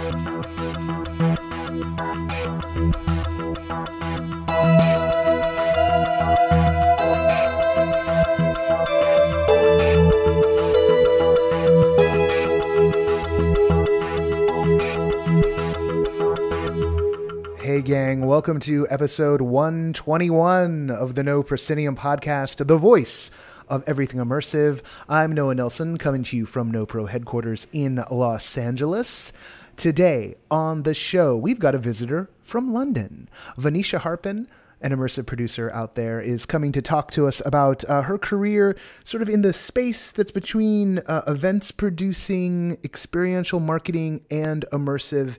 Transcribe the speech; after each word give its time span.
Hey, 0.00 0.06
gang, 17.82 18.24
welcome 18.24 18.58
to 18.60 18.86
episode 18.88 19.42
121 19.42 20.88
of 20.88 21.14
the 21.14 21.22
No 21.22 21.42
Proscenium 21.42 21.94
podcast, 21.94 22.66
the 22.66 22.78
voice 22.78 23.30
of 23.68 23.84
everything 23.86 24.18
immersive. 24.18 24.80
I'm 25.10 25.32
Noah 25.32 25.56
Nelson, 25.56 25.98
coming 25.98 26.22
to 26.22 26.38
you 26.38 26.46
from 26.46 26.70
No 26.70 26.86
Pro 26.86 27.04
headquarters 27.04 27.66
in 27.72 28.02
Los 28.10 28.56
Angeles. 28.56 29.34
Today 29.80 30.34
on 30.50 30.82
the 30.82 30.92
show, 30.92 31.34
we've 31.34 31.58
got 31.58 31.74
a 31.74 31.78
visitor 31.78 32.28
from 32.42 32.74
London. 32.74 33.30
Venetia 33.56 34.00
Harpin, 34.00 34.46
an 34.82 34.92
immersive 34.92 35.24
producer 35.24 35.70
out 35.70 35.94
there, 35.94 36.20
is 36.20 36.44
coming 36.44 36.70
to 36.72 36.82
talk 36.82 37.10
to 37.12 37.26
us 37.26 37.40
about 37.46 37.82
uh, 37.88 38.02
her 38.02 38.18
career 38.18 38.76
sort 39.04 39.22
of 39.22 39.30
in 39.30 39.40
the 39.40 39.54
space 39.54 40.12
that's 40.12 40.32
between 40.32 40.98
uh, 41.06 41.22
events 41.26 41.70
producing, 41.70 42.76
experiential 42.84 43.58
marketing, 43.58 44.20
and 44.30 44.66
immersive 44.70 45.38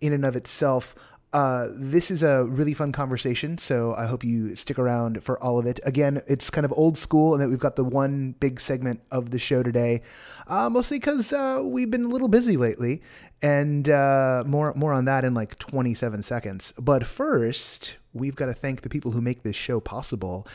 in 0.00 0.14
and 0.14 0.24
of 0.24 0.36
itself. 0.36 0.94
Uh, 1.32 1.68
this 1.72 2.10
is 2.10 2.22
a 2.22 2.44
really 2.44 2.74
fun 2.74 2.92
conversation, 2.92 3.56
so 3.56 3.94
I 3.94 4.04
hope 4.04 4.22
you 4.22 4.54
stick 4.54 4.78
around 4.78 5.24
for 5.24 5.42
all 5.42 5.58
of 5.58 5.64
it. 5.64 5.80
Again, 5.82 6.20
it's 6.26 6.50
kind 6.50 6.66
of 6.66 6.72
old 6.76 6.98
school, 6.98 7.32
and 7.32 7.42
that 7.42 7.48
we've 7.48 7.58
got 7.58 7.76
the 7.76 7.84
one 7.84 8.34
big 8.38 8.60
segment 8.60 9.00
of 9.10 9.30
the 9.30 9.38
show 9.38 9.62
today, 9.62 10.02
uh, 10.46 10.68
mostly 10.68 10.98
because 10.98 11.32
uh, 11.32 11.62
we've 11.64 11.90
been 11.90 12.04
a 12.04 12.08
little 12.08 12.28
busy 12.28 12.58
lately, 12.58 13.00
and 13.40 13.88
uh, 13.88 14.44
more 14.46 14.74
more 14.74 14.92
on 14.92 15.06
that 15.06 15.24
in 15.24 15.32
like 15.32 15.58
27 15.58 16.22
seconds. 16.22 16.74
But 16.78 17.06
first, 17.06 17.96
we've 18.12 18.36
got 18.36 18.46
to 18.46 18.54
thank 18.54 18.82
the 18.82 18.90
people 18.90 19.12
who 19.12 19.22
make 19.22 19.42
this 19.42 19.56
show 19.56 19.80
possible. 19.80 20.46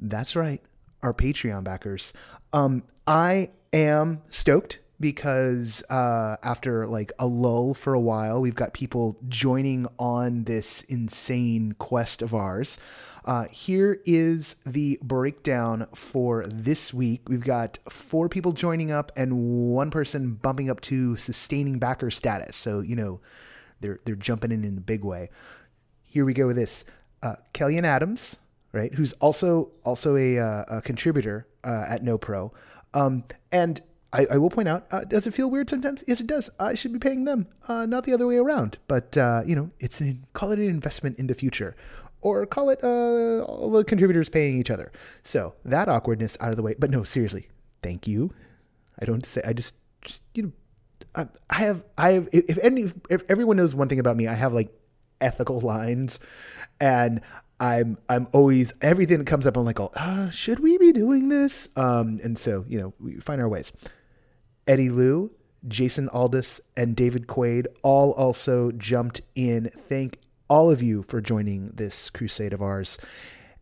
That's 0.00 0.34
right, 0.34 0.60
our 1.00 1.14
Patreon 1.14 1.62
backers. 1.62 2.12
Um, 2.52 2.82
I 3.06 3.50
am 3.72 4.22
stoked 4.30 4.80
because 5.00 5.82
uh, 5.90 6.36
after 6.42 6.86
like 6.86 7.12
a 7.18 7.26
lull 7.26 7.74
for 7.74 7.94
a 7.94 8.00
while, 8.00 8.40
we've 8.40 8.54
got 8.54 8.72
people 8.72 9.18
joining 9.28 9.86
on 9.98 10.44
this 10.44 10.82
insane 10.82 11.72
quest 11.78 12.22
of 12.22 12.34
ours. 12.34 12.78
Uh, 13.24 13.44
here 13.48 14.00
is 14.06 14.56
the 14.64 14.98
breakdown 15.02 15.86
for 15.94 16.46
this 16.46 16.94
week. 16.94 17.28
We've 17.28 17.44
got 17.44 17.78
four 17.88 18.28
people 18.28 18.52
joining 18.52 18.90
up 18.90 19.12
and 19.16 19.70
one 19.74 19.90
person 19.90 20.34
bumping 20.34 20.70
up 20.70 20.80
to 20.82 21.16
sustaining 21.16 21.78
backer 21.78 22.10
status. 22.10 22.56
So 22.56 22.80
you 22.80 22.96
know, 22.96 23.20
they're 23.80 24.00
they're 24.04 24.16
jumping 24.16 24.50
in 24.50 24.64
in 24.64 24.78
a 24.78 24.80
big 24.80 25.04
way. 25.04 25.30
Here 26.04 26.24
we 26.24 26.32
go 26.32 26.46
with 26.46 26.56
this. 26.56 26.84
Uh, 27.22 27.34
Kellyanne 27.52 27.84
Adams, 27.84 28.38
right, 28.72 28.94
who's 28.94 29.12
also 29.14 29.72
also 29.84 30.16
a, 30.16 30.38
uh, 30.38 30.64
a 30.68 30.82
contributor 30.82 31.46
uh, 31.64 31.84
at 31.86 32.02
No 32.02 32.16
Pro, 32.16 32.52
um, 32.94 33.24
and 33.52 33.82
I, 34.12 34.26
I, 34.30 34.36
will 34.38 34.48
point 34.48 34.68
out, 34.68 34.86
uh, 34.90 35.04
does 35.04 35.26
it 35.26 35.34
feel 35.34 35.50
weird 35.50 35.68
sometimes? 35.68 36.02
Yes, 36.06 36.20
it 36.20 36.26
does. 36.26 36.48
I 36.58 36.74
should 36.74 36.92
be 36.92 36.98
paying 36.98 37.24
them, 37.24 37.46
uh, 37.68 37.84
not 37.84 38.04
the 38.04 38.14
other 38.14 38.26
way 38.26 38.36
around. 38.36 38.78
But 38.88 39.16
uh, 39.18 39.42
you 39.46 39.54
know, 39.54 39.70
it's 39.80 40.00
an 40.00 40.24
call 40.32 40.50
it 40.52 40.58
an 40.58 40.66
investment 40.66 41.18
in 41.18 41.26
the 41.26 41.34
future, 41.34 41.76
or 42.22 42.46
call 42.46 42.70
it 42.70 42.80
uh, 42.82 43.42
all 43.44 43.70
the 43.70 43.84
contributors 43.84 44.28
paying 44.28 44.58
each 44.58 44.70
other. 44.70 44.92
So 45.22 45.54
that 45.64 45.88
awkwardness 45.88 46.38
out 46.40 46.50
of 46.50 46.56
the 46.56 46.62
way. 46.62 46.74
But 46.78 46.90
no, 46.90 47.04
seriously, 47.04 47.48
thank 47.82 48.06
you. 48.06 48.32
I 49.00 49.04
don't 49.04 49.26
say. 49.26 49.42
I 49.44 49.52
just, 49.52 49.74
just 50.02 50.22
you 50.34 50.42
know, 50.44 50.52
I, 51.14 51.26
I 51.50 51.56
have, 51.64 51.84
I 51.98 52.12
have. 52.12 52.28
If 52.32 52.58
any, 52.58 52.86
if 53.10 53.24
everyone 53.28 53.58
knows 53.58 53.74
one 53.74 53.88
thing 53.88 54.00
about 54.00 54.16
me, 54.16 54.26
I 54.26 54.34
have 54.34 54.54
like 54.54 54.72
ethical 55.20 55.60
lines, 55.74 56.18
and 56.80 57.20
I'm 57.60 57.98
I'm 58.08 58.26
always 58.32 58.72
everything 58.80 59.18
that 59.18 59.26
comes 59.26 59.46
up. 59.46 59.56
I'm 59.58 59.66
like, 59.66 59.80
oh, 59.80 59.90
uh, 59.94 60.30
should 60.30 60.60
we 60.60 60.78
be 60.78 60.92
doing 60.92 61.28
this? 61.28 61.68
Um, 61.76 62.20
and 62.22 62.38
so 62.38 62.64
you 62.68 62.78
know, 62.80 62.94
we 62.98 63.16
find 63.16 63.40
our 63.40 63.48
ways. 63.48 63.72
Eddie 64.68 64.90
Liu, 64.90 65.30
Jason 65.66 66.08
Aldis, 66.10 66.60
and 66.76 66.94
David 66.94 67.26
Quaid 67.26 67.66
all 67.82 68.12
also 68.12 68.70
jumped 68.72 69.22
in. 69.34 69.70
Thank 69.88 70.18
all 70.48 70.70
of 70.70 70.82
you 70.82 71.02
for 71.02 71.20
joining 71.20 71.70
this 71.70 72.10
crusade 72.10 72.52
of 72.52 72.62
ours. 72.62 72.98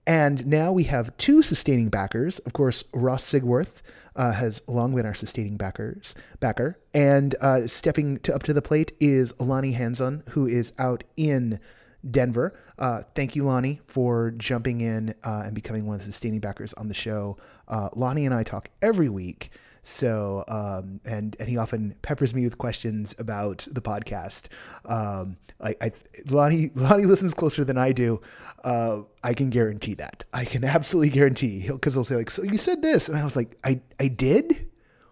And 0.06 0.46
now 0.46 0.72
we 0.72 0.84
have 0.84 1.16
two 1.16 1.42
sustaining 1.42 1.88
backers. 1.88 2.38
Of 2.40 2.52
course, 2.52 2.84
Ross 2.92 3.24
Sigworth 3.24 3.82
uh, 4.14 4.32
has 4.32 4.62
long 4.66 4.94
been 4.94 5.06
our 5.06 5.14
sustaining 5.14 5.56
backers 5.56 6.14
backer, 6.40 6.78
and 6.94 7.34
uh, 7.40 7.66
stepping 7.66 8.18
to, 8.20 8.34
up 8.34 8.42
to 8.44 8.52
the 8.52 8.62
plate 8.62 8.92
is 9.00 9.38
Lonnie 9.40 9.72
Hanson, 9.72 10.22
who 10.30 10.46
is 10.46 10.72
out 10.78 11.04
in 11.16 11.60
Denver. 12.08 12.58
Uh, 12.78 13.02
thank 13.14 13.34
you, 13.34 13.44
Lonnie, 13.44 13.80
for 13.86 14.30
jumping 14.32 14.80
in 14.80 15.14
uh, 15.24 15.42
and 15.46 15.54
becoming 15.54 15.86
one 15.86 15.96
of 15.96 16.00
the 16.00 16.06
sustaining 16.06 16.40
backers 16.40 16.72
on 16.74 16.88
the 16.88 16.94
show. 16.94 17.36
Uh, 17.68 17.90
Lonnie 17.94 18.24
and 18.24 18.34
I 18.34 18.42
talk 18.42 18.68
every 18.80 19.08
week 19.08 19.50
so, 19.86 20.42
um, 20.48 21.00
and 21.04 21.36
and 21.38 21.48
he 21.48 21.56
often 21.56 21.94
peppers 22.02 22.34
me 22.34 22.42
with 22.42 22.58
questions 22.58 23.14
about 23.20 23.68
the 23.70 23.80
podcast. 23.80 24.48
Um, 24.84 25.36
I, 25.60 25.76
I 25.80 25.92
Lonnie 26.28 26.72
Lonnie 26.74 27.04
listens 27.04 27.32
closer 27.32 27.62
than 27.62 27.78
I 27.78 27.92
do. 27.92 28.20
Uh, 28.64 29.02
I 29.22 29.32
can 29.32 29.48
guarantee 29.48 29.94
that. 29.94 30.24
I 30.32 30.44
can 30.44 30.64
absolutely 30.64 31.10
guarantee 31.10 31.60
he'll 31.60 31.76
because 31.76 31.94
he'll 31.94 32.02
say 32.02 32.16
like, 32.16 32.30
"So 32.30 32.42
you 32.42 32.58
said 32.58 32.82
this," 32.82 33.08
and 33.08 33.16
I 33.16 33.22
was 33.22 33.36
like, 33.36 33.56
"I 33.62 33.80
I 34.00 34.08
did." 34.08 34.66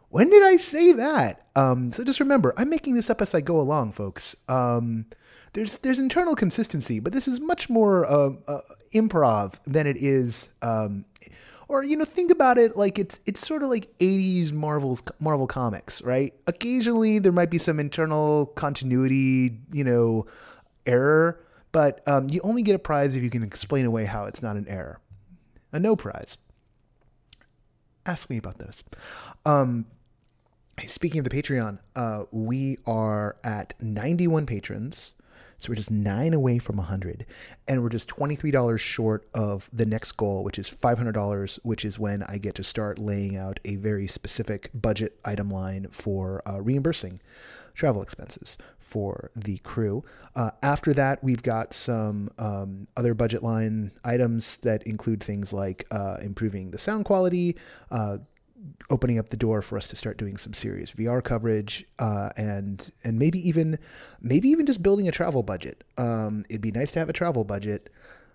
When 0.08 0.28
did 0.28 0.42
I 0.42 0.56
say 0.56 0.92
that? 0.92 1.46
Um, 1.54 1.92
so 1.92 2.02
just 2.02 2.18
remember, 2.18 2.52
I'm 2.56 2.68
making 2.68 2.94
this 2.94 3.10
up 3.10 3.22
as 3.22 3.32
I 3.32 3.41
go 3.41 3.60
along, 3.60 3.92
folks. 3.92 4.34
Um, 4.48 5.06
there's 5.52 5.78
there's 5.78 6.00
internal 6.00 6.34
consistency, 6.34 6.98
but 6.98 7.12
this 7.12 7.28
is 7.28 7.38
much 7.38 7.70
more 7.70 8.06
uh, 8.10 8.30
uh, 8.48 8.60
improv 8.92 9.54
than 9.66 9.86
it 9.86 9.98
is 9.98 10.48
um, 10.62 11.04
or 11.69 11.84
you 11.84 11.97
know 11.97 12.04
think 12.04 12.30
about 12.30 12.58
it 12.58 12.76
like 12.76 12.98
it's 12.98 13.20
it's 13.26 13.47
sort 13.47 13.62
of 13.62 13.69
like 13.69 13.97
80s 13.98 14.52
marvel's 14.52 15.02
marvel 15.20 15.47
comics 15.47 16.02
right? 16.02 16.34
Occasionally 16.47 17.19
there 17.19 17.32
might 17.32 17.50
be 17.50 17.58
some 17.58 17.80
internal 17.80 18.47
continuity 18.47 19.58
you 19.72 19.84
know 19.84 20.26
error 20.86 21.41
but 21.72 22.06
um, 22.06 22.28
you 22.30 22.41
only 22.44 22.62
get 22.62 22.76
a 22.76 22.78
prize 22.78 23.16
if 23.16 23.22
you 23.22 23.30
can 23.30 23.42
explain 23.42 23.84
away 23.84 24.04
how 24.04 24.26
it's 24.26 24.41
not 24.41 24.54
an 24.54 24.69
error. 24.69 25.00
A 25.72 25.80
no 25.80 25.97
prize. 25.97 26.38
Ask 28.06 28.30
me 28.30 28.36
about 28.36 28.58
those 28.58 28.84
um, 29.47 29.86
speaking 30.86 31.19
of 31.19 31.24
the 31.24 31.30
patreon 31.30 31.78
uh, 31.97 32.24
we 32.30 32.78
are 32.86 33.36
at 33.44 33.74
91 33.80 34.47
patrons 34.47 35.12
so 35.59 35.70
we're 35.70 35.76
just 35.76 35.91
nine 35.91 36.34
away 36.34 36.59
from 36.59 36.76
100. 36.76 37.26
And 37.69 37.82
we're 37.82 37.88
just 37.88 38.09
$23 38.09 38.78
short 38.78 39.26
of 39.34 39.70
the 39.72 39.87
next 39.87 40.12
goal, 40.12 40.44
which 40.44 40.59
is 40.59 40.70
$500, 40.70 41.59
which 41.62 41.84
is 41.84 41.98
when 41.98 42.22
I 42.25 42.38
get 42.38 42.54
to 42.56 42.65
start 42.65 42.98
laying 42.98 43.37
out 43.37 43.60
a 43.65 43.76
very 43.76 44.06
specific 44.06 44.70
budget 44.75 45.19
item 45.25 45.50
line 45.50 45.88
for 45.91 46.42
uh, 46.47 46.60
reimbursing 46.60 47.20
travel 47.75 48.03
expenses 48.03 48.56
for 48.78 49.31
the 49.34 49.59
crew. 49.59 50.04
Uh, 50.37 50.50
after 50.62 50.92
that, 50.94 51.22
we've 51.25 51.42
got 51.42 51.72
some 51.72 52.31
um, 52.38 52.86
other 52.97 53.15
budget 53.15 53.42
line 53.42 53.91
items 54.04 54.59
that 54.59 54.82
include 54.84 55.22
things 55.22 55.53
like 55.53 55.86
uh, 55.91 56.19
improving 56.22 56.71
the 56.71 56.78
sound 56.78 57.04
quality, 57.04 57.56
uh, 57.91 58.19
opening 58.91 59.19
up 59.19 59.31
the 59.31 59.37
door 59.37 59.62
for 59.62 59.76
us 59.76 59.88
to 59.88 59.97
start 59.97 60.19
doing 60.19 60.37
some 60.37 60.53
serious 60.54 60.92
VR 60.92 61.22
coverage, 61.22 61.84
uh, 61.98 62.31
and 62.37 62.91
and 63.03 63.19
maybe 63.19 63.47
even 63.47 63.78
maybe 64.20 64.48
even 64.48 64.66
just 64.66 64.82
building 64.82 65.09
a 65.09 65.12
travel 65.12 65.42
budget. 65.42 65.84
Um, 65.98 66.44
it'd 66.48 66.60
be 66.60 66.70
nice 66.70 66.92
to 66.92 66.98
have 66.98 67.09
a 67.09 67.15
travel 67.15 67.44
budget. 67.44 67.91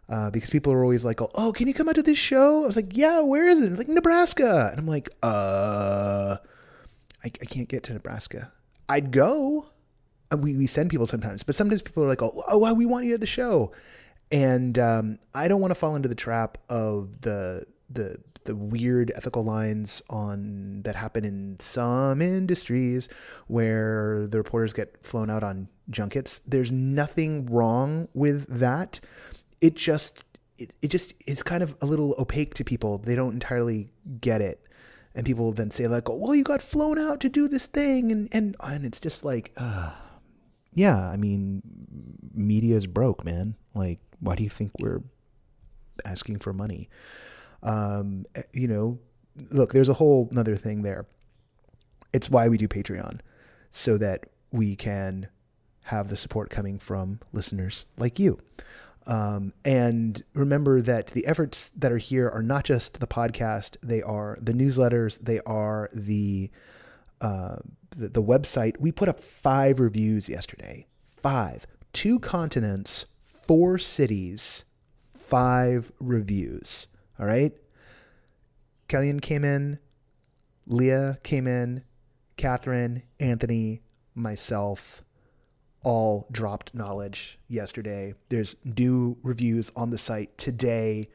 Uh, 0.09 0.31
because 0.31 0.49
people 0.49 0.73
are 0.73 0.81
always 0.81 1.05
like, 1.05 1.19
"Oh, 1.35 1.51
can 1.51 1.67
you 1.67 1.73
come 1.73 1.87
out 1.87 1.93
to 1.93 2.01
this 2.01 2.17
show?" 2.17 2.63
I 2.63 2.67
was 2.67 2.75
like, 2.75 2.97
"Yeah, 2.97 3.21
where 3.21 3.47
is 3.47 3.61
it?" 3.61 3.77
Like 3.77 3.87
Nebraska, 3.87 4.69
and 4.71 4.79
I'm 4.79 4.87
like, 4.87 5.07
"Uh, 5.21 6.37
I, 7.23 7.27
I 7.27 7.45
can't 7.45 7.67
get 7.67 7.83
to 7.83 7.93
Nebraska. 7.93 8.51
I'd 8.87 9.11
go. 9.11 9.67
Uh, 10.31 10.37
we 10.37 10.55
we 10.55 10.65
send 10.65 10.89
people 10.89 11.05
sometimes, 11.05 11.43
but 11.43 11.53
sometimes 11.53 11.83
people 11.83 12.03
are 12.03 12.07
like, 12.07 12.23
"Oh, 12.23 12.43
oh 12.47 12.73
we 12.73 12.87
want 12.87 13.05
you 13.05 13.13
at 13.13 13.19
the 13.19 13.27
show," 13.27 13.71
and 14.31 14.79
um, 14.79 15.19
I 15.35 15.47
don't 15.47 15.61
want 15.61 15.71
to 15.71 15.75
fall 15.75 15.95
into 15.95 16.09
the 16.09 16.15
trap 16.15 16.57
of 16.69 17.21
the 17.21 17.67
the 17.89 18.19
the 18.45 18.55
weird 18.55 19.11
ethical 19.15 19.43
lines 19.43 20.01
on 20.09 20.81
that 20.83 20.95
happen 20.95 21.25
in 21.25 21.57
some 21.59 22.21
industries 22.21 23.09
where 23.47 24.27
the 24.27 24.37
reporters 24.37 24.73
get 24.73 25.05
flown 25.05 25.29
out 25.29 25.43
on 25.43 25.67
junkets. 25.89 26.41
There's 26.47 26.71
nothing 26.71 27.45
wrong 27.47 28.07
with 28.13 28.45
that. 28.47 28.99
It 29.61 29.75
just 29.75 30.25
it, 30.57 30.73
it 30.81 30.87
just 30.89 31.13
is 31.25 31.41
kind 31.43 31.63
of 31.63 31.75
a 31.81 31.85
little 31.85 32.15
opaque 32.19 32.53
to 32.55 32.63
people. 32.63 32.97
They 32.97 33.15
don't 33.15 33.33
entirely 33.33 33.91
get 34.19 34.41
it. 34.41 34.65
And 35.15 35.25
people 35.25 35.51
then 35.51 35.71
say 35.71 35.87
like, 35.87 36.09
oh, 36.09 36.15
well, 36.15 36.35
you 36.35 36.43
got 36.43 36.61
flown 36.61 36.99
out 36.99 37.19
to 37.21 37.29
do 37.29 37.47
this 37.47 37.65
thing. 37.65 38.11
And, 38.11 38.29
and, 38.31 38.55
and 38.59 38.85
it's 38.85 38.99
just 38.99 39.25
like, 39.25 39.51
uh, 39.57 39.91
yeah, 40.73 41.09
I 41.09 41.17
mean, 41.17 41.61
media 42.33 42.75
is 42.75 42.87
broke, 42.87 43.25
man. 43.25 43.55
Like, 43.73 43.99
why 44.19 44.35
do 44.35 44.43
you 44.43 44.49
think 44.49 44.71
we're 44.79 45.01
asking 46.05 46.39
for 46.39 46.53
money? 46.53 46.89
Um, 47.63 48.25
eh, 48.35 48.43
you 48.53 48.67
know, 48.67 48.99
look, 49.51 49.73
there's 49.73 49.89
a 49.89 49.93
whole 49.93 50.29
another 50.31 50.55
thing 50.55 50.81
there. 50.83 51.05
It's 52.13 52.29
why 52.29 52.47
we 52.47 52.57
do 52.57 52.67
Patreon, 52.67 53.19
so 53.71 53.97
that 53.97 54.25
we 54.51 54.75
can 54.75 55.27
have 55.83 56.09
the 56.09 56.17
support 56.17 56.49
coming 56.49 56.79
from 56.79 57.19
listeners 57.33 57.85
like 57.97 58.19
you. 58.19 58.39
Um, 59.07 59.53
and 59.65 60.21
remember 60.33 60.81
that 60.81 61.07
the 61.07 61.25
efforts 61.25 61.69
that 61.69 61.91
are 61.91 61.97
here 61.97 62.29
are 62.29 62.43
not 62.43 62.63
just 62.63 62.99
the 62.99 63.07
podcast; 63.07 63.77
they 63.81 64.01
are 64.01 64.37
the 64.41 64.53
newsletters, 64.53 65.19
they 65.19 65.39
are 65.41 65.89
the 65.93 66.49
uh, 67.21 67.57
the, 67.91 68.09
the 68.09 68.23
website. 68.23 68.79
We 68.79 68.91
put 68.91 69.09
up 69.09 69.19
five 69.19 69.79
reviews 69.79 70.29
yesterday. 70.29 70.85
Five, 71.21 71.67
two 71.91 72.19
continents, 72.19 73.05
four 73.21 73.77
cities, 73.77 74.63
five 75.13 75.91
reviews. 75.99 76.87
All 77.19 77.25
right. 77.25 77.53
Kellyanne 78.87 79.21
came 79.21 79.43
in, 79.43 79.79
Leah 80.65 81.19
came 81.23 81.45
in, 81.47 81.83
Catherine, 82.37 83.03
Anthony, 83.19 83.81
myself 84.15 85.03
all 85.83 86.27
dropped 86.31 86.73
knowledge 86.73 87.37
yesterday. 87.47 88.13
There's 88.29 88.55
new 88.63 89.17
reviews 89.23 89.71
on 89.75 89.91
the 89.91 89.97
site 89.97 90.37
today. 90.37 91.09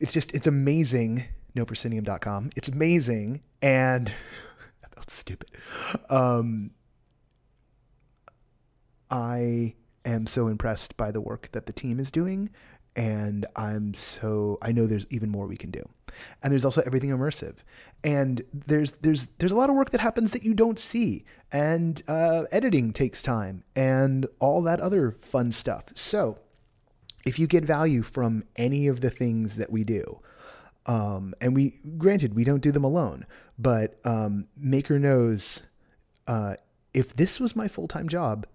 It's 0.00 0.12
just, 0.12 0.32
it's 0.34 0.46
amazing. 0.46 1.24
NoProscenium.com. 1.56 2.50
It's 2.56 2.68
amazing. 2.68 3.42
And 3.62 4.12
that's 4.94 5.14
stupid. 5.14 5.50
Um, 6.08 6.70
I 9.10 9.74
am 10.04 10.26
so 10.26 10.48
impressed 10.48 10.96
by 10.96 11.10
the 11.10 11.20
work 11.20 11.50
that 11.52 11.66
the 11.66 11.72
team 11.72 11.98
is 11.98 12.10
doing. 12.10 12.50
And 12.98 13.46
I'm 13.56 13.94
so, 13.94 14.58
I 14.60 14.72
know 14.72 14.86
there's 14.86 15.06
even 15.08 15.30
more 15.30 15.46
we 15.46 15.56
can 15.56 15.70
do. 15.70 15.88
And 16.42 16.52
there's 16.52 16.64
also 16.64 16.82
everything 16.84 17.10
immersive. 17.10 17.56
And 18.04 18.42
there's 18.52 18.92
there's 19.00 19.28
there's 19.38 19.52
a 19.52 19.56
lot 19.56 19.70
of 19.70 19.76
work 19.76 19.90
that 19.90 20.00
happens 20.00 20.32
that 20.32 20.42
you 20.42 20.52
don't 20.52 20.78
see. 20.78 21.24
And 21.52 22.02
uh, 22.08 22.44
editing 22.52 22.92
takes 22.92 23.22
time 23.22 23.64
and 23.74 24.26
all 24.40 24.62
that 24.62 24.80
other 24.80 25.16
fun 25.22 25.52
stuff. 25.52 25.84
So 25.94 26.38
if 27.24 27.38
you 27.38 27.46
get 27.46 27.64
value 27.64 28.02
from 28.02 28.42
any 28.56 28.86
of 28.86 29.00
the 29.00 29.10
things 29.10 29.56
that 29.56 29.70
we 29.70 29.84
do 29.84 30.20
um, 30.86 31.34
and 31.40 31.54
we 31.54 31.78
granted 31.98 32.34
we 32.34 32.42
don't 32.42 32.62
do 32.62 32.72
them 32.72 32.84
alone 32.84 33.26
but 33.58 33.98
um, 34.04 34.46
maker 34.56 34.98
knows 34.98 35.62
uh, 36.26 36.54
if 36.94 37.14
this 37.14 37.38
was 37.38 37.54
my 37.54 37.68
full-time 37.68 38.08
job 38.08 38.46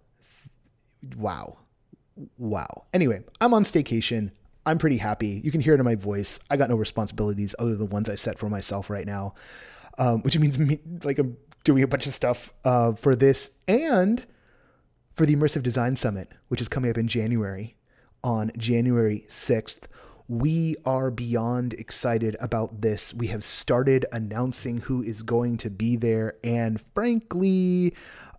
wow 1.16 1.58
wow 2.38 2.86
anyway 2.94 3.24
i'm 3.42 3.54
on 3.54 3.64
staycation 3.64 4.32
I'm 4.66 4.78
pretty 4.78 4.98
happy. 4.98 5.42
You 5.44 5.52
can 5.52 5.62
hear 5.62 5.74
it 5.74 5.80
in 5.80 5.86
my 5.86 5.96
voice. 5.96 6.40
I 6.50 6.58
got 6.58 6.70
no 6.70 6.76
responsibilities 6.76 7.54
other 7.60 7.72
than 7.72 7.80
the 7.80 7.86
ones 7.86 8.10
I 8.10 8.16
set 8.16 8.40
for 8.40 8.50
myself 8.50 8.90
right 8.90 9.06
now, 9.06 9.36
um, 9.98 10.22
which 10.22 10.38
means 10.38 10.58
me, 10.60 10.80
like 11.04 11.20
I'm 11.20 11.38
doing 11.64 11.84
a 11.84 11.88
bunch 11.88 12.08
of 12.08 12.14
stuff 12.14 12.54
uh, 12.64 12.94
for 12.94 13.16
this 13.16 13.52
and 13.68 14.26
for 15.16 15.26
the 15.26 15.36
Immersive 15.36 15.64
Design 15.64 15.96
Summit, 15.96 16.30
which 16.48 16.62
is 16.62 16.68
coming 16.68 16.90
up 16.90 16.98
in 16.98 17.08
January 17.08 17.76
on 18.24 18.52
January 18.58 19.26
6th. 19.30 19.82
We 20.30 20.78
are 20.86 21.12
beyond 21.12 21.74
excited 21.74 22.38
about 22.40 22.82
this. 22.82 23.14
We 23.14 23.28
have 23.28 23.44
started 23.44 24.06
announcing 24.14 24.80
who 24.82 25.04
is 25.04 25.22
going 25.22 25.58
to 25.58 25.70
be 25.70 25.98
there, 25.98 26.36
and 26.44 26.82
frankly, 26.96 27.94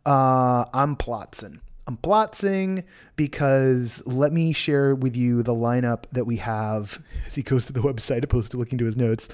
uh, 0.06 0.65
I'm 0.73 0.97
plotzing. 0.97 1.61
I'm 1.87 1.97
plotzing 1.99 2.85
because 3.17 4.03
let 4.07 4.33
me 4.33 4.53
share 4.53 4.95
with 4.95 5.17
you 5.17 5.43
the 5.43 5.55
lineup 5.55 6.05
that 6.13 6.25
we 6.25 6.37
have 6.37 7.03
as 7.27 7.35
he 7.35 7.43
goes 7.43 7.67
to 7.67 7.73
the 7.73 7.81
website 7.81 8.25
opposed 8.25 8.51
to 8.53 8.57
looking 8.57 8.79
to 8.79 8.85
his 8.85 8.97
notes. 8.97 9.29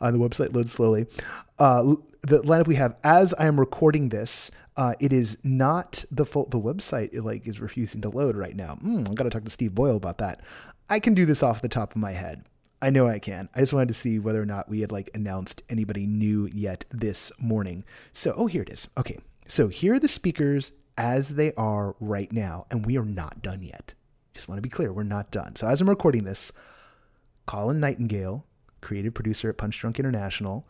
Uh, 0.00 0.10
the 0.10 0.18
website 0.18 0.54
loads 0.54 0.72
slowly. 0.72 1.06
Uh, 1.58 1.96
the 2.22 2.40
lineup 2.42 2.66
we 2.66 2.76
have 2.76 2.96
as 3.04 3.34
I 3.34 3.46
am 3.46 3.58
recording 3.58 4.08
this. 4.08 4.50
Uh, 4.76 4.92
it 5.00 5.10
is 5.10 5.38
not 5.42 6.04
the 6.10 6.26
full. 6.26 6.46
The 6.50 6.60
website 6.60 7.08
it, 7.14 7.22
like 7.22 7.46
is 7.46 7.60
refusing 7.60 8.02
to 8.02 8.10
load 8.10 8.36
right 8.36 8.54
now. 8.54 8.76
Mm, 8.84 9.10
I 9.10 9.14
got 9.14 9.24
to 9.24 9.30
talk 9.30 9.44
to 9.44 9.50
Steve 9.50 9.74
Boyle 9.74 9.96
about 9.96 10.18
that. 10.18 10.42
I 10.90 11.00
can 11.00 11.14
do 11.14 11.24
this 11.24 11.42
off 11.42 11.62
the 11.62 11.68
top 11.68 11.92
of 11.92 11.96
my 11.96 12.12
head. 12.12 12.44
I 12.82 12.90
know 12.90 13.08
I 13.08 13.18
can. 13.18 13.48
I 13.54 13.60
just 13.60 13.72
wanted 13.72 13.88
to 13.88 13.94
see 13.94 14.18
whether 14.18 14.40
or 14.40 14.44
not 14.44 14.68
we 14.68 14.80
had 14.80 14.92
like 14.92 15.08
announced 15.14 15.62
anybody 15.70 16.06
new 16.06 16.50
yet 16.52 16.84
this 16.90 17.32
morning. 17.38 17.84
So, 18.12 18.34
oh, 18.36 18.46
here 18.46 18.62
it 18.62 18.68
is. 18.68 18.86
Okay. 18.98 19.18
So 19.48 19.68
here 19.68 19.94
are 19.94 19.98
the 19.98 20.08
speakers 20.08 20.72
as 20.98 21.34
they 21.34 21.52
are 21.54 21.94
right 22.00 22.32
now, 22.32 22.66
and 22.70 22.86
we 22.86 22.96
are 22.98 23.04
not 23.04 23.42
done 23.42 23.62
yet. 23.62 23.94
Just 24.34 24.48
want 24.48 24.58
to 24.58 24.62
be 24.62 24.68
clear, 24.68 24.92
we're 24.92 25.02
not 25.02 25.30
done. 25.30 25.56
So 25.56 25.66
as 25.66 25.80
I'm 25.80 25.88
recording 25.88 26.24
this, 26.24 26.52
Colin 27.46 27.80
Nightingale, 27.80 28.44
creative 28.80 29.14
producer 29.14 29.48
at 29.48 29.56
Punchdrunk 29.58 29.98
International, 29.98 30.66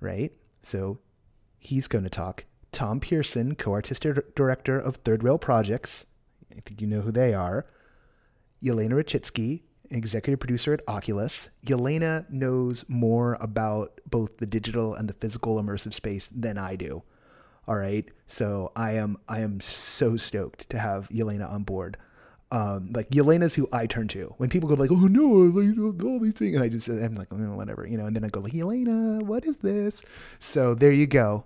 right? 0.00 0.32
So 0.62 0.98
he's 1.58 1.88
going 1.88 2.04
to 2.04 2.10
talk. 2.10 2.44
Tom 2.72 3.00
Pearson, 3.00 3.54
co-artistic 3.54 4.34
director 4.34 4.78
of 4.78 4.96
Third 4.96 5.22
Rail 5.22 5.38
Projects. 5.38 6.06
I 6.50 6.60
think 6.60 6.80
you 6.80 6.86
know 6.86 7.02
who 7.02 7.12
they 7.12 7.34
are. 7.34 7.64
Yelena 8.62 8.92
Rachitsky, 8.92 9.62
executive 9.90 10.40
producer 10.40 10.72
at 10.72 10.80
Oculus. 10.88 11.50
Yelena 11.66 12.28
knows 12.30 12.84
more 12.88 13.36
about 13.40 14.00
both 14.10 14.38
the 14.38 14.46
digital 14.46 14.94
and 14.94 15.08
the 15.08 15.14
physical 15.14 15.62
immersive 15.62 15.92
space 15.92 16.28
than 16.34 16.58
I 16.58 16.76
do. 16.76 17.02
All 17.66 17.76
right. 17.76 18.06
So 18.26 18.72
I 18.76 18.92
am 18.92 19.18
I 19.28 19.40
am 19.40 19.60
so 19.60 20.16
stoked 20.16 20.68
to 20.70 20.78
have 20.78 21.08
Yelena 21.08 21.50
on 21.50 21.62
board. 21.62 21.96
Um, 22.52 22.90
like 22.92 23.10
Yelena's 23.10 23.54
who 23.54 23.68
I 23.72 23.86
turn 23.86 24.06
to 24.08 24.34
when 24.36 24.48
people 24.48 24.68
go 24.68 24.76
like, 24.76 24.92
oh 24.92 25.08
no, 25.08 25.22
like 25.22 26.04
all 26.04 26.20
these 26.20 26.34
things, 26.34 26.54
and 26.54 26.62
I 26.62 26.68
just 26.68 26.88
I'm 26.88 27.16
like, 27.16 27.28
oh, 27.32 27.36
whatever, 27.36 27.86
you 27.86 27.98
know, 27.98 28.06
and 28.06 28.14
then 28.14 28.24
I 28.24 28.28
go 28.28 28.40
like, 28.40 28.52
Yelena, 28.52 29.22
what 29.22 29.44
is 29.44 29.56
this? 29.56 30.04
So 30.38 30.74
there 30.74 30.92
you 30.92 31.06
go. 31.06 31.44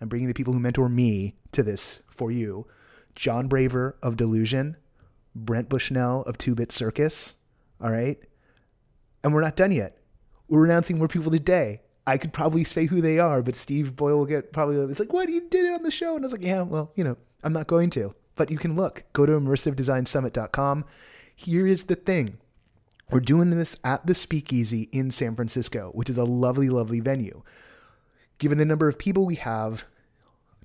I'm 0.00 0.08
bringing 0.08 0.28
the 0.28 0.34
people 0.34 0.54
who 0.54 0.60
mentor 0.60 0.88
me 0.88 1.34
to 1.52 1.62
this 1.62 2.00
for 2.08 2.30
you. 2.30 2.66
John 3.14 3.48
Braver 3.48 3.96
of 4.02 4.16
Delusion, 4.16 4.76
Brent 5.34 5.68
Bushnell 5.68 6.22
of 6.22 6.38
Two 6.38 6.54
Bit 6.54 6.72
Circus. 6.72 7.34
All 7.80 7.90
right, 7.90 8.18
and 9.22 9.34
we're 9.34 9.42
not 9.42 9.56
done 9.56 9.72
yet. 9.72 9.98
We're 10.48 10.64
announcing 10.64 10.98
more 10.98 11.08
people 11.08 11.30
today. 11.30 11.82
I 12.08 12.16
could 12.16 12.32
probably 12.32 12.64
say 12.64 12.86
who 12.86 13.02
they 13.02 13.18
are, 13.18 13.42
but 13.42 13.54
Steve 13.54 13.94
Boyle 13.94 14.16
will 14.16 14.24
get 14.24 14.50
probably 14.50 14.76
it's 14.76 14.98
like, 14.98 15.12
"What 15.12 15.28
you 15.28 15.42
did 15.42 15.66
it 15.66 15.74
on 15.74 15.82
the 15.82 15.90
show?" 15.90 16.16
And 16.16 16.24
I 16.24 16.26
was 16.26 16.32
like, 16.32 16.42
"Yeah, 16.42 16.62
well, 16.62 16.90
you 16.96 17.04
know, 17.04 17.18
I'm 17.44 17.52
not 17.52 17.66
going 17.66 17.90
to." 17.90 18.14
But 18.34 18.50
you 18.50 18.56
can 18.56 18.76
look. 18.76 19.04
Go 19.12 19.26
to 19.26 19.32
immersivedesignsummit.com. 19.32 20.86
Here 21.36 21.66
is 21.66 21.84
the 21.84 21.96
thing. 21.96 22.38
We're 23.10 23.20
doing 23.20 23.50
this 23.50 23.76
at 23.84 24.06
the 24.06 24.14
Speakeasy 24.14 24.88
in 24.90 25.10
San 25.10 25.36
Francisco, 25.36 25.90
which 25.92 26.08
is 26.08 26.16
a 26.16 26.24
lovely, 26.24 26.70
lovely 26.70 27.00
venue. 27.00 27.42
Given 28.38 28.56
the 28.56 28.64
number 28.64 28.88
of 28.88 28.98
people 28.98 29.26
we 29.26 29.34
have 29.34 29.84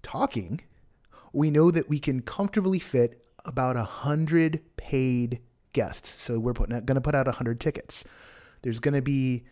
talking, 0.01 0.61
we 1.33 1.51
know 1.51 1.71
that 1.71 1.89
we 1.89 1.99
can 1.99 2.21
comfortably 2.21 2.79
fit 2.79 3.21
about 3.43 3.75
a 3.75 3.83
hundred 3.83 4.61
paid 4.77 5.41
guests. 5.73 6.21
So 6.21 6.39
we're 6.39 6.53
going 6.53 6.85
to 6.85 7.01
put 7.01 7.15
out 7.15 7.27
a 7.27 7.33
hundred 7.33 7.59
tickets. 7.59 8.05
There's 8.61 8.79
going 8.79 8.93
to 8.93 9.01
be 9.01 9.43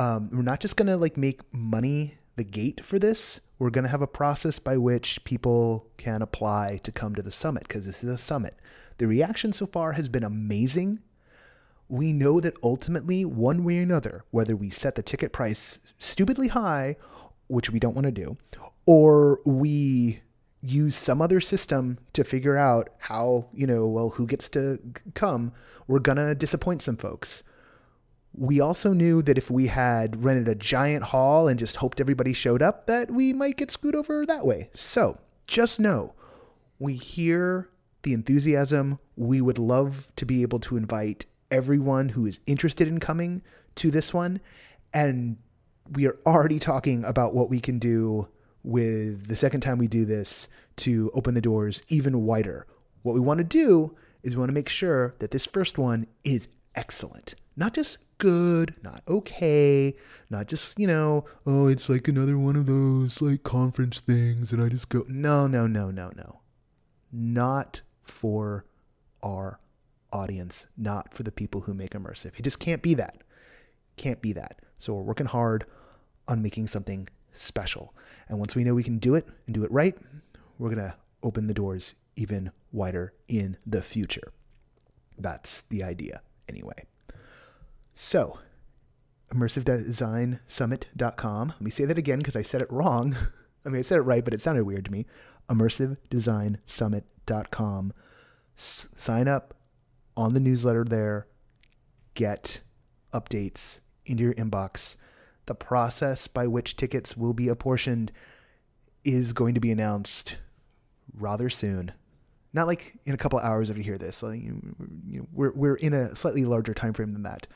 um, 0.00 0.30
we're 0.32 0.40
not 0.40 0.60
just 0.60 0.76
going 0.76 0.86
to 0.88 0.96
like 0.96 1.18
make 1.18 1.42
money 1.52 2.14
the 2.36 2.44
gate 2.44 2.82
for 2.82 2.98
this. 2.98 3.40
We're 3.58 3.68
going 3.68 3.84
to 3.84 3.90
have 3.90 4.00
a 4.00 4.06
process 4.06 4.58
by 4.58 4.78
which 4.78 5.22
people 5.24 5.86
can 5.98 6.22
apply 6.22 6.80
to 6.84 6.90
come 6.90 7.14
to 7.14 7.22
the 7.22 7.30
summit 7.30 7.64
because 7.68 7.84
this 7.84 8.02
is 8.02 8.08
a 8.08 8.16
summit. 8.16 8.56
The 8.96 9.06
reaction 9.06 9.52
so 9.52 9.66
far 9.66 9.92
has 9.92 10.08
been 10.08 10.24
amazing. 10.24 11.00
We 11.90 12.14
know 12.14 12.40
that 12.40 12.56
ultimately, 12.62 13.26
one 13.26 13.62
way 13.62 13.80
or 13.80 13.82
another, 13.82 14.24
whether 14.30 14.56
we 14.56 14.70
set 14.70 14.94
the 14.94 15.02
ticket 15.02 15.34
price 15.34 15.80
stupidly 15.98 16.48
high, 16.48 16.96
which 17.48 17.70
we 17.70 17.78
don't 17.78 17.94
want 17.94 18.06
to 18.06 18.12
do, 18.12 18.38
or 18.86 19.40
we 19.44 20.20
use 20.62 20.96
some 20.96 21.20
other 21.20 21.40
system 21.40 21.98
to 22.14 22.24
figure 22.24 22.56
out 22.56 22.88
how, 23.00 23.48
you 23.52 23.66
know, 23.66 23.86
well, 23.86 24.10
who 24.10 24.26
gets 24.26 24.48
to 24.50 24.78
come, 25.12 25.52
we're 25.86 25.98
going 25.98 26.16
to 26.16 26.34
disappoint 26.34 26.80
some 26.80 26.96
folks 26.96 27.42
we 28.32 28.60
also 28.60 28.92
knew 28.92 29.22
that 29.22 29.38
if 29.38 29.50
we 29.50 29.66
had 29.66 30.24
rented 30.24 30.48
a 30.48 30.54
giant 30.54 31.04
hall 31.04 31.48
and 31.48 31.58
just 31.58 31.76
hoped 31.76 32.00
everybody 32.00 32.32
showed 32.32 32.62
up, 32.62 32.86
that 32.86 33.10
we 33.10 33.32
might 33.32 33.56
get 33.56 33.70
screwed 33.70 33.94
over 33.94 34.24
that 34.24 34.46
way. 34.46 34.70
So 34.74 35.18
just 35.46 35.80
know 35.80 36.14
we 36.78 36.94
hear 36.94 37.68
the 38.02 38.14
enthusiasm. 38.14 38.98
We 39.16 39.40
would 39.40 39.58
love 39.58 40.10
to 40.16 40.24
be 40.24 40.42
able 40.42 40.60
to 40.60 40.76
invite 40.76 41.26
everyone 41.50 42.10
who 42.10 42.26
is 42.26 42.40
interested 42.46 42.88
in 42.88 43.00
coming 43.00 43.42
to 43.76 43.90
this 43.90 44.14
one. 44.14 44.40
And 44.94 45.36
we 45.92 46.06
are 46.06 46.16
already 46.24 46.58
talking 46.58 47.04
about 47.04 47.34
what 47.34 47.50
we 47.50 47.60
can 47.60 47.78
do 47.78 48.28
with 48.62 49.26
the 49.26 49.36
second 49.36 49.60
time 49.60 49.78
we 49.78 49.88
do 49.88 50.04
this 50.04 50.48
to 50.76 51.10
open 51.14 51.34
the 51.34 51.40
doors 51.40 51.82
even 51.88 52.24
wider. 52.24 52.66
What 53.02 53.14
we 53.14 53.20
want 53.20 53.38
to 53.38 53.44
do 53.44 53.96
is 54.22 54.36
we 54.36 54.40
want 54.40 54.50
to 54.50 54.54
make 54.54 54.68
sure 54.68 55.14
that 55.18 55.30
this 55.30 55.46
first 55.46 55.78
one 55.78 56.06
is 56.24 56.48
excellent, 56.74 57.34
not 57.60 57.74
just 57.74 57.98
good, 58.16 58.74
not 58.82 59.02
okay, 59.06 59.94
not 60.30 60.48
just, 60.48 60.78
you 60.78 60.86
know, 60.86 61.26
oh, 61.46 61.66
it's 61.66 61.90
like 61.90 62.08
another 62.08 62.38
one 62.38 62.56
of 62.56 62.64
those 62.64 63.20
like 63.20 63.42
conference 63.42 64.00
things 64.00 64.50
and 64.50 64.62
I 64.62 64.70
just 64.70 64.88
go, 64.88 65.04
no, 65.08 65.46
no, 65.46 65.66
no, 65.66 65.90
no, 65.90 66.10
no. 66.16 66.40
Not 67.12 67.82
for 68.02 68.64
our 69.22 69.60
audience, 70.10 70.66
not 70.78 71.12
for 71.12 71.22
the 71.22 71.30
people 71.30 71.60
who 71.60 71.74
make 71.74 71.92
immersive. 71.92 72.32
It 72.38 72.42
just 72.42 72.60
can't 72.60 72.80
be 72.80 72.94
that. 72.94 73.22
Can't 73.98 74.22
be 74.22 74.32
that. 74.32 74.60
So 74.78 74.94
we're 74.94 75.02
working 75.02 75.26
hard 75.26 75.66
on 76.28 76.40
making 76.40 76.66
something 76.66 77.08
special. 77.34 77.94
And 78.28 78.38
once 78.38 78.56
we 78.56 78.64
know 78.64 78.74
we 78.74 78.82
can 78.82 78.98
do 78.98 79.14
it 79.14 79.28
and 79.44 79.54
do 79.54 79.64
it 79.64 79.70
right, 79.70 79.98
we're 80.58 80.74
going 80.74 80.88
to 80.88 80.94
open 81.22 81.46
the 81.46 81.54
doors 81.54 81.92
even 82.16 82.52
wider 82.72 83.12
in 83.28 83.58
the 83.66 83.82
future. 83.82 84.32
That's 85.18 85.60
the 85.62 85.82
idea, 85.82 86.22
anyway. 86.48 86.86
So, 88.02 88.38
immersivedesignsummit.com. 89.30 91.48
Let 91.48 91.60
me 91.60 91.70
say 91.70 91.84
that 91.84 91.98
again 91.98 92.18
because 92.18 92.34
I 92.34 92.40
said 92.40 92.62
it 92.62 92.72
wrong. 92.72 93.14
I 93.64 93.68
mean, 93.68 93.78
I 93.78 93.82
said 93.82 93.98
it 93.98 94.02
right, 94.02 94.24
but 94.24 94.32
it 94.32 94.40
sounded 94.40 94.64
weird 94.64 94.86
to 94.86 94.90
me. 94.90 95.04
immersivedesignsummit.com. 95.50 97.92
S- 98.56 98.88
sign 98.96 99.28
up 99.28 99.52
on 100.16 100.32
the 100.32 100.40
newsletter 100.40 100.82
there. 100.82 101.26
Get 102.14 102.62
updates 103.12 103.80
into 104.06 104.24
your 104.24 104.32
inbox. 104.32 104.96
The 105.44 105.54
process 105.54 106.26
by 106.26 106.46
which 106.46 106.76
tickets 106.76 107.18
will 107.18 107.34
be 107.34 107.48
apportioned 107.48 108.12
is 109.04 109.34
going 109.34 109.52
to 109.52 109.60
be 109.60 109.70
announced 109.70 110.38
rather 111.14 111.50
soon. 111.50 111.92
Not 112.54 112.66
like 112.66 112.94
in 113.04 113.12
a 113.12 113.18
couple 113.18 113.38
hours 113.40 113.68
after 113.68 113.80
you 113.80 113.84
hear 113.84 113.98
this. 113.98 114.22
Like, 114.22 114.42
you 114.42 114.74
know, 115.06 115.26
we're 115.32 115.52
we're 115.52 115.74
in 115.74 115.92
a 115.92 116.16
slightly 116.16 116.46
larger 116.46 116.72
time 116.72 116.94
frame 116.94 117.12
than 117.12 117.24
that, 117.24 117.46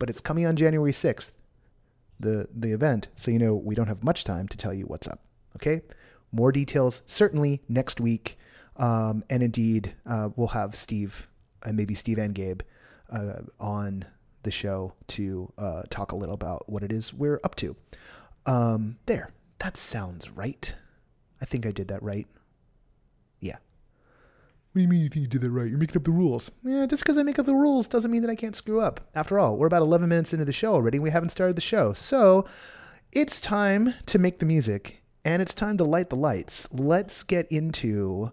but 0.00 0.10
it's 0.10 0.20
coming 0.20 0.44
on 0.46 0.56
January 0.56 0.92
sixth, 0.92 1.38
the 2.18 2.48
the 2.52 2.72
event. 2.72 3.06
So 3.14 3.30
you 3.30 3.38
know 3.38 3.54
we 3.54 3.76
don't 3.76 3.86
have 3.86 4.02
much 4.02 4.24
time 4.24 4.48
to 4.48 4.56
tell 4.56 4.74
you 4.74 4.86
what's 4.86 5.06
up. 5.06 5.20
Okay, 5.54 5.82
more 6.32 6.50
details 6.50 7.02
certainly 7.06 7.62
next 7.68 8.00
week, 8.00 8.36
um, 8.76 9.22
and 9.30 9.44
indeed 9.44 9.94
uh, 10.04 10.30
we'll 10.34 10.48
have 10.48 10.74
Steve 10.74 11.28
and 11.64 11.76
maybe 11.76 11.94
Steve 11.94 12.18
and 12.18 12.34
Gabe 12.34 12.62
uh, 13.12 13.42
on 13.60 14.06
the 14.42 14.50
show 14.50 14.94
to 15.06 15.52
uh, 15.58 15.82
talk 15.90 16.12
a 16.12 16.16
little 16.16 16.34
about 16.34 16.68
what 16.68 16.82
it 16.82 16.90
is 16.90 17.12
we're 17.12 17.40
up 17.44 17.54
to. 17.56 17.76
Um, 18.46 18.96
there, 19.06 19.30
that 19.58 19.76
sounds 19.76 20.30
right. 20.30 20.74
I 21.42 21.44
think 21.44 21.66
I 21.66 21.72
did 21.72 21.88
that 21.88 22.02
right. 22.02 22.26
What 24.72 24.78
do 24.78 24.82
you 24.82 24.88
mean 24.88 25.00
you 25.00 25.08
think 25.08 25.22
you 25.22 25.28
did 25.28 25.40
that 25.40 25.50
right? 25.50 25.68
You're 25.68 25.80
making 25.80 25.96
up 25.96 26.04
the 26.04 26.12
rules. 26.12 26.52
Yeah, 26.62 26.86
just 26.86 27.02
because 27.02 27.18
I 27.18 27.24
make 27.24 27.40
up 27.40 27.46
the 27.46 27.56
rules 27.56 27.88
doesn't 27.88 28.10
mean 28.10 28.22
that 28.22 28.30
I 28.30 28.36
can't 28.36 28.54
screw 28.54 28.80
up. 28.80 29.00
After 29.16 29.36
all, 29.36 29.56
we're 29.56 29.66
about 29.66 29.82
11 29.82 30.08
minutes 30.08 30.32
into 30.32 30.44
the 30.44 30.52
show 30.52 30.74
already. 30.74 31.00
We 31.00 31.10
haven't 31.10 31.30
started 31.30 31.56
the 31.56 31.60
show. 31.60 31.92
So 31.92 32.46
it's 33.10 33.40
time 33.40 33.94
to 34.06 34.20
make 34.20 34.38
the 34.38 34.46
music 34.46 35.02
and 35.24 35.42
it's 35.42 35.54
time 35.54 35.76
to 35.78 35.84
light 35.84 36.08
the 36.08 36.16
lights. 36.16 36.72
Let's 36.72 37.24
get 37.24 37.50
into 37.50 38.30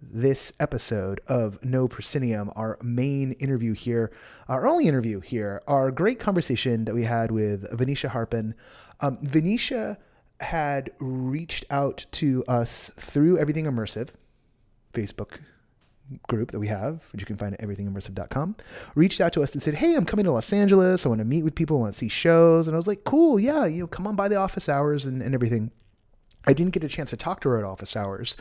this 0.00 0.52
episode 0.60 1.20
of 1.26 1.64
No 1.64 1.88
Proscenium, 1.88 2.52
our 2.54 2.78
main 2.80 3.32
interview 3.32 3.72
here, 3.72 4.12
our 4.48 4.68
only 4.68 4.86
interview 4.86 5.18
here, 5.18 5.62
our 5.66 5.90
great 5.90 6.20
conversation 6.20 6.84
that 6.84 6.94
we 6.94 7.02
had 7.02 7.32
with 7.32 7.68
Venetia 7.76 8.10
Harpin. 8.10 8.54
Um, 9.00 9.18
Venetia 9.20 9.98
had 10.38 10.90
reached 11.00 11.64
out 11.70 12.06
to 12.12 12.44
us 12.46 12.92
through 12.96 13.38
Everything 13.38 13.64
Immersive, 13.64 14.10
Facebook 14.94 15.40
group 16.28 16.50
that 16.50 16.58
we 16.58 16.68
have, 16.68 17.04
which 17.12 17.22
you 17.22 17.26
can 17.26 17.36
find 17.36 17.54
at 17.54 17.60
everythingimmersive.com, 17.60 18.56
reached 18.94 19.20
out 19.20 19.32
to 19.34 19.42
us 19.42 19.52
and 19.52 19.62
said, 19.62 19.74
Hey, 19.74 19.94
I'm 19.94 20.04
coming 20.04 20.24
to 20.24 20.32
Los 20.32 20.52
Angeles. 20.52 21.04
I 21.04 21.08
want 21.08 21.20
to 21.20 21.24
meet 21.24 21.42
with 21.42 21.54
people. 21.54 21.78
I 21.78 21.80
want 21.80 21.92
to 21.92 21.98
see 21.98 22.08
shows. 22.08 22.66
And 22.66 22.74
I 22.74 22.78
was 22.78 22.86
like, 22.86 23.04
Cool. 23.04 23.38
Yeah. 23.40 23.66
You 23.66 23.82
know, 23.82 23.86
come 23.86 24.06
on 24.06 24.16
by 24.16 24.28
the 24.28 24.36
office 24.36 24.68
hours 24.68 25.06
and, 25.06 25.22
and 25.22 25.34
everything. 25.34 25.70
I 26.46 26.52
didn't 26.52 26.72
get 26.72 26.84
a 26.84 26.88
chance 26.88 27.10
to 27.10 27.16
talk 27.16 27.40
to 27.42 27.50
her 27.50 27.58
at 27.58 27.64
office 27.64 27.94
hours, 27.94 28.36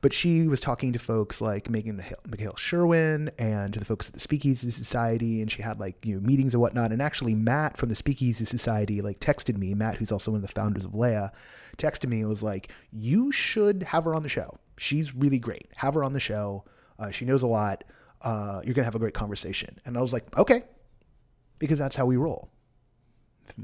but 0.00 0.12
she 0.12 0.48
was 0.48 0.60
talking 0.60 0.92
to 0.92 0.98
folks 0.98 1.40
like 1.40 1.70
Megan 1.70 2.02
Mikhail 2.28 2.56
Sherwin 2.56 3.30
and 3.38 3.72
to 3.72 3.78
the 3.78 3.84
folks 3.84 4.08
at 4.08 4.14
the 4.14 4.20
Speakeasy 4.20 4.70
Society, 4.70 5.40
and 5.40 5.50
she 5.50 5.62
had 5.62 5.78
like 5.78 6.04
you 6.04 6.16
know 6.16 6.20
meetings 6.20 6.54
and 6.54 6.60
whatnot. 6.60 6.90
And 6.90 7.00
actually, 7.00 7.34
Matt 7.34 7.76
from 7.76 7.90
the 7.90 7.94
Speakeasy 7.94 8.44
Society 8.44 9.00
like 9.00 9.20
texted 9.20 9.56
me. 9.56 9.72
Matt, 9.74 9.96
who's 9.96 10.10
also 10.10 10.32
one 10.32 10.38
of 10.38 10.42
the 10.42 10.52
founders 10.52 10.84
of 10.84 10.92
Leia, 10.92 11.30
texted 11.78 12.08
me 12.08 12.20
and 12.20 12.28
was 12.28 12.42
like, 12.42 12.72
"You 12.92 13.30
should 13.30 13.84
have 13.84 14.04
her 14.04 14.14
on 14.14 14.24
the 14.24 14.28
show. 14.28 14.58
She's 14.76 15.14
really 15.14 15.38
great. 15.38 15.68
Have 15.76 15.94
her 15.94 16.02
on 16.02 16.12
the 16.12 16.20
show. 16.20 16.64
Uh, 16.98 17.10
she 17.10 17.24
knows 17.24 17.42
a 17.42 17.46
lot. 17.46 17.84
Uh, 18.22 18.62
you're 18.64 18.74
gonna 18.74 18.84
have 18.84 18.94
a 18.94 19.00
great 19.00 19.14
conversation." 19.14 19.78
And 19.84 19.96
I 19.96 20.00
was 20.00 20.12
like, 20.12 20.24
"Okay," 20.38 20.64
because 21.58 21.78
that's 21.78 21.96
how 21.96 22.06
we 22.06 22.16
roll. 22.16 22.50
If 23.46 23.56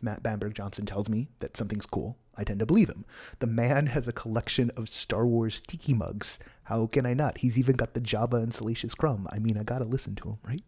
Matt 0.00 0.22
Bamberg 0.22 0.54
Johnson 0.54 0.86
tells 0.86 1.08
me 1.08 1.28
that 1.40 1.56
something's 1.56 1.86
cool, 1.86 2.16
I 2.36 2.44
tend 2.44 2.60
to 2.60 2.66
believe 2.66 2.88
him. 2.88 3.04
The 3.40 3.46
man 3.46 3.86
has 3.86 4.06
a 4.06 4.12
collection 4.12 4.70
of 4.76 4.88
Star 4.88 5.26
Wars 5.26 5.60
tiki 5.60 5.92
mugs. 5.94 6.38
How 6.64 6.86
can 6.86 7.04
I 7.06 7.14
not? 7.14 7.38
He's 7.38 7.58
even 7.58 7.76
got 7.76 7.94
the 7.94 8.00
Jabba 8.00 8.42
and 8.42 8.54
Salacious 8.54 8.94
Crumb. 8.94 9.26
I 9.30 9.38
mean, 9.38 9.56
I 9.58 9.64
gotta 9.64 9.84
listen 9.84 10.14
to 10.16 10.30
him, 10.30 10.38
right? 10.46 10.62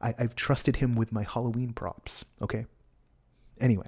I, 0.00 0.14
I've 0.18 0.34
trusted 0.34 0.76
him 0.76 0.96
with 0.96 1.12
my 1.12 1.22
Halloween 1.22 1.72
props. 1.72 2.24
Okay. 2.40 2.66
Anyway, 3.60 3.86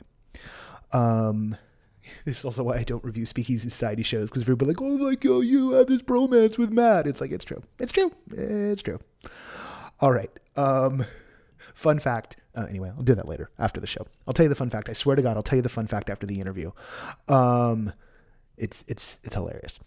um, 0.92 1.56
this 2.24 2.38
is 2.38 2.44
also 2.44 2.64
why 2.64 2.76
I 2.76 2.84
don't 2.84 3.04
review 3.04 3.26
Speakeasy 3.26 3.68
Society 3.68 4.02
shows 4.02 4.30
because 4.30 4.42
everybody 4.42 4.70
like, 4.70 4.82
oh, 4.82 4.86
like 4.86 5.24
oh, 5.26 5.40
you 5.40 5.72
have 5.72 5.86
this 5.86 6.02
bromance 6.02 6.58
with 6.58 6.70
Matt. 6.70 7.06
It's 7.06 7.20
like 7.20 7.32
it's 7.32 7.44
true. 7.44 7.62
It's 7.78 7.92
true. 7.92 8.12
It's 8.30 8.82
true. 8.82 9.00
All 10.00 10.12
right. 10.12 10.30
Um, 10.56 11.04
fun 11.74 11.98
fact 11.98 12.36
uh, 12.56 12.66
anyway, 12.68 12.92
I'll 12.96 13.02
do 13.02 13.14
that 13.14 13.26
later 13.26 13.50
after 13.58 13.80
the 13.80 13.86
show. 13.86 14.06
I'll 14.26 14.34
tell 14.34 14.44
you 14.44 14.50
the 14.50 14.54
fun 14.54 14.70
fact. 14.70 14.88
I 14.88 14.92
swear 14.92 15.16
to 15.16 15.22
God, 15.22 15.36
I'll 15.36 15.42
tell 15.42 15.56
you 15.56 15.62
the 15.62 15.68
fun 15.68 15.86
fact 15.86 16.08
after 16.08 16.26
the 16.26 16.40
interview. 16.40 16.70
Um, 17.28 17.92
it's 18.56 18.84
it's 18.86 19.18
it's 19.24 19.34
hilarious 19.34 19.80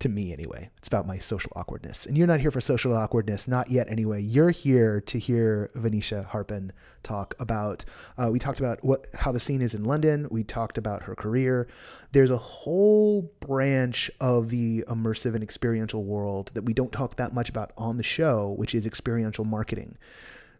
to 0.00 0.08
me 0.08 0.32
anyway. 0.32 0.70
It's 0.78 0.88
about 0.88 1.06
my 1.06 1.18
social 1.18 1.52
awkwardness, 1.56 2.06
and 2.06 2.16
you're 2.16 2.26
not 2.26 2.40
here 2.40 2.50
for 2.50 2.60
social 2.60 2.94
awkwardness, 2.94 3.48
not 3.48 3.70
yet 3.70 3.90
anyway. 3.90 4.20
You're 4.20 4.50
here 4.50 5.00
to 5.02 5.18
hear 5.18 5.70
Venetia 5.74 6.28
Harpin 6.30 6.70
talk 7.02 7.34
about. 7.38 7.84
Uh, 8.18 8.30
we 8.30 8.38
talked 8.38 8.58
about 8.58 8.84
what 8.84 9.06
how 9.14 9.32
the 9.32 9.40
scene 9.40 9.62
is 9.62 9.74
in 9.74 9.84
London. 9.84 10.26
We 10.30 10.44
talked 10.44 10.78
about 10.78 11.04
her 11.04 11.14
career. 11.14 11.68
There's 12.12 12.30
a 12.30 12.38
whole 12.38 13.32
branch 13.40 14.10
of 14.20 14.50
the 14.50 14.84
immersive 14.88 15.34
and 15.34 15.42
experiential 15.42 16.04
world 16.04 16.50
that 16.54 16.64
we 16.64 16.74
don't 16.74 16.92
talk 16.92 17.16
that 17.16 17.34
much 17.34 17.48
about 17.48 17.72
on 17.76 17.96
the 17.96 18.02
show, 18.02 18.54
which 18.56 18.74
is 18.74 18.86
experiential 18.86 19.44
marketing 19.44 19.96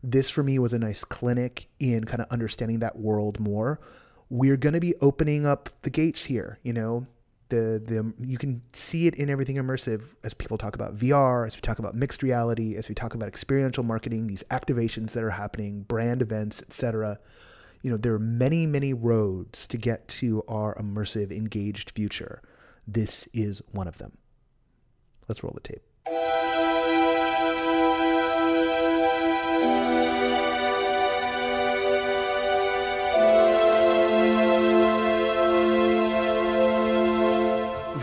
this 0.05 0.29
for 0.29 0.43
me 0.43 0.59
was 0.59 0.75
a 0.75 0.79
nice 0.79 1.03
clinic 1.03 1.67
in 1.81 2.05
kind 2.05 2.21
of 2.21 2.29
understanding 2.31 2.81
that 2.81 2.99
world 2.99 3.41
more. 3.41 3.81
We're 4.29 4.57
going 4.59 4.75
to 4.75 4.81
be 4.81 4.95
opening 5.01 5.47
up 5.47 5.71
the 5.83 5.91
gates 5.91 6.25
here, 6.25 6.59
you 6.63 6.73
know. 6.73 7.07
The, 7.55 7.81
the 7.85 8.01
um, 8.01 8.15
you 8.21 8.37
can 8.37 8.63
see 8.73 9.07
it 9.07 9.15
in 9.15 9.31
everything 9.31 9.57
immersive 9.57 10.15
as 10.25 10.35
people 10.35 10.59
talk 10.59 10.75
about 10.75 10.97
VR, 10.97 11.47
as 11.47 11.55
we 11.55 11.61
talk 11.61 11.79
about 11.79 11.95
mixed 11.95 12.21
reality, 12.21 12.75
as 12.75 12.89
we 12.89 12.97
talk 12.97 13.15
about 13.15 13.29
experiential 13.29 13.85
marketing, 13.85 14.27
these 14.27 14.43
activations 14.51 15.13
that 15.13 15.23
are 15.23 15.31
happening, 15.31 15.83
brand 15.83 16.21
events, 16.21 16.63
etc. 16.63 17.21
You 17.83 17.91
know, 17.91 17.97
there 17.97 18.13
are 18.13 18.19
many, 18.19 18.67
many 18.67 18.93
roads 18.93 19.69
to 19.69 19.77
get 19.77 20.09
to 20.09 20.43
our 20.49 20.75
immersive, 20.75 21.31
engaged 21.31 21.93
future. 21.93 22.43
This 22.89 23.29
is 23.33 23.63
one 23.71 23.87
of 23.87 23.99
them. 23.99 24.19
Let's 25.29 25.45
roll 25.45 25.53
the 25.55 25.61
tape. 25.61 26.44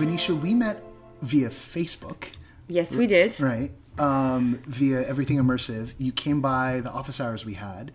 Venetia, 0.02 0.34
we 0.34 0.56
met 0.56 0.82
via 1.22 1.50
Facebook. 1.50 2.32
Yes, 2.68 2.96
we 2.96 3.06
did. 3.06 3.40
Right. 3.40 3.72
Um, 4.00 4.60
via 4.66 5.08
Everything 5.08 5.38
Immersive. 5.38 5.94
You 6.00 6.12
came 6.12 6.42
by 6.42 6.80
the 6.80 6.90
office 6.90 7.22
hours 7.22 7.46
we 7.46 7.54
had, 7.54 7.92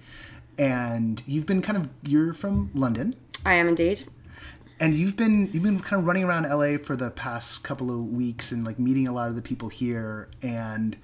and 0.56 1.20
you've 1.26 1.46
been 1.46 1.62
kind 1.62 1.76
of 1.76 1.88
you're 2.04 2.32
from 2.32 2.70
London. 2.75 3.16
I 3.44 3.54
am 3.54 3.66
indeed. 3.66 4.04
And 4.78 4.94
you've 4.94 5.16
been 5.16 5.50
you've 5.52 5.64
been 5.64 5.80
kind 5.80 5.98
of 5.98 6.06
running 6.06 6.22
around 6.22 6.44
LA 6.44 6.78
for 6.78 6.94
the 6.94 7.10
past 7.10 7.64
couple 7.64 7.90
of 7.90 7.98
weeks 8.06 8.52
and 8.52 8.64
like 8.64 8.78
meeting 8.78 9.08
a 9.08 9.12
lot 9.12 9.28
of 9.28 9.34
the 9.34 9.42
people 9.42 9.68
here. 9.68 10.28
And 10.42 10.96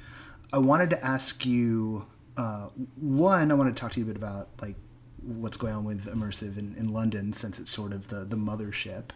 I 0.53 0.59
wanted 0.59 0.91
to 0.91 1.05
ask 1.05 1.45
you 1.45 2.07
uh, 2.37 2.69
one. 2.95 3.51
I 3.51 3.55
want 3.55 3.75
to 3.77 3.81
talk 3.81 3.91
to 3.95 3.99
you 3.99 4.07
a 4.07 4.07
bit 4.07 4.17
about 4.17 4.51
like 4.61 4.77
what's 5.21 5.57
going 5.57 5.75
on 5.75 5.85
with 5.85 6.07
immersive 6.07 6.59
in, 6.59 6.75
in 6.77 6.93
London 6.93 7.33
since 7.33 7.59
it's 7.59 7.71
sort 7.71 7.93
of 7.93 8.09
the 8.09 8.25
the 8.25 8.37
mothership, 8.37 9.11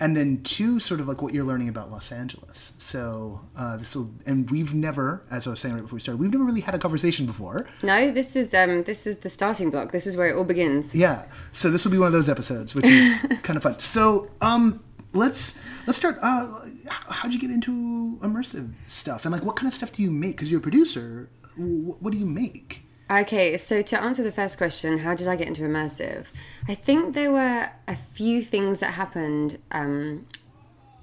and 0.00 0.16
then 0.16 0.42
two, 0.42 0.80
sort 0.80 1.00
of 1.00 1.06
like 1.08 1.20
what 1.20 1.34
you're 1.34 1.44
learning 1.44 1.68
about 1.68 1.90
Los 1.90 2.10
Angeles. 2.10 2.72
So 2.78 3.42
uh, 3.56 3.76
this 3.76 3.94
will, 3.94 4.10
and 4.24 4.50
we've 4.50 4.74
never, 4.74 5.22
as 5.30 5.46
I 5.46 5.50
was 5.50 5.60
saying 5.60 5.74
right 5.74 5.82
before 5.82 5.96
we 5.96 6.00
started, 6.00 6.18
we've 6.18 6.32
never 6.32 6.44
really 6.44 6.62
had 6.62 6.74
a 6.74 6.78
conversation 6.78 7.26
before. 7.26 7.68
No, 7.82 8.10
this 8.10 8.34
is 8.34 8.54
um, 8.54 8.84
this 8.84 9.06
is 9.06 9.18
the 9.18 9.28
starting 9.28 9.70
block. 9.70 9.92
This 9.92 10.06
is 10.06 10.16
where 10.16 10.28
it 10.28 10.36
all 10.36 10.44
begins. 10.44 10.94
Yeah. 10.94 11.26
So 11.52 11.70
this 11.70 11.84
will 11.84 11.92
be 11.92 11.98
one 11.98 12.06
of 12.06 12.12
those 12.12 12.28
episodes, 12.28 12.74
which 12.74 12.86
is 12.86 13.26
kind 13.42 13.56
of 13.58 13.62
fun. 13.62 13.78
So 13.78 14.30
um, 14.40 14.82
let's 15.12 15.56
let's 15.86 15.98
start. 15.98 16.18
Uh, 16.22 16.60
how'd 16.88 17.32
you 17.32 17.38
get 17.38 17.50
into 17.50 18.18
immersive 18.22 18.72
stuff, 18.86 19.26
and 19.26 19.32
like 19.32 19.44
what 19.44 19.56
kind 19.56 19.68
of 19.68 19.74
stuff 19.74 19.92
do 19.92 20.02
you 20.02 20.10
make? 20.10 20.32
Because 20.36 20.50
you're 20.50 20.60
a 20.60 20.62
producer. 20.62 21.28
What 21.56 22.12
do 22.12 22.18
you 22.18 22.26
make? 22.26 22.84
Okay, 23.10 23.56
so 23.56 23.82
to 23.82 24.00
answer 24.00 24.22
the 24.22 24.30
first 24.30 24.56
question, 24.56 24.98
how 24.98 25.16
did 25.16 25.26
I 25.26 25.34
get 25.34 25.48
into 25.48 25.62
immersive? 25.62 26.26
I 26.68 26.76
think 26.76 27.14
there 27.14 27.32
were 27.32 27.68
a 27.88 27.96
few 27.96 28.40
things 28.40 28.78
that 28.80 28.94
happened 28.94 29.58
um, 29.72 30.26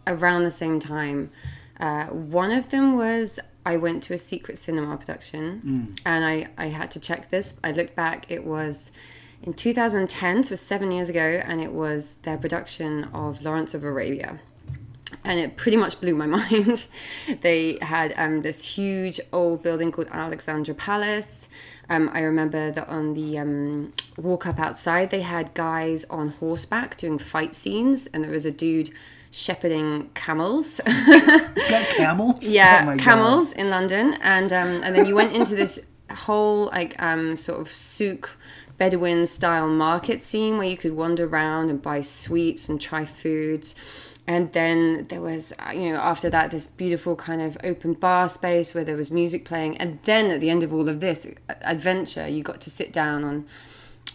around 0.05 0.45
the 0.45 0.51
same 0.51 0.79
time. 0.79 1.31
Uh, 1.81 2.05
one 2.05 2.51
of 2.51 2.69
them 2.69 2.95
was 2.95 3.41
I 3.65 3.75
went 3.75 4.03
to 4.03 4.13
a 4.13 4.17
secret 4.17 4.57
cinema 4.57 4.95
production 4.95 5.61
mm. 5.65 5.99
and 6.05 6.23
I, 6.23 6.47
I 6.57 6.67
had 6.67 6.91
to 6.91 7.01
check 7.01 7.29
this. 7.29 7.59
I 7.61 7.73
looked 7.73 7.95
back, 7.97 8.31
it 8.31 8.45
was 8.45 8.93
in 9.43 9.53
2010, 9.53 10.45
so 10.45 10.47
it 10.47 10.51
was 10.51 10.61
seven 10.61 10.91
years 10.91 11.09
ago, 11.09 11.41
and 11.43 11.59
it 11.59 11.73
was 11.73 12.15
their 12.23 12.37
production 12.37 13.03
of 13.13 13.43
Lawrence 13.43 13.73
of 13.73 13.83
Arabia. 13.83 14.39
and 15.25 15.39
it 15.39 15.57
pretty 15.57 15.77
much 15.77 15.99
blew 15.99 16.15
my 16.15 16.25
mind. 16.37 16.85
they 17.41 17.77
had 17.81 18.13
um, 18.17 18.41
this 18.41 18.63
huge 18.63 19.19
old 19.33 19.61
building 19.61 19.91
called 19.91 20.07
Alexandra 20.11 20.73
Palace. 20.73 21.49
Um, 21.89 22.09
I 22.13 22.21
remember 22.21 22.71
that 22.71 22.87
on 22.89 23.13
the 23.13 23.37
um, 23.39 23.93
walk 24.17 24.45
up 24.45 24.59
outside, 24.59 25.09
they 25.09 25.21
had 25.21 25.53
guys 25.53 26.03
on 26.05 26.29
horseback 26.29 26.97
doing 26.97 27.17
fight 27.17 27.55
scenes, 27.55 28.07
and 28.07 28.23
there 28.23 28.31
was 28.31 28.45
a 28.45 28.51
dude 28.51 28.89
shepherding 29.31 30.09
camels. 30.13 30.81
Camels? 31.89 32.47
yeah, 32.47 32.79
Oh 32.81 32.85
my 32.87 32.95
God. 32.95 33.03
camels 33.03 33.53
in 33.53 33.69
London, 33.69 34.15
and 34.21 34.51
um, 34.51 34.83
and 34.83 34.95
then 34.95 35.05
you 35.05 35.15
went 35.15 35.33
into 35.33 35.55
this 35.55 35.87
whole 36.11 36.65
like 36.67 37.01
um, 37.01 37.35
sort 37.35 37.59
of 37.61 37.71
souk 37.71 38.37
Bedouin 38.77 39.25
style 39.25 39.67
market 39.67 40.21
scene 40.21 40.57
where 40.57 40.67
you 40.67 40.77
could 40.77 40.93
wander 40.93 41.25
around 41.25 41.69
and 41.69 41.81
buy 41.81 42.01
sweets 42.01 42.69
and 42.69 42.79
try 42.79 43.05
foods. 43.05 43.73
And 44.29 44.51
then 44.51 45.07
there 45.07 45.21
was, 45.21 45.53
uh, 45.65 45.71
you 45.71 45.93
know, 45.93 45.99
after 45.99 46.29
that, 46.29 46.51
this 46.51 46.67
beautiful 46.67 47.15
kind 47.15 47.41
of 47.41 47.57
open 47.63 47.93
bar 47.93 48.27
space 48.27 48.73
where 48.73 48.83
there 48.83 48.97
was 48.97 49.09
music 49.09 49.45
playing. 49.45 49.77
And 49.77 49.99
then 50.03 50.31
at 50.31 50.41
the 50.41 50.49
end 50.49 50.63
of 50.63 50.73
all 50.73 50.89
of 50.89 50.99
this 50.99 51.33
adventure, 51.61 52.27
you 52.27 52.43
got 52.43 52.59
to 52.61 52.69
sit 52.69 52.91
down 52.91 53.23
on 53.23 53.45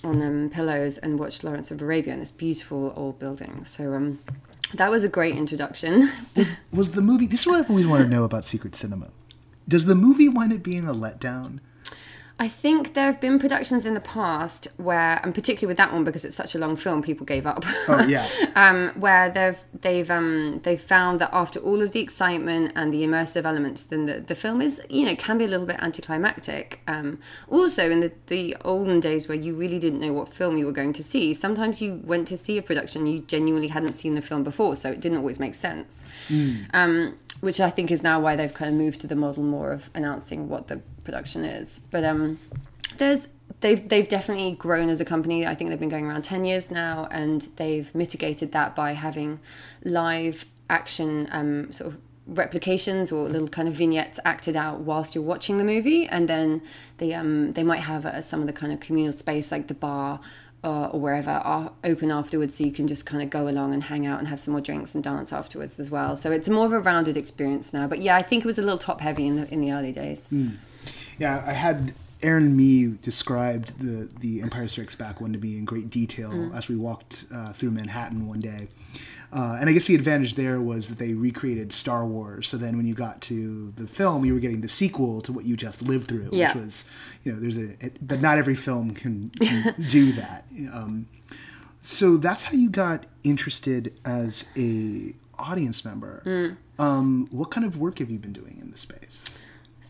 on 0.04 0.20
um, 0.22 0.50
pillows 0.50 0.98
and 0.98 1.18
watch 1.18 1.44
Lawrence 1.44 1.70
of 1.70 1.80
Arabia 1.80 2.12
in 2.12 2.18
this 2.18 2.30
beautiful 2.30 2.92
old 2.96 3.18
building. 3.18 3.64
So 3.64 3.94
um, 3.94 4.18
that 4.74 4.90
was 4.90 5.04
a 5.04 5.08
great 5.08 5.36
introduction. 5.36 6.10
Was, 6.36 6.56
was 6.72 6.90
the 6.92 7.02
movie. 7.02 7.26
This 7.26 7.40
is 7.40 7.46
what 7.46 7.60
I've 7.60 7.70
always 7.70 7.86
wanted 7.86 8.04
to 8.04 8.10
know 8.10 8.24
about 8.24 8.44
Secret 8.44 8.74
Cinema. 8.74 9.08
Does 9.68 9.84
the 9.84 9.94
movie 9.94 10.28
wind 10.28 10.52
up 10.52 10.62
being 10.62 10.88
a 10.88 10.94
letdown? 10.94 11.60
I 12.42 12.48
think 12.48 12.94
there 12.94 13.06
have 13.06 13.20
been 13.20 13.38
productions 13.38 13.86
in 13.86 13.94
the 13.94 14.00
past 14.00 14.66
where, 14.76 15.20
and 15.22 15.32
particularly 15.32 15.68
with 15.68 15.76
that 15.76 15.92
one 15.92 16.02
because 16.02 16.24
it's 16.24 16.34
such 16.34 16.56
a 16.56 16.58
long 16.58 16.74
film, 16.74 17.00
people 17.00 17.24
gave 17.24 17.46
up. 17.46 17.64
Oh, 17.86 18.04
yeah. 18.04 18.28
um, 18.56 18.88
where 19.00 19.28
they've 19.30 19.58
they've 19.80 20.10
um, 20.10 20.58
they've 20.64 20.80
found 20.80 21.20
that 21.20 21.30
after 21.32 21.60
all 21.60 21.80
of 21.80 21.92
the 21.92 22.00
excitement 22.00 22.72
and 22.74 22.92
the 22.92 23.04
immersive 23.04 23.44
elements, 23.44 23.84
then 23.84 24.06
the, 24.06 24.14
the 24.14 24.34
film 24.34 24.60
is 24.60 24.84
you 24.90 25.06
know 25.06 25.14
can 25.14 25.38
be 25.38 25.44
a 25.44 25.46
little 25.46 25.66
bit 25.66 25.76
anticlimactic. 25.78 26.80
Um, 26.88 27.20
also, 27.48 27.88
in 27.88 28.00
the 28.00 28.12
the 28.26 28.56
olden 28.64 28.98
days 28.98 29.28
where 29.28 29.38
you 29.38 29.54
really 29.54 29.78
didn't 29.78 30.00
know 30.00 30.12
what 30.12 30.34
film 30.34 30.56
you 30.56 30.66
were 30.66 30.72
going 30.72 30.94
to 30.94 31.02
see, 31.04 31.34
sometimes 31.34 31.80
you 31.80 32.00
went 32.02 32.26
to 32.26 32.36
see 32.36 32.58
a 32.58 32.62
production 32.62 33.06
you 33.06 33.20
genuinely 33.20 33.68
hadn't 33.68 33.92
seen 33.92 34.16
the 34.16 34.22
film 34.22 34.42
before, 34.42 34.74
so 34.74 34.90
it 34.90 35.00
didn't 35.00 35.18
always 35.18 35.38
make 35.38 35.54
sense. 35.54 36.04
Um, 36.74 37.16
which 37.42 37.58
I 37.60 37.70
think 37.70 37.90
is 37.90 38.04
now 38.04 38.20
why 38.20 38.36
they've 38.36 38.54
kind 38.54 38.70
of 38.70 38.78
moved 38.78 39.00
to 39.00 39.08
the 39.08 39.16
model 39.16 39.42
more 39.42 39.72
of 39.72 39.90
announcing 39.96 40.48
what 40.48 40.68
the 40.68 40.80
production 41.02 41.44
is. 41.44 41.80
But 41.90 42.04
um, 42.04 42.38
there's 42.98 43.28
they've 43.60 43.86
they've 43.88 44.08
definitely 44.08 44.52
grown 44.54 44.88
as 44.88 45.00
a 45.00 45.04
company. 45.04 45.44
I 45.44 45.56
think 45.56 45.70
they've 45.70 45.78
been 45.78 45.88
going 45.88 46.06
around 46.06 46.22
ten 46.22 46.44
years 46.44 46.70
now, 46.70 47.08
and 47.10 47.42
they've 47.56 47.92
mitigated 47.96 48.52
that 48.52 48.76
by 48.76 48.92
having 48.92 49.40
live 49.82 50.44
action 50.70 51.28
um, 51.32 51.72
sort 51.72 51.92
of 51.92 52.00
replications 52.28 53.10
or 53.10 53.28
little 53.28 53.48
kind 53.48 53.66
of 53.66 53.74
vignettes 53.74 54.20
acted 54.24 54.54
out 54.54 54.78
whilst 54.80 55.16
you're 55.16 55.24
watching 55.24 55.58
the 55.58 55.64
movie, 55.64 56.06
and 56.06 56.28
then 56.28 56.62
they 56.98 57.12
um 57.12 57.50
they 57.52 57.64
might 57.64 57.80
have 57.80 58.06
uh, 58.06 58.22
some 58.22 58.40
of 58.40 58.46
the 58.46 58.52
kind 58.52 58.72
of 58.72 58.78
communal 58.78 59.12
space 59.12 59.50
like 59.50 59.66
the 59.66 59.74
bar. 59.74 60.20
Uh, 60.64 60.86
or 60.92 61.00
wherever 61.00 61.30
are 61.30 61.72
open 61.82 62.12
afterwards, 62.12 62.54
so 62.56 62.62
you 62.62 62.70
can 62.70 62.86
just 62.86 63.04
kind 63.04 63.20
of 63.20 63.28
go 63.30 63.48
along 63.48 63.74
and 63.74 63.82
hang 63.82 64.06
out 64.06 64.20
and 64.20 64.28
have 64.28 64.38
some 64.38 64.52
more 64.52 64.60
drinks 64.60 64.94
and 64.94 65.02
dance 65.02 65.32
afterwards 65.32 65.80
as 65.80 65.90
well. 65.90 66.16
So 66.16 66.30
it's 66.30 66.48
more 66.48 66.66
of 66.66 66.72
a 66.72 66.78
rounded 66.78 67.16
experience 67.16 67.72
now. 67.72 67.88
But 67.88 67.98
yeah, 67.98 68.14
I 68.14 68.22
think 68.22 68.44
it 68.44 68.46
was 68.46 68.58
a 68.60 68.62
little 68.62 68.78
top 68.78 69.00
heavy 69.00 69.26
in 69.26 69.34
the 69.34 69.52
in 69.52 69.60
the 69.60 69.72
early 69.72 69.90
days. 69.90 70.28
Yeah, 71.18 71.42
I 71.44 71.52
had 71.52 71.94
Aaron 72.22 72.44
and 72.44 72.56
me 72.56 72.96
described 73.02 73.80
the 73.80 74.08
the 74.20 74.40
Empire 74.42 74.68
Strikes 74.68 74.94
Back 74.94 75.20
one 75.20 75.32
to 75.32 75.38
me 75.40 75.58
in 75.58 75.64
great 75.64 75.90
detail 75.90 76.30
Mm. 76.30 76.54
as 76.56 76.68
we 76.68 76.76
walked 76.76 77.24
uh, 77.34 77.52
through 77.52 77.72
Manhattan 77.72 78.28
one 78.28 78.38
day. 78.38 78.68
Uh, 79.34 79.56
and 79.58 79.70
I 79.70 79.72
guess 79.72 79.86
the 79.86 79.94
advantage 79.94 80.34
there 80.34 80.60
was 80.60 80.88
that 80.90 80.98
they 80.98 81.14
recreated 81.14 81.72
Star 81.72 82.06
Wars. 82.06 82.48
So 82.48 82.58
then 82.58 82.76
when 82.76 82.84
you 82.86 82.92
got 82.94 83.22
to 83.22 83.70
the 83.76 83.86
film, 83.86 84.24
you 84.26 84.34
were 84.34 84.40
getting 84.40 84.60
the 84.60 84.68
sequel 84.68 85.22
to 85.22 85.32
what 85.32 85.44
you 85.46 85.56
just 85.56 85.80
lived 85.82 86.08
through, 86.08 86.28
Yeah. 86.32 86.48
which 86.52 86.62
was, 86.62 86.84
you 87.22 87.32
know, 87.32 87.40
there's 87.40 87.56
a, 87.56 87.70
it, 87.84 88.06
but 88.06 88.20
not 88.20 88.36
every 88.38 88.54
film 88.54 88.90
can, 88.92 89.30
can 89.30 89.74
do 89.88 90.12
that. 90.12 90.44
Um, 90.72 91.06
so 91.80 92.16
that's 92.18 92.44
how 92.44 92.52
you 92.52 92.68
got 92.70 93.06
interested 93.24 93.98
as 94.04 94.46
a 94.56 95.14
audience 95.38 95.84
member. 95.84 96.22
Mm. 96.26 96.56
Um, 96.78 97.28
what 97.30 97.50
kind 97.50 97.66
of 97.66 97.76
work 97.78 97.98
have 97.98 98.10
you 98.10 98.18
been 98.18 98.32
doing 98.32 98.58
in 98.60 98.70
the 98.70 98.78
space? 98.78 99.40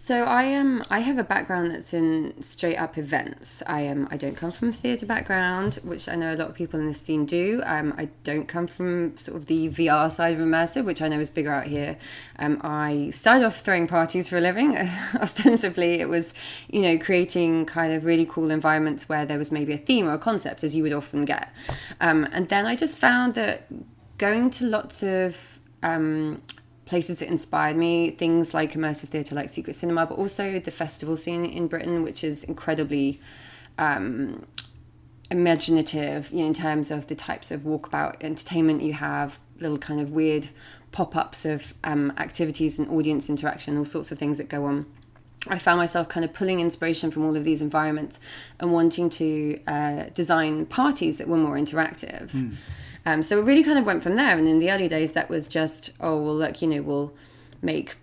So 0.02 0.24
I 0.24 0.42
am. 0.42 0.82
I 0.90 0.98
have 0.98 1.16
a 1.16 1.22
background 1.22 1.70
that's 1.70 1.94
in 1.94 2.34
straight 2.42 2.74
up 2.74 2.98
events. 2.98 3.62
I 3.68 3.82
am. 3.82 4.08
I 4.10 4.16
don't 4.16 4.34
come 4.34 4.50
from 4.50 4.70
a 4.70 4.72
theatre 4.72 5.06
background, 5.06 5.76
which 5.84 6.08
I 6.08 6.16
know 6.16 6.34
a 6.34 6.38
lot 6.38 6.48
of 6.48 6.56
people 6.56 6.80
in 6.80 6.86
this 6.86 7.00
scene 7.00 7.24
do. 7.24 7.62
Um, 7.64 7.94
I 7.96 8.08
don't 8.24 8.48
come 8.48 8.66
from 8.66 9.16
sort 9.16 9.36
of 9.36 9.46
the 9.46 9.68
VR 9.68 10.10
side 10.10 10.34
of 10.34 10.40
immersive, 10.40 10.86
which 10.86 11.02
I 11.02 11.06
know 11.06 11.20
is 11.20 11.30
bigger 11.30 11.52
out 11.52 11.68
here. 11.68 11.98
Um, 12.40 12.60
I 12.64 13.10
started 13.10 13.46
off 13.46 13.60
throwing 13.60 13.86
parties 13.86 14.28
for 14.28 14.38
a 14.38 14.40
living. 14.40 14.76
Ostensibly, 15.20 16.00
it 16.00 16.08
was 16.08 16.34
you 16.68 16.82
know 16.82 16.98
creating 16.98 17.66
kind 17.66 17.92
of 17.92 18.04
really 18.04 18.26
cool 18.26 18.50
environments 18.50 19.08
where 19.08 19.24
there 19.24 19.38
was 19.38 19.52
maybe 19.52 19.72
a 19.72 19.78
theme 19.78 20.08
or 20.08 20.14
a 20.14 20.18
concept, 20.18 20.64
as 20.64 20.74
you 20.74 20.82
would 20.82 20.92
often 20.92 21.24
get. 21.24 21.54
Um, 22.00 22.28
and 22.32 22.48
then 22.48 22.66
I 22.66 22.74
just 22.74 22.98
found 22.98 23.34
that 23.34 23.68
going 24.18 24.50
to 24.50 24.64
lots 24.64 25.04
of 25.04 25.60
um, 25.84 26.42
places 26.92 27.20
that 27.20 27.28
inspired 27.28 27.74
me, 27.74 28.10
things 28.10 28.52
like 28.52 28.72
immersive 28.72 29.08
theatre 29.08 29.34
like 29.34 29.48
Secret 29.48 29.72
Cinema, 29.72 30.04
but 30.04 30.18
also 30.18 30.60
the 30.60 30.70
festival 30.70 31.16
scene 31.16 31.42
in 31.42 31.66
Britain, 31.66 32.02
which 32.02 32.22
is 32.22 32.44
incredibly 32.44 33.18
um, 33.78 34.44
imaginative 35.30 36.30
you 36.30 36.40
know, 36.40 36.48
in 36.48 36.52
terms 36.52 36.90
of 36.90 37.06
the 37.06 37.14
types 37.14 37.50
of 37.50 37.62
walkabout 37.62 38.22
entertainment 38.22 38.82
you 38.82 38.92
have, 38.92 39.38
little 39.58 39.78
kind 39.78 40.02
of 40.02 40.12
weird 40.12 40.50
pop 40.90 41.16
ups 41.16 41.46
of 41.46 41.72
um, 41.82 42.12
activities 42.18 42.78
and 42.78 42.86
audience 42.90 43.30
interaction, 43.30 43.78
all 43.78 43.86
sorts 43.86 44.12
of 44.12 44.18
things 44.18 44.36
that 44.36 44.50
go 44.50 44.66
on. 44.66 44.84
I 45.48 45.58
found 45.58 45.78
myself 45.78 46.10
kind 46.10 46.26
of 46.26 46.34
pulling 46.34 46.60
inspiration 46.60 47.10
from 47.10 47.24
all 47.24 47.36
of 47.36 47.44
these 47.44 47.62
environments 47.62 48.20
and 48.60 48.70
wanting 48.70 49.08
to 49.08 49.58
uh, 49.66 50.02
design 50.12 50.66
parties 50.66 51.16
that 51.16 51.26
were 51.26 51.38
more 51.38 51.56
interactive. 51.56 52.34
Um, 53.04 53.22
so 53.22 53.38
it 53.38 53.44
really 53.44 53.64
kind 53.64 53.78
of 53.78 53.84
went 53.84 54.02
from 54.02 54.16
there. 54.16 54.36
And 54.36 54.46
in 54.46 54.58
the 54.58 54.70
early 54.70 54.88
days, 54.88 55.12
that 55.12 55.28
was 55.28 55.48
just, 55.48 55.92
oh, 56.00 56.16
well, 56.18 56.34
look, 56.34 56.62
you 56.62 56.68
know, 56.68 56.82
we'll 56.82 57.14
make 57.60 57.96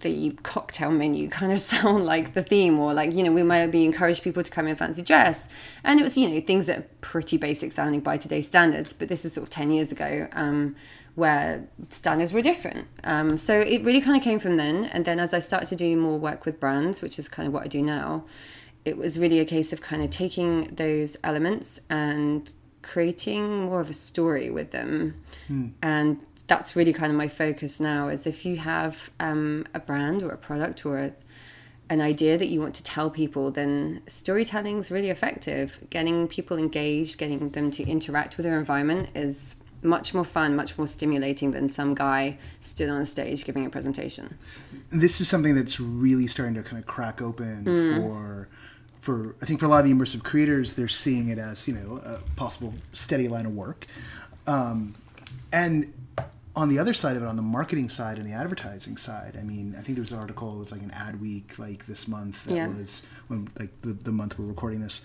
the 0.00 0.30
cocktail 0.42 0.90
menu 0.90 1.28
kind 1.30 1.52
of 1.52 1.58
sound 1.58 2.04
like 2.04 2.34
the 2.34 2.42
theme 2.42 2.78
or 2.78 2.94
like 2.94 3.12
you 3.12 3.22
know 3.22 3.32
we 3.32 3.42
might 3.42 3.66
be 3.66 3.84
encourage 3.84 4.22
people 4.22 4.42
to 4.42 4.50
come 4.50 4.68
in 4.68 4.76
fancy 4.76 5.02
dress. 5.02 5.48
And 5.84 5.98
it 5.98 6.02
was 6.02 6.16
you 6.16 6.28
know 6.28 6.40
things 6.40 6.66
that 6.66 6.78
are 6.78 6.86
pretty 7.00 7.36
basic 7.36 7.72
sounding 7.72 8.00
by 8.00 8.16
today's 8.16 8.46
standards 8.46 8.92
but 8.92 9.08
this 9.08 9.24
is 9.24 9.32
sort 9.32 9.44
of 9.44 9.50
10 9.50 9.70
years 9.70 9.90
ago 9.92 10.28
um, 10.32 10.76
where 11.14 11.68
standards 11.90 12.32
were 12.32 12.42
different. 12.42 12.86
Um, 13.04 13.36
so 13.38 13.58
it 13.58 13.82
really 13.82 14.00
kind 14.00 14.16
of 14.16 14.22
came 14.22 14.38
from 14.38 14.56
then. 14.56 14.84
And 14.84 15.04
then 15.04 15.18
as 15.18 15.34
i 15.34 15.38
started 15.40 15.68
to 15.70 15.76
do 15.76 15.96
more 15.96 16.18
work 16.18 16.44
with 16.44 16.60
brands 16.60 17.02
which 17.02 17.18
is 17.18 17.28
kind 17.28 17.46
of 17.46 17.52
what 17.52 17.64
i 17.64 17.66
do 17.66 17.82
now 17.82 18.24
it 18.84 18.96
was 18.96 19.18
really 19.18 19.40
a 19.40 19.44
case 19.44 19.72
of 19.72 19.82
kind 19.82 20.02
of 20.02 20.08
taking 20.08 20.62
those 20.74 21.16
elements 21.22 21.80
and 21.90 22.54
creating 22.88 23.66
more 23.66 23.80
of 23.80 23.90
a 23.90 23.94
story 23.94 24.50
with 24.50 24.70
them. 24.70 25.14
And 25.82 26.20
that's 26.46 26.74
really 26.74 26.94
kind 26.94 27.12
of 27.12 27.18
my 27.18 27.28
focus 27.28 27.78
now 27.78 28.08
is 28.08 28.26
if 28.26 28.46
you 28.46 28.56
have 28.56 29.10
um, 29.20 29.66
a 29.74 29.80
brand 29.80 30.22
or 30.22 30.30
a 30.30 30.38
product 30.38 30.86
or 30.86 30.96
a, 30.98 31.12
an 31.90 32.00
idea 32.00 32.38
that 32.38 32.48
you 32.48 32.60
want 32.60 32.74
to 32.74 32.82
tell 32.82 33.10
people 33.10 33.50
then 33.50 34.02
storytelling 34.06 34.78
is 34.78 34.90
really 34.90 35.10
effective. 35.10 35.78
Getting 35.90 36.28
people 36.28 36.56
engaged 36.56 37.18
getting 37.18 37.50
them 37.50 37.70
to 37.72 37.82
interact 37.84 38.36
with 38.38 38.44
their 38.44 38.58
environment 38.58 39.10
is 39.14 39.56
much 39.82 40.12
more 40.12 40.24
fun 40.24 40.56
much 40.56 40.76
more 40.76 40.88
stimulating 40.88 41.52
than 41.52 41.68
some 41.68 41.94
guy 41.94 42.36
stood 42.58 42.88
on 42.88 43.00
a 43.00 43.06
stage 43.06 43.44
giving 43.44 43.64
a 43.66 43.70
presentation. 43.70 44.34
This 44.90 45.20
is 45.20 45.28
something 45.28 45.54
that's 45.54 45.78
really 45.78 46.26
starting 46.26 46.54
to 46.54 46.62
kind 46.62 46.78
of 46.82 46.86
crack 46.86 47.20
open 47.20 47.64
for 47.64 48.48
for 49.08 49.34
I 49.40 49.46
think 49.46 49.58
for 49.58 49.64
a 49.64 49.70
lot 49.70 49.80
of 49.80 49.86
the 49.86 49.92
immersive 49.94 50.22
creators, 50.22 50.74
they're 50.74 50.86
seeing 50.86 51.30
it 51.30 51.38
as 51.38 51.66
you 51.66 51.72
know 51.74 52.02
a 52.04 52.18
possible 52.36 52.74
steady 52.92 53.26
line 53.26 53.46
of 53.46 53.54
work, 53.54 53.86
um, 54.46 54.94
and 55.50 55.94
on 56.54 56.68
the 56.68 56.78
other 56.78 56.92
side 56.92 57.16
of 57.16 57.22
it, 57.22 57.26
on 57.26 57.36
the 57.36 57.42
marketing 57.58 57.88
side 57.88 58.18
and 58.18 58.26
the 58.28 58.32
advertising 58.34 58.96
side, 58.98 59.38
I 59.40 59.44
mean, 59.44 59.74
I 59.78 59.80
think 59.82 59.96
there 59.96 60.02
was 60.02 60.10
an 60.12 60.18
article. 60.18 60.56
It 60.56 60.58
was 60.58 60.72
like 60.72 60.82
an 60.82 60.90
Adweek, 60.90 61.58
like 61.58 61.86
this 61.86 62.06
month. 62.08 62.44
That 62.44 62.54
Yeah. 62.54 62.68
was 62.68 63.06
when 63.28 63.48
like 63.58 63.70
the, 63.80 63.92
the 63.92 64.12
month 64.12 64.38
we're 64.38 64.44
recording 64.46 64.80
this. 64.80 65.00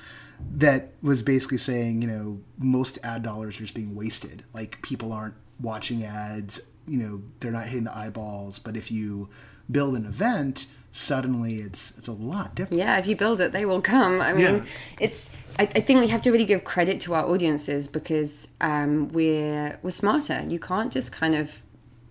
That 0.56 0.90
was 1.02 1.22
basically 1.24 1.60
saying, 1.60 2.02
you 2.02 2.08
know, 2.08 2.40
most 2.58 2.98
ad 3.04 3.22
dollars 3.24 3.56
are 3.58 3.60
just 3.60 3.76
being 3.76 3.96
wasted. 3.96 4.44
Like 4.54 4.82
people 4.82 5.14
aren't 5.14 5.36
watching 5.62 6.04
ads. 6.04 6.60
You 6.88 6.98
know, 7.04 7.22
they're 7.40 7.52
not 7.52 7.68
hitting 7.68 7.84
the 7.86 7.96
eyeballs. 7.96 8.60
But 8.60 8.76
if 8.76 8.92
you 8.92 9.30
build 9.70 9.96
an 9.96 10.06
event, 10.06 10.66
suddenly 10.94 11.56
it's 11.56 11.98
it's 11.98 12.08
a 12.08 12.14
lot 12.14 12.54
different. 12.54 12.80
yeah 12.80 13.00
if 13.00 13.08
you 13.08 13.16
build 13.16 13.42
it 13.42 13.52
they 13.52 13.66
will 13.66 13.82
come 13.82 14.22
i 14.22 14.32
mean 14.32 14.42
Yeah. 14.42 14.66
it's 15.00 15.32
I, 15.58 15.64
I 15.64 15.82
think 15.82 16.00
we 16.00 16.08
have 16.08 16.22
to 16.22 16.32
really 16.32 16.46
give 16.46 16.64
credit 16.64 17.02
to 17.02 17.16
our 17.16 17.26
audiences 17.26 17.88
because 17.88 18.48
um, 18.62 19.10
we're 19.10 19.80
we're 19.82 19.92
smarter 19.92 20.46
you 20.48 20.60
can't 20.60 20.94
just 20.94 21.12
kind 21.12 21.36
of 21.36 21.64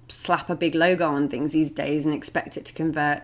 slap 0.08 0.50
a 0.50 0.54
big 0.54 0.74
logo 0.74 1.08
on 1.08 1.28
things 1.28 1.52
these 1.52 1.70
days 1.70 2.04
and 2.04 2.14
expect 2.14 2.56
it 2.56 2.64
to 2.66 2.72
convert 2.72 3.22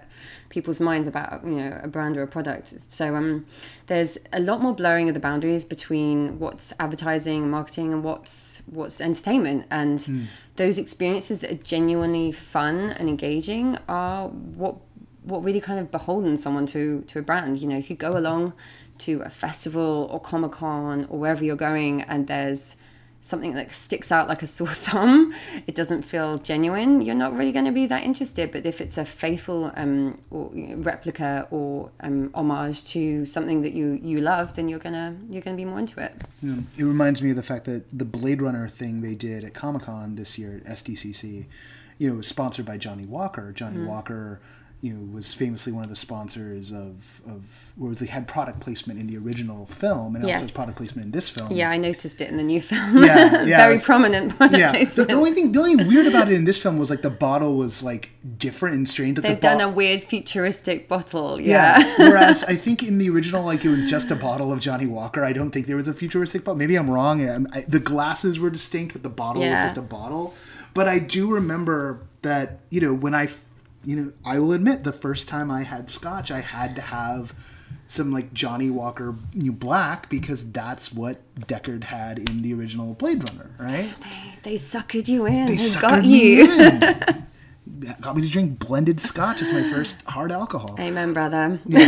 people's 0.48 0.80
minds 0.80 1.06
about 1.06 1.44
you 1.44 1.52
know 1.52 1.78
a 1.82 1.88
brand 1.88 2.16
or 2.16 2.22
a 2.22 2.26
product. 2.26 2.74
So 2.88 3.14
um, 3.14 3.46
there's 3.86 4.18
a 4.32 4.40
lot 4.40 4.62
more 4.62 4.74
blurring 4.74 5.08
of 5.08 5.14
the 5.14 5.20
boundaries 5.20 5.64
between 5.64 6.38
what's 6.38 6.72
advertising 6.80 7.42
and 7.42 7.50
marketing 7.50 7.92
and 7.92 8.02
what's 8.02 8.62
what's 8.66 9.00
entertainment. 9.00 9.66
And 9.70 9.98
mm. 9.98 10.26
those 10.56 10.78
experiences 10.78 11.40
that 11.40 11.50
are 11.50 11.62
genuinely 11.62 12.32
fun 12.32 12.90
and 12.90 13.08
engaging 13.08 13.78
are 13.88 14.28
what 14.28 14.76
what 15.28 15.44
really 15.44 15.60
kind 15.60 15.78
of 15.78 15.90
beholden 15.90 16.36
someone 16.36 16.66
to 16.66 17.02
to 17.02 17.18
a 17.18 17.22
brand. 17.22 17.58
You 17.58 17.68
know, 17.68 17.76
if 17.76 17.90
you 17.90 17.96
go 17.96 18.16
along 18.16 18.54
to 18.98 19.22
a 19.22 19.30
festival 19.30 20.08
or 20.10 20.20
Comic 20.20 20.52
Con 20.52 21.06
or 21.08 21.18
wherever 21.18 21.44
you're 21.44 21.56
going 21.56 22.02
and 22.02 22.26
there's 22.26 22.76
something 23.20 23.54
that 23.54 23.72
sticks 23.72 24.12
out 24.12 24.28
like 24.28 24.42
a 24.42 24.46
sore 24.46 24.66
thumb, 24.86 25.34
it 25.66 25.74
doesn't 25.74 26.02
feel 26.02 26.38
genuine, 26.38 27.00
you're 27.00 27.14
not 27.14 27.36
really 27.36 27.52
going 27.52 27.64
to 27.64 27.72
be 27.72 27.86
that 27.86 28.04
interested. 28.04 28.52
But 28.52 28.64
if 28.64 28.80
it's 28.80 28.98
a 28.98 29.04
faithful 29.04 29.72
um, 29.76 30.18
or, 30.30 30.50
you 30.54 30.68
know, 30.68 30.82
replica 30.82 31.48
or 31.50 31.90
um, 32.00 32.30
homage 32.34 32.84
to 32.86 33.26
something 33.26 33.62
that 33.62 33.72
you 33.72 33.98
you 34.02 34.20
love, 34.20 34.56
then 34.56 34.68
you're 34.68 34.78
gonna 34.78 35.16
you're 35.30 35.42
gonna 35.42 35.56
be 35.56 35.64
more 35.64 35.78
into 35.78 36.00
it. 36.00 36.12
Yeah. 36.42 36.56
It 36.76 36.84
reminds 36.84 37.22
me 37.22 37.30
of 37.30 37.36
the 37.36 37.42
fact 37.42 37.64
that 37.64 37.84
the 37.96 38.04
Blade 38.04 38.40
Runner 38.40 38.68
thing 38.68 39.00
they 39.02 39.14
did 39.14 39.44
at 39.44 39.54
Comic 39.54 39.82
Con 39.82 40.16
this 40.16 40.38
year 40.38 40.62
at 40.64 40.72
SDCC, 40.76 41.46
you 41.98 42.10
know, 42.10 42.16
was 42.16 42.28
sponsored 42.28 42.66
by 42.66 42.78
Johnnie 42.78 43.06
Walker. 43.06 43.52
Johnnie 43.52 43.78
mm. 43.78 43.86
Walker 43.86 44.40
you 44.80 44.94
know, 44.94 45.12
was 45.12 45.34
famously 45.34 45.72
one 45.72 45.82
of 45.82 45.90
the 45.90 45.96
sponsors 45.96 46.70
of 46.70 47.20
of 47.26 47.72
or 47.80 47.92
they 47.94 48.06
had 48.06 48.28
product 48.28 48.60
placement 48.60 49.00
in 49.00 49.08
the 49.08 49.16
original 49.16 49.66
film 49.66 50.14
and 50.14 50.24
yes. 50.24 50.40
also 50.40 50.54
product 50.54 50.78
placement 50.78 51.06
in 51.06 51.10
this 51.10 51.28
film. 51.28 51.50
Yeah, 51.50 51.70
I 51.70 51.78
noticed 51.78 52.20
it 52.20 52.30
in 52.30 52.36
the 52.36 52.44
new 52.44 52.60
film. 52.60 53.04
Yeah, 53.04 53.42
yeah 53.44 53.66
very 53.66 53.78
prominent 53.80 54.36
product 54.36 54.58
yeah. 54.58 54.70
placement. 54.70 55.08
The, 55.08 55.14
the, 55.14 55.18
only 55.18 55.32
thing 55.32 55.50
the 55.50 55.58
only 55.58 55.84
weird 55.84 56.06
about 56.06 56.30
it 56.30 56.34
in 56.34 56.44
this 56.44 56.62
film 56.62 56.78
was 56.78 56.90
like 56.90 57.02
the 57.02 57.10
bottle 57.10 57.56
was 57.56 57.82
like 57.82 58.10
different 58.38 58.76
and 58.76 58.88
strange. 58.88 59.18
They've 59.18 59.34
the 59.34 59.40
done 59.40 59.60
a 59.60 59.68
weird 59.68 60.04
futuristic 60.04 60.88
bottle. 60.88 61.40
Yeah. 61.40 61.80
yeah. 61.80 61.94
Whereas 61.98 62.44
I 62.44 62.54
think 62.54 62.84
in 62.84 62.98
the 62.98 63.10
original, 63.10 63.42
like 63.44 63.64
it 63.64 63.70
was 63.70 63.84
just 63.84 64.12
a 64.12 64.16
bottle 64.16 64.52
of 64.52 64.60
Johnnie 64.60 64.86
Walker. 64.86 65.24
I 65.24 65.32
don't 65.32 65.50
think 65.50 65.66
there 65.66 65.76
was 65.76 65.88
a 65.88 65.94
futuristic 65.94 66.44
bottle. 66.44 66.58
Maybe 66.58 66.76
I'm 66.76 66.88
wrong. 66.88 67.28
I, 67.28 67.58
I, 67.58 67.60
the 67.62 67.80
glasses 67.80 68.38
were 68.38 68.50
distinct, 68.50 68.92
but 68.92 69.02
the 69.02 69.08
bottle 69.08 69.42
yeah. 69.42 69.56
was 69.56 69.64
just 69.64 69.76
a 69.76 69.82
bottle. 69.82 70.34
But 70.72 70.86
I 70.86 71.00
do 71.00 71.28
remember 71.32 72.06
that 72.22 72.60
you 72.70 72.80
know 72.80 72.94
when 72.94 73.14
I 73.14 73.28
you 73.84 73.96
know, 73.96 74.12
I 74.24 74.38
will 74.38 74.52
admit 74.52 74.84
the 74.84 74.92
first 74.92 75.28
time 75.28 75.50
I 75.50 75.62
had 75.62 75.90
scotch, 75.90 76.30
I 76.30 76.40
had 76.40 76.74
to 76.76 76.80
have 76.80 77.34
some 77.86 78.12
like 78.12 78.32
Johnnie 78.34 78.70
Walker 78.70 79.14
New 79.34 79.52
Black 79.52 80.10
because 80.10 80.52
that's 80.52 80.92
what 80.92 81.20
Deckard 81.40 81.84
had 81.84 82.18
in 82.18 82.42
the 82.42 82.52
original 82.54 82.94
Blade 82.94 83.28
Runner, 83.30 83.50
right? 83.58 83.94
They, 84.42 84.50
they 84.50 84.54
suckered 84.56 85.08
you 85.08 85.26
in. 85.26 85.46
They, 85.46 85.56
they 85.56 85.80
got 85.80 86.04
you. 86.04 86.46
got 88.00 88.16
me 88.16 88.22
to 88.22 88.28
drink 88.28 88.59
blended 88.59 89.00
scotch 89.00 89.42
as 89.42 89.52
my 89.52 89.62
first 89.62 90.02
hard 90.02 90.33
alcohol. 90.33 90.76
Amen, 90.78 91.12
brother. 91.12 91.61
Yeah. 91.66 91.78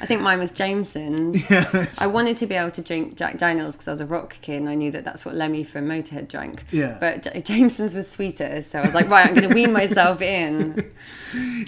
I 0.00 0.06
think 0.06 0.22
mine 0.22 0.38
was 0.38 0.52
Jameson's. 0.52 1.50
Yeah, 1.56 1.86
I 1.98 2.06
wanted 2.06 2.36
to 2.38 2.46
be 2.46 2.54
able 2.54 2.72
to 2.72 2.82
drink 2.82 3.16
Jack 3.16 3.38
Daniels 3.38 3.76
because 3.76 3.88
I 3.88 3.90
was 3.92 4.00
a 4.00 4.06
rock 4.06 4.36
kid 4.42 4.60
and 4.60 4.68
I 4.68 4.74
knew 4.74 4.90
that 4.90 5.04
that's 5.04 5.24
what 5.24 5.34
Lemmy 5.34 5.64
from 5.64 5.86
Motorhead 5.86 6.28
drank. 6.28 6.64
Yeah. 6.70 6.96
But 7.00 7.44
Jameson's 7.44 7.94
was 7.94 8.10
sweeter, 8.10 8.62
so 8.62 8.80
I 8.80 8.82
was 8.82 8.94
like, 8.94 9.08
right, 9.08 9.26
I'm 9.26 9.34
going 9.34 9.48
to 9.48 9.54
wean 9.54 9.72
myself 9.72 10.20
in. 10.20 10.92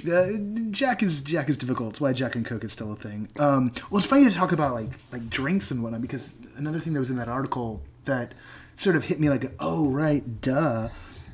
Uh, 0.08 0.28
Jack 0.70 1.02
is 1.02 1.20
Jack 1.20 1.50
is 1.50 1.56
difficult. 1.56 1.90
It's 1.90 2.00
why 2.00 2.12
Jack 2.12 2.36
and 2.36 2.46
Coke 2.46 2.64
is 2.64 2.72
still 2.72 2.92
a 2.92 2.96
thing. 2.96 3.28
Um, 3.38 3.72
well, 3.90 3.98
it's 3.98 4.06
funny 4.06 4.24
to 4.24 4.30
talk 4.30 4.52
about 4.52 4.72
like 4.72 4.90
like 5.12 5.28
drinks 5.28 5.70
and 5.70 5.82
whatnot 5.82 6.00
because 6.00 6.32
another 6.56 6.78
thing 6.78 6.94
that 6.94 7.00
was 7.00 7.10
in 7.10 7.16
that 7.16 7.28
article 7.28 7.82
that 8.04 8.32
sort 8.76 8.94
of 8.96 9.04
hit 9.04 9.18
me 9.18 9.28
like, 9.28 9.52
oh 9.58 9.88
right, 9.90 10.40
duh 10.40 10.88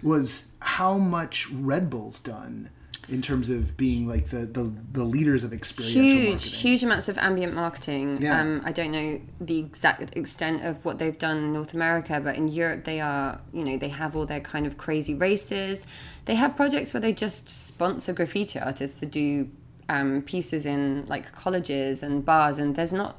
was 0.04 0.48
how 0.60 0.98
much 0.98 1.50
Red 1.50 1.90
Bull's 1.90 2.20
done 2.20 2.70
in 3.08 3.20
terms 3.20 3.50
of 3.50 3.76
being 3.76 4.08
like 4.08 4.28
the 4.28 4.38
the, 4.38 4.72
the 4.92 5.04
leaders 5.04 5.44
of 5.44 5.52
experiential 5.52 6.02
huge 6.02 6.28
marketing. 6.30 6.60
huge 6.60 6.82
amounts 6.82 7.08
of 7.08 7.18
ambient 7.18 7.54
marketing 7.54 8.16
yeah. 8.20 8.40
um, 8.40 8.62
i 8.64 8.72
don't 8.72 8.92
know 8.92 9.20
the 9.40 9.58
exact 9.58 10.16
extent 10.16 10.64
of 10.64 10.84
what 10.84 10.98
they've 10.98 11.18
done 11.18 11.38
in 11.38 11.52
north 11.52 11.74
america 11.74 12.20
but 12.22 12.36
in 12.36 12.48
europe 12.48 12.84
they 12.84 13.00
are 13.00 13.40
you 13.52 13.64
know 13.64 13.76
they 13.76 13.88
have 13.88 14.16
all 14.16 14.26
their 14.26 14.40
kind 14.40 14.66
of 14.66 14.78
crazy 14.78 15.14
races 15.14 15.86
they 16.24 16.34
have 16.34 16.56
projects 16.56 16.94
where 16.94 17.00
they 17.00 17.12
just 17.12 17.48
sponsor 17.48 18.12
graffiti 18.12 18.58
artists 18.58 19.00
to 19.00 19.06
do 19.06 19.50
um, 19.90 20.22
pieces 20.22 20.64
in 20.64 21.04
like 21.06 21.30
colleges 21.32 22.02
and 22.02 22.24
bars 22.24 22.58
and 22.58 22.74
there's 22.74 22.92
not 22.92 23.16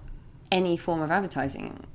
any 0.51 0.75
form 0.77 1.01
of 1.01 1.11
advertising 1.11 1.85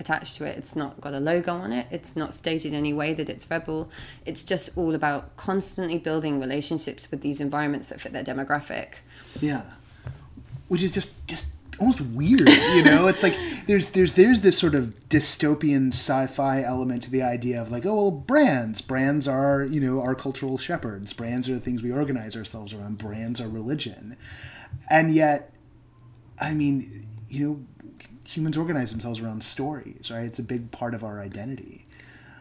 attached 0.00 0.36
to 0.36 0.44
it. 0.44 0.56
It's 0.56 0.76
not 0.76 1.00
got 1.00 1.14
a 1.14 1.20
logo 1.20 1.52
on 1.52 1.72
it. 1.72 1.86
It's 1.90 2.16
not 2.16 2.34
stated 2.34 2.72
in 2.72 2.78
any 2.78 2.92
way 2.92 3.14
that 3.14 3.28
it's 3.28 3.50
Red 3.50 3.64
Bull. 3.64 3.90
It's 4.24 4.44
just 4.44 4.76
all 4.76 4.94
about 4.94 5.36
constantly 5.36 5.98
building 5.98 6.40
relationships 6.40 7.10
with 7.10 7.20
these 7.20 7.40
environments 7.40 7.88
that 7.88 8.00
fit 8.00 8.12
their 8.12 8.24
demographic. 8.24 8.94
Yeah, 9.40 9.62
which 10.68 10.82
is 10.82 10.92
just 10.92 11.26
just 11.26 11.46
almost 11.80 12.00
weird. 12.00 12.48
You 12.48 12.84
know, 12.84 13.08
it's 13.08 13.22
like 13.22 13.36
there's 13.66 13.88
there's 13.88 14.12
there's 14.14 14.40
this 14.40 14.58
sort 14.58 14.74
of 14.74 14.94
dystopian 15.08 15.88
sci-fi 15.88 16.62
element 16.62 17.02
to 17.04 17.10
the 17.10 17.22
idea 17.22 17.60
of 17.60 17.70
like, 17.70 17.86
oh 17.86 17.94
well, 17.94 18.10
brands. 18.10 18.80
Brands 18.80 19.26
are 19.26 19.64
you 19.64 19.80
know 19.80 20.00
our 20.00 20.14
cultural 20.14 20.58
shepherds. 20.58 21.12
Brands 21.12 21.48
are 21.48 21.54
the 21.54 21.60
things 21.60 21.82
we 21.82 21.92
organize 21.92 22.36
ourselves 22.36 22.72
around. 22.72 22.98
Brands 22.98 23.40
are 23.40 23.48
religion, 23.48 24.16
and 24.90 25.14
yet, 25.14 25.52
I 26.40 26.54
mean, 26.54 27.06
you 27.28 27.46
know 27.46 27.66
humans 28.28 28.56
organize 28.56 28.90
themselves 28.90 29.20
around 29.20 29.42
stories, 29.42 30.10
right? 30.10 30.24
It's 30.24 30.38
a 30.38 30.42
big 30.42 30.70
part 30.70 30.94
of 30.94 31.02
our 31.02 31.20
identity. 31.20 31.86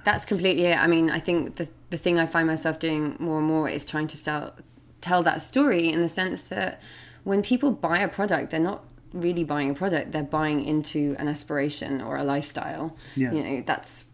That's 0.03 0.25
completely 0.25 0.65
it. 0.65 0.77
I 0.77 0.87
mean, 0.87 1.09
I 1.09 1.19
think 1.19 1.55
the 1.55 1.67
the 1.89 1.97
thing 1.97 2.19
I 2.19 2.25
find 2.25 2.47
myself 2.47 2.79
doing 2.79 3.15
more 3.19 3.39
and 3.39 3.47
more 3.47 3.69
is 3.69 3.85
trying 3.85 4.07
to 4.07 4.23
tell 4.23 4.55
tell 5.01 5.23
that 5.23 5.41
story 5.41 5.89
in 5.89 6.01
the 6.01 6.09
sense 6.09 6.43
that 6.43 6.81
when 7.23 7.41
people 7.41 7.71
buy 7.71 7.99
a 7.99 8.07
product, 8.07 8.51
they're 8.51 8.59
not 8.59 8.83
really 9.13 9.43
buying 9.43 9.69
a 9.69 9.73
product; 9.73 10.11
they're 10.11 10.23
buying 10.23 10.63
into 10.63 11.15
an 11.19 11.27
aspiration 11.27 12.01
or 12.01 12.17
a 12.17 12.23
lifestyle. 12.23 12.95
Yeah. 13.15 13.31
You 13.33 13.43
know, 13.43 13.61
that's. 13.65 14.05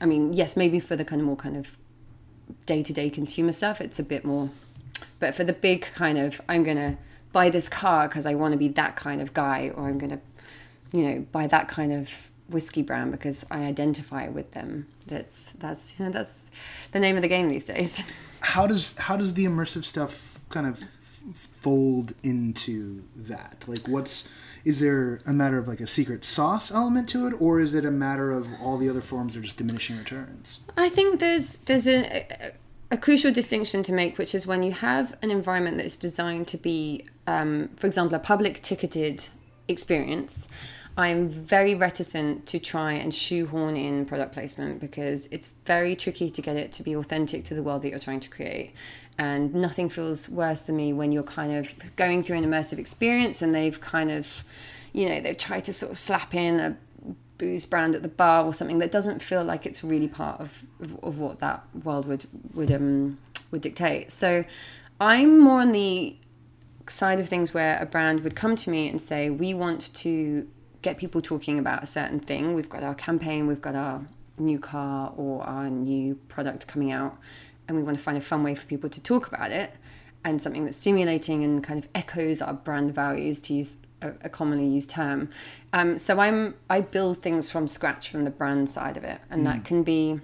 I 0.00 0.06
mean, 0.06 0.32
yes, 0.32 0.56
maybe 0.56 0.78
for 0.78 0.96
the 0.96 1.04
kind 1.04 1.20
of 1.20 1.26
more 1.26 1.36
kind 1.36 1.56
of 1.56 1.76
day 2.66 2.82
to 2.82 2.92
day 2.92 3.10
consumer 3.10 3.52
stuff, 3.52 3.80
it's 3.80 3.98
a 3.98 4.04
bit 4.04 4.24
more. 4.24 4.50
But 5.18 5.34
for 5.34 5.44
the 5.44 5.52
big 5.52 5.82
kind 5.94 6.18
of, 6.18 6.40
I'm 6.48 6.62
gonna 6.62 6.98
buy 7.32 7.50
this 7.50 7.68
car 7.68 8.08
because 8.08 8.26
I 8.26 8.34
want 8.34 8.52
to 8.52 8.58
be 8.58 8.68
that 8.68 8.96
kind 8.96 9.20
of 9.20 9.34
guy, 9.34 9.70
or 9.74 9.88
I'm 9.88 9.98
gonna 9.98 10.20
you 10.92 11.02
know, 11.02 11.26
by 11.32 11.46
that 11.46 11.68
kind 11.68 11.92
of 11.92 12.30
whiskey 12.48 12.82
brand 12.82 13.12
because 13.12 13.44
I 13.50 13.64
identify 13.64 14.28
with 14.28 14.52
them. 14.52 14.86
That's 15.06 15.52
that's 15.52 15.98
you 15.98 16.06
know, 16.06 16.10
that's 16.12 16.50
the 16.92 17.00
name 17.00 17.16
of 17.16 17.22
the 17.22 17.28
game 17.28 17.48
these 17.48 17.64
days. 17.64 18.00
How 18.40 18.66
does 18.66 18.96
how 18.98 19.16
does 19.16 19.34
the 19.34 19.44
immersive 19.44 19.84
stuff 19.84 20.40
kind 20.48 20.66
of 20.66 20.76
fold 20.78 22.14
into 22.24 23.04
that? 23.14 23.64
Like, 23.68 23.86
what's 23.86 24.28
is 24.64 24.80
there 24.80 25.20
a 25.26 25.32
matter 25.32 25.58
of 25.58 25.68
like 25.68 25.80
a 25.80 25.86
secret 25.86 26.24
sauce 26.24 26.72
element 26.72 27.08
to 27.10 27.28
it, 27.28 27.34
or 27.40 27.60
is 27.60 27.72
it 27.74 27.84
a 27.84 27.90
matter 27.92 28.32
of 28.32 28.48
all 28.60 28.78
the 28.78 28.88
other 28.88 29.00
forms 29.00 29.36
are 29.36 29.40
just 29.40 29.58
diminishing 29.58 29.96
returns? 29.96 30.64
I 30.76 30.88
think 30.88 31.20
there's 31.20 31.58
there's 31.66 31.86
a, 31.86 32.52
a 32.90 32.96
crucial 32.96 33.32
distinction 33.32 33.84
to 33.84 33.92
make, 33.92 34.18
which 34.18 34.34
is 34.34 34.44
when 34.44 34.64
you 34.64 34.72
have 34.72 35.16
an 35.22 35.30
environment 35.30 35.76
that's 35.76 35.94
designed 35.94 36.48
to 36.48 36.56
be, 36.56 37.06
um, 37.28 37.70
for 37.76 37.86
example, 37.86 38.16
a 38.16 38.18
public 38.18 38.60
ticketed 38.60 39.28
experience 39.68 40.48
I'm 40.96 41.28
very 41.28 41.74
reticent 41.74 42.46
to 42.48 42.58
try 42.58 42.92
and 42.92 43.14
shoehorn 43.14 43.76
in 43.76 44.04
product 44.04 44.34
placement 44.34 44.80
because 44.80 45.26
it's 45.28 45.48
very 45.64 45.96
tricky 45.96 46.28
to 46.28 46.42
get 46.42 46.56
it 46.56 46.70
to 46.72 46.82
be 46.82 46.94
authentic 46.94 47.44
to 47.44 47.54
the 47.54 47.62
world 47.62 47.82
that 47.82 47.90
you're 47.90 47.98
trying 47.98 48.20
to 48.20 48.28
create. 48.28 48.74
And 49.18 49.54
nothing 49.54 49.88
feels 49.88 50.28
worse 50.28 50.62
than 50.62 50.76
me 50.76 50.92
when 50.92 51.10
you're 51.10 51.22
kind 51.22 51.52
of 51.52 51.96
going 51.96 52.22
through 52.22 52.38
an 52.38 52.44
immersive 52.44 52.78
experience 52.78 53.40
and 53.40 53.54
they've 53.54 53.80
kind 53.80 54.10
of, 54.10 54.44
you 54.92 55.08
know, 55.08 55.20
they've 55.20 55.36
tried 55.36 55.64
to 55.64 55.72
sort 55.72 55.92
of 55.92 55.98
slap 55.98 56.34
in 56.34 56.60
a 56.60 56.76
booze 57.38 57.64
brand 57.64 57.94
at 57.94 58.02
the 58.02 58.08
bar 58.08 58.44
or 58.44 58.52
something 58.52 58.78
that 58.80 58.92
doesn't 58.92 59.20
feel 59.20 59.42
like 59.42 59.64
it's 59.64 59.82
really 59.82 60.08
part 60.08 60.40
of, 60.40 60.62
of, 60.80 61.04
of 61.04 61.18
what 61.18 61.40
that 61.40 61.64
world 61.82 62.06
would 62.06 62.26
would 62.54 62.70
um 62.70 63.18
would 63.50 63.62
dictate. 63.62 64.12
So 64.12 64.44
I'm 65.00 65.40
more 65.40 65.60
on 65.60 65.72
the 65.72 66.16
side 66.86 67.18
of 67.18 67.28
things 67.28 67.54
where 67.54 67.78
a 67.80 67.86
brand 67.86 68.20
would 68.20 68.36
come 68.36 68.54
to 68.56 68.70
me 68.70 68.88
and 68.88 69.00
say, 69.00 69.28
"We 69.30 69.54
want 69.54 69.92
to 69.94 70.46
get 70.82 70.98
people 70.98 71.22
talking 71.22 71.58
about 71.58 71.82
a 71.82 71.86
certain 71.86 72.20
thing. 72.20 72.54
We've 72.54 72.68
got 72.68 72.82
our 72.82 72.94
campaign, 72.94 73.46
we've 73.46 73.60
got 73.60 73.74
our 73.74 74.04
new 74.38 74.58
car 74.58 75.12
or 75.16 75.42
our 75.42 75.70
new 75.70 76.16
product 76.28 76.66
coming 76.66 76.92
out, 76.92 77.16
and 77.68 77.76
we 77.76 77.82
want 77.82 77.96
to 77.96 78.02
find 78.02 78.18
a 78.18 78.20
fun 78.20 78.42
way 78.42 78.54
for 78.54 78.66
people 78.66 78.90
to 78.90 79.00
talk 79.00 79.28
about 79.28 79.50
it 79.50 79.72
and 80.24 80.40
something 80.40 80.64
that's 80.64 80.76
stimulating 80.76 81.42
and 81.42 81.64
kind 81.64 81.78
of 81.78 81.88
echoes 81.94 82.40
our 82.40 82.52
brand 82.52 82.94
values 82.94 83.40
to 83.40 83.54
use 83.54 83.76
a, 84.00 84.12
a 84.22 84.28
commonly 84.28 84.66
used 84.66 84.90
term. 84.90 85.30
Um, 85.72 85.98
so 85.98 86.20
I'm 86.20 86.54
I 86.68 86.80
build 86.80 87.18
things 87.18 87.50
from 87.50 87.66
scratch 87.66 88.08
from 88.08 88.24
the 88.24 88.30
brand 88.30 88.68
side 88.68 88.96
of 88.96 89.04
it, 89.04 89.20
and 89.30 89.42
mm. 89.42 89.44
that 89.44 89.64
can 89.64 89.82
be 89.82 90.20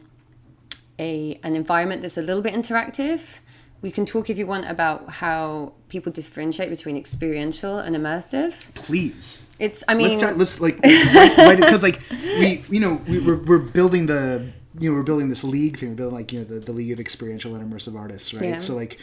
a 0.98 1.38
an 1.42 1.54
environment 1.54 2.02
that's 2.02 2.18
a 2.18 2.22
little 2.22 2.42
bit 2.42 2.54
interactive 2.54 3.38
we 3.80 3.90
can 3.90 4.04
talk 4.04 4.28
if 4.28 4.38
you 4.38 4.46
want 4.46 4.68
about 4.68 5.08
how 5.08 5.72
people 5.88 6.10
differentiate 6.10 6.68
between 6.68 6.96
experiential 6.96 7.78
and 7.78 7.94
immersive. 7.94 8.52
Please. 8.74 9.42
It's. 9.58 9.84
I 9.86 9.94
mean, 9.94 10.18
let's, 10.18 10.36
let's 10.36 10.60
like 10.60 10.80
because 10.82 11.82
like 11.82 12.00
we 12.10 12.64
you 12.68 12.80
know 12.80 13.00
we, 13.06 13.20
we're, 13.20 13.42
we're 13.42 13.58
building 13.58 14.06
the 14.06 14.50
you 14.78 14.90
know 14.90 14.96
we're 14.96 15.04
building 15.04 15.28
this 15.28 15.44
league 15.44 15.78
thing. 15.78 15.90
We're 15.90 15.96
building 15.96 16.16
like 16.16 16.32
you 16.32 16.40
know 16.40 16.44
the, 16.44 16.60
the 16.60 16.72
League 16.72 16.92
of 16.92 17.00
Experiential 17.00 17.54
and 17.54 17.72
Immersive 17.72 17.96
Artists, 17.96 18.34
right? 18.34 18.44
Yeah. 18.44 18.58
So 18.58 18.74
like, 18.74 19.00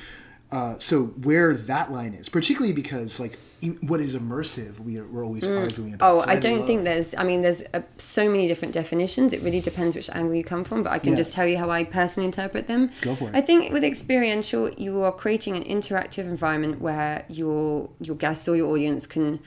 uh, 0.51 0.77
so 0.79 1.05
where 1.05 1.53
that 1.53 1.91
line 1.91 2.13
is, 2.13 2.29
particularly 2.29 2.73
because 2.73 3.19
like 3.19 3.37
what 3.81 3.99
is 3.99 4.15
immersive, 4.15 4.79
we 4.79 4.99
are, 4.99 5.05
we're 5.07 5.25
always 5.25 5.47
arguing 5.47 5.93
about. 5.95 6.17
Oh, 6.17 6.23
I 6.27 6.35
don't 6.35 6.57
love- 6.59 6.67
think 6.67 6.83
there's. 6.83 7.15
I 7.15 7.23
mean, 7.23 7.41
there's 7.41 7.63
uh, 7.73 7.81
so 7.97 8.29
many 8.29 8.47
different 8.47 8.73
definitions. 8.73 9.33
It 9.33 9.41
really 9.41 9.59
depends 9.61 9.95
which 9.95 10.09
angle 10.11 10.35
you 10.35 10.43
come 10.43 10.63
from. 10.63 10.83
But 10.83 10.91
I 10.93 10.99
can 10.99 11.11
Yeah. 11.11 11.17
just 11.17 11.31
tell 11.31 11.47
you 11.47 11.57
how 11.57 11.69
I 11.69 11.83
personally 11.83 12.25
interpret 12.25 12.67
them. 12.67 12.91
Go 13.01 13.15
for 13.15 13.29
it. 13.29 13.35
I 13.35 13.41
think 13.41 13.71
with 13.73 13.83
experiential, 13.83 14.69
you 14.77 15.01
are 15.01 15.11
creating 15.11 15.55
an 15.55 15.63
interactive 15.63 16.25
environment 16.25 16.79
where 16.79 17.25
your 17.27 17.89
your 17.99 18.15
guests 18.15 18.47
or 18.47 18.55
your 18.55 18.69
audience 18.71 19.07
can 19.07 19.39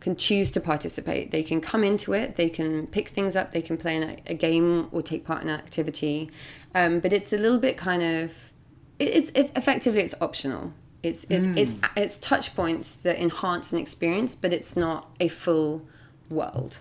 can 0.00 0.16
choose 0.16 0.50
to 0.52 0.60
participate. 0.60 1.30
They 1.30 1.42
can 1.42 1.60
come 1.60 1.84
into 1.84 2.14
it. 2.14 2.36
They 2.36 2.48
can 2.48 2.86
pick 2.86 3.08
things 3.08 3.36
up. 3.36 3.52
They 3.52 3.60
can 3.62 3.76
play 3.76 3.96
in 3.96 4.02
a, 4.02 4.16
a 4.28 4.34
game 4.34 4.88
or 4.92 5.02
take 5.02 5.24
part 5.24 5.42
in 5.42 5.48
an 5.50 5.58
activity. 5.58 6.30
Um, 6.74 7.00
but 7.00 7.12
it's 7.12 7.32
a 7.34 7.38
little 7.38 7.58
bit 7.58 7.76
kind 7.76 8.02
of 8.02 8.49
it's 9.00 9.30
it, 9.30 9.50
effectively 9.56 10.00
it's 10.00 10.14
optional. 10.20 10.72
It's 11.02 11.24
it's, 11.30 11.46
it's 11.56 11.76
it's 11.96 12.18
touch 12.18 12.54
points 12.54 12.94
that 12.96 13.18
enhance 13.18 13.72
an 13.72 13.78
experience, 13.78 14.34
but 14.34 14.52
it's 14.52 14.76
not 14.76 15.08
a 15.18 15.28
full 15.28 15.86
world. 16.28 16.80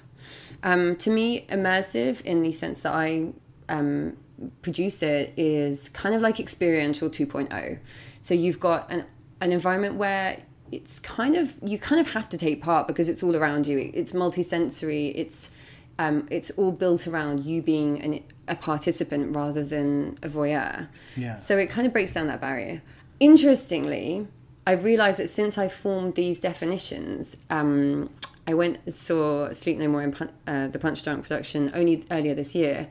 Um, 0.62 0.98
to 0.98 1.10
me, 1.10 1.46
immersive 1.48 2.22
in 2.22 2.42
the 2.42 2.52
sense 2.52 2.82
that 2.82 2.94
I 2.94 3.30
um, 3.70 4.18
produce 4.62 5.02
it 5.02 5.34
is 5.38 5.90
kind 5.90 6.14
of 6.14 6.22
like 6.22 6.40
experiential 6.40 7.10
2.0. 7.10 7.80
So 8.22 8.34
you've 8.34 8.60
got 8.60 8.92
an 8.92 9.06
an 9.42 9.54
environment 9.54 9.96
where 9.96 10.38
it's 10.72 11.00
kind 11.00 11.36
of 11.36 11.56
you 11.64 11.80
kind 11.80 12.02
of 12.02 12.12
have 12.12 12.28
to 12.30 12.38
take 12.38 12.62
part 12.62 12.88
because 12.88 13.10
it's 13.10 13.24
all 13.24 13.36
around 13.36 13.68
you. 13.68 13.90
It's 13.94 14.12
multisensory. 14.12 15.14
It's 15.16 15.52
um, 16.00 16.26
it's 16.32 16.50
all 16.52 16.72
built 16.72 17.08
around 17.08 17.46
you 17.46 17.62
being 17.62 18.02
an, 18.02 18.24
a 18.48 18.56
participant 18.56 19.36
rather 19.36 19.64
than 19.64 20.18
a 20.24 20.30
voyeur. 20.30 20.88
Yeah. 21.16 21.36
So 21.36 21.58
it 21.58 21.70
kind 21.70 21.86
of 21.86 21.94
breaks 21.94 22.14
down 22.14 22.28
that 22.28 22.40
barrier. 22.40 22.82
Interestingly, 23.20 24.26
I've 24.66 24.86
realized 24.86 25.20
that 25.20 25.28
since 25.28 25.58
I 25.58 25.68
formed 25.68 26.16
these 26.16 26.40
definitions, 26.40 27.36
um, 27.50 28.10
I 28.48 28.54
went 28.54 28.80
and 28.86 28.96
saw 28.96 29.52
Sleep 29.52 29.78
No 29.78 29.90
More 29.90 30.02
in 30.02 30.14
Pun- 30.14 30.32
uh, 30.48 30.70
the 30.70 30.80
Punchdrunk 30.80 31.24
production 31.24 31.70
only 31.76 32.06
earlier 32.10 32.34
this 32.34 32.56
year. 32.56 32.88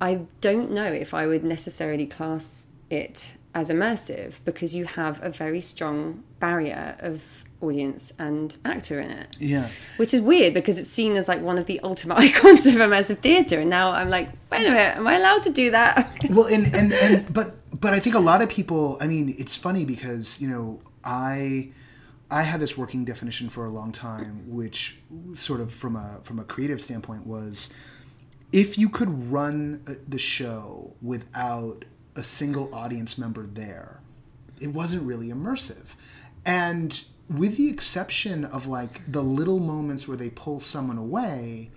I 0.00 0.22
don't 0.40 0.72
know 0.72 0.92
if 0.92 1.14
I 1.14 1.28
would 1.28 1.44
necessarily 1.44 2.06
class 2.06 2.66
it 2.90 3.36
as 3.54 3.70
immersive 3.70 4.38
because 4.44 4.74
you 4.74 4.86
have 4.86 5.22
a 5.22 5.30
very 5.30 5.60
strong 5.60 6.24
barrier 6.40 6.96
of 6.98 7.39
audience 7.60 8.12
and 8.18 8.56
actor 8.64 9.00
in 9.00 9.10
it. 9.10 9.36
Yeah. 9.38 9.68
Which 9.96 10.14
is 10.14 10.20
weird 10.20 10.54
because 10.54 10.78
it's 10.78 10.90
seen 10.90 11.16
as 11.16 11.28
like 11.28 11.40
one 11.40 11.58
of 11.58 11.66
the 11.66 11.80
ultimate 11.80 12.18
icons 12.18 12.66
of 12.66 12.74
immersive 12.74 13.18
theatre. 13.18 13.60
And 13.60 13.70
now 13.70 13.92
I'm 13.92 14.10
like, 14.10 14.28
wait 14.50 14.66
a 14.66 14.70
minute, 14.70 14.96
am 14.96 15.06
I 15.06 15.16
allowed 15.16 15.42
to 15.44 15.50
do 15.50 15.70
that? 15.70 16.10
well 16.30 16.46
and, 16.46 16.74
and 16.74 16.92
and 16.92 17.32
but 17.32 17.54
but 17.80 17.94
i 17.94 18.00
think 18.00 18.14
a 18.14 18.20
lot 18.20 18.42
of 18.42 18.48
people 18.48 18.96
i 19.00 19.06
mean 19.06 19.34
it's 19.38 19.56
funny 19.56 19.84
because 19.84 20.40
you 20.40 20.48
know 20.48 20.80
i 21.04 21.70
i 22.30 22.42
had 22.42 22.60
this 22.60 22.76
working 22.76 23.04
definition 23.04 23.48
for 23.48 23.64
a 23.64 23.70
long 23.70 23.92
time 23.92 24.42
which 24.46 24.98
sort 25.34 25.60
of 25.60 25.72
from 25.72 25.96
a 25.96 26.18
from 26.22 26.38
a 26.38 26.44
creative 26.44 26.80
standpoint 26.80 27.26
was 27.26 27.72
if 28.52 28.76
you 28.76 28.88
could 28.88 29.30
run 29.30 29.82
uh, 29.86 29.94
the 30.08 30.18
show 30.18 30.92
without 31.00 31.84
a 32.16 32.22
single 32.22 32.72
audience 32.74 33.16
member 33.18 33.46
there 33.46 34.00
it 34.60 34.68
wasn't 34.68 35.02
really 35.02 35.28
immersive 35.28 35.94
and 36.44 37.04
with 37.30 37.56
the 37.56 37.68
exception 37.68 38.44
of 38.44 38.66
like 38.66 39.10
the 39.10 39.22
little 39.22 39.60
moments 39.60 40.08
where 40.08 40.16
they 40.16 40.30
pull 40.30 40.60
someone 40.60 40.98
away 40.98 41.70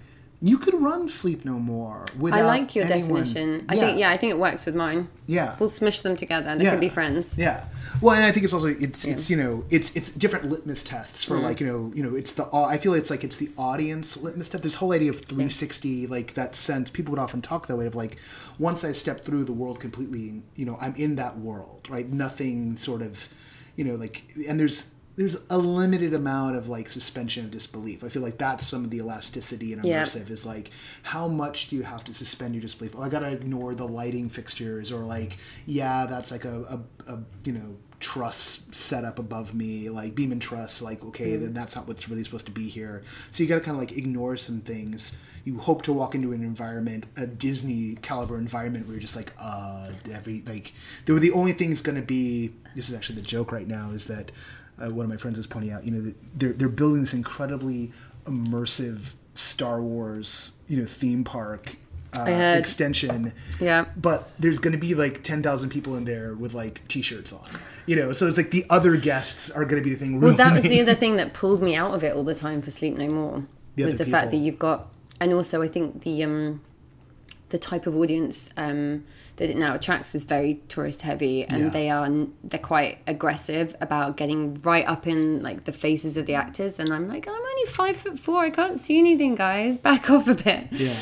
you 0.43 0.57
could 0.57 0.73
run 0.73 1.07
sleep 1.07 1.45
no 1.45 1.57
more 1.57 2.05
without 2.19 2.41
I 2.41 2.43
like 2.43 2.75
your 2.75 2.83
anyone- 2.83 3.23
definition. 3.23 3.65
I 3.69 3.77
think, 3.77 3.97
yeah, 3.97 4.09
I 4.09 4.17
think 4.17 4.31
it 4.31 4.37
works 4.37 4.65
with 4.65 4.75
mine. 4.75 5.07
yeah 5.25 5.55
We'll 5.57 5.69
smush 5.69 6.01
them 6.01 6.17
together. 6.17 6.49
And 6.49 6.59
they 6.59 6.65
yeah. 6.65 6.71
can 6.71 6.81
be 6.81 6.89
friends. 6.89 7.37
Yeah. 7.37 7.63
Well, 8.01 8.13
and 8.13 8.25
I 8.25 8.31
think 8.33 8.43
it's 8.43 8.51
also 8.51 8.67
it's 8.67 9.07
it's 9.07 9.29
you 9.29 9.37
know 9.37 9.63
it's 9.69 9.95
it's 9.95 10.09
different 10.09 10.51
litmus 10.51 10.83
tests 10.83 11.23
for 11.23 11.37
mm. 11.37 11.43
like 11.43 11.61
you 11.61 11.67
know 11.67 11.93
you 11.95 12.03
know 12.03 12.13
it's 12.13 12.33
the 12.33 12.53
I 12.53 12.77
feel 12.77 12.93
it's 12.93 13.09
like 13.09 13.23
it's 13.23 13.37
the 13.37 13.51
audience 13.57 14.17
litmus 14.21 14.49
test. 14.49 14.63
This 14.63 14.75
whole 14.75 14.91
idea 14.91 15.11
of 15.11 15.21
360 15.21 16.07
like 16.07 16.33
that 16.33 16.57
sense 16.57 16.89
people 16.89 17.11
would 17.11 17.21
often 17.21 17.41
talk 17.41 17.67
that 17.67 17.77
way 17.77 17.85
of 17.85 17.95
like 17.95 18.17
once 18.59 18.83
I 18.83 18.91
step 18.91 19.21
through 19.21 19.45
the 19.45 19.53
world 19.53 19.79
completely 19.79 20.41
you 20.57 20.65
know 20.65 20.77
I'm 20.81 20.95
in 20.95 21.15
that 21.15 21.37
world 21.37 21.87
right 21.89 22.09
nothing 22.09 22.75
sort 22.75 23.01
of 23.01 23.29
you 23.77 23.85
know 23.85 23.95
like 23.95 24.25
and 24.49 24.59
there's 24.59 24.89
there's 25.15 25.37
a 25.49 25.57
limited 25.57 26.13
amount 26.13 26.55
of 26.55 26.69
like 26.69 26.89
suspension 26.89 27.45
of 27.45 27.51
disbelief. 27.51 28.03
I 28.03 28.09
feel 28.09 28.21
like 28.23 28.37
that's 28.37 28.65
some 28.67 28.83
of 28.83 28.89
the 28.89 28.97
elasticity 28.97 29.71
in 29.73 29.83
Yeah. 29.83 30.03
immersive 30.03 30.29
is 30.29 30.45
like 30.45 30.71
how 31.03 31.27
much 31.27 31.69
do 31.69 31.75
you 31.75 31.83
have 31.83 32.03
to 32.05 32.13
suspend 32.13 32.55
your 32.55 32.61
disbelief? 32.61 32.95
Oh, 32.97 33.01
I 33.03 33.09
gotta 33.09 33.31
ignore 33.31 33.75
the 33.75 33.87
lighting 33.87 34.29
fixtures, 34.29 34.91
or 34.91 35.03
like 35.03 35.37
yeah, 35.65 36.05
that's 36.07 36.31
like 36.31 36.45
a, 36.45 36.81
a, 37.07 37.11
a 37.13 37.19
you 37.43 37.53
know 37.53 37.75
truss 37.99 38.65
set 38.71 39.05
up 39.05 39.17
above 39.19 39.53
me, 39.53 39.89
like 39.89 40.15
beam 40.15 40.31
and 40.31 40.41
truss. 40.41 40.81
Like 40.81 41.03
okay, 41.05 41.35
then 41.35 41.53
that's 41.53 41.75
not 41.75 41.87
what's 41.87 42.09
really 42.09 42.23
supposed 42.23 42.47
to 42.47 42.51
be 42.51 42.67
here. 42.67 43.03
So 43.31 43.43
you 43.43 43.49
gotta 43.49 43.61
kind 43.61 43.75
of 43.77 43.81
like 43.81 43.95
ignore 43.97 44.35
some 44.37 44.61
things. 44.61 45.15
You 45.45 45.57
hope 45.57 45.81
to 45.83 45.93
walk 45.93 46.15
into 46.15 46.31
an 46.31 46.41
environment, 46.41 47.05
a 47.17 47.27
Disney 47.27 47.95
caliber 48.01 48.37
environment, 48.37 48.85
where 48.85 48.93
you're 48.93 49.01
just 49.01 49.17
like, 49.17 49.33
uh, 49.37 49.89
every 50.09 50.41
like, 50.47 50.71
there 51.05 51.13
were 51.13 51.19
the 51.19 51.33
only 51.33 51.51
things 51.51 51.81
going 51.81 51.97
to 51.97 52.01
be. 52.01 52.53
This 52.77 52.87
is 52.89 52.95
actually 52.95 53.17
the 53.17 53.27
joke 53.27 53.51
right 53.51 53.67
now 53.67 53.91
is 53.91 54.07
that 54.07 54.31
uh, 54.81 54.89
one 54.89 55.05
of 55.05 55.09
my 55.09 55.17
friends 55.17 55.37
is 55.39 55.47
pointing 55.47 55.71
out, 55.71 55.83
you 55.83 55.91
know, 55.91 56.01
that 56.01 56.15
they're 56.39 56.53
they're 56.53 56.69
building 56.69 57.01
this 57.01 57.13
incredibly 57.13 57.91
immersive 58.25 59.13
Star 59.35 59.81
Wars, 59.81 60.53
you 60.67 60.77
know, 60.77 60.85
theme 60.85 61.23
park 61.23 61.75
uh, 62.17 62.55
extension. 62.57 63.33
Yeah. 63.59 63.85
But 63.95 64.29
there's 64.39 64.59
going 64.59 64.73
to 64.73 64.77
be 64.77 64.95
like 64.95 65.23
ten 65.23 65.43
thousand 65.43 65.69
people 65.69 65.95
in 65.95 66.05
there 66.05 66.33
with 66.33 66.53
like 66.53 66.87
t-shirts 66.87 67.33
on, 67.33 67.47
you 67.85 67.95
know. 67.95 68.13
So 68.13 68.27
it's 68.27 68.37
like 68.37 68.51
the 68.51 68.65
other 68.69 68.97
guests 68.97 69.49
are 69.51 69.65
going 69.65 69.81
to 69.81 69.83
be 69.83 69.93
the 69.93 69.99
thing. 69.99 70.19
Well, 70.21 70.33
that 70.33 70.53
was 70.53 70.63
the 70.63 70.81
other 70.81 70.95
thing 70.95 71.15
that 71.17 71.33
pulled 71.33 71.61
me 71.61 71.75
out 71.75 71.93
of 71.93 72.03
it 72.03 72.15
all 72.15 72.23
the 72.23 72.35
time 72.35 72.61
for 72.61 72.71
Sleep 72.71 72.97
No 72.97 73.07
More. 73.09 73.43
The 73.75 73.85
was 73.85 73.97
the 73.97 74.05
fact 74.05 74.31
that 74.31 74.37
you've 74.37 74.59
got, 74.59 74.87
and 75.19 75.33
also 75.33 75.61
I 75.61 75.67
think 75.67 76.03
the 76.03 76.23
um, 76.23 76.61
the 77.49 77.57
type 77.57 77.87
of 77.87 77.95
audience 77.95 78.51
um, 78.57 79.03
that 79.43 79.49
it 79.49 79.57
now 79.57 79.75
attracts 79.75 80.15
is 80.15 80.23
very 80.23 80.61
tourist 80.69 81.01
heavy, 81.01 81.43
and 81.43 81.63
Yeah. 81.63 81.69
they 81.69 81.89
are 81.89 82.09
they're 82.45 82.59
quite 82.61 82.99
aggressive 83.05 83.75
about 83.81 84.15
getting 84.15 84.53
right 84.61 84.87
up 84.87 85.05
in 85.05 85.43
like 85.43 85.65
the 85.65 85.73
faces 85.73 86.15
of 86.15 86.27
the 86.27 86.33
actors. 86.35 86.79
And 86.79 86.93
I'm 86.93 87.09
like, 87.09 87.27
I'm 87.27 87.33
only 87.33 87.65
five 87.67 87.97
foot 87.97 88.17
four, 88.17 88.39
I 88.39 88.49
can't 88.51 88.79
see 88.79 88.97
anything, 88.97 89.35
guys. 89.35 89.77
Back 89.77 90.09
off 90.13 90.29
a 90.29 90.35
bit. 90.35 90.67
Yeah. 90.71 90.95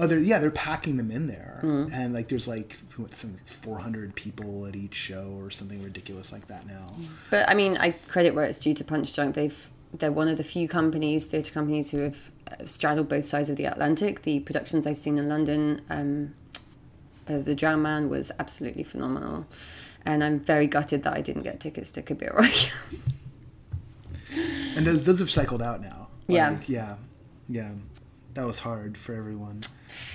Oh, 0.00 0.08
they're 0.08 0.18
yeah, 0.18 0.40
they're 0.40 0.50
packing 0.50 0.96
them 0.96 1.12
in 1.12 1.28
there, 1.28 1.58
Hmm. 1.60 1.86
and 1.92 2.12
like 2.12 2.26
there's 2.26 2.48
like 2.48 2.76
some 3.12 3.36
400 3.44 4.16
people 4.16 4.66
at 4.66 4.74
each 4.74 4.94
show 4.96 5.36
or 5.40 5.52
something 5.52 5.78
ridiculous 5.78 6.32
like 6.32 6.48
that 6.48 6.66
now. 6.66 6.92
But 7.30 7.48
I 7.48 7.54
mean, 7.54 7.76
I 7.76 7.92
credit 7.92 8.34
where 8.34 8.44
it's 8.46 8.58
due 8.58 8.74
to 8.74 8.82
Punchdrunk. 8.84 9.34
They've 9.34 9.70
they're 9.96 10.10
one 10.12 10.26
of 10.28 10.36
the 10.38 10.44
few 10.44 10.66
companies, 10.66 11.26
theatre 11.26 11.52
companies, 11.52 11.92
who 11.92 12.02
have 12.02 12.30
uh, 12.50 12.64
straddled 12.64 13.08
both 13.08 13.26
sides 13.26 13.48
of 13.48 13.56
the 13.56 13.64
Atlantic. 13.66 14.22
The 14.22 14.40
productions 14.40 14.86
I've 14.88 14.98
seen 14.98 15.16
in 15.18 15.28
London, 15.28 15.80
um, 15.88 16.34
uh, 17.28 17.38
The 17.38 17.54
Drowned 17.54 17.82
Man 17.82 18.08
was 18.08 18.32
absolutely 18.38 18.82
phenomenal, 18.84 19.46
and 20.04 20.22
I'm 20.22 20.40
very 20.40 20.66
gutted 20.66 21.02
that 21.04 21.16
I 21.16 21.20
didn't 21.20 21.42
get 21.42 21.60
tickets 21.60 21.90
to 21.92 22.02
Kabeiroi. 22.02 22.72
And 24.76 24.86
those 24.86 25.04
those 25.06 25.20
have 25.20 25.30
cycled 25.30 25.62
out 25.62 25.80
now. 25.80 26.08
Yeah. 26.28 26.58
Yeah, 26.66 26.96
yeah. 27.48 27.70
That 28.34 28.46
was 28.46 28.58
hard 28.58 28.98
for 28.98 29.14
everyone, 29.14 29.60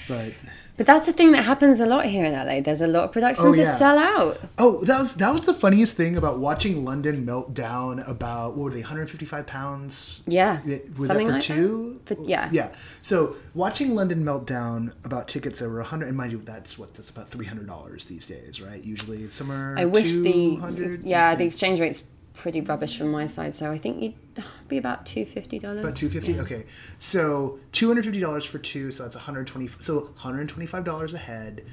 but 0.07 0.33
but 0.81 0.87
that's 0.87 1.07
a 1.07 1.13
thing 1.13 1.31
that 1.33 1.43
happens 1.45 1.79
a 1.79 1.85
lot 1.85 2.05
here 2.05 2.25
in 2.25 2.33
LA. 2.33 2.59
There's 2.59 2.81
a 2.81 2.87
lot 2.87 3.03
of 3.03 3.11
productions 3.11 3.45
Oh, 3.47 3.53
yeah. 3.53 3.65
that 3.65 3.77
sell 3.77 3.99
out. 3.99 4.39
oh, 4.57 4.83
that 4.85 4.99
was 4.99 5.13
that 5.17 5.31
was 5.31 5.41
the 5.45 5.53
funniest 5.53 5.93
thing 5.95 6.17
about 6.17 6.39
watching 6.39 6.83
London 6.83 7.23
melt 7.23 7.53
down. 7.53 7.99
About 7.99 8.55
what 8.55 8.63
were 8.63 8.69
they, 8.71 8.81
155 8.81 9.45
pounds? 9.45 10.23
Yeah, 10.25 10.59
Was 10.97 11.07
something 11.07 11.27
that 11.27 11.33
for 11.33 11.33
like 11.33 11.41
two? 11.43 12.01
that. 12.05 12.17
For- 12.17 12.23
yeah. 12.25 12.49
Yeah. 12.51 12.71
So 13.03 13.35
watching 13.53 13.93
London 13.93 14.25
melt 14.25 14.47
down 14.47 14.93
about 15.03 15.27
tickets 15.27 15.59
that 15.59 15.69
were 15.69 15.77
100, 15.81 16.07
and 16.07 16.17
mind 16.17 16.31
you, 16.31 16.41
that's 16.43 16.79
what 16.79 16.95
that's 16.95 17.11
about 17.11 17.29
300 17.29 17.67
dollars 17.67 18.05
these 18.05 18.25
days, 18.25 18.59
right? 18.59 18.83
Usually 18.83 19.21
it's 19.23 19.35
somewhere. 19.35 19.75
I 19.77 19.85
wish 19.85 20.15
the 20.15 20.57
yeah 21.03 21.35
the 21.35 21.45
exchange 21.45 21.79
rate's 21.79 22.01
pretty 22.33 22.61
rubbish 22.61 22.97
from 22.97 23.11
my 23.11 23.27
side, 23.27 23.55
so 23.55 23.71
I 23.71 23.77
think 23.77 24.01
you'd 24.01 24.43
be 24.67 24.77
about 24.77 25.05
two 25.05 25.25
fifty 25.25 25.59
dollars. 25.59 25.79
About 25.79 25.95
two 25.95 26.09
fifty. 26.09 26.39
Okay, 26.39 26.65
so 26.97 27.59
two 27.71 27.87
hundred 27.87 28.05
fifty 28.05 28.19
dollars 28.19 28.45
for 28.45 28.57
two. 28.57 28.91
So 28.91 29.03
that's 29.03 29.15
one 29.15 29.23
hundred 29.25 29.47
twenty. 29.47 29.67
So 29.67 29.99
one 29.99 30.13
hundred 30.15 30.49
twenty 30.49 30.67
five 30.67 30.83
dollars 30.83 31.13
a 31.13 31.17
head, 31.17 31.65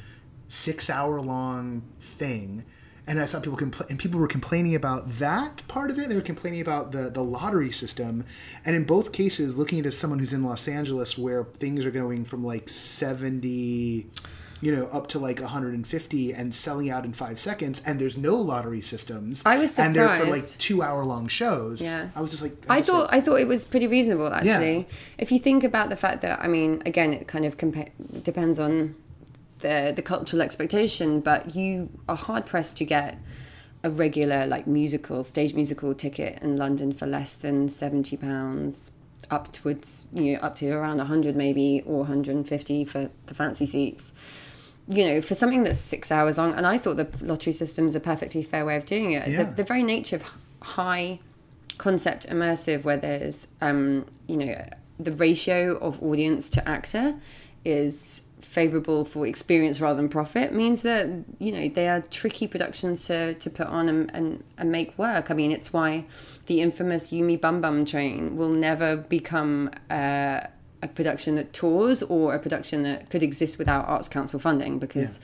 six 0.49 0.91
hour 0.91 1.21
long 1.21 1.83
thing. 1.99 2.65
And 3.07 3.19
I 3.19 3.25
saw 3.25 3.41
people 3.41 3.57
compl- 3.57 3.89
and 3.89 3.99
people 3.99 4.21
were 4.21 4.29
complaining 4.29 4.75
about 4.75 5.09
that 5.13 5.67
part 5.67 5.91
of 5.91 5.99
it. 5.99 6.11
They 6.11 6.15
were 6.15 6.21
complaining 6.21 6.61
about 6.61 6.93
the 6.93 7.09
the 7.09 7.25
lottery 7.25 7.73
system, 7.73 8.27
and 8.67 8.77
in 8.77 8.85
both 8.85 9.13
cases, 9.13 9.57
looking 9.57 9.79
at 9.79 9.87
it 9.87 9.89
as 9.89 9.97
someone 9.97 10.19
who's 10.19 10.35
in 10.35 10.45
Los 10.45 10.69
Angeles, 10.69 11.17
where 11.17 11.45
things 11.45 11.87
are 11.87 11.91
going 11.91 12.27
from 12.27 12.45
like 12.45 12.69
seventy, 12.69 14.11
you 14.61 14.75
know, 14.75 14.87
up 14.87 15.07
to 15.09 15.19
like 15.19 15.41
150 15.41 16.33
and 16.33 16.55
selling 16.55 16.91
out 16.91 17.05
in 17.05 17.13
five 17.13 17.39
seconds, 17.39 17.81
and 17.87 18.01
there's 18.01 18.17
no 18.17 18.37
lottery 18.37 18.81
systems. 18.81 19.43
I 19.47 19.59
was 19.59 19.71
surprised. 19.75 19.97
and 19.99 20.09
they're 20.09 20.27
for 20.27 20.31
like 20.31 20.47
two 20.59 20.83
hour 20.83 21.05
long 21.05 21.29
shows. 21.29 21.81
Yeah. 21.83 22.09
I 22.17 22.21
was 22.21 22.31
just 22.31 22.43
like, 22.43 22.57
I 22.69 22.77
like- 22.77 22.85
thought 22.85 23.09
I 23.13 23.21
thought 23.21 23.41
it 23.41 23.49
was 23.49 23.65
pretty 23.65 23.87
reasonable 23.87 24.33
actually. 24.33 24.87
If 25.19 25.31
you 25.33 25.39
think 25.39 25.65
about 25.65 25.91
the 25.91 25.97
fact 25.97 26.23
that 26.23 26.41
I 26.41 26.49
mean, 26.49 26.83
again, 26.87 27.13
it 27.13 27.29
kind 27.29 27.45
of 27.45 27.57
compa- 27.57 27.91
depends 28.23 28.59
on 28.59 28.95
the 29.61 29.93
the 29.95 30.03
cultural 30.03 30.43
expectation, 30.43 31.21
but 31.21 31.55
you 31.55 31.89
are 32.09 32.17
hard 32.17 32.47
pressed 32.47 32.77
to 32.79 32.85
get 32.85 33.19
a 33.85 33.91
regular 33.91 34.45
like 34.47 34.67
musical 34.67 35.23
stage 35.23 35.55
musical 35.55 35.95
ticket 35.95 36.43
in 36.43 36.57
London 36.57 36.93
for 36.93 37.07
less 37.07 37.35
than 37.35 37.69
seventy 37.69 38.17
pounds 38.17 38.91
upwards, 39.31 40.07
you 40.13 40.33
know, 40.33 40.39
up 40.41 40.55
to 40.57 40.71
around 40.71 40.99
hundred 41.01 41.37
maybe 41.37 41.83
or 41.87 42.07
hundred 42.07 42.35
and 42.35 42.49
fifty 42.49 42.85
for 42.85 43.11
the 43.27 43.35
fancy 43.35 43.67
seats. 43.67 44.13
You 44.89 45.07
know, 45.07 45.21
for 45.21 45.35
something 45.35 45.65
that's 45.65 45.79
six 45.79 46.11
hours 46.11 46.39
long, 46.39 46.55
and 46.55 46.67
I 46.67 46.79
thought 46.79 46.97
the 46.97 47.09
lottery 47.21 47.53
system 47.53 47.87
is 47.87 47.95
a 47.95 48.01
perfectly 48.01 48.43
fair 48.43 48.65
way 48.65 48.77
of 48.77 48.87
doing 48.87 49.13
it. 49.13 49.29
Yeah. 49.29 49.45
The, 49.45 49.57
the 49.57 49.65
very 49.65 49.83
nature 49.83 50.17
of 50.17 50.25
high 50.63 51.21
concept 51.77 52.27
immersive, 52.29 52.85
where 52.85 52.97
there's, 52.97 53.49
um, 53.61 54.07
you 54.27 54.39
know, 54.39 54.67
the 54.99 55.13
ratio 55.13 55.77
of 55.79 56.03
audience 56.03 56.49
to 56.51 56.69
actor 56.69 57.15
is 57.65 58.29
favorable 58.41 59.05
for 59.05 59.27
experience 59.27 59.79
rather 59.79 59.99
than 59.99 60.09
profit 60.09 60.55
means 60.55 60.81
that 60.81 61.07
you 61.39 61.53
know 61.53 61.69
they 61.69 61.87
are 61.87 62.01
tricky 62.01 62.47
productions 62.47 63.07
to, 63.07 63.35
to 63.35 63.51
put 63.51 63.67
on 63.67 63.89
and, 63.89 64.11
and, 64.15 64.43
and 64.57 64.73
make 64.73 64.97
work 64.97 65.31
i 65.31 65.35
mean 65.35 65.53
it's 65.53 65.71
why 65.71 66.03
the 66.49 66.63
infamous 66.63 67.13
You 67.13 67.25
Me 67.25 67.37
Bum 67.37 67.61
Bum 67.61 67.85
Train 67.85 68.37
will 68.37 68.49
never 68.49 68.97
become 68.97 69.71
uh, 69.91 70.41
a 70.83 70.89
production 70.89 71.35
that 71.37 71.53
tours 71.53 72.03
or 72.03 72.35
a 72.35 72.39
production 72.39 72.83
that 72.83 73.11
could 73.11 73.23
exist 73.23 73.59
without 73.59 73.87
arts 73.89 74.09
council 74.09 74.39
funding 74.39 74.79
because 74.79 75.21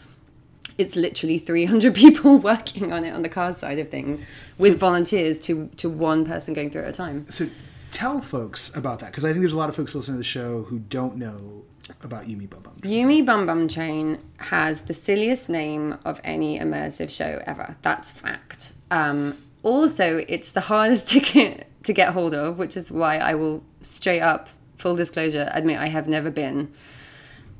it's 0.76 0.96
literally 0.96 1.38
300 1.38 1.94
people 2.04 2.38
working 2.38 2.92
on 2.92 3.04
it 3.04 3.10
on 3.10 3.22
the 3.22 3.28
cast 3.28 3.60
side 3.60 3.78
of 3.78 3.88
things 3.88 4.26
with 4.58 4.78
volunteers 4.78 5.38
to 5.38 5.68
to 5.76 5.88
one 5.88 6.24
person 6.24 6.54
going 6.54 6.70
through 6.70 6.82
at 6.82 6.88
a 6.88 6.92
time 6.92 7.26
So 7.28 7.48
tell 7.92 8.20
folks 8.20 8.74
about 8.76 8.98
that 8.98 9.10
because 9.10 9.24
I 9.24 9.28
think 9.28 9.42
there's 9.42 9.52
a 9.52 9.58
lot 9.58 9.68
of 9.68 9.76
folks 9.76 9.94
listening 9.94 10.16
to 10.16 10.18
the 10.18 10.24
show 10.24 10.62
who 10.62 10.80
don't 10.80 11.16
know 11.16 11.62
about 12.02 12.26
You 12.28 12.36
Me 12.36 12.46
Bum 12.46 12.62
Bum. 12.62 12.76
You 12.82 13.06
Me 13.06 13.22
Bum 13.22 13.46
Bum 13.46 13.68
Train 13.68 14.18
has 14.38 14.82
the 14.82 14.94
silliest 14.94 15.48
name 15.48 15.98
of 16.04 16.20
any 16.24 16.58
immersive 16.58 17.10
show 17.10 17.42
ever. 17.46 17.76
That's 17.82 18.10
fact. 18.10 18.72
Um, 18.90 19.36
also, 19.62 20.24
it's 20.28 20.52
the 20.52 20.62
hardest 20.62 21.08
ticket 21.14 21.66
to 21.84 21.92
get 21.92 22.12
hold 22.12 22.34
of, 22.34 22.58
which 22.58 22.76
is 22.76 22.90
why 22.90 23.18
I 23.18 23.34
will 23.34 23.62
straight 23.80 24.20
up, 24.20 24.48
full 24.84 24.94
disclosure, 24.94 25.48
admit 25.54 25.78
I 25.78 25.86
have 25.86 26.06
never 26.06 26.30
been. 26.30 26.70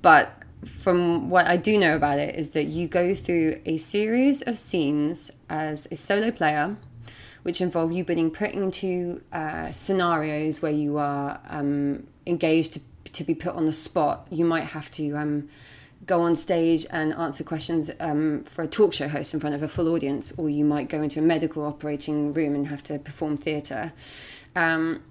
But 0.03 0.31
from 0.67 1.31
what 1.31 1.47
I 1.47 1.57
do 1.57 1.79
know 1.79 1.97
about 1.97 2.19
it, 2.19 2.35
is 2.35 2.51
that 2.51 2.65
you 2.65 2.87
go 2.87 3.15
through 3.15 3.63
a 3.65 3.79
series 3.79 4.43
of 4.43 4.59
scenes 4.59 5.31
as 5.49 5.89
a 5.91 5.97
solo 5.97 6.31
player, 6.31 6.77
which 7.43 7.63
involve 7.63 7.93
you 7.93 8.05
being 8.05 8.31
put 8.31 8.51
into 8.51 9.23
uh, 9.33 9.71
scenarios 9.73 10.61
where 10.61 10.77
you 10.85 10.99
are 10.99 11.41
um, 11.49 12.07
engaged 12.27 12.75
to, 12.75 12.81
to 13.13 13.25
be 13.25 13.35
put 13.35 13.55
on 13.55 13.65
the 13.65 13.73
spot. 13.73 14.27
You 14.31 14.45
might 14.45 14.65
have 14.77 14.91
to 14.91 15.17
um, 15.17 15.49
go 16.05 16.21
on 16.21 16.37
stage 16.37 16.85
and 16.91 17.15
answer 17.15 17.43
questions 17.43 17.91
um, 18.01 18.45
for 18.45 18.61
a 18.65 18.69
talk 18.69 18.93
show 18.93 19.09
host 19.09 19.33
in 19.33 19.41
front 19.41 19.55
of 19.55 19.63
a 19.63 19.69
full 19.69 19.89
audience, 19.95 20.31
or 20.37 20.51
you 20.51 20.67
might 20.67 20.91
go 20.91 21.01
into 21.01 21.21
a 21.21 21.23
medical 21.23 21.65
operating 21.65 22.35
room 22.35 22.55
and 22.55 22.67
have 22.67 22.83
to 22.83 22.99
perform 22.99 23.39
theatre. 23.39 23.95
Um, 24.55 25.03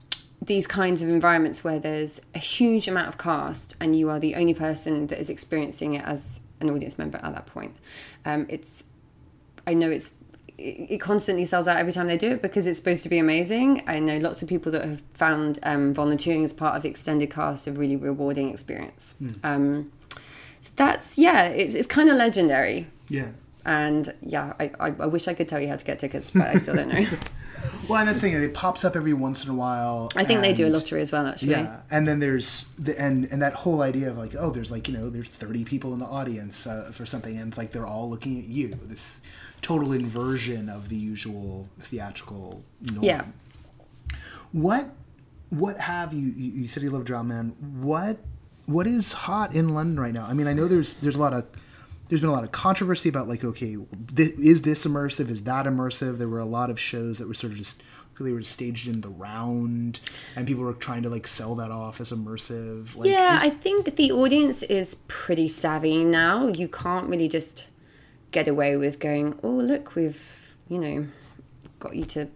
these 0.45 0.67
kinds 0.67 1.01
of 1.01 1.10
environments 1.10 1.63
where 1.63 1.79
there's 1.79 2.21
a 2.36 2.39
huge 2.39 2.88
amount 2.88 3.08
of 3.08 3.17
cast 3.17 3.75
and 3.79 3.95
you 3.95 4.10
are 4.10 4.19
the 4.19 4.36
only 4.36 4.53
person 4.53 5.08
that 5.08 5.19
is 5.19 5.29
experiencing 5.29 5.93
it 5.93 6.03
as 6.06 6.41
an 6.60 6.69
audience 6.69 6.97
member 6.97 7.19
at 7.23 7.34
that 7.34 7.45
point. 7.45 7.75
Um, 8.25 8.45
it's, 8.49 8.84
I 9.65 9.73
know 9.73 9.89
it's, 9.89 10.12
it, 10.58 10.91
it 10.91 10.97
constantly 10.97 11.45
sells 11.45 11.67
out 11.67 11.77
every 11.77 11.93
time 11.93 12.08
they 12.08 12.17
do 12.17 12.32
it 12.32 12.41
because 12.41 12.67
it's 12.67 12.77
supposed 12.77 13.03
to 13.03 13.10
be 13.10 13.19
amazing. 13.19 13.84
I 13.88 13.99
know 13.99 14.17
lots 14.17 14.41
of 14.41 14.49
people 14.49 14.71
that 14.73 14.84
have 14.84 15.01
found 15.13 15.60
um, 15.63 15.93
volunteering 15.93 16.43
as 16.43 16.51
part 16.51 16.75
of 16.75 16.82
the 16.84 16.89
extended 16.89 17.29
cast 17.29 17.67
a 17.67 17.71
really 17.71 17.95
rewarding 17.95 18.49
experience. 18.49 19.15
Um, 19.43 19.91
so 20.62 20.71
that's 20.75 21.17
yeah, 21.17 21.47
it's 21.47 21.75
it's 21.75 21.88
kind 21.88 22.10
of 22.10 22.15
legendary. 22.15 22.88
Yeah. 23.10 23.29
And 23.65 24.13
yeah, 24.21 24.54
I, 24.60 24.71
I, 24.80 24.88
I 24.88 25.06
wish 25.06 25.28
I 25.28 25.34
could 25.34 25.47
tell 25.47 25.60
you 25.60 25.69
how 25.69 25.76
to 25.76 25.86
get 25.86 25.99
tickets, 25.99 26.32
but 26.32 26.47
I 26.47 26.56
still 26.56 26.76
don't 26.76 26.89
know. 26.89 27.06
Well, 27.88 27.99
and 27.99 28.10
the 28.10 28.13
thing 28.13 28.34
it 28.34 28.54
pops 28.54 28.86
up 28.86 28.95
every 28.95 29.13
once 29.13 29.43
in 29.43 29.52
a 29.52 29.54
while. 29.54 30.10
I 30.15 30.23
think 30.23 30.41
they 30.41 30.54
do 30.54 30.67
a 30.67 30.69
lottery 30.69 31.02
as 31.02 31.12
well, 31.12 31.28
actually. 31.28 31.52
Yeah, 31.52 31.82
and 31.91 32.08
then 32.08 32.19
there's 32.19 32.65
the 32.78 32.97
and 32.99 33.26
and 33.26 33.41
that 33.41 33.54
whole 33.54 33.82
idea 33.82 34.10
of 34.10 34.17
like, 34.17 34.36
oh, 34.38 34.52
there's 34.52 34.71
like 34.71 34.88
you 34.88 34.93
know, 34.93 35.10
there's 35.10 35.30
30 35.30 35.65
people 35.65 35.93
in 35.93 35.99
the 35.99 36.06
audience 36.06 36.65
uh, 36.65 36.91
for 36.93 37.06
something, 37.06 37.38
and 37.38 37.49
it's 37.49 37.58
like 37.58 37.71
they're 37.71 37.86
all 37.86 38.10
looking 38.10 38.39
at 38.39 38.45
you. 38.45 38.69
This 38.84 39.21
total 39.62 39.91
inversion 39.91 40.69
of 40.69 40.89
the 40.89 40.95
usual 40.95 41.69
theatrical 41.78 42.63
norm. 42.93 43.04
Yeah. 43.04 43.26
What 44.52 44.89
what 45.49 45.78
have 45.80 46.13
you? 46.13 46.28
You 46.28 46.52
you 46.62 46.67
said 46.67 46.84
you 46.84 46.89
love 46.89 47.06
Drowned 47.06 47.30
Man. 47.30 47.56
What 47.82 48.17
what 48.65 48.88
is 48.88 49.13
hot 49.13 49.54
in 49.54 49.73
London 49.73 49.99
right 49.99 50.13
now? 50.13 50.26
I 50.26 50.34
mean, 50.34 50.47
I 50.47 50.54
know 50.54 50.67
there's 50.67 50.93
there's 50.95 51.15
a 51.15 51.21
lot 51.21 51.34
of 51.34 51.45
there's 52.13 52.21
been 52.21 52.30
a 52.30 52.34
lot 52.34 52.43
of 52.43 52.52
controversy 52.52 53.10
about 53.10 53.28
like, 53.28 53.43
okay, 53.43 53.76
th- 54.15 54.34
is 54.38 54.62
this 54.62 54.86
immersive? 54.86 55.32
Is 55.32 55.41
that 55.45 55.65
immersive? 55.65 56.19
There 56.19 56.28
were 56.28 56.38
a 56.38 56.45
lot 56.45 56.69
of 56.69 56.80
shows 56.80 57.17
that 57.17 57.28
were 57.28 57.34
sort 57.34 57.54
of 57.54 57.58
just 57.58 57.82
they 58.19 58.32
were 58.32 58.43
staged 58.43 58.88
in 58.88 59.02
the 59.02 59.10
round, 59.10 59.99
and 60.36 60.45
people 60.45 60.63
were 60.63 60.73
trying 60.73 61.02
to 61.02 61.10
like 61.10 61.26
sell 61.26 61.56
that 61.56 61.71
off 61.71 61.99
as 61.99 62.12
immersive. 62.12 62.95
Like, 62.95 63.10
yeah, 63.10 63.38
is- 63.38 63.45
I 63.45 63.49
think 63.49 63.95
the 63.95 64.12
audience 64.12 64.62
is 64.62 64.97
pretty 65.08 65.47
savvy 65.47 66.04
now. 66.06 66.45
You 66.49 66.67
can't 66.67 67.10
really 67.10 67.28
just 67.28 67.67
get 68.30 68.47
away 68.47 68.78
with 68.78 68.99
going, 68.99 69.39
oh, 69.41 69.49
look, 69.49 69.95
we've, 69.95 70.56
you 70.69 70.78
know, 70.78 71.08
got 71.80 71.95
you 71.95 72.06
to 72.06 72.30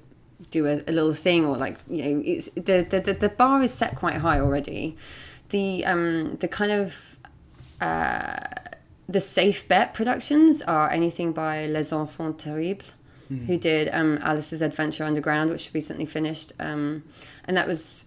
do 0.50 0.66
a, 0.66 0.82
a 0.88 0.92
little 0.92 1.14
thing 1.14 1.46
or 1.46 1.56
like, 1.58 1.78
you 1.88 2.04
know, 2.04 2.22
it's 2.26 2.50
the, 2.52 2.82
the, 2.90 3.00
the, 3.00 3.14
the 3.14 3.30
bar 3.30 3.62
is 3.62 3.72
set 3.72 3.96
quite 3.96 4.16
high 4.16 4.40
already. 4.40 4.98
The, 5.50 5.86
um, 5.86 6.38
the 6.38 6.48
kind 6.48 6.72
of, 6.72 7.18
uh, 7.80 8.38
the 9.10 9.20
safe 9.22 9.68
bet 9.68 9.94
productions 9.94 10.62
are 10.64 10.90
anything 10.90 11.32
by 11.34 11.66
Les 11.68 11.92
Enfants 11.92 12.44
Terribles, 12.44 12.94
who 13.30 13.58
did 13.58 13.90
um, 13.94 14.20
Alice's 14.22 14.62
Adventure 14.62 15.04
Underground, 15.04 15.50
which 15.50 15.72
recently 15.74 16.06
finished. 16.06 16.54
Um, 16.60 17.04
and 17.46 17.58
that 17.58 17.68
was 17.68 18.06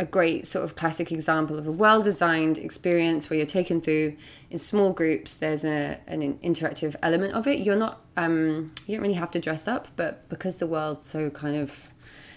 a 0.00 0.04
great 0.04 0.46
sort 0.46 0.64
of 0.64 0.76
classic 0.76 1.10
example 1.10 1.58
of 1.58 1.66
a 1.66 1.72
well 1.72 2.02
designed 2.02 2.58
experience 2.58 3.28
where 3.28 3.36
you're 3.36 3.46
taken 3.46 3.80
through 3.80 4.16
in 4.50 4.58
small 4.58 4.92
groups. 4.92 5.36
There's 5.36 5.64
a, 5.64 6.00
an 6.06 6.38
interactive 6.38 6.94
element 7.02 7.34
of 7.34 7.46
it. 7.46 7.60
You're 7.60 7.76
not, 7.76 8.00
um, 8.16 8.72
you 8.86 8.94
don't 8.94 9.02
really 9.02 9.14
have 9.14 9.30
to 9.32 9.40
dress 9.40 9.66
up, 9.66 9.88
but 9.96 10.28
because 10.28 10.58
the 10.58 10.66
world's 10.66 11.04
so 11.04 11.30
kind 11.30 11.56
of 11.56 11.90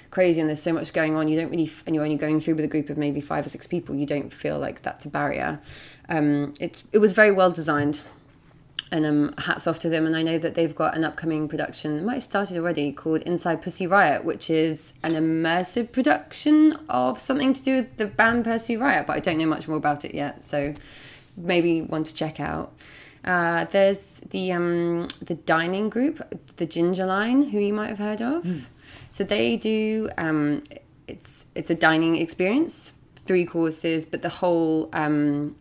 crazy 0.10 0.42
and 0.42 0.50
there's 0.50 0.62
so 0.62 0.74
much 0.74 0.94
going 0.94 1.16
on, 1.16 1.28
you 1.28 1.40
don't 1.40 1.50
really, 1.50 1.66
f- 1.66 1.84
and 1.86 1.96
you're 1.96 2.04
only 2.04 2.18
going 2.18 2.40
through 2.40 2.56
with 2.56 2.66
a 2.66 2.68
group 2.68 2.90
of 2.90 2.98
maybe 2.98 3.22
five 3.22 3.46
or 3.46 3.50
six 3.50 3.66
people, 3.66 3.96
you 3.96 4.06
don't 4.06 4.34
feel 4.34 4.60
like 4.60 4.82
that's 4.82 5.06
a 5.06 5.10
barrier. 5.10 5.60
Um, 6.12 6.54
it's, 6.60 6.84
it 6.92 7.00
was 7.00 7.14
very 7.14 7.32
well 7.32 7.52
designed 7.52 8.04
and 8.92 9.06
um, 9.06 9.34
hats 9.38 9.66
off 9.66 9.80
to 9.80 9.90
them. 9.90 10.06
And 10.06 10.16
I 10.16 10.22
know 10.22 10.38
that 10.38 10.56
they've 10.56 10.76
got 10.76 10.96
an 10.96 11.04
upcoming 11.04 11.48
production, 11.48 11.98
it 11.98 12.04
might 12.04 12.16
have 12.16 12.24
started 12.24 12.58
already, 12.58 12.92
called 12.92 13.22
Inside 13.22 13.62
Pussy 13.62 13.88
Riot, 13.88 14.26
which 14.26 14.50
is 14.50 14.94
an 15.04 15.14
immersive 15.14 15.92
production 15.92 16.78
of 16.90 17.20
something 17.20 17.54
to 17.54 17.64
do 17.64 17.76
with 17.78 17.98
the 17.98 18.06
band 18.06 18.44
Pussy 18.44 18.76
Riot, 18.76 19.08
but 19.08 19.16
I 19.16 19.20
don't 19.20 19.38
know 19.38 19.46
much 19.46 19.68
more 19.68 19.78
about 19.78 20.04
it 20.04 20.14
yet. 20.14 20.44
So 20.44 20.76
maybe 21.38 21.82
one 21.82 22.04
to 22.04 22.14
check 22.14 22.40
out. 22.40 22.74
Uh, 23.24 23.66
there's 23.66 24.20
the 24.32 24.52
um, 24.52 25.08
the 25.22 25.36
dining 25.36 25.90
group, 25.90 26.20
the 26.58 26.66
Ginger 26.66 27.06
Line, 27.06 27.44
who 27.44 27.60
you 27.60 27.72
might 27.72 27.90
have 27.90 28.00
heard 28.00 28.22
of. 28.22 28.68
So 29.12 29.24
they 29.24 29.58
do 29.58 30.10
um, 30.18 30.64
it's 31.08 31.46
it's 31.54 31.70
a 31.70 31.76
dining 31.76 32.16
experience, 32.16 32.94
three 33.28 33.46
courses, 33.46 34.06
but 34.06 34.24
the 34.24 34.30
whole 34.30 34.90
um, 34.94 35.56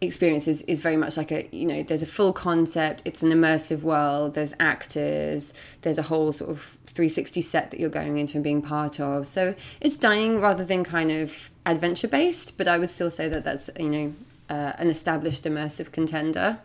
experience 0.00 0.46
is, 0.46 0.62
is 0.62 0.80
very 0.80 0.96
much 0.96 1.16
like 1.16 1.32
a 1.32 1.48
you 1.52 1.66
know 1.66 1.82
there's 1.82 2.02
a 2.02 2.06
full 2.06 2.32
concept 2.32 3.00
it's 3.06 3.22
an 3.22 3.30
immersive 3.30 3.80
world 3.80 4.34
there's 4.34 4.54
actors 4.60 5.54
there's 5.80 5.96
a 5.96 6.02
whole 6.02 6.32
sort 6.32 6.50
of 6.50 6.76
360 6.96 7.42
set 7.42 7.70
that 7.70 7.78
you're 7.78 7.90
going 7.90 8.16
into 8.16 8.38
and 8.38 8.44
being 8.44 8.62
part 8.62 8.98
of. 8.98 9.26
So 9.26 9.54
it's 9.82 9.98
dining 9.98 10.40
rather 10.40 10.64
than 10.64 10.82
kind 10.82 11.10
of 11.10 11.50
adventure 11.66 12.08
based 12.08 12.56
but 12.56 12.66
i 12.66 12.78
would 12.78 12.88
still 12.88 13.10
say 13.10 13.28
that 13.28 13.44
that's 13.44 13.68
you 13.78 13.90
know 13.90 14.12
uh, 14.48 14.72
an 14.78 14.88
established 14.88 15.44
immersive 15.44 15.92
contender. 15.92 16.58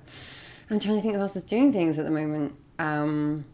I'm 0.70 0.80
trying 0.80 0.96
to 0.96 1.02
think 1.02 1.16
who 1.16 1.22
else 1.22 1.36
is 1.36 1.44
doing 1.44 1.74
things 1.74 1.98
at 1.98 2.06
the 2.06 2.12
moment. 2.12 2.56
Um, 2.80 3.46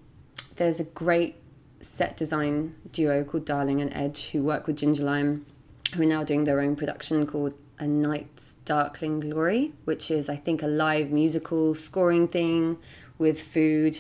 there's 0.58 0.80
a 0.80 0.84
great 0.84 1.36
set 1.80 2.18
design 2.18 2.76
duo 2.92 3.24
called 3.24 3.46
darling 3.46 3.82
and 3.82 3.94
edge 3.94 4.30
who 4.32 4.44
work 4.44 4.68
with 4.68 4.78
Ginger 4.78 5.04
Line 5.04 5.46
who 5.94 6.02
are 6.02 6.06
now 6.06 6.24
doing 6.24 6.44
their 6.44 6.60
own 6.60 6.76
production 6.76 7.26
called 7.26 7.54
a 7.80 7.88
Night's 7.88 8.54
Darkling 8.66 9.20
Glory, 9.20 9.74
which 9.86 10.10
is, 10.10 10.30
I 10.30 10.36
think, 10.36 10.64
a 10.64 10.68
live 10.68 11.12
musical 11.12 11.74
scoring 11.74 12.28
thing 12.28 12.78
with 13.18 13.42
food 13.42 14.00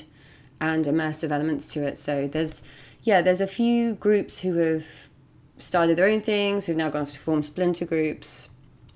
and 0.59 0.85
immersive 0.85 1.31
elements 1.31 1.71
to 1.73 1.85
it. 1.85 1.97
So 1.97 2.27
there's, 2.27 2.61
yeah, 3.03 3.21
there's 3.21 3.41
a 3.41 3.47
few 3.47 3.95
groups 3.95 4.39
who 4.39 4.55
have 4.55 4.85
started 5.57 5.97
their 5.97 6.07
own 6.07 6.21
things, 6.21 6.65
who've 6.65 6.77
now 6.77 6.89
gone 6.89 7.03
off 7.03 7.13
to 7.13 7.19
form 7.19 7.43
splinter 7.43 7.85
groups, 7.85 8.49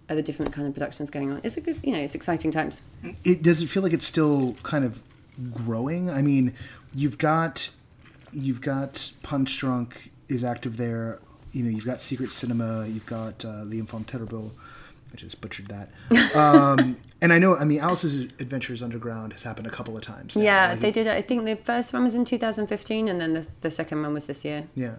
other 0.09 0.21
different 0.21 0.51
kind 0.51 0.67
of 0.67 0.73
productions 0.73 1.09
going 1.09 1.31
on. 1.31 1.41
It's 1.43 1.57
a 1.57 1.61
good, 1.61 1.79
you 1.83 1.93
know, 1.93 1.99
it's 1.99 2.15
exciting 2.15 2.51
times. 2.51 2.81
it 3.23 3.41
does 3.43 3.61
it 3.61 3.69
feel 3.69 3.83
like 3.83 3.93
it's 3.93 4.05
still 4.05 4.55
kind 4.63 4.83
of 4.83 5.01
growing 5.51 6.09
i 6.09 6.21
mean 6.21 6.53
you've 6.93 7.17
got 7.17 7.69
you've 8.31 8.61
got 8.61 9.11
Punchdrunk 9.23 10.09
is 10.29 10.43
active 10.43 10.77
there 10.77 11.19
you 11.51 11.63
know 11.63 11.69
you've 11.69 11.85
got 11.85 11.99
secret 11.99 12.31
cinema 12.33 12.85
you've 12.87 13.05
got 13.05 13.43
uh, 13.43 13.63
the 13.65 13.79
infant 13.79 14.07
terrible 14.07 14.53
I 15.13 15.15
just 15.17 15.41
butchered 15.41 15.67
that. 15.67 15.89
Um, 16.35 16.97
and 17.21 17.31
I 17.33 17.37
know, 17.39 17.55
I 17.55 17.65
mean, 17.65 17.79
Alice's 17.79 18.15
Adventures 18.39 18.81
Underground 18.81 19.33
has 19.33 19.43
happened 19.43 19.67
a 19.67 19.69
couple 19.69 19.95
of 19.95 20.01
times. 20.01 20.35
now. 20.35 20.43
Yeah, 20.43 20.69
Like, 20.71 20.79
they 20.79 20.91
did. 20.91 21.07
I 21.07 21.21
think 21.21 21.45
the 21.45 21.55
first 21.55 21.93
one 21.93 22.03
was 22.03 22.15
in 22.15 22.25
2015, 22.25 23.07
and 23.07 23.21
then 23.21 23.33
the, 23.33 23.47
the 23.61 23.69
second 23.69 24.01
one 24.01 24.13
was 24.13 24.25
this 24.27 24.43
year. 24.43 24.67
Yeah. 24.75 24.95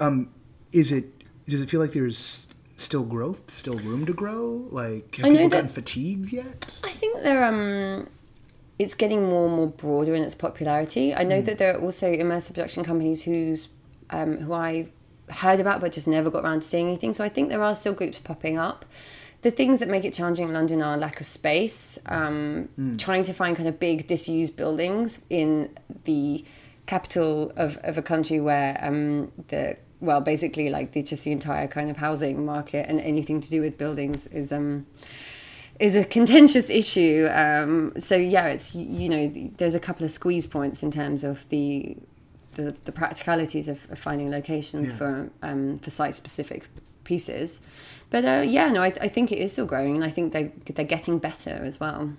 Um, 0.00 0.30
is 0.72 0.92
it? 0.92 1.06
Does 1.48 1.62
it 1.62 1.70
feel 1.70 1.80
like 1.80 1.92
there's 1.92 2.48
still 2.76 3.04
growth, 3.04 3.50
still 3.50 3.74
room 3.78 4.04
to 4.06 4.12
grow? 4.12 4.66
Like, 4.70 5.16
have 5.16 5.26
I 5.26 5.30
people 5.30 5.48
that- 5.48 5.56
gotten 5.56 5.68
fatigued 5.68 6.32
yet? 6.32 6.80
I 6.84 6.90
think 6.90 7.22
they're 7.22 7.44
um, 7.44 8.08
it's 8.78 8.94
getting 8.94 9.22
more 9.28 9.46
and 9.46 9.56
more 9.56 9.68
broader 9.68 10.14
in 10.14 10.22
its 10.22 10.34
popularity. 10.34 11.14
I 11.14 11.24
know 11.24 11.40
that 11.40 11.56
there 11.58 11.74
are 11.74 11.80
also 11.80 12.12
immersive 12.12 12.54
production 12.54 12.84
companies 12.84 13.22
who's 13.22 13.68
um, 14.10 14.36
who 14.38 14.52
I 14.52 14.90
heard 15.30 15.60
about 15.60 15.80
but 15.80 15.92
just 15.92 16.06
never 16.06 16.30
got 16.30 16.44
around 16.44 16.60
to 16.60 16.68
seeing 16.68 16.86
anything. 16.88 17.12
So 17.14 17.24
I 17.24 17.28
think 17.30 17.48
there 17.48 17.62
are 17.62 17.74
still 17.74 17.94
groups 17.94 18.18
popping 18.20 18.58
up. 18.58 18.84
The 19.42 19.50
things 19.52 19.78
that 19.80 19.88
make 19.88 20.04
it 20.04 20.12
challenging 20.12 20.48
in 20.48 20.52
London 20.52 20.82
are 20.82 20.96
lack 20.96 21.20
of 21.20 21.26
space, 21.26 21.96
um, 22.06 22.68
trying 22.98 23.22
to 23.22 23.32
find 23.32 23.56
kind 23.56 23.68
of 23.68 23.78
big 23.78 24.06
disused 24.08 24.56
buildings 24.56 25.20
in 25.30 25.70
the 26.04 26.44
capital 26.86 27.52
of, 27.56 27.76
of 27.84 27.96
a 27.98 28.02
country 28.02 28.40
where 28.40 28.76
um, 28.82 29.30
the 29.48 29.76
well 30.00 30.20
basically 30.20 30.70
like 30.70 30.92
the 30.92 31.02
just 31.02 31.24
the 31.24 31.32
entire 31.32 31.66
kind 31.68 31.90
of 31.90 31.96
housing 31.96 32.44
market 32.46 32.86
and 32.88 33.00
anything 33.00 33.40
to 33.40 33.50
do 33.50 33.60
with 33.60 33.76
buildings 33.78 34.26
is 34.28 34.52
um 34.52 34.86
is 35.80 35.94
a 35.94 36.04
contentious 36.04 36.68
issue. 36.70 37.28
Um, 37.32 37.92
so 38.00 38.16
yeah, 38.16 38.46
it's 38.48 38.74
you 38.74 39.08
know 39.08 39.28
there's 39.58 39.74
a 39.76 39.80
couple 39.80 40.04
of 40.04 40.10
squeeze 40.10 40.46
points 40.48 40.82
in 40.82 40.90
terms 40.90 41.22
of 41.22 41.48
the 41.50 41.96
the, 42.54 42.76
the 42.86 42.92
practicalities 42.92 43.68
of, 43.68 43.88
of 43.90 43.98
finding 44.00 44.30
locations 44.32 44.90
Yeah. 44.90 44.96
for 44.96 45.30
um, 45.42 45.78
for 45.78 45.90
site 45.90 46.14
specific 46.14 46.66
pieces. 47.04 47.60
But 48.10 48.24
uh, 48.24 48.42
yeah, 48.46 48.70
no, 48.72 48.82
I, 48.82 48.92
I 49.00 49.08
think 49.08 49.32
it 49.32 49.38
is 49.38 49.52
still 49.52 49.66
growing, 49.66 49.94
and 49.96 50.04
I 50.04 50.08
think 50.10 50.32
they 50.32 50.44
they're 50.72 50.84
getting 50.84 51.18
better 51.18 51.60
as 51.62 51.78
well. 51.78 52.14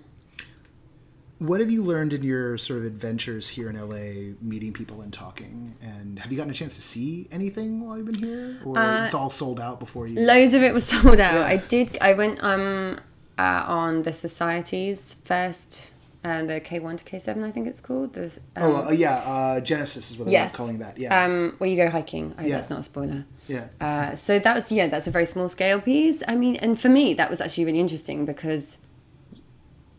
What 1.38 1.60
have 1.60 1.70
you 1.70 1.82
learned 1.82 2.12
in 2.12 2.22
your 2.22 2.58
sort 2.58 2.80
of 2.80 2.84
adventures 2.84 3.48
here 3.48 3.70
in 3.70 3.76
LA, 3.80 4.34
meeting 4.42 4.74
people 4.74 5.00
and 5.00 5.10
talking? 5.10 5.74
And 5.80 6.18
have 6.18 6.30
you 6.30 6.36
gotten 6.36 6.50
a 6.50 6.54
chance 6.54 6.76
to 6.76 6.82
see 6.82 7.28
anything 7.32 7.80
while 7.80 7.96
you've 7.96 8.06
been 8.06 8.22
here, 8.22 8.60
or 8.64 8.76
Uh, 8.78 9.06
it's 9.06 9.14
all 9.14 9.30
sold 9.30 9.58
out 9.58 9.80
before 9.80 10.06
you? 10.06 10.20
Loads 10.20 10.52
of 10.52 10.62
it 10.62 10.74
was 10.74 10.86
sold 10.92 11.18
out. 11.18 11.34
Yeah. 11.34 11.46
I 11.46 11.56
did. 11.56 11.96
I 12.00 12.12
went 12.12 12.42
um 12.44 12.98
uh, 13.38 13.64
on 13.66 14.02
the 14.02 14.12
society's 14.12 15.14
first, 15.24 15.89
uh, 16.24 16.42
the 16.44 16.60
K 16.60 16.78
one 16.80 16.96
to 16.96 17.04
K 17.04 17.18
seven, 17.18 17.42
I 17.44 17.50
think 17.50 17.66
it's 17.66 17.80
called. 17.80 18.12
The, 18.12 18.24
um, 18.56 18.62
oh 18.62 18.86
uh, 18.88 18.90
yeah, 18.90 19.14
uh, 19.18 19.60
Genesis 19.60 20.10
is 20.10 20.18
what 20.18 20.28
yes, 20.28 20.52
they're 20.52 20.56
calling 20.58 20.78
that. 20.78 20.98
Yeah, 20.98 21.24
Um, 21.24 21.54
where 21.58 21.68
you 21.70 21.76
go 21.76 21.88
hiking. 21.90 22.34
I 22.36 22.46
Yeah. 22.46 22.56
that's 22.56 22.70
not 22.70 22.80
a 22.80 22.82
spoiler. 22.82 23.24
yeah. 23.48 23.68
Uh, 23.80 24.14
so 24.14 24.38
that 24.38 24.54
was 24.54 24.70
yeah, 24.70 24.86
that's 24.88 25.06
a 25.06 25.10
very 25.10 25.24
small 25.26 25.48
scale 25.48 25.80
piece. 25.80 26.22
I 26.28 26.34
mean, 26.36 26.56
and 26.56 26.78
for 26.80 26.88
me, 26.88 27.14
that 27.14 27.30
was 27.30 27.40
actually 27.40 27.64
really 27.64 27.80
interesting 27.80 28.26
because 28.26 28.78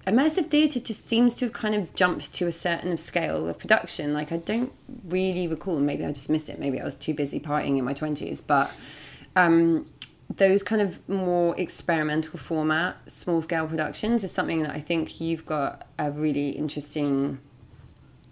immersive 0.08 0.48
theatre 0.48 0.80
just 0.80 1.08
seems 1.08 1.34
to 1.36 1.46
have 1.46 1.54
kind 1.54 1.76
of 1.76 1.94
jumped 1.96 2.34
to 2.34 2.48
a 2.48 2.52
certain 2.52 2.98
scale 2.98 3.48
of 3.48 3.58
production. 3.60 4.14
Like 4.14 4.32
I 4.32 4.38
don't 4.38 4.72
really 5.06 5.48
recall, 5.48 5.80
maybe 5.80 6.06
I 6.06 6.12
just 6.12 6.30
missed 6.30 6.50
it. 6.50 6.60
Maybe 6.60 6.80
I 6.80 6.84
was 6.84 6.96
too 6.96 7.14
busy 7.14 7.40
partying 7.40 7.78
in 7.78 7.84
my 7.84 7.94
twenties, 7.94 8.42
but 8.42 8.72
um, 9.36 9.86
those 10.38 10.64
kind 10.64 10.82
of 10.82 11.08
more 11.10 11.60
experimental 11.60 12.38
format, 12.40 12.98
small 13.10 13.42
scale 13.42 13.68
productions 13.68 14.24
is 14.24 14.32
something 14.32 14.64
that 14.64 14.72
I 14.72 14.80
think 14.80 15.20
you've 15.20 15.46
got 15.46 15.88
a 16.00 16.12
really 16.12 16.50
interesting 16.52 17.40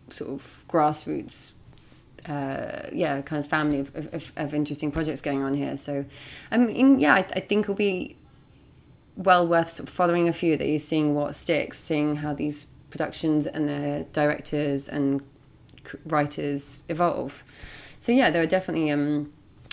sort 0.10 0.32
of 0.32 0.66
grassroots 0.68 1.54
uh, 2.28 2.90
yeah, 2.92 3.22
kind 3.22 3.44
of 3.44 3.50
family 3.50 3.80
of, 3.80 3.96
of, 4.14 4.32
of 4.36 4.54
interesting 4.54 4.92
projects 4.92 5.22
going 5.22 5.42
on 5.42 5.54
here. 5.54 5.78
So, 5.78 6.06
I 6.52 6.58
mean, 6.58 7.00
yeah, 7.00 7.16
I, 7.16 7.20
I 7.20 7.40
think 7.40 7.66
it'll 7.66 7.76
be 7.76 8.18
well 9.16 9.48
worth 9.48 9.70
sort 9.70 9.90
of 9.90 9.96
following 9.96 10.28
a 10.28 10.34
few 10.34 10.54
of 10.54 10.60
these, 10.60 10.86
seeing 10.86 11.16
what 11.16 11.36
sticks, 11.36 11.80
seeing 11.80 12.18
how 12.18 12.34
these 12.34 12.68
productions 12.90 13.46
and 13.46 13.70
the 13.70 14.08
directors 14.12 14.90
and 14.90 15.26
writers 16.06 16.84
evolve. 16.90 17.44
So, 18.00 18.12
yeah, 18.12 18.30
there 18.30 18.44
are 18.44 18.48
definitely 18.48 18.92
um, 18.92 19.32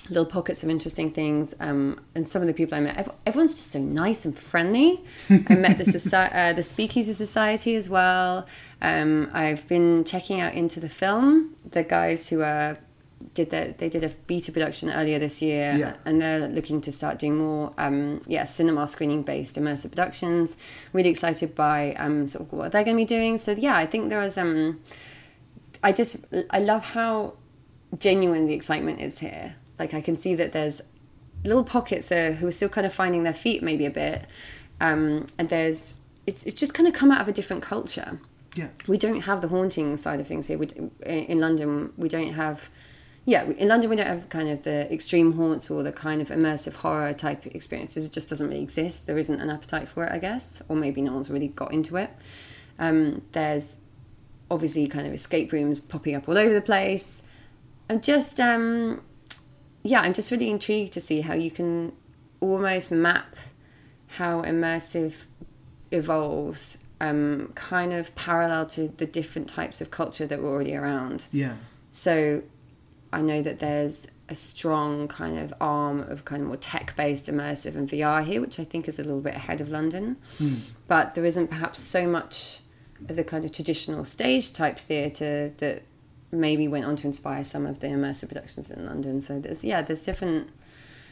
little 0.08 0.26
pockets 0.26 0.62
of 0.62 0.68
interesting 0.70 1.10
things. 1.10 1.54
Um, 1.60 2.00
and 2.14 2.26
some 2.26 2.42
of 2.42 2.48
the 2.48 2.54
people 2.54 2.76
I 2.76 2.80
met, 2.80 3.14
everyone's 3.26 3.54
just 3.54 3.72
so 3.72 3.78
nice 3.80 4.24
and 4.24 4.36
friendly. 4.38 5.02
I 5.30 5.54
met 5.56 5.78
the, 5.78 5.84
soci- 5.94 6.34
uh, 6.34 6.52
the 6.52 6.62
Speakeasy 6.62 7.12
Society 7.12 7.74
as 7.74 7.88
well. 7.88 8.46
Um, 8.82 9.28
I've 9.32 9.66
been 9.68 10.04
checking 10.04 10.40
out 10.40 10.54
into 10.54 10.80
the 10.80 10.88
film. 10.88 11.54
The 11.70 11.82
guys 11.82 12.28
who 12.28 12.42
are 12.42 12.78
did 13.32 13.50
that 13.50 13.78
they 13.78 13.88
did 13.88 14.04
a 14.04 14.08
beta 14.26 14.52
production 14.52 14.90
earlier 14.90 15.18
this 15.18 15.40
year 15.40 15.74
Yeah. 15.78 15.96
and 16.04 16.20
they're 16.20 16.48
looking 16.48 16.82
to 16.82 16.92
start 16.92 17.18
doing 17.18 17.38
more 17.38 17.72
um 17.78 18.20
yeah 18.26 18.44
cinema 18.44 18.86
screening 18.86 19.22
based 19.22 19.56
immersive 19.56 19.88
productions 19.90 20.56
really 20.92 21.08
excited 21.08 21.54
by 21.54 21.94
um 21.94 22.26
sort 22.26 22.42
of 22.46 22.52
what 22.52 22.72
they're 22.72 22.84
going 22.84 22.96
to 22.96 23.00
be 23.00 23.06
doing 23.06 23.38
so 23.38 23.52
yeah 23.52 23.74
i 23.74 23.86
think 23.86 24.10
there 24.10 24.20
was 24.20 24.36
um 24.36 24.78
i 25.82 25.92
just 25.92 26.26
i 26.50 26.58
love 26.58 26.84
how 26.84 27.32
genuine 27.98 28.46
the 28.46 28.54
excitement 28.54 29.00
is 29.00 29.18
here 29.18 29.56
like 29.78 29.94
i 29.94 30.00
can 30.00 30.16
see 30.16 30.34
that 30.34 30.52
there's 30.52 30.82
little 31.44 31.64
pockets 31.64 32.10
uh, 32.10 32.32
who 32.38 32.46
are 32.46 32.52
still 32.52 32.68
kind 32.68 32.86
of 32.86 32.92
finding 32.92 33.22
their 33.22 33.34
feet 33.34 33.62
maybe 33.62 33.86
a 33.86 33.90
bit 33.90 34.26
um 34.80 35.26
and 35.38 35.48
there's 35.48 35.96
it's 36.26 36.44
it's 36.44 36.58
just 36.58 36.74
kind 36.74 36.88
of 36.88 36.94
come 36.94 37.10
out 37.10 37.20
of 37.20 37.28
a 37.28 37.32
different 37.32 37.62
culture 37.62 38.18
yeah. 38.56 38.68
we 38.86 38.96
don't 38.96 39.20
have 39.22 39.42
the 39.42 39.48
haunting 39.48 39.96
side 39.96 40.18
of 40.18 40.26
things 40.26 40.46
here. 40.46 40.58
We, 40.58 40.68
in 41.04 41.40
London, 41.40 41.92
we 41.96 42.08
don't 42.08 42.32
have, 42.32 42.70
yeah, 43.26 43.44
in 43.44 43.68
London 43.68 43.90
we 43.90 43.96
don't 43.96 44.06
have 44.06 44.28
kind 44.30 44.48
of 44.48 44.64
the 44.64 44.92
extreme 44.92 45.32
haunts 45.32 45.70
or 45.70 45.82
the 45.82 45.92
kind 45.92 46.22
of 46.22 46.28
immersive 46.28 46.74
horror 46.74 47.12
type 47.12 47.46
experiences. 47.46 48.06
It 48.06 48.12
just 48.12 48.28
doesn't 48.28 48.48
really 48.48 48.62
exist. 48.62 49.06
There 49.06 49.18
isn't 49.18 49.40
an 49.40 49.50
appetite 49.50 49.88
for 49.88 50.04
it, 50.04 50.12
I 50.12 50.18
guess, 50.18 50.62
or 50.68 50.76
maybe 50.76 51.02
no 51.02 51.12
one's 51.12 51.30
really 51.30 51.48
got 51.48 51.72
into 51.72 51.96
it. 51.96 52.10
Um, 52.78 53.22
there's 53.32 53.76
obviously 54.50 54.86
kind 54.88 55.06
of 55.06 55.12
escape 55.12 55.52
rooms 55.52 55.80
popping 55.80 56.14
up 56.14 56.28
all 56.28 56.38
over 56.38 56.54
the 56.54 56.62
place. 56.62 57.22
I'm 57.90 58.00
just, 58.00 58.40
um, 58.40 59.02
yeah, 59.86 60.00
I'm 60.00 60.12
just 60.12 60.30
really 60.30 60.50
intrigued 60.50 60.92
to 60.94 61.00
see 61.00 61.20
how 61.20 61.34
you 61.34 61.50
can 61.50 61.92
almost 62.40 62.90
map 62.90 63.36
how 64.08 64.42
immersive 64.42 65.24
evolves 65.90 66.78
um, 67.00 67.52
kind 67.54 67.92
of 67.92 68.14
parallel 68.14 68.66
to 68.66 68.88
the 68.88 69.06
different 69.06 69.48
types 69.48 69.80
of 69.80 69.90
culture 69.90 70.26
that 70.26 70.40
were 70.40 70.48
already 70.48 70.74
around. 70.74 71.26
Yeah. 71.32 71.56
So 71.92 72.42
I 73.12 73.20
know 73.22 73.42
that 73.42 73.58
there's 73.58 74.08
a 74.28 74.34
strong 74.34 75.06
kind 75.08 75.38
of 75.38 75.54
arm 75.60 76.00
of 76.00 76.24
kind 76.24 76.42
of 76.42 76.48
more 76.48 76.56
tech 76.56 76.96
based 76.96 77.26
immersive 77.26 77.76
and 77.76 77.88
VR 77.88 78.24
here, 78.24 78.40
which 78.40 78.58
I 78.58 78.64
think 78.64 78.88
is 78.88 78.98
a 78.98 79.02
little 79.02 79.20
bit 79.20 79.34
ahead 79.34 79.60
of 79.60 79.70
London. 79.70 80.16
But 80.88 81.14
there 81.14 81.24
isn't 81.24 81.48
perhaps 81.48 81.80
so 81.80 82.06
much 82.06 82.60
of 83.08 83.16
the 83.16 83.24
kind 83.24 83.44
of 83.44 83.52
traditional 83.52 84.04
stage 84.04 84.52
type 84.52 84.78
theatre 84.78 85.52
that 85.58 85.82
maybe 86.32 86.68
went 86.68 86.84
on 86.84 86.96
to 86.96 87.06
inspire 87.06 87.44
some 87.44 87.66
of 87.66 87.80
the 87.80 87.86
immersive 87.88 88.28
productions 88.28 88.70
in 88.70 88.84
London. 88.86 89.20
So 89.20 89.38
there's 89.40 89.64
yeah, 89.64 89.82
there's 89.82 90.04
different 90.04 90.48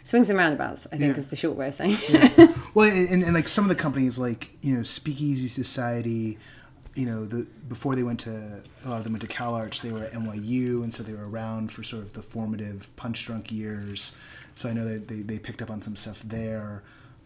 swings 0.03 0.29
and 0.29 0.39
roundabouts, 0.39 0.87
I 0.93 0.97
think 0.97 1.13
Yeah. 1.15 1.19
is 1.19 1.29
the 1.29 1.37
short 1.37 1.57
way 1.57 1.69
of 1.69 1.75
saying. 1.75 1.99
Well, 2.75 2.91
and, 2.91 3.23
and 3.23 3.35
like 3.35 3.47
some 3.47 3.65
of 3.65 3.69
the 3.69 3.77
companies, 3.81 4.19
like 4.19 4.51
you 4.61 4.75
know, 4.77 4.83
Speakeasy 4.83 5.47
Society, 5.47 6.39
you 6.97 7.07
know, 7.07 7.25
the 7.25 7.47
before 7.69 7.95
they 7.95 8.03
went 8.03 8.19
to 8.21 8.63
a 8.85 8.89
lot 8.89 8.99
of 8.99 9.05
them 9.05 9.13
went 9.13 9.23
to 9.23 9.29
Cal 9.29 9.55
Arts, 9.55 9.81
they 9.81 9.93
were 9.93 10.03
at 10.03 10.13
NYU, 10.13 10.83
and 10.83 10.93
so 10.93 11.05
they 11.05 11.13
were 11.13 11.29
around 11.29 11.71
for 11.71 11.85
sort 11.85 12.03
of 12.03 12.13
the 12.15 12.23
formative 12.23 12.91
Punchdrunk 12.97 13.53
years. 13.53 14.17
So 14.57 14.69
I 14.69 14.73
know 14.73 14.85
that 14.89 15.07
they, 15.07 15.21
they 15.23 15.39
picked 15.39 15.63
up 15.63 15.71
on 15.71 15.83
some 15.83 15.95
stuff 15.95 16.23
there, 16.23 16.83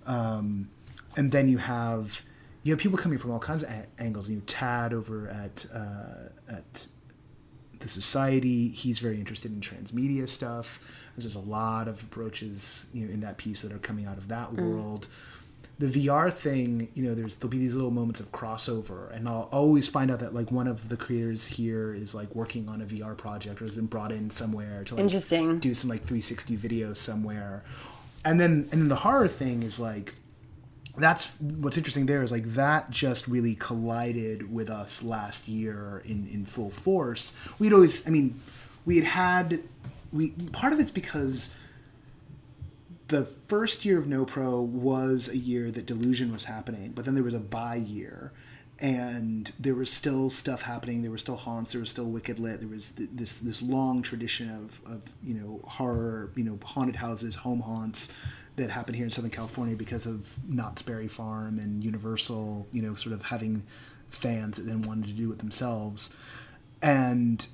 um, 0.07 0.68
and 1.16 1.32
then 1.32 1.49
you 1.49 1.57
have 1.59 2.22
you 2.62 2.72
have 2.72 2.78
people 2.80 2.99
coming 2.99 3.16
from 3.18 3.30
all 3.30 3.39
kinds 3.39 3.62
of 3.62 3.70
a- 3.70 3.86
angles. 4.03 4.28
You 4.28 4.36
know, 4.36 4.43
Tad 4.47 4.93
over 4.93 5.28
at 5.28 5.64
uh, 5.74 6.53
at 6.53 6.86
the 7.81 7.89
society. 7.89 8.68
He's 8.68 8.99
very 8.99 9.18
interested 9.18 9.53
in 9.53 9.61
transmedia 9.61 10.29
stuff. 10.29 11.11
There's 11.16 11.35
a 11.35 11.41
lot 11.41 11.89
of 11.89 12.03
approaches, 12.03 12.89
you 12.93 13.07
know, 13.07 13.12
in 13.12 13.20
that 13.20 13.39
piece 13.39 13.62
that 13.62 13.72
are 13.72 13.79
coming 13.79 14.07
out 14.07 14.18
of 14.18 14.29
that 14.29 14.51
mm. 14.51 14.61
world. 14.61 15.09
The 15.79 15.87
VR 15.87 16.33
thing, 16.33 16.89
you 16.95 17.05
know, 17.05 17.14
there's 17.14 17.37
there'll 17.37 17.51
be 17.51 17.59
these 17.59 17.76
little 17.76 17.93
moments 17.93 18.18
of 18.18 18.33
crossover, 18.33 19.14
and 19.14 19.29
I'll 19.29 19.49
always 19.53 19.87
find 19.87 20.11
out 20.11 20.18
that 20.20 20.35
like 20.35 20.51
one 20.51 20.66
of 20.66 20.89
the 20.89 20.97
creators 20.97 21.47
here 21.47 21.95
is 21.95 22.16
like 22.16 22.35
working 22.35 22.68
on 22.68 22.83
a 22.83 22.85
VR 22.85 23.16
project 23.16 23.61
or 23.61 23.64
has 23.64 23.76
been 23.76 23.87
brought 23.87 24.11
in 24.11 24.29
somewhere 24.29 24.83
to 24.85 24.97
like 24.97 25.03
Interesting. 25.03 25.61
do 25.61 25.74
some 25.74 25.89
like 25.89 26.01
360 26.01 26.57
videos 26.57 26.97
somewhere, 26.97 27.62
and 28.24 28.41
then 28.41 28.68
and 28.72 28.83
then 28.83 28.89
the 28.89 28.97
horror 28.97 29.29
thing 29.29 29.62
is 29.62 29.79
like 29.79 30.14
that's 30.99 31.35
what's 31.41 31.77
interesting 31.77 32.07
there 32.07 32.23
is 32.23 32.33
like 32.33 32.45
that 32.45 32.91
just 32.91 33.29
really 33.29 33.55
collided 33.55 34.53
with 34.53 34.69
us 34.69 35.03
last 35.03 35.49
year 35.49 36.03
in 36.05 36.29
in 36.33 36.45
full 36.45 36.71
force. 36.71 37.37
We'd 37.59 37.73
always 37.73 38.07
i 38.07 38.11
mean 38.11 38.41
we 38.85 38.97
had 38.97 39.05
had 39.05 39.63
we 40.13 40.31
part 40.53 40.73
of 40.73 40.81
it's 40.81 40.91
because 40.91 41.57
the 43.09 43.25
first 43.25 43.85
year 43.85 43.99
of 43.99 44.07
no 44.07 44.25
pro 44.25 44.61
was 44.61 45.29
a 45.29 45.37
year 45.37 45.71
that 45.71 45.87
delusion 45.87 46.31
was 46.31 46.45
happening 46.45 46.93
but 46.93 47.05
then 47.07 47.15
there 47.15 47.25
was 47.25 47.35
a 47.35 47.41
buy 47.41 47.75
year 47.75 48.33
and 48.81 49.53
there 49.59 49.75
was 49.75 49.91
still 49.91 50.31
stuff 50.31 50.63
happening. 50.63 51.03
There 51.03 51.11
were 51.11 51.19
still 51.19 51.37
haunts. 51.37 51.73
There 51.73 51.81
was 51.81 51.91
still 51.91 52.05
wicked 52.05 52.39
lit. 52.39 52.61
There 52.61 52.69
was 52.69 52.91
th- 52.93 53.11
this 53.13 53.39
this 53.39 53.61
long 53.61 54.03
tradition 54.03 54.51
of 54.51 54.81
of 54.87 55.15
you 55.25 55.35
know 55.35 55.61
horror 55.65 56.31
you 56.37 56.45
know 56.45 56.59
haunted 56.65 56.97
houses 56.97 57.35
home 57.35 57.61
haunts 57.61 58.13
that 58.59 58.71
happened 58.71 58.97
here 58.97 59.05
in 59.05 59.11
Southern 59.11 59.31
California 59.31 59.77
because 59.77 60.07
of 60.07 60.39
Knott's 60.49 60.83
Berry 60.83 61.09
Farm 61.09 61.59
and 61.59 61.83
Universal, 61.83 62.69
you 62.73 62.83
know, 62.83 62.95
sort 62.95 63.15
of 63.15 63.25
having 63.25 63.65
fans 64.11 64.59
that 64.59 64.65
then 64.65 64.83
wanted 64.83 65.07
to 65.07 65.13
do 65.13 65.31
it 65.33 65.39
themselves, 65.39 66.15
and 66.83 67.47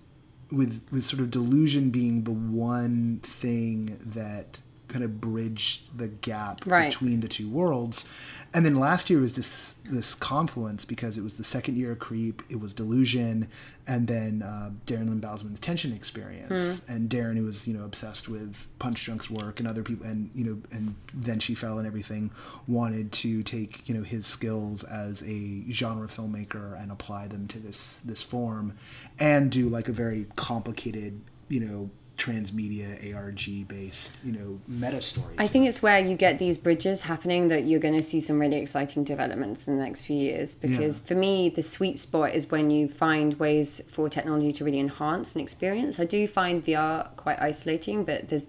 with 0.50 0.86
with 0.90 1.04
sort 1.04 1.20
of 1.20 1.30
delusion 1.30 1.90
being 1.90 2.24
the 2.24 2.32
one 2.32 3.20
thing 3.22 3.98
that 4.00 4.60
kind 4.94 5.02
of 5.04 5.20
bridged 5.20 5.98
the 5.98 6.06
gap 6.06 6.60
Right. 6.64 6.88
between 6.88 7.18
the 7.18 7.26
two 7.26 7.48
worlds. 7.48 8.08
And 8.54 8.64
then 8.64 8.76
last 8.78 9.10
year 9.10 9.18
was 9.18 9.34
this 9.34 9.74
this 9.90 10.14
confluence 10.14 10.84
because 10.84 11.18
it 11.18 11.22
was 11.22 11.36
the 11.36 11.42
second 11.42 11.76
year 11.76 11.90
of 11.90 11.98
Creep, 11.98 12.44
it 12.48 12.60
was 12.60 12.72
Delusion, 12.72 13.48
and 13.88 14.06
then 14.06 14.42
uh, 14.42 14.70
Darren 14.86 15.08
Lynn 15.08 15.20
Bousman's 15.20 15.58
Tension 15.58 15.92
Experience, 15.92 16.88
and 16.88 17.10
Darren 17.10 17.36
who 17.36 17.44
was 17.44 17.66
you 17.66 17.74
know 17.76 17.84
obsessed 17.84 18.28
with 18.28 18.68
Punchdrunk's 18.78 19.28
work 19.28 19.58
and 19.58 19.68
other 19.68 19.82
people, 19.82 20.06
and 20.06 20.30
you 20.32 20.44
know, 20.44 20.58
and 20.70 20.94
then 21.12 21.40
she 21.40 21.56
fell 21.56 21.78
and 21.78 21.86
everything, 21.88 22.30
wanted 22.68 23.10
to 23.12 23.42
take 23.42 23.88
you 23.88 23.94
know 23.96 24.04
his 24.04 24.24
skills 24.28 24.84
as 24.84 25.24
a 25.26 25.64
genre 25.72 26.06
filmmaker 26.06 26.80
and 26.80 26.92
apply 26.92 27.26
them 27.26 27.48
to 27.48 27.58
this 27.58 27.98
this 28.04 28.22
form, 28.22 28.74
and 29.18 29.50
do 29.50 29.68
like 29.68 29.88
a 29.88 29.92
very 29.92 30.26
complicated 30.36 31.20
you 31.48 31.58
know 31.58 31.90
transmedia 32.16 33.14
ARG 33.14 33.66
based 33.66 34.16
you 34.24 34.32
know 34.32 34.60
meta 34.68 35.02
story. 35.02 35.34
I 35.38 35.46
think 35.48 35.66
it's 35.66 35.82
where 35.82 35.98
you 35.98 36.16
get 36.16 36.38
these 36.38 36.56
bridges 36.56 37.02
happening 37.02 37.48
that 37.48 37.64
you're 37.64 37.80
going 37.80 37.94
to 37.94 38.02
see 38.02 38.20
some 38.20 38.38
really 38.38 38.58
exciting 38.58 39.04
developments 39.04 39.66
in 39.66 39.76
the 39.76 39.82
next 39.84 40.04
few 40.04 40.16
years. 40.16 40.54
Because 40.54 41.00
Yeah. 41.00 41.06
for 41.06 41.14
me, 41.16 41.48
the 41.48 41.62
sweet 41.62 41.98
spot 41.98 42.34
is 42.34 42.50
when 42.50 42.70
you 42.70 42.88
find 42.88 43.34
ways 43.40 43.82
for 43.88 44.08
technology 44.08 44.52
to 44.52 44.64
really 44.64 44.78
enhance 44.78 45.34
an 45.34 45.40
experience. 45.40 45.98
I 45.98 46.04
do 46.04 46.26
find 46.28 46.64
VR 46.64 47.10
quite 47.16 47.40
isolating, 47.40 48.04
but 48.04 48.28
there's 48.28 48.46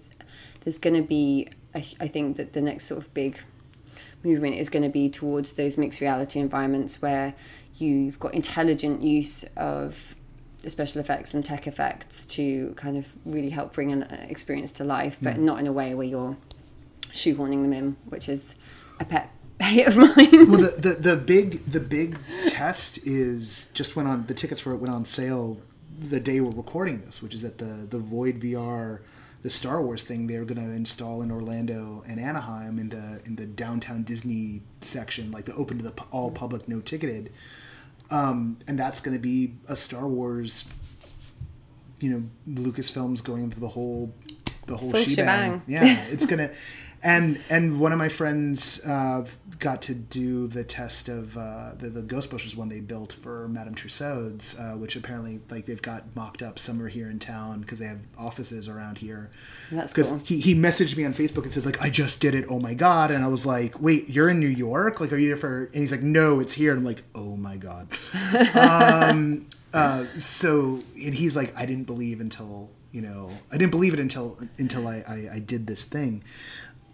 there's 0.63 0.77
going 0.79 0.95
to 0.95 1.07
be, 1.07 1.47
I, 1.75 1.85
I 1.99 2.07
think 2.07 2.37
that 2.37 2.53
the 2.53 2.61
next 2.61 2.85
sort 2.85 2.99
of 2.99 3.13
big 3.13 3.37
movement 4.23 4.55
is 4.55 4.69
going 4.69 4.81
to 4.83 4.89
be 4.89 5.09
towards 5.09 5.53
those 5.53 5.77
mixed 5.77 6.01
reality 6.01 6.39
environments 6.39 7.01
where 7.03 7.35
you've 7.77 8.17
got 8.19 8.33
intelligent 8.33 9.03
use 9.03 9.43
of 9.57 10.15
special 10.71 11.01
effects 11.01 11.33
and 11.33 11.43
tech 11.43 11.67
effects 11.67 12.25
to 12.25 12.73
kind 12.75 12.97
of 12.97 13.13
really 13.25 13.49
help 13.49 13.73
bring 13.73 13.91
an 13.91 14.03
experience 14.29 14.71
to 14.73 14.83
life, 14.83 15.17
but 15.21 15.35
mm. 15.35 15.39
not 15.39 15.59
in 15.59 15.67
a 15.67 15.71
way 15.71 15.93
where 15.93 16.07
you're 16.07 16.37
shoehorning 17.11 17.61
them 17.63 17.73
in, 17.73 17.95
which 18.05 18.29
is 18.29 18.55
a 18.99 19.05
pet 19.05 19.31
hate 19.61 19.87
of 19.87 19.95
mine. 19.95 20.15
well, 20.15 20.61
the, 20.61 20.75
the 20.77 20.93
the 21.11 21.15
big 21.15 21.63
the 21.65 21.79
big 21.79 22.17
test 22.47 22.99
is 23.05 23.71
just 23.73 23.95
went 23.95 24.07
on. 24.07 24.25
The 24.27 24.33
tickets 24.33 24.59
for 24.59 24.73
it 24.73 24.77
went 24.77 24.93
on 24.93 25.05
sale 25.05 25.59
the 25.97 26.19
day 26.19 26.41
we're 26.41 26.51
recording 26.51 27.01
this, 27.01 27.21
which 27.21 27.33
is 27.33 27.43
at 27.45 27.57
the 27.57 27.87
the 27.89 27.97
Void 27.97 28.39
VR, 28.39 28.99
the 29.43 29.49
Star 29.49 29.81
Wars 29.81 30.03
thing. 30.03 30.27
They're 30.27 30.45
going 30.45 30.61
to 30.61 30.73
install 30.73 31.21
in 31.21 31.31
Orlando 31.31 32.03
and 32.07 32.19
Anaheim 32.19 32.79
in 32.79 32.89
the 32.89 33.21
in 33.25 33.35
the 33.35 33.45
downtown 33.45 34.03
Disney 34.03 34.61
section, 34.81 35.31
like 35.31 35.45
the 35.45 35.55
open 35.55 35.77
to 35.77 35.83
the 35.83 35.93
all 36.11 36.31
public, 36.31 36.67
no 36.67 36.81
ticketed. 36.81 37.31
Um, 38.11 38.57
and 38.67 38.77
that's 38.77 38.99
going 38.99 39.15
to 39.15 39.21
be 39.21 39.55
a 39.67 39.75
Star 39.75 40.07
Wars. 40.07 40.69
You 41.99 42.09
know, 42.09 42.61
Lucasfilms 42.61 43.23
going 43.23 43.43
into 43.43 43.59
the 43.59 43.67
whole 43.69 44.13
the 44.67 44.75
whole 44.75 44.91
Full 44.91 45.01
shebang. 45.01 45.61
shebang. 45.61 45.61
Yeah, 45.67 46.05
it's 46.09 46.25
gonna. 46.25 46.51
And 47.05 47.39
and 47.51 47.79
one 47.79 47.91
of 47.91 47.99
my 47.99 48.09
friends 48.09 48.83
uh, 48.83 49.25
got 49.59 49.83
to 49.83 49.93
do 49.93 50.47
the 50.47 50.63
test 50.63 51.07
of 51.07 51.37
uh, 51.37 51.73
the, 51.77 51.89
the 51.89 52.01
Ghostbusters 52.01 52.57
one 52.57 52.67
they 52.67 52.79
built 52.79 53.13
for 53.13 53.47
Madame 53.47 53.75
Tussauds, 53.75 54.59
uh, 54.59 54.75
which 54.75 54.95
apparently 54.95 55.39
like 55.51 55.67
they've 55.67 55.81
got 55.81 56.15
mocked 56.15 56.41
up 56.41 56.57
somewhere 56.57 56.87
here 56.87 57.07
in 57.07 57.19
town 57.19 57.61
because 57.61 57.77
they 57.77 57.85
have 57.85 57.99
offices 58.17 58.67
around 58.67 58.97
here. 58.97 59.29
That's 59.71 59.93
Because 59.93 60.09
cool. 60.09 60.19
he, 60.25 60.39
he 60.39 60.55
messaged 60.55 60.97
me 60.97 61.05
on 61.05 61.13
Facebook 61.13 61.43
and 61.43 61.53
said 61.53 61.63
like 61.63 61.79
I 61.79 61.91
just 61.91 62.19
did 62.19 62.33
it. 62.33 62.45
Oh 62.49 62.57
my 62.59 62.73
god! 62.73 63.11
And 63.11 63.23
I 63.23 63.27
was 63.27 63.45
like, 63.45 63.79
wait, 63.79 64.09
you're 64.09 64.29
in 64.29 64.39
New 64.39 64.47
York? 64.47 64.99
Like, 64.99 65.13
are 65.13 65.17
you 65.17 65.27
there 65.27 65.37
for? 65.37 65.65
And 65.65 65.75
he's 65.75 65.91
like, 65.91 66.01
no, 66.01 66.39
it's 66.39 66.53
here. 66.53 66.71
And 66.71 66.79
I'm 66.79 66.85
like, 66.85 67.03
oh 67.13 67.35
my 67.37 67.57
god. 67.57 67.87
um, 68.55 69.45
uh, 69.75 70.05
so 70.17 70.79
and 71.03 71.13
he's 71.13 71.35
like, 71.35 71.55
I 71.55 71.67
didn't 71.67 71.85
believe 71.85 72.19
until 72.19 72.71
you 72.91 73.01
know, 73.01 73.29
I 73.51 73.57
didn't 73.57 73.71
believe 73.71 73.93
it 73.93 73.99
until 73.99 74.39
until 74.57 74.87
I 74.87 75.03
I, 75.07 75.29
I 75.35 75.39
did 75.39 75.67
this 75.67 75.83
thing. 75.83 76.23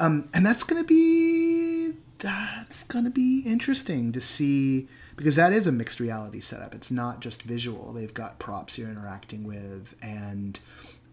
Um, 0.02 0.28
and 0.34 0.45
that's 0.45 0.64
gonna 0.64 0.84
be 0.84 1.93
that's 2.18 2.84
gonna 2.84 3.12
be 3.12 3.41
interesting 3.45 4.12
to 4.12 4.20
see 4.20 4.88
because 5.16 5.36
that 5.36 5.54
is 5.54 5.68
a 5.68 5.72
mixed 5.72 5.99
reality 5.99 6.39
setup. 6.39 6.74
It's 6.74 6.89
not 6.89 7.20
just 7.20 7.43
visual. 7.43 7.93
They've 7.93 8.14
got 8.14 8.39
props 8.39 8.78
you're 8.78 8.89
interacting 8.89 9.43
with, 9.43 9.95
and 10.02 10.60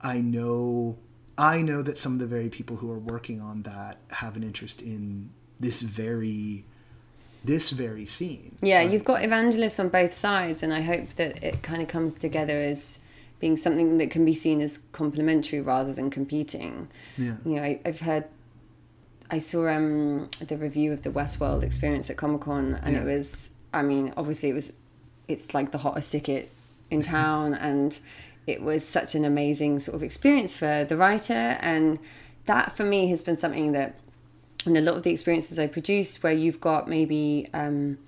I 0.00 0.22
know 0.22 0.96
I 1.36 1.60
know 1.60 1.82
that 1.82 1.98
some 1.98 2.14
of 2.14 2.18
the 2.18 2.26
very 2.26 2.48
people 2.48 2.76
who 2.76 2.90
are 2.90 2.98
working 2.98 3.40
on 3.42 3.62
that 3.62 3.98
have 4.10 4.36
an 4.36 4.42
interest 4.42 4.80
in 4.80 5.30
this 5.60 5.82
very 5.82 6.64
this 7.44 7.70
very 7.70 8.06
scene. 8.06 8.56
Yeah, 8.62 8.82
you've 8.82 9.04
got 9.04 9.22
evangelists 9.22 9.78
on 9.78 9.90
both 9.90 10.14
sides, 10.14 10.62
and 10.62 10.72
I 10.72 10.80
hope 10.80 11.14
that 11.16 11.44
it 11.44 11.62
kind 11.62 11.82
of 11.82 11.88
comes 11.88 12.14
together 12.14 12.54
as 12.54 13.00
being 13.38 13.56
something 13.56 13.98
that 13.98 14.10
can 14.10 14.24
be 14.24 14.34
seen 14.34 14.60
as 14.60 14.80
complementary 14.92 15.60
rather 15.60 15.92
than 15.92 16.10
competing. 16.10 16.88
Yeah. 17.16 17.36
You 17.44 17.54
know, 17.56 17.62
I, 17.62 17.80
I've 17.84 18.00
heard, 18.00 18.24
I 19.30 19.38
saw 19.38 19.68
um, 19.68 20.28
the 20.40 20.56
review 20.56 20.92
of 20.92 21.02
the 21.02 21.10
Westworld 21.10 21.62
experience 21.62 22.08
at 22.10 22.16
Comic 22.16 22.42
Con, 22.42 22.78
and 22.82 22.94
Yeah. 22.94 23.02
it 23.02 23.04
was, 23.04 23.50
I 23.74 23.82
mean, 23.82 24.12
obviously 24.16 24.48
it 24.48 24.54
was, 24.54 24.72
it's 25.26 25.52
like 25.54 25.70
the 25.72 25.78
hottest 25.78 26.12
ticket 26.12 26.50
in 26.90 27.02
town, 27.16 27.54
and 27.54 27.98
it 28.46 28.62
was 28.62 28.86
such 28.86 29.14
an 29.14 29.24
amazing 29.24 29.78
sort 29.80 29.94
of 29.94 30.02
experience 30.02 30.54
for 30.54 30.84
the 30.84 30.96
writer, 30.96 31.58
and 31.60 31.98
that 32.46 32.76
for 32.76 32.84
me 32.84 33.10
has 33.10 33.22
been 33.22 33.36
something 33.36 33.72
that 33.72 33.94
in 34.64 34.76
a 34.76 34.80
lot 34.80 34.96
of 34.96 35.02
the 35.02 35.10
experiences 35.12 35.58
I 35.58 35.66
produce 35.66 36.22
where 36.22 36.32
you've 36.32 36.60
got 36.60 36.88
maybe 36.88 37.48
um, 37.54 37.98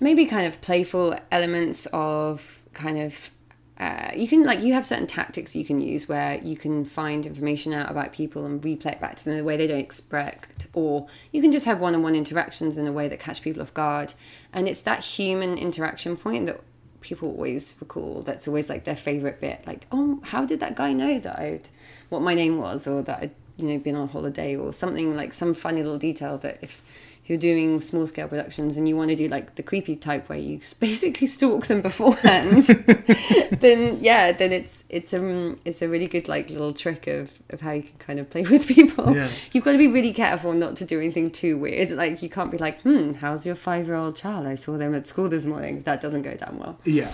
maybe 0.00 0.26
kind 0.26 0.46
of 0.46 0.60
playful 0.60 1.16
elements 1.32 1.86
of 1.92 2.60
kind 2.74 2.98
of 2.98 3.30
uh, 3.78 4.10
you 4.14 4.26
can 4.26 4.42
like 4.42 4.60
you 4.60 4.72
have 4.72 4.84
certain 4.84 5.06
tactics 5.06 5.54
you 5.54 5.64
can 5.64 5.78
use 5.78 6.08
where 6.08 6.38
you 6.42 6.56
can 6.56 6.84
find 6.84 7.24
information 7.26 7.72
out 7.72 7.88
about 7.90 8.12
people 8.12 8.44
and 8.44 8.60
replay 8.62 8.92
it 8.92 9.00
back 9.00 9.14
to 9.14 9.24
them 9.24 9.34
in 9.34 9.40
a 9.40 9.44
way 9.44 9.56
they 9.56 9.68
don't 9.68 9.78
expect 9.78 10.66
or 10.74 11.06
you 11.30 11.40
can 11.40 11.52
just 11.52 11.64
have 11.64 11.78
one-on-one 11.78 12.14
interactions 12.14 12.76
in 12.76 12.86
a 12.86 12.92
way 12.92 13.06
that 13.06 13.20
catch 13.20 13.40
people 13.40 13.62
off 13.62 13.72
guard. 13.74 14.12
And 14.52 14.66
it's 14.68 14.80
that 14.80 15.04
human 15.04 15.58
interaction 15.58 16.16
point 16.16 16.46
that 16.46 16.60
people 17.00 17.28
always 17.28 17.76
recall 17.80 18.22
that's 18.22 18.48
always 18.48 18.68
like 18.68 18.82
their 18.84 18.96
favorite 18.96 19.40
bit 19.40 19.64
like 19.66 19.86
oh 19.92 20.20
how 20.24 20.44
did 20.44 20.58
that 20.58 20.74
guy 20.74 20.92
know 20.92 21.18
that 21.20 21.38
i'd 21.38 21.68
what 22.08 22.20
my 22.20 22.34
name 22.34 22.58
was 22.58 22.88
or 22.88 23.02
that 23.02 23.20
i'd 23.22 23.30
you 23.56 23.68
know 23.68 23.78
been 23.78 23.94
on 23.94 24.08
holiday 24.08 24.56
or 24.56 24.72
something 24.72 25.16
like 25.16 25.32
some 25.32 25.54
funny 25.54 25.82
little 25.82 25.98
detail 25.98 26.38
that 26.38 26.62
if 26.62 26.82
you're 27.28 27.38
doing 27.38 27.80
small 27.80 28.06
scale 28.06 28.26
productions 28.26 28.76
and 28.76 28.88
you 28.88 28.96
want 28.96 29.10
to 29.10 29.16
do 29.16 29.28
like 29.28 29.54
the 29.54 29.62
creepy 29.62 29.94
type 29.94 30.28
where 30.28 30.38
you 30.38 30.58
basically 30.80 31.26
stalk 31.26 31.66
them 31.66 31.80
beforehand 31.80 32.62
then 33.60 33.98
yeah 34.02 34.32
then 34.32 34.52
it's 34.52 34.84
it's 34.88 35.12
a 35.12 35.54
it's 35.64 35.82
a 35.82 35.88
really 35.88 36.06
good 36.06 36.26
like 36.26 36.50
little 36.50 36.72
trick 36.72 37.06
of 37.06 37.30
of 37.50 37.60
how 37.60 37.72
you 37.72 37.82
can 37.82 37.98
kind 37.98 38.18
of 38.18 38.28
play 38.28 38.42
with 38.50 38.66
people. 38.66 39.14
Yeah. 39.14 39.30
you've 39.52 39.64
got 39.64 39.72
to 39.72 39.78
be 39.78 39.88
really 39.88 40.12
careful 40.12 40.52
not 40.52 40.76
to 40.76 40.84
do 40.84 40.98
anything 40.98 41.30
too 41.30 41.58
weird. 41.58 41.90
Like 41.90 42.22
you 42.22 42.28
can't 42.28 42.50
be 42.50 42.58
like 42.58 42.80
hmm 42.82 43.12
how's 43.12 43.46
your 43.46 43.54
five 43.54 43.86
year 43.86 43.96
old 43.96 44.16
child? 44.16 44.46
I 44.46 44.54
saw 44.54 44.76
them 44.76 44.94
at 44.94 45.06
school 45.06 45.28
this 45.28 45.46
morning. 45.46 45.82
That 45.82 46.00
doesn't 46.00 46.22
go 46.22 46.34
down 46.34 46.58
well. 46.58 46.78
Yeah. 46.84 47.10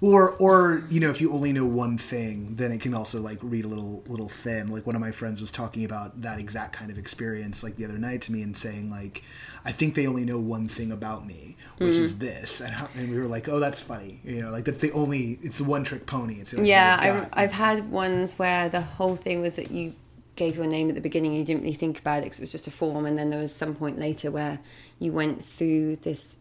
Or 0.00 0.30
or 0.36 0.84
you 0.88 1.00
know, 1.00 1.10
if 1.10 1.20
you 1.20 1.32
only 1.32 1.52
know 1.52 1.66
one 1.66 1.98
thing, 1.98 2.54
then 2.54 2.70
it 2.70 2.80
can 2.80 2.94
also 2.94 3.20
like 3.20 3.38
read 3.42 3.64
a 3.64 3.68
little 3.68 4.04
little 4.06 4.28
thin. 4.28 4.68
Like 4.70 4.86
one 4.86 4.94
of 4.94 5.00
my 5.00 5.10
friends 5.10 5.40
was 5.40 5.50
talking 5.50 5.84
about 5.84 6.20
that 6.20 6.38
exact 6.38 6.72
kind 6.72 6.90
of 6.92 6.98
experience 6.98 7.64
like 7.64 7.74
the 7.74 7.84
other 7.84 7.98
night 7.98 8.22
to 8.22 8.32
me 8.32 8.42
and 8.42 8.56
saying 8.56 8.90
like, 8.90 9.24
I 9.64 9.72
think 9.72 9.94
they 9.96 10.06
only 10.06 10.24
know 10.24 10.38
one 10.38 10.68
thing 10.68 10.92
about 10.92 11.26
me, 11.26 11.56
which 11.78 11.96
Mm. 11.96 12.00
is 12.00 12.18
this. 12.18 12.60
And, 12.60 12.70
how, 12.72 12.88
and 12.96 13.10
we 13.10 13.18
were 13.18 13.26
like, 13.26 13.48
oh, 13.48 13.58
that's 13.58 13.80
funny. 13.80 14.20
You 14.24 14.42
know, 14.42 14.50
like 14.52 14.64
that's 14.66 14.78
the 14.78 14.92
only. 14.92 15.38
It's 15.42 15.58
the 15.58 15.64
one 15.64 15.82
trick 15.82 16.06
pony. 16.06 16.34
It's 16.40 16.52
Yeah, 16.52 16.96
I've. 17.00 17.28
I've 17.32 17.52
had 17.52 17.90
ones 17.90 18.38
where 18.38 18.68
the 18.68 18.82
whole 18.82 19.16
thing 19.16 19.40
was 19.40 19.56
that 19.56 19.70
you 19.72 19.94
gave 20.36 20.56
your 20.56 20.66
name 20.66 20.88
at 20.88 20.94
the 20.94 21.00
beginning 21.00 21.32
and 21.32 21.40
you 21.40 21.44
didn't 21.44 21.62
really 21.62 21.74
think 21.74 21.98
about 21.98 22.18
it 22.18 22.22
because 22.26 22.38
it 22.38 22.42
was 22.42 22.52
just 22.52 22.68
a 22.68 22.70
form. 22.70 23.04
And 23.04 23.18
then 23.18 23.30
there 23.30 23.40
was 23.40 23.52
some 23.52 23.74
point 23.74 23.98
later 23.98 24.30
where 24.30 24.60
you 25.00 25.10
went 25.12 25.42
through 25.42 25.96
this, 25.96 26.36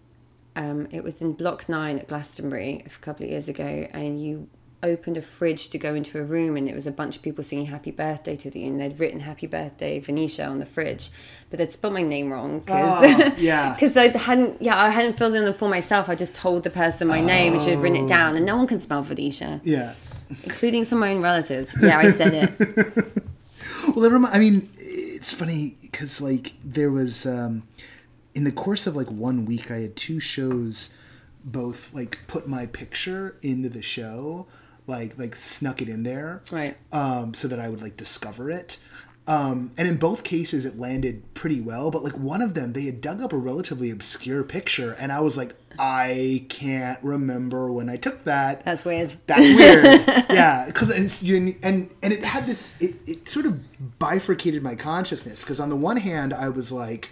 um, 0.57 0.87
it 0.91 1.03
was 1.03 1.21
in 1.21 1.33
Block 1.33 1.69
9 1.69 1.99
at 1.99 2.07
Glastonbury 2.07 2.83
a 2.85 2.89
couple 2.99 3.25
of 3.25 3.31
years 3.31 3.47
ago, 3.47 3.87
and 3.91 4.21
you 4.21 4.49
opened 4.83 5.17
a 5.17 5.21
fridge 5.21 5.69
to 5.69 5.77
go 5.77 5.95
into 5.95 6.19
a 6.19 6.23
room 6.23 6.55
and 6.55 6.69
it 6.69 6.75
was 6.75 6.85
a 6.85 6.91
bunch 6.91 7.15
of 7.15 7.23
people 7.23 7.43
singing 7.43 7.65
happy 7.65 7.89
birthday 7.89 8.35
to 8.35 8.59
you 8.59 8.67
and 8.67 8.79
they'd 8.79 8.99
written 8.99 9.19
happy 9.19 9.47
birthday 9.47 9.99
Venetia 9.99 10.45
on 10.45 10.59
the 10.59 10.67
fridge 10.67 11.09
but 11.49 11.57
they'd 11.57 11.73
spelled 11.73 11.95
my 11.95 12.03
name 12.03 12.31
wrong 12.31 12.59
because 12.59 13.03
Oh, 13.03 13.35
yeah. 13.39 13.73
because 13.79 13.97
I 13.97 14.15
hadn't 14.15 14.61
yeah 14.61 14.79
I 14.79 14.89
hadn't 14.89 15.17
filled 15.17 15.33
in 15.33 15.45
the 15.45 15.53
form 15.53 15.71
myself 15.71 16.09
I 16.09 16.15
just 16.15 16.35
told 16.35 16.63
the 16.63 16.69
person 16.69 17.07
my 17.07 17.19
name 17.19 17.53
and 17.53 17.61
have 17.63 17.81
written 17.81 18.05
it 18.05 18.07
down 18.07 18.35
and 18.35 18.45
no 18.45 18.55
one 18.55 18.67
can 18.67 18.79
spell 18.79 19.01
Venetia 19.01 19.61
yeah. 19.63 19.95
including 20.43 20.83
some 20.83 20.99
of 20.99 21.09
my 21.09 21.15
own 21.15 21.23
relatives. 21.23 21.75
Yeah, 21.81 21.97
I 21.97 22.09
said 22.09 22.33
it. 22.35 23.23
Well, 23.95 24.25
I 24.27 24.37
mean, 24.37 24.69
it's 24.77 25.33
funny 25.33 25.77
because 25.81 26.21
like 26.21 26.53
there 26.63 26.91
was 26.91 27.25
um, 27.25 27.63
in 28.37 28.43
the 28.43 28.51
course 28.51 28.85
of 28.85 28.95
like 28.95 29.09
one 29.09 29.45
week, 29.45 29.71
I 29.71 29.79
had 29.79 29.95
two 29.95 30.19
shows, 30.19 30.93
both 31.43 31.93
like 31.93 32.19
put 32.27 32.47
my 32.47 32.67
picture 32.67 33.35
into 33.41 33.67
the 33.69 33.81
show, 33.81 34.45
like 34.85 35.17
like 35.17 35.35
snuck 35.35 35.81
it 35.81 35.89
in 35.89 36.03
there, 36.03 36.43
Right. 36.51 36.77
Um, 36.91 37.33
so 37.33 37.47
that 37.47 37.59
I 37.59 37.67
would 37.67 37.81
like 37.81 37.97
discover 37.97 38.51
it, 38.51 38.77
Um, 39.27 39.71
and 39.77 39.87
in 39.87 39.97
both 39.97 40.23
cases, 40.23 40.65
it 40.65 40.79
landed 40.79 41.33
pretty 41.33 41.59
well. 41.59 41.89
But 41.91 42.03
like 42.03 42.17
one 42.17 42.41
of 42.43 42.53
them, 42.53 42.73
they 42.73 42.85
had 42.85 43.01
dug 43.01 43.21
up 43.21 43.33
a 43.33 43.37
relatively 43.37 43.89
obscure 43.89 44.43
picture, 44.43 44.95
and 44.99 45.11
I 45.11 45.19
was 45.21 45.35
like, 45.35 45.55
I 45.79 46.45
can't 46.49 46.99
remember 47.03 47.71
when 47.71 47.89
I 47.89 47.97
took 47.97 48.23
that. 48.25 48.63
That's 48.65 48.85
weird. 48.85 49.13
That's 49.25 49.41
weird. 49.41 49.83
yeah, 50.29 50.65
because 50.67 51.23
you 51.23 51.35
and 51.63 51.89
and 52.03 52.13
it 52.13 52.23
had 52.23 52.45
this. 52.45 52.79
It, 52.79 52.95
it 53.07 53.27
sort 53.27 53.45
of 53.47 53.53
bifurcated 53.99 54.61
my 54.63 54.75
consciousness 54.75 55.41
because 55.43 55.59
on 55.59 55.69
the 55.69 55.75
one 55.75 55.97
hand, 55.97 56.33
I 56.33 56.49
was 56.49 56.71
like, 56.71 57.09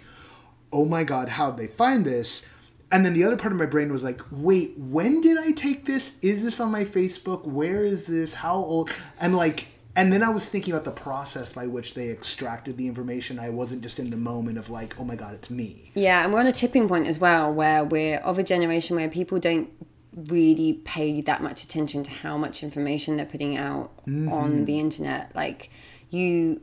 oh 0.72 0.84
my 0.84 1.04
god, 1.04 1.30
how'd 1.30 1.56
they 1.56 1.66
find 1.66 2.04
this? 2.04 2.48
And 2.92 3.04
then 3.04 3.14
the 3.14 3.24
other 3.24 3.36
part 3.36 3.52
of 3.52 3.58
my 3.58 3.66
brain 3.66 3.92
was 3.92 4.04
like, 4.04 4.20
wait, 4.30 4.74
when 4.76 5.20
did 5.20 5.36
I 5.36 5.50
take 5.50 5.86
this? 5.86 6.20
Is 6.20 6.44
this 6.44 6.60
on 6.60 6.70
my 6.70 6.84
Facebook? 6.84 7.44
Where 7.44 7.84
is 7.84 8.06
this? 8.06 8.34
How 8.34 8.54
old? 8.54 8.90
And 9.20 9.36
like 9.36 9.68
and 9.96 10.12
then 10.12 10.22
I 10.22 10.28
was 10.28 10.46
thinking 10.46 10.74
about 10.74 10.84
the 10.84 10.90
process 10.90 11.54
by 11.54 11.66
which 11.66 11.94
they 11.94 12.10
extracted 12.10 12.76
the 12.76 12.86
information. 12.86 13.38
I 13.38 13.48
wasn't 13.48 13.82
just 13.82 13.98
in 13.98 14.10
the 14.10 14.16
moment 14.18 14.58
of 14.58 14.68
like, 14.68 15.00
oh 15.00 15.04
my 15.04 15.16
god, 15.16 15.32
it's 15.34 15.50
me. 15.50 15.90
Yeah, 15.94 16.22
and 16.22 16.32
we're 16.32 16.40
on 16.40 16.46
a 16.46 16.52
tipping 16.52 16.86
point 16.86 17.06
as 17.06 17.18
well 17.18 17.52
where 17.52 17.82
we're 17.82 18.18
of 18.18 18.38
a 18.38 18.42
generation 18.42 18.94
where 18.96 19.08
people 19.08 19.38
don't 19.38 19.70
really 20.14 20.82
pay 20.84 21.22
that 21.22 21.42
much 21.42 21.64
attention 21.64 22.02
to 22.02 22.10
how 22.10 22.36
much 22.36 22.62
information 22.62 23.16
they're 23.16 23.26
putting 23.26 23.56
out 23.56 23.96
mm-hmm. 24.06 24.30
on 24.30 24.66
the 24.66 24.78
internet. 24.78 25.34
Like 25.34 25.70
you 26.10 26.60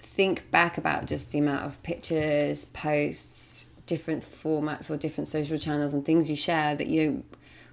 think 0.00 0.50
back 0.50 0.78
about 0.78 1.06
just 1.06 1.32
the 1.32 1.38
amount 1.38 1.64
of 1.64 1.82
pictures, 1.82 2.64
posts, 2.66 3.70
different 3.86 4.24
formats 4.24 4.88
or 4.90 4.96
different 4.96 5.28
social 5.28 5.58
channels 5.58 5.92
and 5.92 6.04
things 6.04 6.30
you 6.30 6.36
share 6.36 6.76
that 6.76 6.86
you 6.86 7.24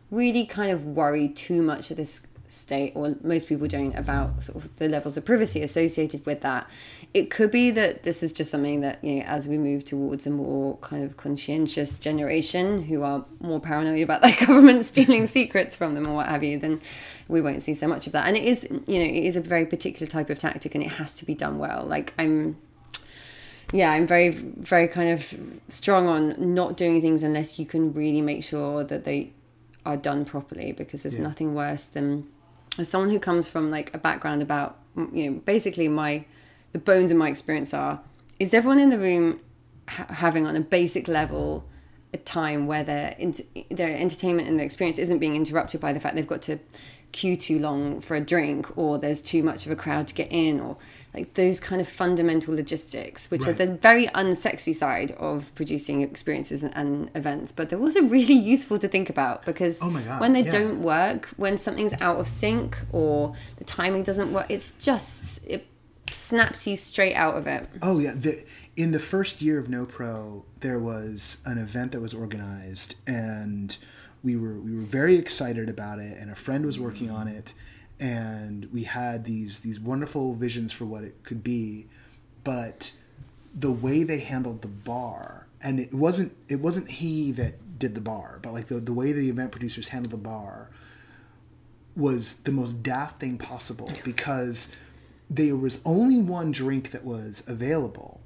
really 0.09 0.45
kind 0.45 0.71
of 0.71 0.83
worry 0.83 1.29
too 1.29 1.61
much 1.61 1.91
of 1.91 1.97
this 1.97 2.25
state, 2.47 2.93
or 2.95 3.15
most 3.23 3.47
people 3.47 3.67
don't, 3.67 3.95
about 3.95 4.43
sort 4.43 4.63
of 4.63 4.75
the 4.77 4.89
levels 4.89 5.17
of 5.17 5.25
privacy 5.25 5.61
associated 5.61 6.25
with 6.25 6.41
that. 6.41 6.69
It 7.13 7.29
could 7.29 7.51
be 7.51 7.71
that 7.71 8.03
this 8.03 8.23
is 8.23 8.33
just 8.33 8.51
something 8.51 8.81
that, 8.81 9.03
you 9.03 9.15
know, 9.15 9.21
as 9.23 9.47
we 9.47 9.57
move 9.57 9.85
towards 9.85 10.27
a 10.27 10.29
more 10.29 10.77
kind 10.77 11.03
of 11.03 11.17
conscientious 11.17 11.99
generation 11.99 12.83
who 12.83 13.03
are 13.03 13.25
more 13.39 13.59
paranoid 13.59 14.01
about 14.01 14.21
their 14.21 14.35
government 14.45 14.83
stealing 14.83 15.25
secrets 15.25 15.75
from 15.75 15.93
them 15.93 16.07
or 16.07 16.15
what 16.15 16.27
have 16.27 16.43
you, 16.43 16.57
then 16.57 16.81
we 17.27 17.41
won't 17.41 17.61
see 17.61 17.73
so 17.73 17.87
much 17.87 18.07
of 18.07 18.13
that. 18.13 18.27
And 18.27 18.37
it 18.37 18.43
is, 18.43 18.67
you 18.69 18.99
know, 18.99 19.05
it 19.05 19.23
is 19.25 19.35
a 19.35 19.41
very 19.41 19.65
particular 19.65 20.07
type 20.07 20.29
of 20.29 20.39
tactic 20.39 20.75
and 20.75 20.83
it 20.83 20.91
has 20.91 21.13
to 21.13 21.25
be 21.25 21.35
done 21.35 21.57
well. 21.57 21.85
Like, 21.85 22.13
I'm 22.17 22.57
yeah, 23.73 23.91
I'm 23.91 24.07
very, 24.07 24.29
very 24.29 24.87
kind 24.87 25.09
of 25.09 25.61
strong 25.67 26.07
on 26.07 26.53
not 26.53 26.77
doing 26.77 27.01
things 27.01 27.21
unless 27.21 27.59
you 27.59 27.65
can 27.65 27.91
really 27.91 28.21
make 28.21 28.43
sure 28.43 28.83
that 28.85 29.03
they 29.03 29.33
are 29.85 29.97
done 29.97 30.25
properly 30.25 30.71
because 30.71 31.03
there's 31.03 31.17
yeah. 31.17 31.23
nothing 31.23 31.53
worse 31.53 31.85
than 31.85 32.27
as 32.79 32.89
someone 32.89 33.09
who 33.09 33.19
comes 33.19 33.47
from 33.47 33.71
like 33.71 33.93
a 33.93 33.97
background 33.97 34.41
about 34.41 34.79
you 35.13 35.29
know 35.29 35.39
basically 35.39 35.87
my 35.87 36.25
the 36.73 36.79
bones 36.79 37.11
of 37.11 37.17
my 37.17 37.29
experience 37.29 37.73
are 37.73 38.01
is 38.39 38.53
everyone 38.53 38.79
in 38.79 38.89
the 38.89 38.97
room 38.97 39.39
ha- 39.87 40.07
having 40.09 40.45
on 40.45 40.55
a 40.55 40.61
basic 40.61 41.07
level 41.07 41.65
a 42.13 42.17
time 42.17 42.67
where 42.67 42.83
their 42.83 43.15
their 43.69 43.95
entertainment 43.97 44.47
and 44.47 44.57
their 44.57 44.65
experience 44.65 44.97
isn't 44.97 45.19
being 45.19 45.35
interrupted 45.35 45.81
by 45.81 45.93
the 45.93 45.99
fact 45.99 46.15
they've 46.15 46.27
got 46.27 46.41
to 46.41 46.59
queue 47.11 47.35
too 47.35 47.59
long 47.59 48.01
for 48.01 48.15
a 48.15 48.21
drink 48.21 48.77
or 48.77 48.97
there's 48.97 49.21
too 49.21 49.41
much 49.41 49.65
of 49.65 49.71
a 49.71 49.75
crowd 49.75 50.07
to 50.07 50.13
get 50.13 50.27
in 50.31 50.59
or 50.59 50.77
like 51.13 51.33
those 51.33 51.59
kind 51.59 51.81
of 51.81 51.87
fundamental 51.87 52.53
logistics 52.53 53.31
which 53.31 53.45
right. 53.45 53.49
are 53.49 53.65
the 53.65 53.73
very 53.73 54.07
unsexy 54.07 54.73
side 54.73 55.11
of 55.13 55.53
producing 55.55 56.01
experiences 56.01 56.63
and, 56.63 56.75
and, 56.75 57.09
events 57.15 57.51
but 57.51 57.69
they're 57.69 57.79
also 57.79 58.03
really 58.17 58.33
useful 58.33 58.77
to 58.77 58.87
think 58.87 59.09
about 59.09 59.45
because 59.45 59.79
oh 59.81 59.89
God, 59.89 60.21
when 60.21 60.33
they 60.33 60.41
yeah. 60.41 60.51
don't 60.51 60.81
work 60.81 61.25
when 61.37 61.57
something's 61.57 61.93
out 62.01 62.17
of 62.17 62.27
sync 62.27 62.77
or 62.91 63.33
the 63.55 63.63
timing 63.63 64.03
doesn't 64.03 64.31
work 64.31 64.45
it's 64.49 64.71
just 64.73 65.47
it 65.47 65.65
snaps 66.11 66.67
you 66.67 66.77
straight 66.77 67.15
out 67.15 67.35
of 67.35 67.47
it 67.47 67.67
oh 67.81 67.99
yeah 67.99 68.13
the, 68.13 68.45
in 68.75 68.91
the 68.91 68.99
first 68.99 69.41
year 69.41 69.57
of 69.57 69.69
no 69.69 69.85
pro 69.85 70.43
there 70.59 70.79
was 70.79 71.41
an 71.45 71.57
event 71.57 71.93
that 71.93 71.99
was 71.99 72.13
organized 72.13 72.95
and 73.07 73.77
we 74.23 74.35
were 74.35 74.53
we 74.53 74.75
were 74.75 74.83
very 74.83 75.17
excited 75.17 75.69
about 75.69 75.99
it, 75.99 76.17
and 76.17 76.31
a 76.31 76.35
friend 76.35 76.65
was 76.65 76.79
working 76.79 77.09
on 77.09 77.27
it, 77.27 77.53
and 77.99 78.67
we 78.71 78.83
had 78.83 79.25
these 79.25 79.59
these 79.59 79.79
wonderful 79.79 80.33
visions 80.33 80.71
for 80.73 80.85
what 80.85 81.03
it 81.03 81.23
could 81.23 81.43
be, 81.43 81.87
but 82.43 82.93
the 83.53 83.71
way 83.71 84.03
they 84.03 84.19
handled 84.19 84.61
the 84.61 84.67
bar, 84.67 85.47
and 85.61 85.79
it 85.79 85.93
wasn't 85.93 86.35
it 86.47 86.59
wasn't 86.59 86.89
he 86.89 87.31
that 87.33 87.79
did 87.79 87.95
the 87.95 88.01
bar, 88.01 88.39
but 88.41 88.53
like 88.53 88.67
the 88.67 88.75
the 88.75 88.93
way 88.93 89.11
the 89.11 89.29
event 89.29 89.51
producers 89.51 89.89
handled 89.89 90.11
the 90.11 90.17
bar 90.17 90.69
was 91.95 92.37
the 92.37 92.51
most 92.51 92.83
daft 92.83 93.19
thing 93.19 93.37
possible 93.37 93.91
because 94.03 94.75
there 95.29 95.55
was 95.55 95.81
only 95.83 96.21
one 96.21 96.51
drink 96.51 96.91
that 96.91 97.03
was 97.03 97.43
available. 97.47 98.21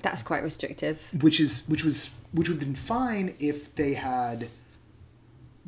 That's 0.00 0.22
quite 0.24 0.42
restrictive. 0.42 1.08
Which 1.20 1.38
is 1.38 1.62
which 1.68 1.84
was 1.84 2.10
which 2.32 2.48
would 2.48 2.58
have 2.58 2.66
been 2.66 2.74
fine 2.74 3.34
if 3.38 3.74
they 3.76 3.94
had 3.94 4.48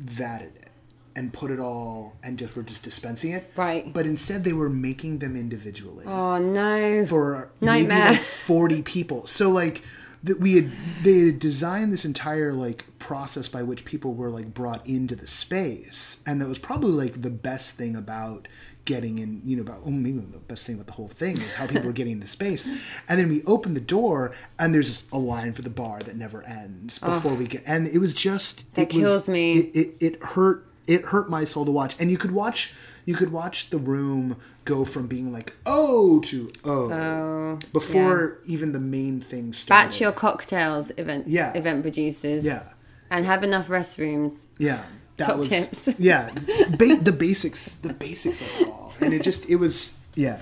vatted 0.01 0.55
it 0.55 0.69
and 1.15 1.31
put 1.31 1.49
it 1.49 1.59
all 1.59 2.15
and 2.23 2.37
just 2.37 2.55
were 2.55 2.63
just 2.63 2.83
dispensing 2.83 3.31
it. 3.31 3.51
Right. 3.55 3.91
But 3.91 4.05
instead 4.05 4.43
they 4.43 4.53
were 4.53 4.69
making 4.69 5.19
them 5.19 5.35
individually. 5.35 6.05
Oh 6.05 6.37
no. 6.37 7.05
For 7.05 7.51
Nightmare. 7.61 8.05
maybe 8.05 8.17
like 8.17 8.25
40 8.25 8.81
people. 8.81 9.25
So 9.25 9.49
like 9.49 9.81
that 10.23 10.39
we 10.39 10.55
had 10.55 10.71
they 11.03 11.27
had 11.27 11.39
designed 11.39 11.93
this 11.93 12.03
entire 12.03 12.53
like 12.53 12.85
process 12.99 13.47
by 13.47 13.63
which 13.63 13.85
people 13.85 14.13
were 14.13 14.29
like 14.29 14.53
brought 14.53 14.85
into 14.87 15.15
the 15.15 15.27
space 15.27 16.23
and 16.25 16.41
that 16.41 16.47
was 16.47 16.59
probably 16.59 16.91
like 16.91 17.21
the 17.21 17.29
best 17.29 17.75
thing 17.75 17.95
about 17.95 18.47
getting 18.85 19.19
in, 19.19 19.41
you 19.43 19.55
know, 19.55 19.63
about 19.63 19.81
oh, 19.85 19.89
maybe 19.89 20.19
the 20.19 20.37
best 20.37 20.65
thing 20.65 20.75
about 20.75 20.87
the 20.87 20.93
whole 20.93 21.07
thing 21.07 21.37
is 21.41 21.55
how 21.55 21.67
people 21.67 21.89
are 21.89 21.93
getting 21.93 22.13
into 22.13 22.27
space. 22.27 22.67
And 23.07 23.19
then 23.19 23.29
we 23.29 23.43
open 23.43 23.73
the 23.73 23.81
door, 23.81 24.33
and 24.57 24.73
there's 24.73 25.03
a 25.11 25.17
line 25.17 25.53
for 25.53 25.61
the 25.61 25.69
bar 25.69 25.99
that 25.99 26.15
never 26.15 26.43
ends 26.43 26.97
before 26.99 27.33
oh, 27.33 27.35
we 27.35 27.47
get. 27.47 27.63
And 27.67 27.87
it 27.87 27.99
was 27.99 28.13
just 28.13 28.73
that 28.75 28.89
kills 28.89 29.27
was, 29.27 29.29
me. 29.29 29.57
It, 29.57 29.75
it, 29.75 29.95
it 29.99 30.23
hurt. 30.23 30.65
It 30.87 31.01
hurt 31.05 31.29
my 31.29 31.45
soul 31.45 31.65
to 31.65 31.71
watch. 31.71 31.99
And 31.99 32.09
you 32.11 32.17
could 32.17 32.31
watch. 32.31 32.73
You 33.05 33.15
could 33.15 33.31
watch 33.31 33.69
the 33.69 33.77
room 33.77 34.37
go 34.65 34.83
from 34.83 35.05
being 35.07 35.31
like 35.31 35.53
oh 35.65 36.19
to 36.21 36.49
oh, 36.63 36.91
oh 36.91 37.59
before 37.71 38.39
yeah. 38.43 38.53
even 38.53 38.71
the 38.71 38.79
main 38.79 39.21
thing 39.21 39.53
started. 39.53 39.83
Batch 39.83 40.01
your 40.01 40.11
cocktails, 40.11 40.91
event 40.97 41.27
yeah. 41.27 41.53
event 41.53 41.83
producers. 41.83 42.45
Yeah. 42.45 42.63
And 43.11 43.25
have 43.25 43.43
enough 43.43 43.67
restrooms. 43.67 44.47
Yeah 44.57 44.83
that 45.17 45.27
Top 45.27 45.37
was 45.37 45.49
tips. 45.49 45.89
yeah, 45.99 46.31
ba- 46.77 46.97
the 47.01 47.15
basics, 47.17 47.73
the 47.75 47.93
basics 47.93 48.41
of 48.41 48.47
it 48.59 48.67
all, 48.67 48.93
and 48.99 49.13
it 49.13 49.23
just 49.23 49.49
it 49.49 49.55
was 49.55 49.93
yeah. 50.15 50.41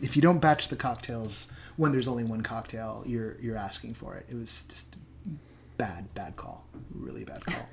If 0.00 0.16
you 0.16 0.22
don't 0.22 0.40
batch 0.40 0.68
the 0.68 0.76
cocktails 0.76 1.52
when 1.76 1.92
there's 1.92 2.08
only 2.08 2.24
one 2.24 2.42
cocktail, 2.42 3.02
you're 3.06 3.36
you're 3.40 3.56
asking 3.56 3.94
for 3.94 4.14
it. 4.16 4.26
It 4.28 4.36
was 4.36 4.64
just 4.68 4.96
bad, 5.76 6.12
bad 6.14 6.36
call, 6.36 6.64
really 6.94 7.24
bad 7.24 7.44
call. 7.44 7.68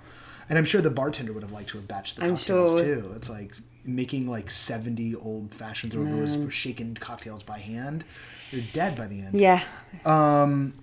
And 0.50 0.58
I'm 0.58 0.66
sure 0.66 0.82
the 0.82 0.90
bartender 0.90 1.32
would 1.32 1.44
have 1.44 1.52
liked 1.52 1.70
to 1.70 1.78
have 1.78 1.88
batched 1.88 2.16
the 2.16 2.28
cocktails 2.28 2.72
sure. 2.72 2.84
too. 2.84 3.14
It's 3.16 3.30
like 3.30 3.56
making 3.86 4.30
like 4.30 4.50
70 4.50 5.16
old 5.16 5.56
fashions 5.56 5.96
or 5.96 6.52
shaken 6.52 6.96
cocktails 6.96 7.42
by 7.42 7.60
hand. 7.60 8.04
You're 8.52 8.64
dead 8.74 8.98
by 8.98 9.08
the 9.08 9.22
end. 9.22 9.40
Yeah. 9.40 9.64
Um, 10.06 10.74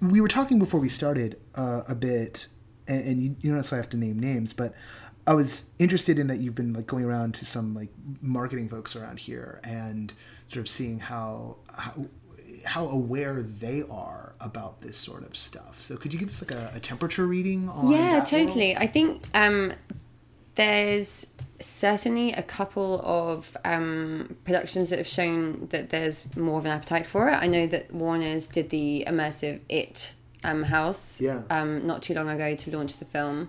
we 0.00 0.20
were 0.20 0.28
talking 0.28 0.58
before 0.58 0.80
we 0.80 0.88
started 0.88 1.38
uh, 1.54 1.82
a 1.88 1.94
bit 1.94 2.48
and, 2.88 3.06
and 3.06 3.20
you, 3.20 3.36
you 3.40 3.50
don't 3.50 3.56
necessarily 3.56 3.84
have 3.84 3.90
to 3.90 3.96
name 3.96 4.18
names, 4.18 4.52
but 4.52 4.74
I 5.26 5.34
was 5.34 5.70
interested 5.78 6.18
in 6.18 6.26
that 6.26 6.38
you've 6.38 6.54
been 6.54 6.72
like 6.72 6.86
going 6.86 7.04
around 7.04 7.34
to 7.36 7.46
some 7.46 7.74
like 7.74 7.90
marketing 8.20 8.68
folks 8.68 8.96
around 8.96 9.20
here 9.20 9.60
and 9.62 10.12
sort 10.48 10.60
of 10.60 10.68
seeing 10.68 10.98
how 10.98 11.56
how 11.76 12.06
how 12.64 12.88
aware 12.88 13.42
they 13.42 13.82
are 13.90 14.32
about 14.40 14.80
this 14.80 14.96
sort 14.96 15.24
of 15.24 15.36
stuff. 15.36 15.80
So 15.80 15.96
could 15.96 16.12
you 16.12 16.18
give 16.18 16.28
us 16.28 16.42
like 16.42 16.54
a, 16.54 16.76
a 16.76 16.80
temperature 16.80 17.26
reading 17.26 17.68
on 17.68 17.90
Yeah, 17.90 18.20
totally. 18.20 18.72
World? 18.72 18.82
I 18.82 18.86
think 18.86 19.26
um, 19.34 19.72
there's 20.54 21.26
certainly 21.60 22.32
a 22.32 22.42
couple 22.42 23.00
of 23.04 23.56
um, 23.64 24.36
productions 24.44 24.90
that 24.90 24.98
have 24.98 25.06
shown 25.06 25.68
that 25.68 25.90
there's 25.90 26.34
more 26.36 26.58
of 26.58 26.64
an 26.64 26.72
appetite 26.72 27.06
for 27.06 27.28
it. 27.28 27.34
I 27.34 27.46
know 27.46 27.66
that 27.68 27.92
Warner's 27.92 28.46
did 28.46 28.70
the 28.70 29.04
immersive 29.06 29.60
It 29.68 30.12
um, 30.44 30.64
house 30.64 31.20
yeah. 31.20 31.42
um, 31.50 31.86
not 31.86 32.02
too 32.02 32.14
long 32.14 32.28
ago 32.28 32.54
to 32.54 32.76
launch 32.76 32.98
the 32.98 33.04
film. 33.04 33.48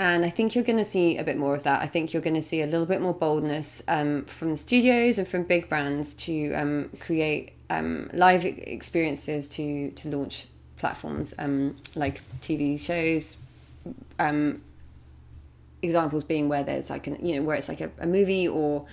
And 0.00 0.24
I 0.24 0.30
think 0.30 0.54
you're 0.54 0.64
going 0.64 0.78
to 0.78 0.84
see 0.84 1.18
a 1.18 1.24
bit 1.24 1.36
more 1.36 1.56
of 1.56 1.64
that. 1.64 1.82
I 1.82 1.86
think 1.86 2.12
you're 2.12 2.22
going 2.22 2.36
to 2.36 2.42
see 2.42 2.62
a 2.62 2.66
little 2.66 2.86
bit 2.86 3.00
more 3.00 3.12
boldness 3.12 3.82
um, 3.88 4.24
from 4.26 4.50
the 4.50 4.56
studios 4.56 5.18
and 5.18 5.26
from 5.26 5.42
big 5.42 5.68
brands 5.68 6.14
to 6.14 6.52
um, 6.54 6.90
create 7.00 7.52
um, 7.68 8.08
live 8.12 8.44
experiences 8.44 9.48
to, 9.48 9.90
to 9.90 10.08
launch 10.08 10.46
platforms 10.76 11.34
um, 11.38 11.76
like 11.96 12.22
TV 12.40 12.78
shows. 12.78 13.38
Um, 14.20 14.62
examples 15.82 16.24
being 16.24 16.48
where 16.48 16.62
there's 16.64 16.90
like 16.90 17.06
an 17.06 17.16
you 17.24 17.36
know 17.36 17.42
where 17.42 17.56
it's 17.56 17.68
like 17.68 17.80
a, 17.80 17.88
a 18.00 18.06
movie 18.06 18.48
or 18.48 18.84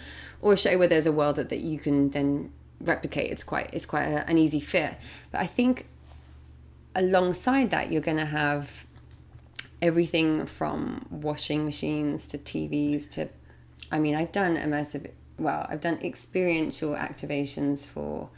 or 0.42 0.54
a 0.54 0.58
show 0.58 0.78
where 0.78 0.88
there's 0.88 1.08
a 1.08 1.12
world 1.12 1.36
that, 1.38 1.50
that 1.50 1.60
you 1.60 1.80
can 1.80 2.10
then 2.12 2.52
replicate. 2.82 3.32
It's 3.32 3.44
quite 3.44 3.74
it's 3.74 3.86
quite 3.86 4.06
a, 4.06 4.28
an 4.30 4.38
easy 4.38 4.60
fit. 4.60 4.98
But 5.32 5.42
I 5.42 5.48
think 5.48 5.88
alongside 6.96 7.72
that, 7.72 7.92
you're 7.92 8.02
going 8.02 8.18
to 8.18 8.26
have 8.26 8.86
everything 9.82 10.46
from 10.46 11.06
washing 11.10 11.66
machines 11.66 12.28
to 12.28 12.38
TVs 12.38 13.10
to. 13.12 13.30
I 13.92 14.00
mean, 14.00 14.16
I've 14.16 14.32
done 14.32 14.56
immersive 14.56 15.12
well, 15.38 15.66
I've 15.70 15.82
done 15.82 16.00
experiential 16.02 16.96
activations 16.96 17.86
for 17.86 18.30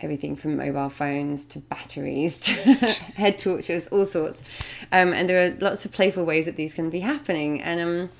everything 0.00 0.34
from 0.36 0.56
mobile 0.56 0.88
phones 0.88 1.44
to 1.46 1.58
batteries 1.60 2.40
to 2.40 2.52
head 3.16 3.38
torches, 3.38 3.88
all 3.88 4.04
sorts. 4.04 4.42
Um, 4.90 5.12
and 5.12 5.28
there 5.28 5.46
are 5.46 5.56
lots 5.60 5.84
of 5.84 5.92
playful 5.92 6.24
ways 6.24 6.46
that 6.46 6.56
these 6.56 6.74
can 6.74 6.90
be 6.90 7.00
happening. 7.00 7.62
And 7.62 7.80
um, 7.80 8.10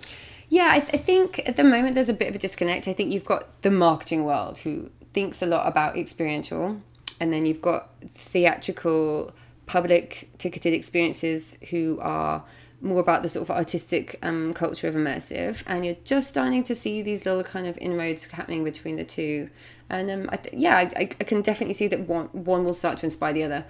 yeah, 0.48 0.68
I, 0.72 0.76
I 0.76 0.80
think 0.80 1.40
at 1.48 1.56
the 1.56 1.64
moment 1.64 1.94
there's 1.94 2.08
a 2.08 2.14
bit 2.14 2.28
of 2.28 2.34
a 2.34 2.38
disconnect. 2.38 2.88
I 2.88 2.92
think 2.92 3.12
you've 3.12 3.24
got 3.24 3.62
the 3.62 3.70
marketing 3.70 4.24
world 4.24 4.58
who 4.58 4.90
thinks 5.12 5.42
a 5.42 5.46
lot 5.46 5.66
about 5.66 5.96
experiential, 5.96 6.80
and 7.20 7.32
then 7.32 7.44
you've 7.44 7.62
got 7.62 7.90
theatrical, 8.14 9.32
public 9.66 10.30
ticketed 10.38 10.72
experiences 10.72 11.58
who 11.70 11.98
are 12.00 12.44
more 12.80 13.00
about 13.00 13.22
the 13.22 13.28
sort 13.28 13.48
of 13.48 13.50
artistic 13.50 14.18
um, 14.22 14.52
culture 14.52 14.88
of 14.88 14.94
immersive, 14.94 15.62
and 15.66 15.84
you're 15.84 15.96
just 16.04 16.28
starting 16.28 16.64
to 16.64 16.74
see 16.74 17.00
these 17.00 17.24
little 17.24 17.44
kind 17.44 17.66
of 17.66 17.78
inroads 17.78 18.26
happening 18.26 18.64
between 18.64 18.96
the 18.96 19.04
two. 19.04 19.48
And 19.88 20.10
um, 20.10 20.28
I 20.32 20.36
th- 20.36 20.54
yeah, 20.54 20.76
I, 20.76 20.90
I 20.96 21.04
can 21.06 21.42
definitely 21.42 21.74
see 21.74 21.86
that 21.88 22.00
one 22.08 22.26
one 22.32 22.64
will 22.64 22.74
start 22.74 22.98
to 22.98 23.06
inspire 23.06 23.32
the 23.32 23.44
other. 23.44 23.64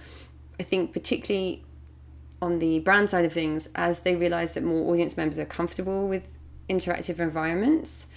I 0.59 0.63
think 0.63 0.93
particularly 0.93 1.63
on 2.41 2.59
the 2.59 2.79
brand 2.79 3.09
side 3.09 3.25
of 3.25 3.33
things, 3.33 3.69
as 3.75 4.01
they 4.01 4.15
realize 4.15 4.55
that 4.55 4.63
more 4.63 4.91
audience 4.91 5.15
members 5.15 5.39
are 5.39 5.45
comfortable 5.45 6.07
with 6.07 6.37
interactive 6.69 7.19
environments, 7.19 8.07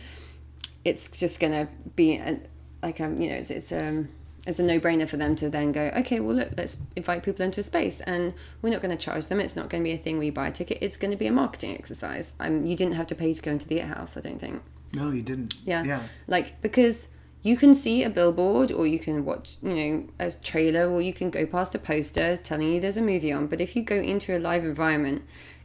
it's 0.85 1.19
just 1.19 1.41
going 1.41 1.53
to 1.53 1.69
be 1.95 2.17
a, 2.17 2.41
like 2.83 3.01
um 3.01 3.21
you 3.21 3.29
know 3.29 3.37
it's 3.37 3.51
it's 3.51 3.73
um 3.73 4.09
it's 4.47 4.59
a 4.59 4.63
no-brainer 4.63 5.09
for 5.09 5.17
them 5.17 5.35
to 5.37 5.51
then 5.51 5.73
go 5.73 5.91
okay 5.97 6.21
well 6.21 6.37
look 6.37 6.51
let's 6.57 6.79
invite 6.95 7.23
people 7.23 7.45
into 7.45 7.61
a 7.61 7.63
space 7.63 8.01
and 8.03 8.33
we're 8.63 8.71
not 8.71 8.83
going 8.83 8.97
to 8.97 9.05
charge 9.05 9.27
them. 9.27 9.41
It's 9.41 9.57
not 9.57 9.69
going 9.69 9.83
to 9.83 9.89
be 9.89 9.95
a 9.95 9.99
thing 9.99 10.17
where 10.17 10.27
you 10.27 10.33
buy 10.33 10.49
a 10.49 10.53
ticket. 10.53 10.79
It's 10.81 10.97
going 10.97 11.11
to 11.11 11.17
be 11.17 11.27
a 11.27 11.33
marketing 11.33 11.75
exercise. 11.75 12.35
Um, 12.41 12.65
you 12.65 12.77
didn't 12.77 12.95
have 12.95 13.07
to 13.09 13.15
pay 13.15 13.33
to 13.33 13.43
go 13.43 13.51
into 13.51 13.69
the 13.69 13.79
house 13.79 14.17
i 14.17 14.21
don't 14.21 14.41
think. 14.41 14.63
No 14.93 15.11
you 15.11 15.23
didn't. 15.23 15.55
Yeah. 15.65 15.85
Yeah. 15.85 16.03
Like 16.27 16.61
because 16.63 17.09
you 17.43 17.57
can 17.57 17.75
see 17.75 18.03
a 18.03 18.11
billboard 18.11 18.73
or 18.73 18.87
you 18.87 18.99
can 18.99 19.25
watch 19.25 19.57
you 19.63 19.75
know 19.75 20.09
a 20.19 20.33
trailer 20.33 20.91
or 20.91 21.01
you 21.01 21.13
can 21.13 21.31
go 21.31 21.47
past 21.47 21.75
a 21.75 21.79
poster 21.79 22.37
telling 22.37 22.73
you 22.73 22.81
there's 22.81 22.97
a 22.97 23.03
movie 23.03 23.33
on 23.33 23.47
but 23.47 23.61
if 23.61 23.77
you 23.77 23.85
go 23.85 23.95
into 23.95 24.37
a 24.37 24.39
live 24.39 24.65
environment 24.65 25.23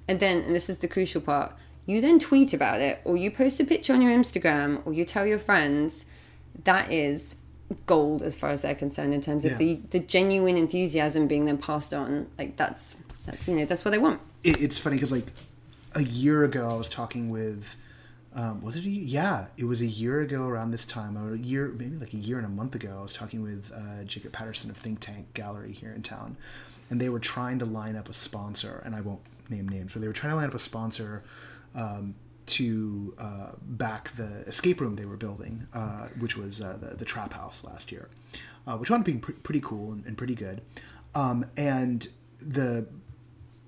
and 0.08 0.20
then 0.20 0.44
and 0.44 0.54
this 0.54 0.70
is 0.70 0.78
the 0.78 0.88
crucial 0.88 1.22
part 1.22 1.54
you 1.88 2.00
then 2.00 2.20
tweet 2.20 2.54
about 2.54 2.80
it 2.80 3.02
or 3.04 3.18
you 3.18 3.32
post 3.32 3.60
a 3.60 3.64
picture 3.64 3.94
on 3.94 4.02
your 4.02 4.12
instagram 4.12 4.80
or 4.86 4.94
you 4.94 5.04
tell 5.04 5.26
your 5.26 5.40
friends 5.40 6.06
that 6.66 6.92
is 6.92 7.38
gold 7.86 8.22
as 8.22 8.36
far 8.36 8.50
as 8.50 8.62
they're 8.62 8.76
concerned 8.76 9.14
in 9.14 9.22
terms 9.22 9.46
of 9.46 9.52
Yeah. 9.52 9.58
the 9.58 9.82
the 9.92 10.00
genuine 10.00 10.58
enthusiasm 10.58 11.28
being 11.28 11.46
then 11.46 11.58
passed 11.58 11.94
on 11.94 12.28
like 12.38 12.58
that's 12.58 12.98
that's 13.26 13.48
you 13.48 13.56
know 13.56 13.66
that's 13.66 13.84
what 13.86 13.92
they 13.92 13.98
want 13.98 14.20
it, 14.44 14.62
it's 14.62 14.78
funny 14.78 14.96
because 14.96 15.12
like 15.12 15.28
a 15.96 16.04
year 16.04 16.44
ago 16.44 16.70
I 16.70 16.76
was 16.76 16.90
talking 16.90 17.30
with 17.30 17.76
um, 18.34 18.62
was 18.62 18.78
it 18.78 18.86
a 18.86 18.90
year? 18.90 19.04
yeah 19.06 19.46
it 19.58 19.66
was 19.66 19.82
a 19.82 19.86
year 19.88 20.22
ago 20.22 20.48
around 20.48 20.72
this 20.72 20.86
time 20.86 21.18
or 21.18 21.34
a 21.34 21.38
year 21.38 21.68
maybe 21.78 21.98
like 21.98 22.14
a 22.14 22.18
year 22.18 22.38
and 22.38 22.46
a 22.46 22.50
month 22.50 22.76
ago 22.76 22.96
I 23.00 23.02
was 23.04 23.14
talking 23.14 23.42
with 23.42 23.72
uh, 23.76 24.04
Jacob 24.06 24.32
Patterson 24.32 24.70
of 24.72 24.78
Think 24.78 25.00
Tank 25.02 25.34
Gallery 25.34 25.74
here 25.74 25.92
in 25.92 26.02
town 26.02 26.38
and 26.90 27.00
they 27.00 27.10
were 27.10 27.20
trying 27.20 27.60
to 27.60 27.66
line 27.66 27.96
up 27.96 28.08
a 28.10 28.14
sponsor 28.14 28.82
and 28.86 28.96
I 28.96 29.02
won't 29.02 29.22
name 29.50 29.68
names 29.68 29.94
but 29.94 30.02
they 30.02 30.08
were 30.08 30.14
trying 30.14 30.32
to 30.32 30.38
line 30.38 30.48
up 30.48 30.54
a 30.56 30.60
sponsor 30.60 31.24
um, 31.76 32.16
to 32.52 33.14
uh, 33.18 33.52
back 33.62 34.12
the 34.16 34.44
escape 34.48 34.82
room 34.82 34.96
they 34.96 35.06
were 35.06 35.18
building, 35.18 35.68
uh, 35.74 36.08
which 36.20 36.38
was 36.38 36.62
uh, 36.62 36.78
the, 36.80 36.96
the 36.96 37.06
Trap 37.06 37.34
House 37.34 37.64
last 37.64 37.92
year, 37.92 38.10
uh, 38.68 38.78
which 38.78 38.90
wound 38.90 39.02
up 39.02 39.06
being 39.06 39.20
pre- 39.20 39.36
pretty 39.36 39.62
cool 39.62 39.92
and, 39.92 40.06
and 40.06 40.18
pretty 40.18 40.36
good. 40.36 40.62
Um, 41.16 41.46
and 41.58 42.08
the 42.40 42.88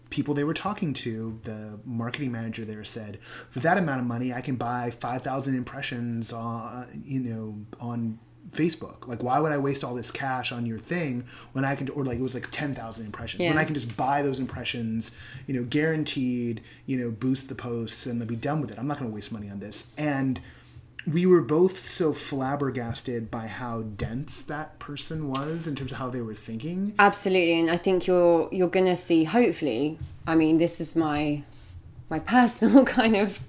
people 0.10 0.34
they 0.34 0.44
were 0.44 0.54
talking 0.54 0.94
to, 0.94 1.40
the 1.44 1.80
marketing 1.86 2.32
manager 2.32 2.64
there 2.66 2.84
said, 2.84 3.20
for 3.22 3.60
that 3.62 3.78
amount 3.78 4.00
of 4.00 4.06
money, 4.06 4.32
I 4.34 4.42
can 4.42 4.56
buy 4.56 4.92
5,000 4.92 5.56
impressions 5.56 6.32
on, 6.32 6.88
you 7.04 7.20
know, 7.20 7.58
on 7.80 8.20
Facebook. 8.54 9.08
Like, 9.08 9.24
why 9.24 9.40
would 9.40 9.52
I 9.52 9.58
waste 9.58 9.84
all 9.84 9.96
this 9.96 10.12
cash 10.12 10.52
on 10.52 10.66
your 10.66 10.78
thing 10.78 11.26
when 11.54 11.66
I 11.66 11.76
can, 11.76 11.90
or 11.90 12.06
like 12.06 12.20
it 12.20 12.22
was 12.22 12.36
like 12.36 12.50
10,000 12.50 13.06
impressions, 13.06 13.42
when 13.42 13.58
I 13.58 13.66
can 13.66 13.74
just 13.74 13.96
buy 13.98 14.22
those 14.22 14.40
impressions, 14.40 15.16
you 15.48 15.54
know, 15.54 15.64
guaranteed, 15.64 16.62
you 16.86 16.98
know, 16.98 17.12
boost 17.12 17.50
the 17.50 17.56
posts 17.56 18.06
and 18.06 18.20
they'll 18.20 18.28
be 18.28 18.36
done 18.36 18.62
with 18.62 18.72
it. 18.72 18.78
I'm 18.78 18.88
not 18.88 19.00
going 19.00 19.10
to 19.10 19.16
waste 19.16 19.32
money 19.32 19.50
on 19.50 19.60
this. 19.60 19.92
And 19.98 20.40
we 21.06 21.26
were 21.26 21.42
both 21.42 21.78
so 21.78 22.14
flabbergasted 22.14 23.30
by 23.30 23.48
how 23.48 23.82
dense 23.82 24.42
that 24.44 24.80
person 24.80 25.28
was 25.28 25.68
in 25.68 25.76
terms 25.76 25.92
of 25.92 25.98
how 25.98 26.10
they 26.10 26.22
were 26.22 26.36
thinking. 26.36 26.94
Absolutely, 26.98 27.60
and 27.60 27.70
I 27.70 27.78
think 27.78 28.08
you're 28.08 28.48
you're 28.52 28.70
gonna 28.70 28.96
see. 28.96 29.26
Hopefully, 29.26 30.00
I 30.26 30.36
mean, 30.36 30.58
this 30.58 30.80
is 30.80 30.96
my 30.96 31.44
my 32.10 32.20
personal 32.36 32.86
kind 32.86 33.16
of 33.16 33.40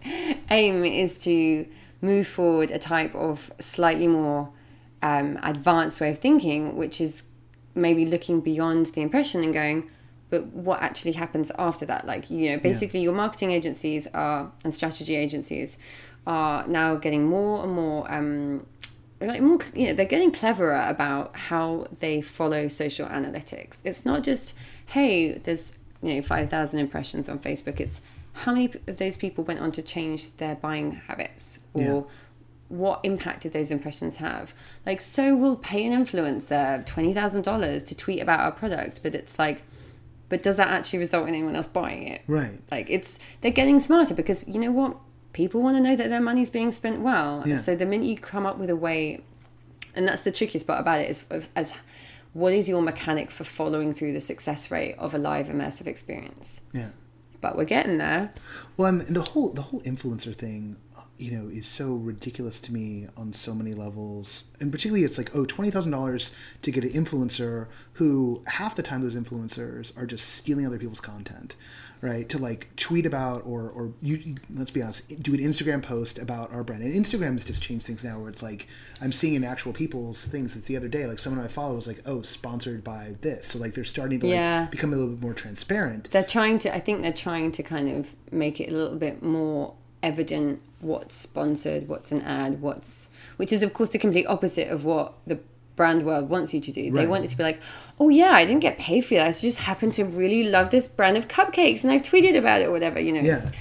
aim 0.51 0.85
is 0.85 1.17
to 1.19 1.67
move 2.01 2.27
forward 2.27 2.71
a 2.71 2.79
type 2.79 3.15
of 3.15 3.51
slightly 3.61 4.09
more 4.09 4.51
um, 5.05 5.39
advanced 5.43 6.01
way 6.01 6.11
of 6.11 6.19
thinking, 6.19 6.77
which 6.77 7.01
is 7.01 7.25
maybe 7.75 8.07
looking 8.07 8.41
beyond 8.41 8.87
the 8.87 9.03
impression 9.03 9.43
and 9.45 9.53
going, 9.53 9.91
but 10.31 10.47
what 10.47 10.81
actually 10.81 11.13
happens 11.13 11.53
after 11.59 11.85
that? 11.87 12.07
Like 12.07 12.31
you 12.31 12.51
know, 12.51 12.59
basically, 12.59 13.01
your 13.01 13.13
marketing 13.13 13.53
agencies 13.53 14.07
are 14.15 14.51
and 14.65 14.73
strategy 14.73 15.15
agencies 15.15 15.79
are 16.27 16.67
now 16.67 16.97
getting 16.97 17.27
more 17.27 17.63
and 17.63 17.73
more. 17.73 18.11
Um, 18.11 18.67
like 19.21 19.41
more 19.41 19.59
you 19.75 19.87
know 19.87 19.95
they're 19.95 20.05
getting 20.17 20.31
cleverer 20.33 20.85
about 20.87 21.35
how 21.37 21.87
they 22.01 22.21
follow 22.21 22.69
social 22.69 23.07
analytics 23.09 23.81
it's 23.85 24.05
not 24.05 24.23
just 24.23 24.55
hey 24.87 25.33
there's 25.45 25.79
you 26.03 26.15
know 26.15 26.21
5000 26.21 26.79
impressions 26.79 27.27
on 27.29 27.39
facebook 27.39 27.81
it's 27.81 28.03
how 28.35 28.53
many 28.53 28.67
of 28.87 28.99
those 28.99 29.17
people 29.17 29.43
went 29.45 29.61
on 29.61 29.73
to 29.73 29.83
change 29.83 30.37
their 30.37 30.57
buying 30.57 30.91
habits 30.93 31.61
or 31.73 31.83
Yeah. 31.83 32.01
What 32.69 33.01
impact 33.05 33.43
did 33.43 33.53
those 33.53 33.71
impressions 33.71 34.17
have 34.17 34.55
like 34.87 35.01
so 35.01 35.35
we'll 35.37 35.57
pay 35.57 35.85
an 35.87 35.93
influencer 35.93 36.85
$20000 36.87 37.87
to 37.87 37.97
tweet 37.97 38.21
about 38.23 38.41
our 38.41 38.51
product 38.53 39.01
but 39.03 39.15
it's 39.15 39.39
like 39.39 39.62
but 40.29 40.43
does 40.43 40.57
that 40.57 40.69
actually 40.69 40.99
result 40.99 41.29
in 41.29 41.35
anyone 41.35 41.55
else 41.55 41.67
buying 41.67 42.09
it 42.09 42.23
Right. 42.27 42.59
like 42.71 42.87
it's 42.89 43.19
they're 43.43 43.51
getting 43.53 43.81
smarter 43.81 44.15
because 44.15 44.47
you 44.49 44.59
know 44.59 44.73
what 44.73 44.97
people 45.33 45.62
want 45.62 45.77
to 45.77 45.83
know 45.83 45.95
that 45.95 46.09
their 46.09 46.21
money's 46.21 46.51
being 46.51 46.73
spent 46.73 47.01
well 47.01 47.43
Yeah. 47.47 47.59
so 47.59 47.77
the 47.77 47.87
minute 47.87 48.07
you 48.07 48.17
come 48.17 48.47
up 48.47 48.57
with 48.59 48.71
a 48.71 48.77
way 48.77 49.21
and 49.95 50.09
that's 50.09 50.23
the 50.23 50.33
trickiest 50.33 50.67
part 50.67 50.81
about 50.81 51.01
it 51.01 51.11
is 51.11 51.25
of, 51.31 51.49
as 51.55 51.75
what 52.33 52.53
is 52.53 52.69
your 52.69 52.83
mechanic 52.83 53.31
for 53.31 53.45
following 53.45 53.93
through 53.93 54.12
the 54.12 54.21
success 54.21 54.71
rate 54.71 54.97
of 54.99 55.15
a 55.15 55.19
live 55.19 55.49
immersive 55.49 55.87
experience 55.87 56.62
Yeah. 56.73 56.89
but 57.41 57.57
we're 57.57 57.65
getting 57.65 57.99
there 57.99 58.33
Well, 58.77 58.89
and 58.89 59.03
the 59.03 59.23
whole 59.23 59.51
the 59.53 59.62
whole 59.62 59.81
influencer 59.83 60.35
thing, 60.35 60.77
you 61.17 61.31
know, 61.31 61.49
is 61.49 61.67
so 61.67 61.95
ridiculous 61.95 62.59
to 62.61 62.73
me 62.73 63.07
on 63.17 63.33
so 63.33 63.55
many 63.55 63.73
levels. 63.73 64.51
And 64.61 64.73
particularly, 64.73 65.05
it's 65.05 65.19
like, 65.19 65.31
oh, 65.35 65.45
oh, 65.45 65.47
twenty 65.47 65.71
thousand 65.71 65.93
dollars 65.93 66.35
to 66.62 66.71
get 66.71 66.85
an 66.85 66.91
influencer 66.91 67.67
who 67.95 68.43
half 68.47 68.75
the 68.75 68.83
time 68.83 69.03
those 69.03 69.15
influencers 69.15 69.97
are 69.97 70.07
just 70.07 70.29
stealing 70.29 70.67
other 70.67 70.79
people's 70.79 71.01
content, 71.01 71.55
right? 72.01 72.29
To 72.31 72.39
like 72.39 72.75
tweet 72.77 73.07
about 73.07 73.43
or 73.45 73.69
or 73.71 73.93
you, 74.03 74.37
let's 74.53 74.71
be 74.71 74.83
honest, 74.83 75.23
do 75.23 75.35
an 75.35 75.41
Instagram 75.41 75.83
post 75.83 76.19
about 76.19 76.53
our 76.53 76.65
brand. 76.65 76.83
And 76.83 76.93
Instagram's 76.95 77.45
just 77.45 77.62
changed 77.62 77.87
things 77.87 78.05
now, 78.05 78.19
where 78.19 78.29
it's 78.31 78.43
like 78.43 78.67
I'm 79.01 79.12
seeing 79.12 79.35
in 79.35 79.45
actual 79.45 79.73
people's 79.73 80.25
things. 80.27 80.57
It's 80.57 80.67
the 80.67 80.77
other 80.77 80.89
day, 80.89 81.07
like 81.07 81.19
someone 81.19 81.45
I 81.45 81.49
follow 81.49 81.75
was 81.75 81.87
like, 81.87 82.03
oh, 82.07 82.23
sponsored 82.23 82.83
by 82.83 83.17
this. 83.21 83.49
So 83.49 83.59
like 83.59 83.75
they're 83.75 83.85
starting 83.85 84.21
to 84.21 84.27
like 84.27 84.71
become 84.71 84.93
a 84.93 84.97
little 84.97 85.15
bit 85.15 85.23
more 85.23 85.35
transparent. 85.35 86.11
they're 86.11 86.25
trying 86.25 86.59
to 86.59 86.75
i 86.75 86.79
think 86.81 87.03
they're 87.03 87.12
trying 87.12 87.53
to 87.53 87.62
kind 87.62 87.89
of 87.89 88.15
make 88.33 88.61
it 88.61 88.71
a 88.71 88.77
little 88.77 88.99
bit 88.99 89.23
more 89.23 89.75
evident 90.05 90.61
what's 90.81 91.15
sponsored 91.17 91.89
what's 91.89 92.13
an 92.13 92.21
ad 92.23 92.61
what's 92.61 93.09
which 93.39 93.53
is 93.53 93.63
of 93.63 93.73
course 93.73 93.91
the 93.91 93.99
complete 93.99 94.27
opposite 94.27 94.69
of 94.69 94.85
what 94.85 95.15
the 95.27 95.39
brand 95.77 96.05
world 96.07 96.29
wants 96.29 96.55
you 96.55 96.61
to 96.61 96.71
do. 96.71 96.91
They 96.93 97.05
want 97.07 97.25
it 97.25 97.29
to 97.29 97.37
be 97.37 97.43
like 97.43 97.61
oh 97.99 98.09
yeah 98.09 98.31
i 98.33 98.45
didn't 98.45 98.61
get 98.69 98.79
paid 98.79 99.01
for 99.05 99.15
that. 99.15 99.27
I 99.27 99.33
just 99.33 99.59
happened 99.61 99.93
to 99.95 100.05
really 100.05 100.45
love 100.45 100.71
this 100.71 100.87
brand 100.87 101.17
of 101.17 101.27
cupcakes 101.27 101.83
and 101.83 101.93
i've 101.93 102.03
tweeted 102.03 102.37
about 102.37 102.61
it 102.61 102.67
or 102.69 102.71
whatever 102.71 103.01
you 103.01 103.13
know 103.13 103.21
Yeah. 103.21 103.39
it's- 103.39 103.53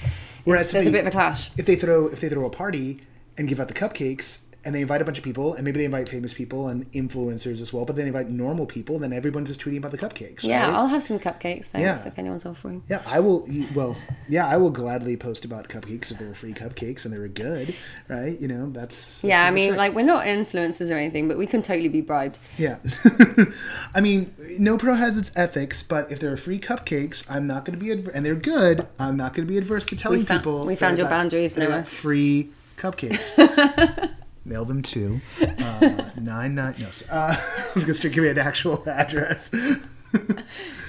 Whereas 0.44 0.70
there's 0.72 0.84
if 0.86 0.90
a 0.90 0.92
bit 0.92 1.00
of 1.00 1.06
a 1.06 1.10
clash. 1.10 1.50
if 1.58 1.64
they 1.66 1.74
throw 1.76 2.06
if 2.08 2.20
they 2.20 2.28
throw 2.28 2.44
a 2.44 2.50
party 2.50 3.00
and 3.38 3.48
give 3.48 3.58
out 3.58 3.68
the 3.68 3.74
cupcakes 3.74 4.44
and 4.64 4.74
they 4.74 4.80
invite 4.82 5.00
a 5.00 5.04
bunch 5.04 5.18
of 5.18 5.24
people 5.24 5.54
and 5.54 5.64
maybe 5.64 5.78
they 5.78 5.84
invite 5.84 6.08
famous 6.08 6.32
people 6.34 6.68
and 6.68 6.90
influencers 6.92 7.60
as 7.60 7.72
well, 7.72 7.84
but 7.84 7.96
then 7.96 8.04
they 8.04 8.08
invite 8.08 8.28
normal 8.28 8.66
people, 8.66 8.98
then 8.98 9.12
everyone's 9.12 9.48
just 9.48 9.60
tweeting 9.60 9.78
about 9.78 9.90
the 9.92 9.98
cupcakes. 9.98 10.42
yeah 10.44 10.66
right? 10.66 10.74
i'll 10.74 10.86
have 10.86 11.02
some 11.02 11.18
cupcakes 11.18 11.66
thanks 11.66 11.74
Yeah. 12.04 12.06
if 12.08 12.18
anyone's 12.18 12.46
offering 12.46 12.82
yeah, 12.88 13.02
I 13.06 13.20
will. 13.20 13.44
eat- 13.50 13.72
Well, 13.74 13.96
yeah, 14.28 14.46
I 14.46 14.56
will 14.56 14.70
gladly 14.70 15.16
post 15.16 15.44
about 15.44 15.68
cupcakes 15.68 16.10
if 16.10 16.18
they're 16.18 16.34
free 16.34 16.52
cupcakes 16.54 17.04
and 17.04 17.12
they're 17.14 17.28
good, 17.28 17.74
right? 18.08 18.38
You 18.40 18.48
know, 18.48 18.70
that's, 18.70 19.20
that's 19.20 19.24
yeah 19.24 19.44
i 19.46 19.50
mean 19.50 19.70
trick. 19.70 19.78
like 19.78 19.94
we're 19.94 20.04
not 20.04 20.24
influencers 20.26 20.90
or 20.90 20.94
anything 20.94 21.28
but 21.28 21.36
we 21.38 21.46
can 21.46 21.62
totally 21.62 21.88
be 21.88 22.00
bribed 22.00 22.38
yeah. 22.58 22.78
I 23.94 24.00
mean, 24.00 24.32
no 24.58 24.76
pro 24.78 24.94
has 24.94 25.16
its 25.18 25.30
ethics, 25.36 25.82
but 25.82 26.10
if 26.10 26.18
there 26.20 26.32
are 26.32 26.36
free 26.36 26.58
cupcakes, 26.58 27.24
I'm 27.30 27.46
not 27.46 27.64
going 27.64 27.78
to 27.78 27.84
be 27.84 27.90
adver- 27.92 28.10
and 28.10 28.24
they're 28.24 28.34
good. 28.34 28.86
I'm 28.98 29.16
not 29.16 29.34
going 29.34 29.46
to 29.46 29.50
be 29.52 29.58
adverse 29.58 29.84
to 29.86 29.96
telling 29.96 30.24
found- 30.24 30.40
people. 30.42 30.66
we 30.66 30.76
found 30.76 30.98
your 30.98 31.08
boundaries, 31.08 31.54
that 31.54 31.62
I 31.62 31.66
got 31.66 31.74
Noah. 31.76 31.84
Free 31.84 32.50
cupcakes. 32.76 34.10
Mail 34.44 34.64
them 34.64 34.82
to 34.82 35.20
uh, 35.40 36.10
nine 36.20 36.54
nine. 36.54 36.74
No, 36.78 36.90
sorry. 36.90 37.10
uh, 37.10 37.34
I 37.38 37.70
was 37.74 37.84
going 37.84 37.94
to 37.94 38.08
give 38.10 38.24
me 38.24 38.30
an 38.30 38.38
actual 38.38 38.82
address. 38.88 39.50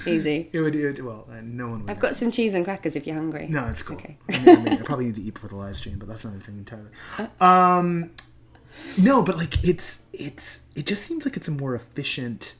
easy 0.06 0.48
it 0.52 0.60
would. 0.60 0.76
It, 0.76 0.84
would- 0.84 1.04
well, 1.04 1.26
uh, 1.30 1.40
no 1.42 1.68
one 1.68 1.80
would. 1.82 1.90
i've 1.90 1.98
got 1.98 2.14
some 2.14 2.30
cheese 2.30 2.54
and 2.54 2.64
crackers 2.64 2.94
if 2.96 3.06
you're 3.06 3.16
hungry 3.16 3.46
No, 3.48 3.66
it's 3.66 3.82
cool. 3.82 3.96
Okay. 3.96 4.18
I, 4.30 4.38
mean, 4.44 4.48
I, 4.48 4.60
mean, 4.62 4.72
I 4.74 4.82
probably 4.82 5.06
need 5.06 5.16
to 5.16 5.22
eat 5.22 5.34
before 5.34 5.48
the 5.48 5.56
live 5.56 5.76
stream, 5.76 5.98
but 5.98 6.06
that's 6.08 6.24
another 6.24 6.40
thing 6.40 6.58
entirely. 6.58 6.90
Um, 7.40 8.10
no, 8.98 9.22
but 9.22 9.36
like 9.36 9.64
it's 9.64 10.02
it's 10.12 10.60
it 10.74 10.86
just 10.86 11.02
seems 11.04 11.24
like 11.24 11.36
it's 11.36 11.48
a 11.48 11.52
more 11.52 11.74
efficient 11.74 12.54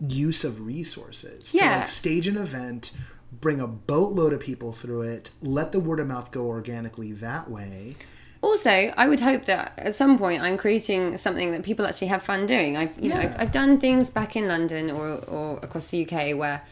use 0.00 0.44
of 0.44 0.60
resources. 0.66 1.52
To 1.52 1.58
like 1.58 1.88
stage 1.88 2.26
an 2.26 2.36
event, 2.36 2.92
bring 3.32 3.60
a 3.60 3.66
boatload 3.66 4.32
of 4.32 4.40
people 4.40 4.72
through 4.72 5.02
it, 5.02 5.30
let 5.42 5.72
the 5.72 5.80
word 5.80 6.00
of 6.00 6.06
mouth 6.08 6.30
go 6.30 6.46
organically 6.46 7.12
that 7.12 7.50
way. 7.50 7.94
Also, 8.40 8.70
I 8.70 9.08
would 9.08 9.20
hope 9.20 9.46
that 9.46 9.72
at 9.78 9.94
some 9.96 10.16
point 10.16 10.42
I'm 10.42 10.56
creating 10.56 11.16
something 11.16 11.50
that 11.52 11.64
people 11.64 11.86
actually 11.86 12.08
have 12.08 12.22
fun 12.22 12.46
doing. 12.46 12.76
I've 12.76 12.92
you 12.98 13.10
know 13.10 13.16
I've, 13.16 13.40
I've 13.40 13.52
done 13.52 13.80
things 13.80 14.10
back 14.10 14.36
in 14.36 14.46
London 14.46 14.90
or, 14.90 15.16
or 15.24 15.56
across 15.62 15.88
the 15.88 16.06
UK 16.06 16.36
where 16.36 16.62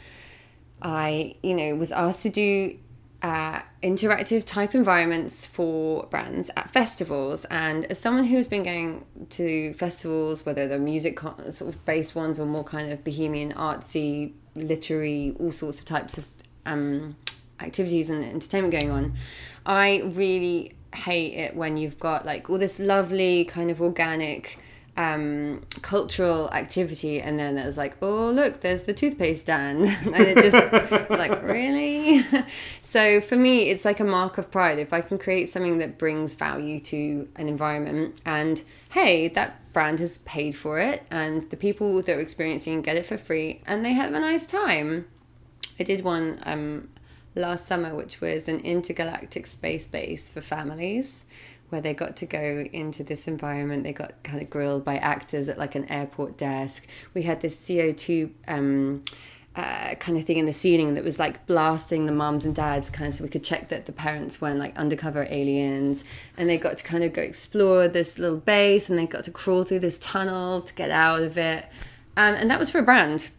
I 0.81 1.35
you 1.43 1.55
know 1.55 1.75
was 1.75 1.91
asked 1.91 2.23
to 2.23 2.31
do 2.31 2.79
uh, 3.23 3.61
interactive 3.83 4.45
type 4.45 4.75
environments 4.75 5.47
for 5.47 6.05
brands 6.07 6.51
at 6.57 6.71
festivals. 6.71 7.45
And 7.47 7.85
as 7.87 7.99
someone 7.99 8.25
who's 8.25 8.47
been 8.47 8.63
going 8.63 9.05
to 9.31 9.73
festivals, 9.75 10.47
whether 10.47 10.69
they're 10.69 10.79
music 10.79 11.17
con- 11.17 11.51
sort 11.51 11.75
of 11.75 11.85
based 11.85 12.15
ones 12.15 12.39
or 12.39 12.47
more 12.47 12.63
kind 12.63 12.93
of 12.93 13.03
bohemian, 13.03 13.53
artsy, 13.55 14.33
literary, 14.55 15.35
all 15.41 15.51
sorts 15.51 15.81
of 15.81 15.87
types 15.87 16.19
of 16.19 16.29
um, 16.67 17.17
activities 17.59 18.11
and 18.11 18.25
entertainment 18.25 18.73
going 18.73 18.93
on, 18.93 19.15
I 19.65 20.03
really 20.05 20.76
hate 20.97 21.35
it 21.35 21.55
when 21.55 21.77
you've 21.77 21.99
got 21.99 22.25
like 22.27 22.49
all 22.51 22.59
this 22.59 22.79
lovely 22.79 23.45
kind 23.45 23.71
of 23.71 23.81
organic 23.81 24.59
um 24.97 25.61
cultural 25.83 26.51
activity 26.53 27.21
and 27.21 27.39
then 27.39 27.55
there's 27.57 27.77
like 27.77 27.95
oh 28.01 28.31
look 28.31 28.63
there's 28.63 28.85
the 28.85 28.95
toothpaste 28.95 29.43
stand. 29.43 29.85
And 30.15 30.15
it 30.17 30.37
just 30.37 31.11
like 31.11 31.43
really? 31.43 32.25
So 32.81 33.21
for 33.21 33.37
me 33.37 33.71
it's 33.71 33.85
like 33.85 34.01
a 34.01 34.05
mark 34.05 34.39
of 34.39 34.51
pride. 34.51 34.79
If 34.79 34.93
i 34.93 35.01
can 35.01 35.19
create 35.19 35.49
something 35.49 35.79
that 35.79 35.99
brings 35.99 36.35
value 36.35 36.81
to 36.81 37.29
an 37.37 37.49
environment 37.49 38.21
and 38.25 38.63
hey 38.91 39.29
that 39.29 39.61
brand 39.75 40.01
has 40.01 40.19
paid 40.19 40.55
for 40.57 40.81
it 40.81 41.05
and 41.11 41.51
the 41.51 41.57
people 41.57 42.01
that 42.01 42.17
are 42.17 42.21
experiencing 42.21 42.81
get 42.81 42.97
it 42.97 43.05
for 43.05 43.19
free 43.19 43.61
and 43.67 43.85
they 43.85 43.93
have 43.93 44.15
a 44.15 44.21
nice 44.21 44.47
time. 44.47 45.07
I 45.79 45.83
did 45.83 46.03
one 46.03 46.39
um, 46.47 46.89
last 47.37 47.67
summer, 47.67 47.95
which 47.95 48.21
was 48.21 48.49
an 48.49 48.61
intergalactic 48.61 49.47
space 49.47 49.87
base 49.87 50.31
for 50.31 50.41
families, 50.41 51.27
where 51.69 51.81
they 51.81 51.95
got 51.95 52.17
to 52.17 52.27
go 52.27 52.67
into 52.73 53.05
this 53.05 53.29
environment. 53.29 53.85
They 53.85 53.93
got 53.93 54.23
kind 54.23 54.41
of 54.41 54.51
grilled 54.51 54.85
by 54.85 54.97
actors 54.97 55.49
at 55.49 55.59
like 55.59 55.75
an 55.75 55.91
airport 55.91 56.37
desk. 56.37 56.87
We 57.15 57.23
had 57.23 57.41
this 57.41 57.67
CO 57.67 57.93
two. 57.93 58.33
Um, 58.49 59.05
uh, 59.55 59.95
kind 59.95 60.19
of 60.19 60.25
thing 60.25 60.37
in 60.37 60.45
the 60.45 60.53
ceiling 60.53 60.93
that 60.93 61.03
was 61.03 61.19
like 61.19 61.47
blasting 61.47 62.05
the 62.05 62.13
mums 62.13 62.45
and 62.45 62.55
dads 62.55 62.91
kind 62.91 63.09
of 63.09 63.15
so 63.15 63.25
we 63.25 63.31
could 63.31 63.43
check 63.43 63.71
that 63.71 63.87
the 63.87 63.93
parents 63.93 64.39
weren't 64.39 64.59
like 64.59 64.77
undercover 64.77 65.27
aliens 65.31 66.05
and 66.37 66.47
they 66.47 66.59
got 66.59 66.77
to 66.77 66.85
kind 66.85 67.03
of 67.03 67.15
go 67.15 67.23
explore 67.23 67.89
this 67.89 68.19
little 68.19 68.37
base 68.37 68.91
and 68.91 68.99
they 68.99 69.07
got 69.07 69.25
to 69.25 69.31
crawl 69.31 69.65
through 69.65 69.79
this 69.79 69.99
tunnel 69.99 70.61
to 70.61 70.75
get 70.75 70.91
out 70.91 71.23
of 71.23 71.39
it 71.39 71.65
um, 72.19 72.35
and 72.35 72.51
that 72.51 72.59
was 72.59 72.71
for 72.71 72.81
a 72.81 72.83
brand 72.83 73.31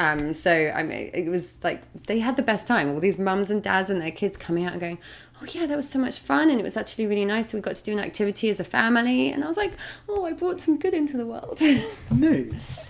um, 0.00 0.32
so 0.32 0.72
I 0.74 0.82
mean, 0.82 1.10
it 1.12 1.28
was 1.28 1.56
like 1.62 1.82
they 2.06 2.18
had 2.20 2.36
the 2.36 2.42
best 2.42 2.66
time. 2.66 2.88
All 2.88 3.00
these 3.00 3.18
mums 3.18 3.50
and 3.50 3.62
dads 3.62 3.90
and 3.90 4.00
their 4.00 4.10
kids 4.10 4.38
coming 4.38 4.64
out 4.64 4.72
and 4.72 4.80
going, 4.80 4.98
"Oh 5.40 5.46
yeah, 5.52 5.66
that 5.66 5.76
was 5.76 5.88
so 5.88 5.98
much 5.98 6.18
fun," 6.18 6.48
and 6.48 6.58
it 6.58 6.62
was 6.62 6.78
actually 6.78 7.06
really 7.06 7.26
nice. 7.26 7.50
So 7.50 7.58
we 7.58 7.62
got 7.62 7.76
to 7.76 7.84
do 7.84 7.92
an 7.92 8.00
activity 8.00 8.48
as 8.48 8.58
a 8.58 8.64
family, 8.64 9.30
and 9.30 9.44
I 9.44 9.46
was 9.46 9.58
like, 9.58 9.74
"Oh, 10.08 10.24
I 10.24 10.32
brought 10.32 10.58
some 10.58 10.78
good 10.78 10.94
into 10.94 11.18
the 11.18 11.26
world." 11.26 11.60
Nice. 12.10 12.82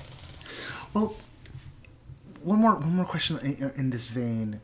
Well, 0.94 1.16
one 2.44 2.60
more 2.60 2.76
one 2.76 2.94
more 2.94 3.04
question 3.04 3.38
in, 3.38 3.72
in 3.76 3.90
this 3.90 4.06
vein, 4.06 4.60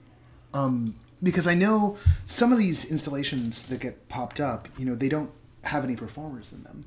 um, 0.55 0.94
because 1.20 1.49
I 1.49 1.55
know 1.55 1.99
some 2.26 2.53
of 2.53 2.59
these 2.59 2.84
installations 2.84 3.64
that 3.66 3.80
get 3.80 4.09
popped 4.09 4.38
up, 4.38 4.68
you 4.78 4.84
know, 4.84 4.94
they 4.94 5.09
don't 5.09 5.32
have 5.64 5.82
any 5.82 5.97
performers 5.97 6.53
in 6.53 6.62
them. 6.62 6.84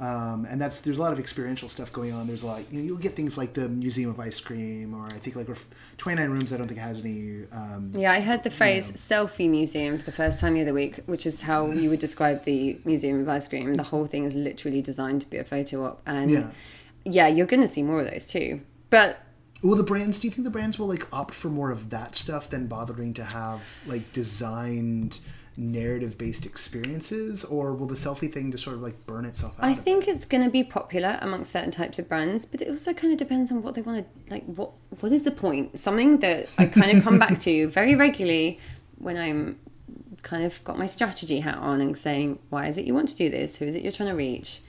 Um, 0.00 0.46
and 0.50 0.60
that's 0.60 0.80
there's 0.80 0.98
a 0.98 1.00
lot 1.00 1.12
of 1.12 1.18
experiential 1.20 1.68
stuff 1.68 1.92
going 1.92 2.12
on. 2.12 2.26
There's 2.26 2.42
like 2.42 2.70
you 2.72 2.78
know, 2.78 2.84
you'll 2.84 2.96
get 2.98 3.14
things 3.14 3.38
like 3.38 3.52
the 3.54 3.68
Museum 3.68 4.10
of 4.10 4.18
Ice 4.18 4.40
Cream, 4.40 4.94
or 4.94 5.04
I 5.06 5.10
think 5.10 5.36
like 5.36 5.48
ref- 5.48 5.68
29 5.98 6.30
Rooms. 6.30 6.52
I 6.52 6.56
don't 6.56 6.66
think 6.66 6.80
has 6.80 7.00
any. 7.00 7.44
Um, 7.52 7.92
yeah, 7.94 8.10
I 8.10 8.20
heard 8.20 8.42
the 8.42 8.50
phrase 8.50 8.90
"selfie 8.92 9.48
museum" 9.48 9.98
for 9.98 10.04
the 10.04 10.12
first 10.12 10.40
time 10.40 10.54
the 10.54 10.62
other 10.62 10.74
week, 10.74 11.00
which 11.06 11.24
is 11.26 11.42
how 11.42 11.70
you 11.70 11.90
would 11.90 12.00
describe 12.00 12.44
the 12.44 12.80
Museum 12.84 13.20
of 13.20 13.28
Ice 13.28 13.46
Cream. 13.46 13.74
The 13.74 13.82
whole 13.84 14.06
thing 14.06 14.24
is 14.24 14.34
literally 14.34 14.82
designed 14.82 15.20
to 15.20 15.30
be 15.30 15.36
a 15.36 15.44
photo 15.44 15.84
op, 15.84 16.02
and 16.06 16.30
Yeah. 16.30 16.50
yeah, 17.04 17.28
you're 17.28 17.46
going 17.46 17.62
to 17.62 17.68
see 17.68 17.82
more 17.84 18.00
of 18.00 18.10
those 18.10 18.26
too. 18.26 18.60
But 18.90 19.18
Will 19.62 19.76
the 19.76 19.84
brands? 19.84 20.18
Do 20.18 20.26
you 20.26 20.32
think 20.32 20.44
the 20.44 20.50
brands 20.50 20.76
will 20.80 20.88
like 20.88 21.06
opt 21.12 21.34
for 21.34 21.48
more 21.48 21.70
of 21.70 21.90
that 21.90 22.16
stuff 22.16 22.50
than 22.50 22.66
bothering 22.66 23.14
to 23.14 23.24
have 23.24 23.80
like 23.86 24.10
designed 24.12 25.20
narrative 25.56 26.16
based 26.18 26.46
experiences, 26.46 27.44
or 27.44 27.74
will 27.74 27.86
the 27.86 27.94
selfie 27.94 28.32
thing 28.32 28.50
just 28.50 28.64
sort 28.64 28.76
of 28.76 28.82
like 28.82 29.06
burn 29.06 29.24
itself 29.24 29.58
out? 29.58 29.64
I 29.64 29.72
of 29.72 29.78
it? 29.78 29.82
think 29.82 30.08
it's 30.08 30.24
going 30.24 30.42
to 30.42 30.50
be 30.50 30.64
popular 30.64 31.18
amongst 31.20 31.50
certain 31.50 31.70
types 31.70 31.98
of 31.98 32.08
brands, 32.08 32.46
but 32.46 32.60
it 32.62 32.68
also 32.68 32.92
kind 32.92 33.12
of 33.12 33.18
depends 33.18 33.52
on 33.52 33.62
what 33.62 33.74
they 33.74 33.82
want 33.82 34.06
to 34.06 34.32
like. 34.32 34.44
What 34.44 34.70
what 35.00 35.12
is 35.12 35.24
the 35.24 35.30
point? 35.30 35.78
Something 35.78 36.18
that 36.18 36.50
I 36.58 36.66
kind 36.66 36.96
of 36.96 37.04
come 37.04 37.18
back 37.18 37.38
to 37.40 37.68
very 37.70 37.94
regularly 37.94 38.58
when 38.98 39.16
I'm 39.16 39.58
kind 40.22 40.44
of 40.44 40.62
got 40.64 40.78
my 40.78 40.86
strategy 40.86 41.40
hat 41.40 41.58
on 41.58 41.80
and 41.80 41.96
saying, 41.96 42.38
why 42.48 42.66
is 42.68 42.78
it 42.78 42.84
you 42.84 42.94
want 42.94 43.08
to 43.08 43.16
do 43.16 43.28
this? 43.28 43.56
Who 43.56 43.64
is 43.66 43.74
it 43.74 43.82
you're 43.82 43.92
trying 43.92 44.10
to 44.10 44.14
reach? 44.14 44.60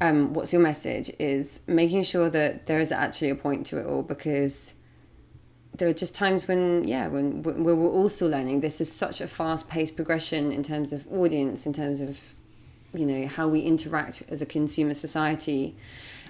Um, 0.00 0.34
what's 0.34 0.52
your 0.52 0.60
message? 0.60 1.10
Is 1.18 1.60
making 1.66 2.02
sure 2.02 2.28
that 2.30 2.66
there 2.66 2.80
is 2.80 2.92
actually 2.92 3.30
a 3.30 3.36
point 3.36 3.66
to 3.66 3.78
it 3.78 3.86
all 3.86 4.02
because 4.02 4.74
there 5.74 5.88
are 5.88 5.92
just 5.92 6.14
times 6.14 6.46
when 6.46 6.86
yeah 6.86 7.08
when, 7.08 7.42
when 7.42 7.64
we're 7.64 7.88
also 7.90 8.28
learning. 8.28 8.60
This 8.60 8.80
is 8.80 8.90
such 8.90 9.20
a 9.20 9.26
fast-paced 9.28 9.96
progression 9.96 10.52
in 10.52 10.62
terms 10.62 10.92
of 10.92 11.06
audience 11.12 11.66
in 11.66 11.72
terms 11.72 12.00
of 12.00 12.20
you 12.94 13.04
know 13.06 13.26
how 13.26 13.48
we 13.48 13.60
interact 13.60 14.22
as 14.28 14.40
a 14.40 14.46
consumer 14.46 14.94
society 14.94 15.74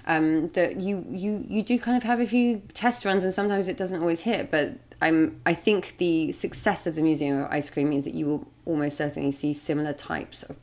um, 0.07 0.47
that 0.49 0.79
you 0.79 1.05
you 1.09 1.45
you 1.47 1.61
do 1.63 1.77
kind 1.79 1.95
of 1.97 2.03
have 2.03 2.19
a 2.19 2.25
few 2.25 2.61
test 2.73 3.05
runs 3.05 3.23
and 3.23 3.33
sometimes 3.33 3.67
it 3.67 3.77
doesn't 3.77 4.01
always 4.01 4.21
hit 4.21 4.49
but 4.49 4.73
I'm 5.01 5.39
I 5.45 5.53
think 5.53 5.97
the 5.97 6.31
success 6.31 6.87
of 6.87 6.95
the 6.95 7.01
Museum 7.01 7.43
of 7.43 7.51
Ice 7.51 7.69
Cream 7.69 7.89
means 7.89 8.05
that 8.05 8.13
you 8.15 8.25
will 8.25 8.47
almost 8.65 8.97
certainly 8.97 9.31
see 9.31 9.53
similar 9.53 9.93
types 9.93 10.41
of 10.43 10.57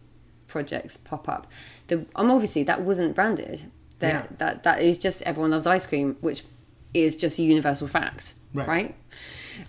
projects 0.48 0.96
pop 0.96 1.28
up. 1.28 1.46
The 1.86 2.04
um, 2.16 2.30
obviously 2.30 2.64
that 2.64 2.82
wasn't 2.82 3.14
branded. 3.14 3.62
That 4.00 4.24
Yeah. 4.30 4.36
that 4.38 4.62
that 4.64 4.82
is 4.82 4.98
just 4.98 5.22
everyone 5.22 5.52
loves 5.52 5.66
ice 5.66 5.86
cream 5.86 6.16
which 6.20 6.42
is 6.92 7.14
just 7.16 7.38
a 7.38 7.42
universal 7.42 7.86
fact 7.86 8.34
Right. 8.55 8.68
right, 8.68 8.94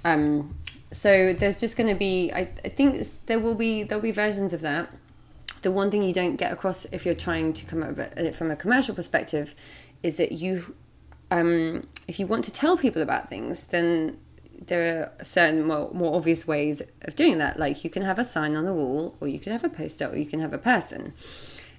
um 0.04 0.56
so 0.94 1.34
there's 1.34 1.60
just 1.60 1.76
going 1.76 1.90
to 1.90 1.96
be 1.96 2.32
I, 2.32 2.42
I 2.64 2.70
think 2.70 3.04
there 3.26 3.40
will 3.40 3.56
be 3.56 3.84
there'll 3.84 4.02
be 4.02 4.12
versions 4.12 4.54
of 4.54 4.62
that. 4.62 4.90
The 5.64 5.72
one 5.72 5.90
thing 5.90 6.04
you 6.04 6.14
don't 6.14 6.36
get 6.36 6.52
across 6.52 6.86
if 6.86 7.06
you're 7.06 7.16
trying 7.16 7.54
to 7.54 7.66
come 7.66 7.82
up 7.82 7.98
it 7.98 8.36
from 8.36 8.52
a 8.52 8.56
commercial 8.56 8.94
perspective 8.94 9.56
is 10.04 10.18
that 10.18 10.32
you 10.32 10.76
um, 11.32 11.88
if 12.08 12.20
you 12.20 12.28
want 12.28 12.44
to 12.46 12.54
tell 12.54 12.78
people 12.78 13.02
about 13.02 13.28
things 13.28 13.66
then 13.66 14.20
there 14.68 15.12
are 15.20 15.26
certain 15.26 15.66
more, 15.66 15.90
more 15.94 16.16
obvious 16.16 16.48
ways 16.48 16.82
of 17.02 17.16
doing 17.16 17.38
that. 17.40 17.60
Like 17.60 17.84
you 17.84 17.90
can 17.90 18.04
have 18.04 18.20
a 18.20 18.24
sign 18.24 18.56
on 18.56 18.64
the 18.64 18.74
wall 18.74 19.18
or 19.20 19.28
you 19.28 19.40
can 19.40 19.52
have 19.52 19.64
a 19.64 19.70
poster 19.70 20.08
or 20.08 20.16
you 20.16 20.26
can 20.26 20.40
have 20.40 20.54
a 20.54 20.58
person. 20.58 21.14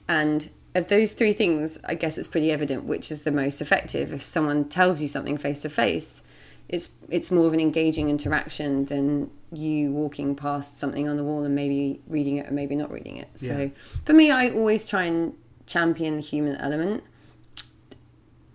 And 0.08 0.50
of 0.74 0.88
those 0.88 1.12
three 1.12 1.32
things 1.32 1.78
i 1.84 1.94
guess 1.94 2.18
it's 2.18 2.26
pretty 2.26 2.50
evident 2.50 2.82
which 2.82 3.12
is 3.12 3.22
the 3.22 3.30
most 3.30 3.60
effective. 3.60 4.12
If 4.12 4.24
someone 4.24 4.68
tells 4.68 5.00
you 5.00 5.06
something 5.06 5.38
face 5.38 5.62
to 5.62 5.68
face 5.68 6.23
it's 6.68 6.90
it's 7.08 7.30
more 7.30 7.46
of 7.46 7.52
an 7.52 7.60
engaging 7.60 8.08
interaction 8.10 8.86
than 8.86 9.30
you 9.52 9.92
walking 9.92 10.34
past 10.34 10.78
something 10.78 11.08
on 11.08 11.16
the 11.16 11.22
wall 11.24 11.44
and 11.44 11.54
maybe 11.54 12.00
reading 12.08 12.38
it 12.38 12.48
or 12.48 12.52
maybe 12.52 12.74
not 12.74 12.90
reading 12.90 13.18
it. 13.18 13.28
So 13.38 13.56
Yeah. 13.56 13.68
for 14.04 14.12
me, 14.12 14.30
I 14.30 14.50
always 14.50 14.88
try 14.88 15.04
and 15.04 15.34
champion 15.66 16.16
the 16.16 16.22
human 16.22 16.56
element. 16.56 17.04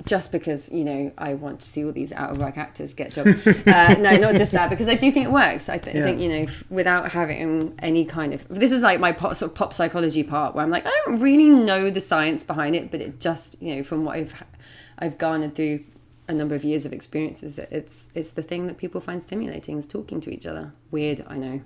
Just 0.05 0.31
because 0.31 0.71
you 0.71 0.85
know 0.85 1.11
I 1.17 1.33
want 1.33 1.59
to 1.59 1.67
see 1.67 1.83
all 1.83 1.91
these 1.91 2.13
out 2.13 2.31
of 2.31 2.37
work 2.39 2.57
actors 2.57 2.93
get 2.93 3.11
jobs. 3.11 3.45
uh, 3.47 3.95
no, 3.99 4.15
not 4.17 4.35
just 4.35 4.53
that. 4.53 4.69
Because 4.69 4.87
I 4.87 4.95
do 4.95 5.11
think 5.11 5.25
it 5.25 5.31
works. 5.31 5.67
I, 5.67 5.77
th- 5.77 5.93
I 5.95 5.99
think 6.01 6.21
you 6.21 6.29
know 6.29 6.43
f- 6.43 6.63
without 6.69 7.11
having 7.11 7.75
any 7.79 8.05
kind 8.05 8.33
of 8.33 8.47
this 8.47 8.71
is 8.71 8.81
like 8.81 8.99
my 9.01 9.11
pop, 9.11 9.35
sort 9.35 9.51
of 9.51 9.55
pop 9.57 9.73
psychology 9.73 10.23
part 10.23 10.55
where 10.55 10.63
I'm 10.63 10.71
like 10.71 10.85
I 10.85 11.01
don't 11.05 11.19
really 11.19 11.49
know 11.49 11.89
the 11.89 11.99
science 12.01 12.45
behind 12.45 12.75
it, 12.77 12.91
but 12.91 13.01
it 13.01 13.19
just 13.19 13.61
you 13.61 13.75
know 13.75 13.83
from 13.83 14.05
what 14.05 14.15
I've 14.15 14.41
I've 14.99 15.17
garnered 15.17 15.53
through 15.53 15.83
a 16.29 16.33
number 16.33 16.53
of 16.53 16.63
years 16.63 16.85
of 16.85 16.93
experiences, 16.93 17.57
it's 17.57 18.05
it's 18.13 18.29
the 18.29 18.43
thing 18.43 18.67
that 18.67 18.77
people 18.77 19.01
find 19.01 19.21
stimulating 19.21 19.77
is 19.77 19.85
talking 19.85 20.21
to 20.21 20.29
each 20.29 20.45
other. 20.45 20.73
Weird, 20.91 21.25
I 21.27 21.37
know. 21.37 21.61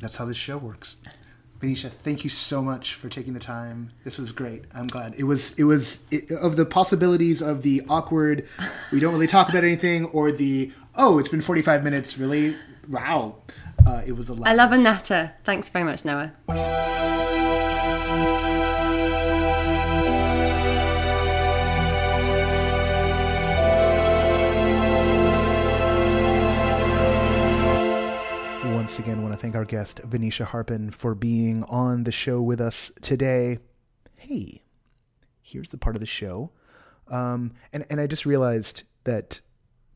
That's 0.00 0.16
how 0.16 0.26
this 0.26 0.36
show 0.36 0.58
works. 0.58 0.96
Venetia, 1.60 1.88
thank 1.88 2.22
you 2.22 2.28
so 2.28 2.60
much 2.60 2.94
for 2.94 3.08
taking 3.08 3.32
the 3.32 3.40
time. 3.40 3.92
This 4.04 4.18
was 4.18 4.30
great. 4.30 4.64
I'm 4.74 4.88
glad 4.88 5.14
it 5.16 5.24
was. 5.24 5.58
It 5.58 5.64
was 5.64 6.04
it, 6.10 6.30
of 6.32 6.56
the 6.56 6.66
possibilities 6.66 7.40
of 7.40 7.62
the 7.62 7.82
awkward. 7.88 8.46
We 8.92 9.00
don't 9.00 9.14
really 9.14 9.28
talk 9.28 9.48
about 9.48 9.64
anything, 9.64 10.06
or 10.06 10.32
the 10.32 10.72
oh, 10.96 11.18
it's 11.18 11.28
been 11.28 11.40
45 11.40 11.84
minutes. 11.84 12.18
Really, 12.18 12.56
wow. 12.90 13.36
Uh, 13.86 14.02
it 14.04 14.12
was 14.12 14.26
the 14.26 14.36
I 14.44 14.54
love 14.54 14.72
a 14.72 14.78
natter. 14.78 15.34
Thanks 15.44 15.68
very 15.68 15.84
much, 15.84 16.04
Noah. 16.04 16.32
Once 28.96 29.06
again, 29.06 29.20
want 29.20 29.34
to 29.34 29.38
thank 29.38 29.54
our 29.54 29.66
guest 29.66 30.00
Venetia 30.04 30.46
Harpin 30.46 30.90
for 30.90 31.14
being 31.14 31.64
on 31.64 32.04
the 32.04 32.10
show 32.10 32.40
with 32.40 32.62
us 32.62 32.90
today. 33.02 33.58
Hey, 34.14 34.62
here's 35.42 35.68
the 35.68 35.76
part 35.76 35.96
of 35.96 36.00
the 36.00 36.06
show. 36.06 36.50
Um, 37.08 37.52
and, 37.74 37.84
and 37.90 38.00
I 38.00 38.06
just 38.06 38.24
realized 38.24 38.84
that 39.04 39.42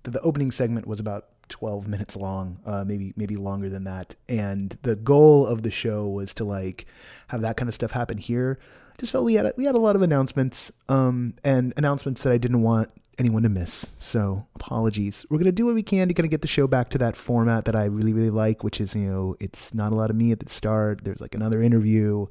the, 0.03 0.21
opening 0.21 0.51
segment 0.51 0.87
was 0.87 1.01
about 1.01 1.29
12 1.49 1.89
minutes 1.89 2.15
long, 2.15 2.61
uh, 2.67 2.85
maybe 2.87 3.15
maybe 3.17 3.37
longer 3.37 3.71
than 3.71 3.85
that. 3.85 4.17
And 4.29 4.77
the 4.83 4.97
goal 4.97 5.47
of 5.47 5.63
the 5.63 5.71
show 5.71 6.07
was 6.07 6.35
to 6.35 6.45
like 6.45 6.85
have 7.29 7.41
that 7.41 7.57
kind 7.57 7.71
of 7.71 7.75
stuff 7.75 7.93
happen 7.93 8.19
here. 8.19 8.59
Just 8.99 9.13
felt 9.13 9.25
we 9.25 9.33
had 9.33 9.47
a, 9.47 9.55
we 9.57 9.65
had 9.65 9.77
a 9.77 9.81
lot 9.81 9.97
of 9.97 10.03
announcements 10.03 10.71
um, 10.91 11.33
and 11.43 11.73
announcements 11.79 12.23
that 12.25 12.35
I 12.35 12.39
didn't 12.39 12.61
want 12.61 12.91
anyone 13.19 13.43
to 13.43 13.49
miss. 13.49 13.87
So 13.99 14.47
apologies. 14.55 15.27
We're 15.29 15.39
gonna 15.39 15.53
do 15.53 15.67
what 15.67 15.75
we 15.75 15.83
can 15.83 16.09
to 16.09 16.15
kind 16.15 16.25
of 16.25 16.31
get 16.31 16.43
the 16.43 16.49
show 16.49 16.67
back 16.67 16.91
to 16.91 16.99
that 16.99 17.17
format 17.17 17.65
that 17.67 17.77
I 17.77 17.85
really 17.85 18.13
really 18.13 18.31
like, 18.31 18.65
which 18.65 18.81
is 18.81 18.95
you 18.95 19.11
know 19.11 19.37
it's 19.41 19.75
not 19.75 19.93
a 19.93 19.97
lot 19.97 20.11
of 20.11 20.17
me 20.17 20.33
at 20.33 20.41
the 20.41 20.49
start. 20.49 21.05
There's 21.05 21.21
like 21.21 21.35
another 21.35 21.63
interview, 21.63 22.27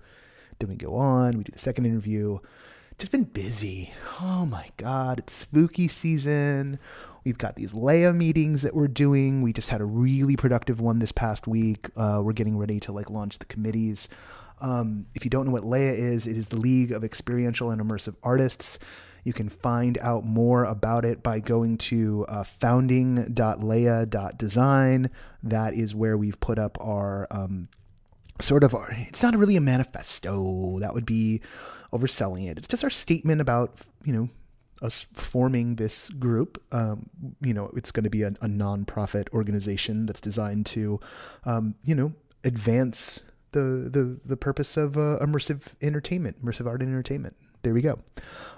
then 0.60 0.70
we 0.70 0.76
go 0.76 0.96
on. 0.96 1.38
We 1.38 1.44
do 1.44 1.52
the 1.52 1.60
second 1.60 1.86
interview. 1.86 2.40
Just 2.98 3.12
been 3.14 3.24
busy. 3.24 3.94
Oh 4.20 4.46
my 4.46 4.70
god, 4.78 5.20
it's 5.20 5.34
spooky 5.34 5.88
season. 5.88 6.80
We've 7.24 7.38
got 7.38 7.56
these 7.56 7.74
Leia 7.74 8.16
meetings 8.16 8.62
that 8.64 8.74
we're 8.74 8.88
doing. 8.88 9.42
We 9.42 9.54
just 9.54 9.70
had 9.70 9.82
a 9.82 9.86
really 9.86 10.36
productive 10.36 10.82
one 10.82 11.00
this 11.00 11.12
past 11.12 11.48
week. 11.48 11.88
Uh, 11.96 12.22
we're 12.24 12.34
getting 12.34 12.58
ready 12.58 12.80
to 12.82 12.92
like 12.92 13.10
launch 13.10 13.40
the 13.40 13.46
committees. 13.46 14.10
Um, 14.62 15.06
if 15.16 15.24
you 15.24 15.30
don't 15.30 15.46
know 15.46 15.52
what 15.52 15.64
Leia 15.64 15.98
is, 15.98 16.28
it 16.28 16.38
is 16.38 16.48
the 16.48 16.58
League 16.58 16.92
of 16.92 17.04
Experiential 17.04 17.72
and 17.72 17.82
Immersive 17.82 18.16
Artists. 18.24 18.80
You 19.30 19.34
can 19.34 19.48
find 19.48 20.00
out 20.02 20.26
more 20.26 20.64
about 20.64 21.06
it 21.06 21.22
by 21.22 21.38
going 21.40 21.78
to 21.78 22.26
uh. 22.28 22.44
That 25.44 25.74
is 25.76 25.94
where 25.94 26.18
we've 26.18 26.40
put 26.40 26.58
up 26.58 26.80
our 26.82 27.28
um, 27.30 27.70
sort 28.42 28.64
of 28.64 28.74
our, 28.74 28.88
it's 28.92 29.22
not 29.22 29.38
really 29.38 29.56
a 29.56 29.62
manifesto. 29.62 30.80
That 30.80 30.96
would 30.96 31.06
be 31.06 31.42
overselling 31.94 32.50
it. 32.50 32.58
It's 32.58 32.68
just 32.68 32.84
our 32.84 32.90
statement 32.90 33.40
about, 33.40 33.78
you 34.04 34.14
know, 34.14 34.30
us 34.82 35.06
forming 35.14 35.76
this 35.76 36.10
group. 36.10 36.60
Um, 36.72 37.08
you 37.40 37.54
know, 37.54 37.70
it's 37.76 37.92
going 37.92 38.06
to 38.06 38.10
be 38.10 38.24
a, 38.24 38.30
a 38.42 38.48
nonprofit 38.48 39.30
organization 39.32 40.08
that's 40.08 40.22
designed 40.22 40.66
to, 40.74 41.00
um, 41.46 41.76
you 41.84 41.94
know, 41.94 42.14
advance 42.44 43.22
the 43.52 43.90
the 43.92 44.20
the 44.26 44.38
purpose 44.38 44.76
of 44.76 44.98
uh, 44.98 45.20
immersive 45.22 45.74
entertainment, 45.82 46.44
immersive 46.44 46.66
art 46.66 46.82
and 46.82 46.90
entertainment. 46.90 47.36
There 47.62 47.74
we 47.74 47.82
go. 47.82 48.00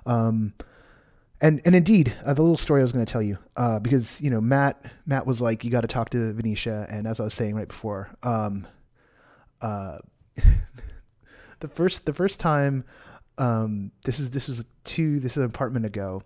Um, 0.05 0.53
and 1.41 1.61
and 1.65 1.75
indeed, 1.75 2.13
uh, 2.23 2.33
the 2.33 2.41
little 2.41 2.57
story 2.57 2.81
I 2.81 2.83
was 2.83 2.91
going 2.91 3.05
to 3.05 3.11
tell 3.11 3.21
you, 3.21 3.37
uh, 3.57 3.79
because 3.79 4.21
you 4.21 4.29
know 4.29 4.41
Matt 4.41 4.91
Matt 5.05 5.25
was 5.25 5.41
like, 5.41 5.63
you 5.63 5.71
got 5.71 5.81
to 5.81 5.87
talk 5.87 6.11
to 6.11 6.33
Venetia, 6.33 6.85
and 6.89 7.07
as 7.07 7.19
I 7.19 7.23
was 7.23 7.33
saying 7.33 7.55
right 7.55 7.67
before, 7.67 8.09
um, 8.21 8.67
uh, 9.61 9.97
the 11.59 11.67
first 11.67 12.05
the 12.05 12.13
first 12.13 12.39
time 12.39 12.83
um, 13.37 13.91
this 14.05 14.19
is 14.19 14.29
this 14.29 14.47
was 14.47 14.63
two 14.83 15.19
this 15.19 15.33
is 15.33 15.37
an 15.37 15.45
apartment 15.45 15.85
ago. 15.85 16.21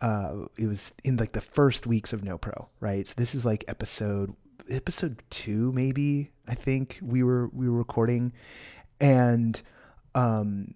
Uh, 0.00 0.46
it 0.58 0.66
was 0.66 0.94
in 1.04 1.16
like 1.16 1.32
the 1.32 1.40
first 1.40 1.86
weeks 1.86 2.12
of 2.12 2.24
No 2.24 2.38
Pro, 2.38 2.68
right? 2.80 3.06
So 3.06 3.14
this 3.16 3.34
is 3.34 3.44
like 3.44 3.64
episode 3.68 4.34
episode 4.68 5.22
two, 5.30 5.72
maybe 5.72 6.30
I 6.46 6.54
think 6.54 6.98
we 7.02 7.22
were 7.22 7.48
we 7.48 7.68
were 7.68 7.78
recording, 7.78 8.32
and 9.00 9.60
um, 10.14 10.74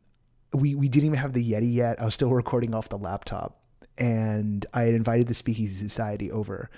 we 0.54 0.74
we 0.74 0.88
didn't 0.88 1.06
even 1.06 1.18
have 1.18 1.32
the 1.32 1.52
Yeti 1.52 1.72
yet. 1.72 2.00
I 2.00 2.04
was 2.04 2.14
still 2.14 2.30
recording 2.30 2.74
off 2.74 2.88
the 2.88 2.98
laptop, 2.98 3.60
and 3.98 4.64
I 4.72 4.82
had 4.82 4.94
invited 4.94 5.26
the 5.26 5.34
Speakeasy 5.34 5.74
Society 5.74 6.30
over, 6.30 6.70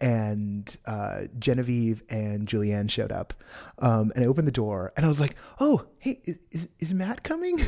and 0.00 0.76
uh, 0.86 1.22
Genevieve 1.38 2.02
and 2.08 2.48
Julianne 2.48 2.90
showed 2.90 3.12
up, 3.12 3.34
um, 3.78 4.12
and 4.14 4.24
I 4.24 4.26
opened 4.26 4.48
the 4.48 4.52
door, 4.52 4.92
and 4.96 5.04
I 5.04 5.08
was 5.08 5.20
like, 5.20 5.36
"Oh, 5.60 5.86
hey, 5.98 6.20
is 6.50 6.68
is 6.78 6.94
Matt 6.94 7.22
coming?" 7.22 7.60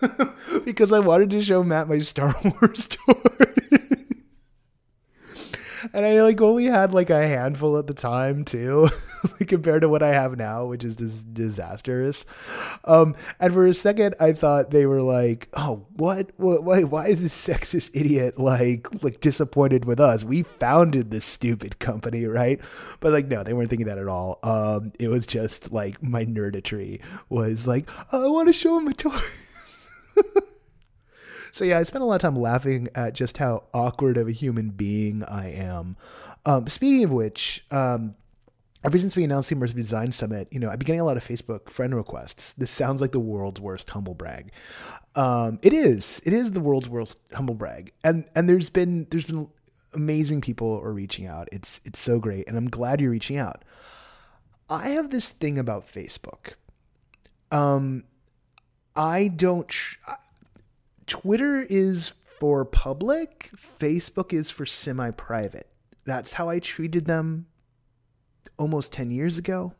because 0.64 0.92
I 0.92 1.00
wanted 1.00 1.30
to 1.30 1.42
show 1.42 1.62
Matt 1.62 1.88
my 1.88 1.98
Star 2.00 2.34
Wars 2.44 2.86
toy. 2.86 3.14
And 5.92 6.04
I 6.04 6.22
like 6.22 6.40
only 6.40 6.64
had 6.64 6.94
like 6.94 7.10
a 7.10 7.26
handful 7.26 7.78
at 7.78 7.86
the 7.86 7.94
time 7.94 8.44
too, 8.44 8.88
compared 9.46 9.82
to 9.82 9.88
what 9.88 10.02
I 10.02 10.12
have 10.12 10.36
now, 10.36 10.66
which 10.66 10.84
is 10.84 10.96
dis- 10.96 11.20
disastrous. 11.20 12.24
Um, 12.84 13.14
and 13.40 13.52
for 13.52 13.66
a 13.66 13.74
second, 13.74 14.14
I 14.20 14.32
thought 14.32 14.70
they 14.70 14.86
were 14.86 15.02
like, 15.02 15.48
"Oh, 15.54 15.86
what? 15.96 16.30
Why? 16.36 16.84
Why 16.84 17.06
is 17.06 17.22
this 17.22 17.48
sexist 17.48 17.90
idiot 17.94 18.38
like 18.38 18.86
like 19.02 19.20
disappointed 19.20 19.84
with 19.84 20.00
us? 20.00 20.24
We 20.24 20.42
founded 20.42 21.10
this 21.10 21.24
stupid 21.24 21.78
company, 21.78 22.24
right?" 22.24 22.60
But 23.00 23.12
like, 23.12 23.26
no, 23.26 23.42
they 23.42 23.52
weren't 23.52 23.70
thinking 23.70 23.86
that 23.86 23.98
at 23.98 24.08
all. 24.08 24.38
Um, 24.42 24.92
it 24.98 25.08
was 25.08 25.26
just 25.26 25.72
like 25.72 26.02
my 26.02 26.24
nerditry 26.24 27.00
was 27.28 27.66
like, 27.66 27.88
oh, 28.12 28.26
"I 28.26 28.30
want 28.30 28.48
to 28.48 28.52
show 28.52 28.78
him 28.78 28.84
my 28.84 28.92
toy." 28.92 29.18
so 31.58 31.64
yeah, 31.64 31.78
I 31.78 31.82
spent 31.82 32.02
a 32.02 32.06
lot 32.06 32.14
of 32.14 32.20
time 32.20 32.36
laughing 32.36 32.88
at 32.94 33.14
just 33.14 33.38
how 33.38 33.64
awkward 33.74 34.16
of 34.16 34.28
a 34.28 34.32
human 34.32 34.70
being 34.70 35.24
I 35.24 35.50
am. 35.50 35.96
Um, 36.46 36.68
speaking 36.68 37.02
of 37.02 37.10
which, 37.10 37.64
um, 37.72 38.14
ever 38.84 38.96
since 38.96 39.16
we 39.16 39.24
announced 39.24 39.48
the 39.48 39.56
Immersive 39.56 39.74
Design 39.74 40.12
Summit, 40.12 40.46
you 40.52 40.60
know, 40.60 40.70
I've 40.70 40.78
been 40.78 40.86
getting 40.86 41.00
a 41.00 41.04
lot 41.04 41.16
of 41.16 41.24
Facebook 41.24 41.68
friend 41.68 41.96
requests. 41.96 42.52
This 42.52 42.70
sounds 42.70 43.00
like 43.00 43.10
the 43.10 43.18
world's 43.18 43.60
worst 43.60 43.90
humble 43.90 44.14
brag. 44.14 44.52
Um, 45.16 45.58
it 45.62 45.72
is. 45.72 46.22
It 46.24 46.32
is 46.32 46.52
the 46.52 46.60
world's 46.60 46.88
worst 46.88 47.18
humble 47.32 47.56
brag. 47.56 47.92
And 48.04 48.24
and 48.36 48.48
there's 48.48 48.70
been 48.70 49.08
there's 49.10 49.24
been 49.24 49.48
amazing 49.94 50.40
people 50.40 50.80
are 50.80 50.92
reaching 50.92 51.26
out. 51.26 51.48
It's 51.50 51.80
it's 51.84 51.98
so 51.98 52.20
great, 52.20 52.46
and 52.46 52.56
I'm 52.56 52.70
glad 52.70 53.00
you're 53.00 53.10
reaching 53.10 53.36
out. 53.36 53.64
I 54.70 54.90
have 54.90 55.10
this 55.10 55.30
thing 55.30 55.58
about 55.58 55.90
Facebook. 55.90 56.52
Um, 57.50 58.04
I 58.94 59.26
don't. 59.26 59.74
Twitter 61.08 61.60
is 61.68 62.12
for 62.38 62.64
public. 62.64 63.50
Facebook 63.80 64.32
is 64.32 64.50
for 64.50 64.64
semi-private. 64.64 65.68
That's 66.04 66.34
how 66.34 66.48
I 66.48 66.60
treated 66.60 67.06
them 67.06 67.46
almost 68.56 68.92
ten 68.92 69.10
years 69.10 69.36
ago. 69.36 69.74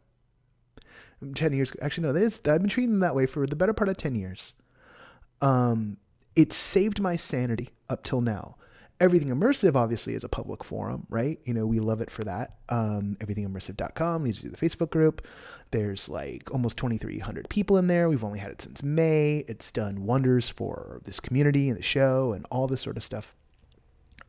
Ten 1.34 1.52
years. 1.52 1.72
Actually, 1.80 2.08
no. 2.08 2.12
That 2.12 2.22
is. 2.22 2.36
I've 2.38 2.60
been 2.60 2.68
treating 2.68 2.92
them 2.92 3.00
that 3.00 3.14
way 3.14 3.26
for 3.26 3.46
the 3.46 3.56
better 3.56 3.72
part 3.72 3.88
of 3.88 3.96
ten 3.96 4.14
years. 4.14 4.54
Um, 5.40 5.98
it 6.36 6.52
saved 6.52 7.00
my 7.00 7.16
sanity 7.16 7.70
up 7.88 8.04
till 8.04 8.20
now. 8.20 8.56
Everything 9.00 9.28
Immersive 9.28 9.76
obviously 9.76 10.14
is 10.14 10.24
a 10.24 10.28
public 10.28 10.64
forum, 10.64 11.06
right? 11.08 11.38
You 11.44 11.54
know, 11.54 11.66
we 11.66 11.78
love 11.78 12.00
it 12.00 12.10
for 12.10 12.24
that. 12.24 12.56
Um, 12.68 13.16
everythingimmersive.com 13.20 14.24
leads 14.24 14.42
you 14.42 14.50
to 14.50 14.56
the 14.56 14.68
Facebook 14.68 14.90
group. 14.90 15.26
There's 15.70 16.08
like 16.08 16.50
almost 16.50 16.76
2,300 16.78 17.48
people 17.48 17.76
in 17.76 17.86
there. 17.86 18.08
We've 18.08 18.24
only 18.24 18.40
had 18.40 18.50
it 18.50 18.60
since 18.60 18.82
May. 18.82 19.44
It's 19.46 19.70
done 19.70 20.04
wonders 20.04 20.48
for 20.48 21.00
this 21.04 21.20
community 21.20 21.68
and 21.68 21.78
the 21.78 21.82
show 21.82 22.32
and 22.32 22.44
all 22.50 22.66
this 22.66 22.80
sort 22.80 22.96
of 22.96 23.04
stuff. 23.04 23.36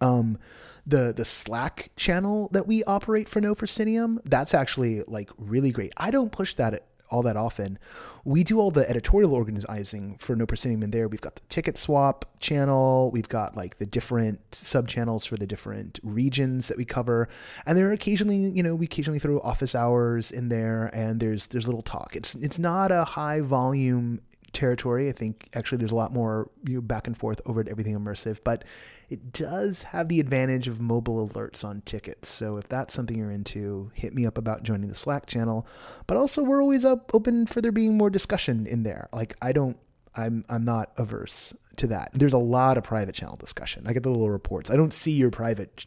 Um, 0.01 0.37
the 0.85 1.13
the 1.15 1.25
Slack 1.25 1.91
channel 1.95 2.49
that 2.51 2.67
we 2.67 2.83
operate 2.83 3.27
for 3.27 3.41
No 3.41 3.55
Proscenium, 3.55 4.19
that's 4.25 4.53
actually 4.53 5.03
like 5.07 5.29
really 5.37 5.71
great. 5.71 5.93
I 5.97 6.11
don't 6.11 6.31
push 6.31 6.53
that 6.55 6.83
all 7.09 7.21
that 7.23 7.37
often. 7.37 7.79
We 8.25 8.43
do 8.43 8.59
all 8.59 8.71
the 8.71 8.87
editorial 8.89 9.33
organizing 9.33 10.17
for 10.17 10.35
No 10.35 10.45
Proscenium 10.45 10.83
in 10.83 10.91
there. 10.91 11.07
We've 11.07 11.21
got 11.21 11.35
the 11.35 11.41
ticket 11.49 11.77
swap 11.77 12.25
channel. 12.39 13.09
We've 13.11 13.29
got 13.29 13.55
like 13.55 13.77
the 13.77 13.85
different 13.85 14.39
sub 14.53 14.87
channels 14.87 15.25
for 15.25 15.37
the 15.37 15.47
different 15.47 15.99
regions 16.03 16.67
that 16.67 16.77
we 16.77 16.85
cover. 16.85 17.29
And 17.65 17.77
there 17.77 17.89
are 17.89 17.93
occasionally, 17.93 18.37
you 18.37 18.61
know, 18.61 18.75
we 18.75 18.85
occasionally 18.85 19.19
throw 19.19 19.39
office 19.39 19.73
hours 19.73 20.31
in 20.31 20.49
there 20.49 20.89
and 20.93 21.19
there's 21.19 21.47
there's 21.47 21.65
little 21.65 21.81
talk. 21.81 22.15
It's 22.15 22.35
it's 22.35 22.59
not 22.59 22.91
a 22.91 23.03
high 23.03 23.41
volume 23.41 24.21
territory. 24.53 25.09
I 25.09 25.11
think 25.11 25.49
actually 25.53 25.77
there's 25.79 25.91
a 25.91 25.95
lot 25.95 26.13
more 26.13 26.49
you 26.65 26.75
know, 26.75 26.81
back 26.81 27.07
and 27.07 27.17
forth 27.17 27.41
over 27.45 27.61
at 27.61 27.67
everything 27.67 27.97
immersive, 27.97 28.39
but 28.43 28.63
it 29.09 29.31
does 29.31 29.83
have 29.83 30.09
the 30.09 30.19
advantage 30.19 30.67
of 30.67 30.79
mobile 30.79 31.27
alerts 31.27 31.63
on 31.63 31.81
tickets. 31.81 32.27
So 32.27 32.57
if 32.57 32.67
that's 32.67 32.93
something 32.93 33.17
you're 33.17 33.31
into, 33.31 33.91
hit 33.93 34.13
me 34.13 34.25
up 34.25 34.37
about 34.37 34.63
joining 34.63 34.89
the 34.89 34.95
Slack 34.95 35.25
channel. 35.25 35.67
But 36.07 36.17
also 36.17 36.43
we're 36.43 36.61
always 36.61 36.85
up 36.85 37.11
open 37.13 37.45
for 37.45 37.61
there 37.61 37.71
being 37.71 37.97
more 37.97 38.09
discussion 38.09 38.67
in 38.67 38.83
there. 38.83 39.09
Like 39.13 39.35
I 39.41 39.51
don't 39.51 39.77
I'm 40.15 40.45
I'm 40.49 40.65
not 40.65 40.91
averse 40.97 41.53
to 41.77 41.87
that. 41.87 42.11
There's 42.13 42.33
a 42.33 42.37
lot 42.37 42.77
of 42.77 42.83
private 42.83 43.15
channel 43.15 43.37
discussion. 43.37 43.85
I 43.87 43.93
get 43.93 44.03
the 44.03 44.09
little 44.09 44.29
reports. 44.29 44.69
I 44.69 44.75
don't 44.75 44.93
see 44.93 45.11
your 45.11 45.31
private 45.31 45.85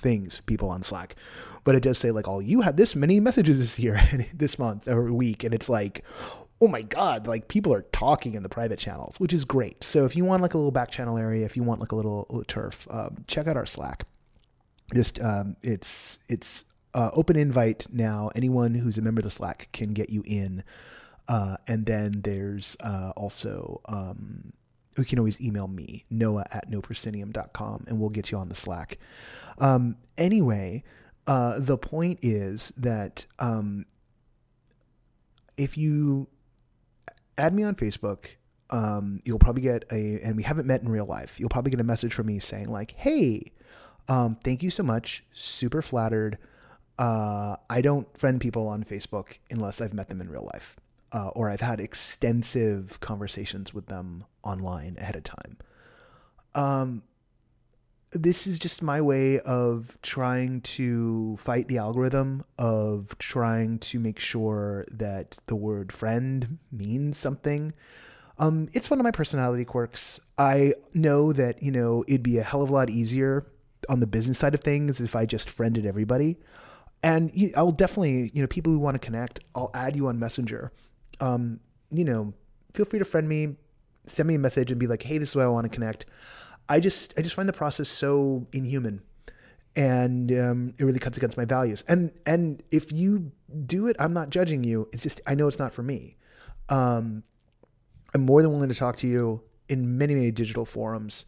things 0.00 0.40
people 0.46 0.70
on 0.70 0.82
slack 0.82 1.14
but 1.62 1.74
it 1.74 1.82
does 1.82 1.98
say 1.98 2.10
like 2.10 2.26
oh 2.26 2.40
you 2.40 2.62
had 2.62 2.76
this 2.76 2.96
many 2.96 3.20
messages 3.20 3.58
this 3.58 3.78
year 3.78 4.00
and 4.10 4.26
this 4.34 4.58
month 4.58 4.88
or 4.88 5.12
week 5.12 5.44
and 5.44 5.54
it's 5.54 5.68
like 5.68 6.04
oh 6.60 6.68
my 6.68 6.82
god 6.82 7.26
like 7.26 7.48
people 7.48 7.72
are 7.72 7.82
talking 7.92 8.34
in 8.34 8.42
the 8.42 8.48
private 8.48 8.78
channels 8.78 9.18
which 9.18 9.32
is 9.32 9.44
great. 9.44 9.82
So 9.82 10.04
if 10.04 10.16
you 10.16 10.24
want 10.24 10.42
like 10.42 10.54
a 10.54 10.58
little 10.58 10.70
back 10.70 10.90
channel 10.90 11.16
area 11.16 11.44
if 11.44 11.56
you 11.56 11.62
want 11.62 11.80
like 11.80 11.92
a 11.92 11.96
little, 11.96 12.26
little 12.28 12.44
turf 12.44 12.86
um, 12.90 13.24
check 13.26 13.46
out 13.46 13.56
our 13.56 13.66
slack. 13.66 14.06
Just 14.94 15.20
um, 15.20 15.56
it's 15.62 16.18
it's 16.28 16.64
uh, 16.94 17.10
open 17.12 17.36
invite 17.36 17.86
now. 17.92 18.30
Anyone 18.34 18.74
who's 18.74 18.98
a 18.98 19.02
member 19.02 19.20
of 19.20 19.24
the 19.24 19.30
slack 19.30 19.68
can 19.72 19.92
get 19.92 20.10
you 20.10 20.22
in. 20.26 20.64
Uh, 21.28 21.56
and 21.68 21.86
then 21.86 22.22
there's 22.22 22.76
uh, 22.80 23.12
also 23.16 23.80
um, 23.86 24.52
you 24.98 25.04
can 25.04 25.18
always 25.18 25.40
email 25.40 25.68
me 25.68 26.04
noah 26.10 26.44
at 26.50 26.68
noproscenium.com 26.68 27.84
and 27.86 28.00
we'll 28.00 28.10
get 28.10 28.32
you 28.32 28.38
on 28.38 28.48
the 28.48 28.54
slack. 28.56 28.98
Um, 29.58 29.96
anyway 30.18 30.82
uh, 31.26 31.60
the 31.60 31.78
point 31.78 32.18
is 32.22 32.72
that 32.76 33.26
um, 33.38 33.86
if 35.56 35.76
you 35.78 36.28
add 37.38 37.54
me 37.54 37.62
on 37.62 37.74
Facebook, 37.74 38.36
um, 38.70 39.20
you'll 39.24 39.38
probably 39.38 39.62
get 39.62 39.84
a, 39.90 40.20
and 40.22 40.36
we 40.36 40.42
haven't 40.42 40.66
met 40.66 40.82
in 40.82 40.88
real 40.88 41.04
life. 41.04 41.40
You'll 41.40 41.48
probably 41.48 41.70
get 41.70 41.80
a 41.80 41.84
message 41.84 42.14
from 42.14 42.26
me 42.26 42.38
saying 42.38 42.68
like, 42.68 42.92
"Hey, 42.92 43.52
um, 44.08 44.36
thank 44.42 44.62
you 44.62 44.70
so 44.70 44.82
much. 44.82 45.24
Super 45.32 45.82
flattered. 45.82 46.38
Uh, 46.98 47.56
I 47.68 47.80
don't 47.80 48.06
friend 48.18 48.40
people 48.40 48.68
on 48.68 48.84
Facebook 48.84 49.38
unless 49.50 49.80
I've 49.80 49.94
met 49.94 50.08
them 50.08 50.20
in 50.20 50.28
real 50.28 50.48
life, 50.52 50.76
uh, 51.12 51.28
or 51.28 51.50
I've 51.50 51.62
had 51.62 51.80
extensive 51.80 53.00
conversations 53.00 53.74
with 53.74 53.86
them 53.86 54.24
online 54.42 54.96
ahead 54.98 55.16
of 55.16 55.24
time." 55.24 55.56
Um, 56.54 57.02
this 58.12 58.46
is 58.46 58.58
just 58.58 58.82
my 58.82 59.00
way 59.00 59.38
of 59.40 59.98
trying 60.02 60.60
to 60.62 61.36
fight 61.36 61.68
the 61.68 61.78
algorithm 61.78 62.44
of 62.58 63.16
trying 63.18 63.78
to 63.78 64.00
make 64.00 64.18
sure 64.18 64.84
that 64.90 65.38
the 65.46 65.54
word 65.54 65.92
friend 65.92 66.58
means 66.72 67.18
something. 67.18 67.72
Um, 68.38 68.68
it's 68.72 68.90
one 68.90 68.98
of 68.98 69.04
my 69.04 69.10
personality 69.10 69.64
quirks. 69.64 70.18
I 70.38 70.74
know 70.92 71.32
that 71.32 71.62
you 71.62 71.70
know 71.70 72.04
it'd 72.08 72.22
be 72.22 72.38
a 72.38 72.42
hell 72.42 72.62
of 72.62 72.70
a 72.70 72.72
lot 72.72 72.90
easier 72.90 73.46
on 73.88 74.00
the 74.00 74.06
business 74.06 74.38
side 74.38 74.54
of 74.54 74.60
things 74.60 75.00
if 75.00 75.16
i 75.16 75.24
just 75.24 75.48
friended 75.48 75.86
everybody. 75.86 76.38
And 77.02 77.30
i'll 77.56 77.72
definitely 77.72 78.30
you 78.34 78.42
know 78.42 78.48
people 78.48 78.72
who 78.72 78.78
want 78.78 78.94
to 78.94 78.98
connect 78.98 79.40
i'll 79.54 79.70
add 79.74 79.94
you 79.96 80.08
on 80.08 80.18
messenger. 80.18 80.72
Um, 81.20 81.60
you 81.90 82.04
know 82.04 82.32
feel 82.72 82.86
free 82.86 82.98
to 82.98 83.04
friend 83.04 83.28
me 83.28 83.56
send 84.06 84.26
me 84.28 84.34
a 84.34 84.38
message 84.38 84.70
and 84.70 84.80
be 84.80 84.86
like 84.86 85.02
hey 85.02 85.18
this 85.18 85.30
is 85.30 85.36
why 85.36 85.42
i 85.42 85.48
want 85.48 85.64
to 85.64 85.68
connect 85.68 86.06
I 86.70 86.80
just 86.80 87.14
I 87.18 87.22
just 87.22 87.34
find 87.34 87.48
the 87.48 87.52
process 87.52 87.88
so 87.88 88.46
inhuman, 88.52 89.02
and 89.76 90.30
um, 90.32 90.74
it 90.78 90.84
really 90.84 90.98
cuts 90.98 91.16
against 91.16 91.36
my 91.36 91.44
values. 91.44 91.84
And 91.88 92.12
and 92.24 92.62
if 92.70 92.92
you 92.92 93.32
do 93.66 93.88
it, 93.88 93.96
I'm 93.98 94.12
not 94.12 94.30
judging 94.30 94.64
you. 94.64 94.88
It's 94.92 95.02
just 95.02 95.20
I 95.26 95.34
know 95.34 95.48
it's 95.48 95.58
not 95.58 95.74
for 95.74 95.82
me. 95.82 96.16
Um, 96.68 97.24
I'm 98.14 98.22
more 98.22 98.42
than 98.42 98.52
willing 98.52 98.68
to 98.68 98.74
talk 98.74 98.96
to 98.98 99.06
you 99.06 99.42
in 99.68 99.98
many 99.98 100.14
many 100.14 100.30
digital 100.30 100.64
forums. 100.64 101.24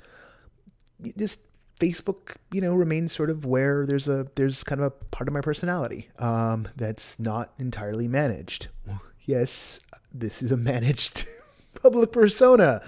Just 1.16 1.40
Facebook, 1.82 2.36
you 2.52 2.60
know, 2.60 2.76
remains 2.76 3.12
sort 3.12 3.28
of 3.28 3.44
where 3.44 3.84
there's 3.84 4.06
a 4.06 4.28
there's 4.36 4.62
kind 4.62 4.80
of 4.80 4.86
a 4.86 4.90
part 4.90 5.26
of 5.26 5.34
my 5.34 5.40
personality 5.40 6.08
um, 6.20 6.68
that's 6.76 7.18
not 7.18 7.52
entirely 7.58 8.08
managed. 8.08 8.68
Yes, 9.24 9.78
this 10.12 10.42
is 10.42 10.50
a 10.50 10.56
managed 10.56 11.26
public 11.82 12.10
persona. 12.10 12.82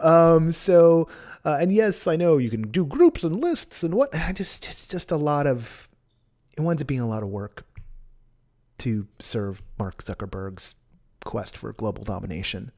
Um, 0.00 0.50
so 0.50 1.06
uh, 1.46 1.58
and 1.60 1.72
yes, 1.72 2.08
I 2.08 2.16
know 2.16 2.38
you 2.38 2.50
can 2.50 2.62
do 2.72 2.84
groups 2.84 3.22
and 3.22 3.40
lists 3.40 3.84
and 3.84 3.94
what. 3.94 4.12
I 4.12 4.32
just 4.32 4.66
it's 4.68 4.88
just 4.88 5.12
a 5.12 5.16
lot 5.16 5.46
of 5.46 5.88
it 6.58 6.60
winds 6.60 6.82
up 6.82 6.88
being 6.88 7.00
a 7.00 7.08
lot 7.08 7.22
of 7.22 7.28
work 7.28 7.64
to 8.78 9.06
serve 9.20 9.62
Mark 9.78 10.02
Zuckerberg's 10.02 10.74
quest 11.24 11.56
for 11.56 11.72
global 11.72 12.02
domination. 12.02 12.72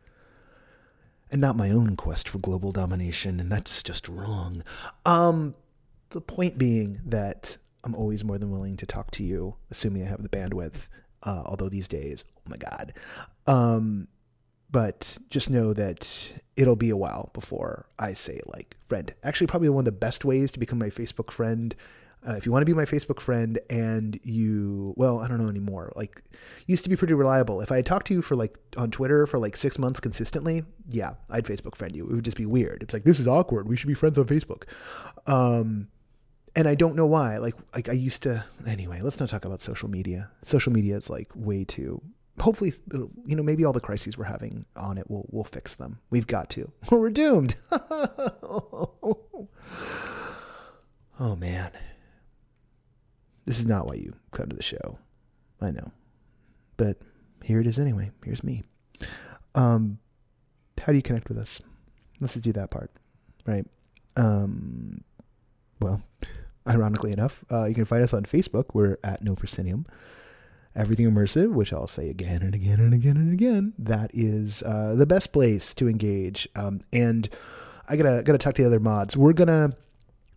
And 1.30 1.40
not 1.40 1.56
my 1.56 1.70
own 1.70 1.96
quest 1.96 2.28
for 2.28 2.38
global 2.38 2.72
domination, 2.72 3.40
and 3.40 3.50
that's 3.50 3.82
just 3.82 4.06
wrong. 4.06 4.62
Um, 5.06 5.54
the 6.10 6.20
point 6.20 6.58
being 6.58 7.00
that 7.06 7.56
I'm 7.84 7.94
always 7.94 8.22
more 8.22 8.38
than 8.38 8.50
willing 8.50 8.76
to 8.78 8.86
talk 8.86 9.10
to 9.12 9.24
you, 9.24 9.56
assuming 9.70 10.02
I 10.02 10.08
have 10.08 10.22
the 10.22 10.28
bandwidth. 10.28 10.88
Uh, 11.22 11.42
although 11.46 11.68
these 11.70 11.88
days, 11.88 12.24
oh 12.36 12.50
my 12.50 12.56
god, 12.58 12.92
um, 13.46 14.08
but 14.70 15.18
just 15.30 15.50
know 15.50 15.72
that 15.72 16.32
it'll 16.56 16.76
be 16.76 16.90
a 16.90 16.96
while 16.96 17.30
before 17.32 17.86
I 17.98 18.12
say 18.12 18.40
like 18.46 18.76
friend. 18.86 19.12
Actually, 19.22 19.46
probably 19.46 19.68
one 19.68 19.82
of 19.82 19.84
the 19.86 19.92
best 19.92 20.24
ways 20.24 20.52
to 20.52 20.58
become 20.58 20.78
my 20.78 20.90
Facebook 20.90 21.30
friend. 21.30 21.74
Uh, 22.26 22.32
if 22.32 22.44
you 22.44 22.50
want 22.50 22.62
to 22.62 22.66
be 22.66 22.74
my 22.74 22.84
Facebook 22.84 23.20
friend 23.20 23.60
and 23.70 24.18
you, 24.24 24.92
well, 24.96 25.20
I 25.20 25.28
don't 25.28 25.38
know 25.38 25.48
anymore. 25.48 25.92
Like, 25.94 26.20
used 26.66 26.82
to 26.82 26.90
be 26.90 26.96
pretty 26.96 27.14
reliable. 27.14 27.60
If 27.60 27.70
I 27.70 27.76
had 27.76 27.86
talked 27.86 28.08
to 28.08 28.14
you 28.14 28.22
for 28.22 28.34
like 28.34 28.58
on 28.76 28.90
Twitter 28.90 29.24
for 29.24 29.38
like 29.38 29.56
six 29.56 29.78
months 29.78 30.00
consistently, 30.00 30.64
yeah, 30.90 31.12
I'd 31.30 31.44
Facebook 31.44 31.76
friend 31.76 31.94
you. 31.94 32.04
It 32.04 32.14
would 32.14 32.24
just 32.24 32.36
be 32.36 32.46
weird. 32.46 32.82
It's 32.82 32.92
like 32.92 33.04
this 33.04 33.20
is 33.20 33.28
awkward. 33.28 33.68
We 33.68 33.76
should 33.76 33.86
be 33.88 33.94
friends 33.94 34.18
on 34.18 34.24
Facebook. 34.26 34.64
Um, 35.26 35.88
and 36.56 36.66
I 36.66 36.74
don't 36.74 36.96
know 36.96 37.06
why. 37.06 37.38
Like, 37.38 37.54
like 37.72 37.88
I 37.88 37.92
used 37.92 38.24
to. 38.24 38.44
Anyway, 38.66 39.00
let's 39.00 39.20
not 39.20 39.28
talk 39.28 39.44
about 39.44 39.60
social 39.60 39.88
media. 39.88 40.28
Social 40.42 40.72
media 40.72 40.96
is 40.96 41.08
like 41.08 41.30
way 41.36 41.62
too 41.64 42.02
hopefully, 42.40 42.72
you 43.26 43.36
know, 43.36 43.42
maybe 43.42 43.64
all 43.64 43.72
the 43.72 43.80
crises 43.80 44.18
we're 44.18 44.24
having 44.24 44.64
on 44.76 44.98
it 44.98 45.10
will 45.10 45.26
will 45.30 45.44
fix 45.44 45.74
them. 45.74 45.98
We've 46.10 46.26
got 46.26 46.50
to, 46.50 46.70
we're 46.90 47.10
doomed. 47.10 47.56
oh 47.72 49.48
man, 51.36 51.70
this 53.44 53.58
is 53.58 53.66
not 53.66 53.86
why 53.86 53.94
you 53.94 54.14
come 54.30 54.48
to 54.48 54.56
the 54.56 54.62
show. 54.62 54.98
I 55.60 55.70
know, 55.70 55.90
but 56.76 56.98
here 57.42 57.60
it 57.60 57.66
is 57.66 57.78
anyway. 57.78 58.10
Here's 58.24 58.44
me. 58.44 58.62
Um, 59.54 59.98
how 60.80 60.92
do 60.92 60.96
you 60.96 61.02
connect 61.02 61.28
with 61.28 61.38
us? 61.38 61.60
Let's 62.20 62.34
just 62.34 62.44
do 62.44 62.52
that 62.52 62.70
part, 62.70 62.90
right? 63.46 63.66
Um, 64.16 65.02
well, 65.80 66.02
ironically 66.68 67.12
enough, 67.12 67.44
uh, 67.50 67.66
you 67.66 67.74
can 67.74 67.84
find 67.84 68.02
us 68.02 68.12
on 68.12 68.24
Facebook. 68.24 68.66
We're 68.74 68.98
at 69.02 69.22
No 69.22 69.34
Proscenium 69.34 69.86
everything 70.74 71.10
immersive, 71.10 71.52
which 71.52 71.72
I'll 71.72 71.86
say 71.86 72.08
again 72.08 72.42
and 72.42 72.54
again 72.54 72.80
and 72.80 72.94
again 72.94 73.16
and 73.16 73.32
again, 73.32 73.72
that 73.78 74.10
is 74.14 74.62
uh, 74.62 74.94
the 74.96 75.06
best 75.06 75.32
place 75.32 75.74
to 75.74 75.88
engage. 75.88 76.48
Um, 76.54 76.80
and 76.92 77.28
I 77.88 77.96
gotta 77.96 78.22
gotta 78.22 78.38
talk 78.38 78.54
to 78.54 78.62
the 78.62 78.68
other 78.68 78.80
mods. 78.80 79.16
We're 79.16 79.32
gonna 79.32 79.72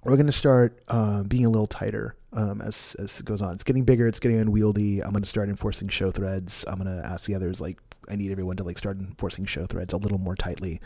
we're 0.04 0.18
gonna 0.18 0.32
start 0.32 0.82
uh, 0.88 1.24
being 1.24 1.46
a 1.46 1.50
little 1.50 1.68
tighter 1.68 2.16
um, 2.34 2.62
as 2.62 2.96
as 3.00 3.20
it 3.20 3.26
goes 3.26 3.42
on. 3.42 3.54
It's 3.54 3.64
getting 3.64 3.84
bigger. 3.84 4.08
It's 4.08 4.20
getting 4.20 4.40
unwieldy. 4.40 5.02
I'm 5.02 5.12
gonna 5.12 5.26
start 5.26 5.50
enforcing 5.50 5.90
show 5.90 6.12
threads. 6.12 6.66
I'm 6.68 6.78
gonna 6.78 7.02
ask 7.04 7.26
the 7.26 7.36
others 7.36 7.62
like 7.62 7.78
I 8.10 8.16
need 8.16 8.32
everyone 8.32 8.58
to 8.58 8.64
like 8.64 8.78
start 8.78 9.00
enforcing 9.00 9.46
show 9.46 9.66
threads 9.66 9.94
a 9.94 9.98
little 9.98 10.18
more 10.18 10.36
tightly, 10.36 10.82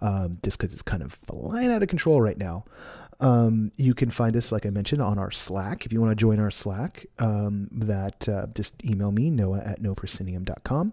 um, 0.00 0.38
just 0.42 0.58
because 0.58 0.72
it's 0.72 0.82
kind 0.82 1.02
of 1.02 1.12
flying 1.12 1.70
out 1.70 1.82
of 1.82 1.88
control 1.88 2.20
right 2.20 2.38
now. 2.38 2.64
Um, 3.18 3.72
you 3.76 3.94
can 3.94 4.10
find 4.10 4.36
us, 4.36 4.52
like 4.52 4.66
I 4.66 4.70
mentioned, 4.70 5.00
on 5.00 5.18
our 5.18 5.30
Slack. 5.30 5.86
If 5.86 5.92
you 5.92 6.00
want 6.00 6.10
to 6.10 6.16
join 6.16 6.38
our 6.38 6.50
Slack, 6.50 7.06
um, 7.18 7.68
that 7.72 8.28
uh, 8.28 8.46
just 8.54 8.74
email 8.84 9.10
me, 9.10 9.30
noah 9.30 9.60
at 9.60 9.80
noproscenium.com. 9.80 10.92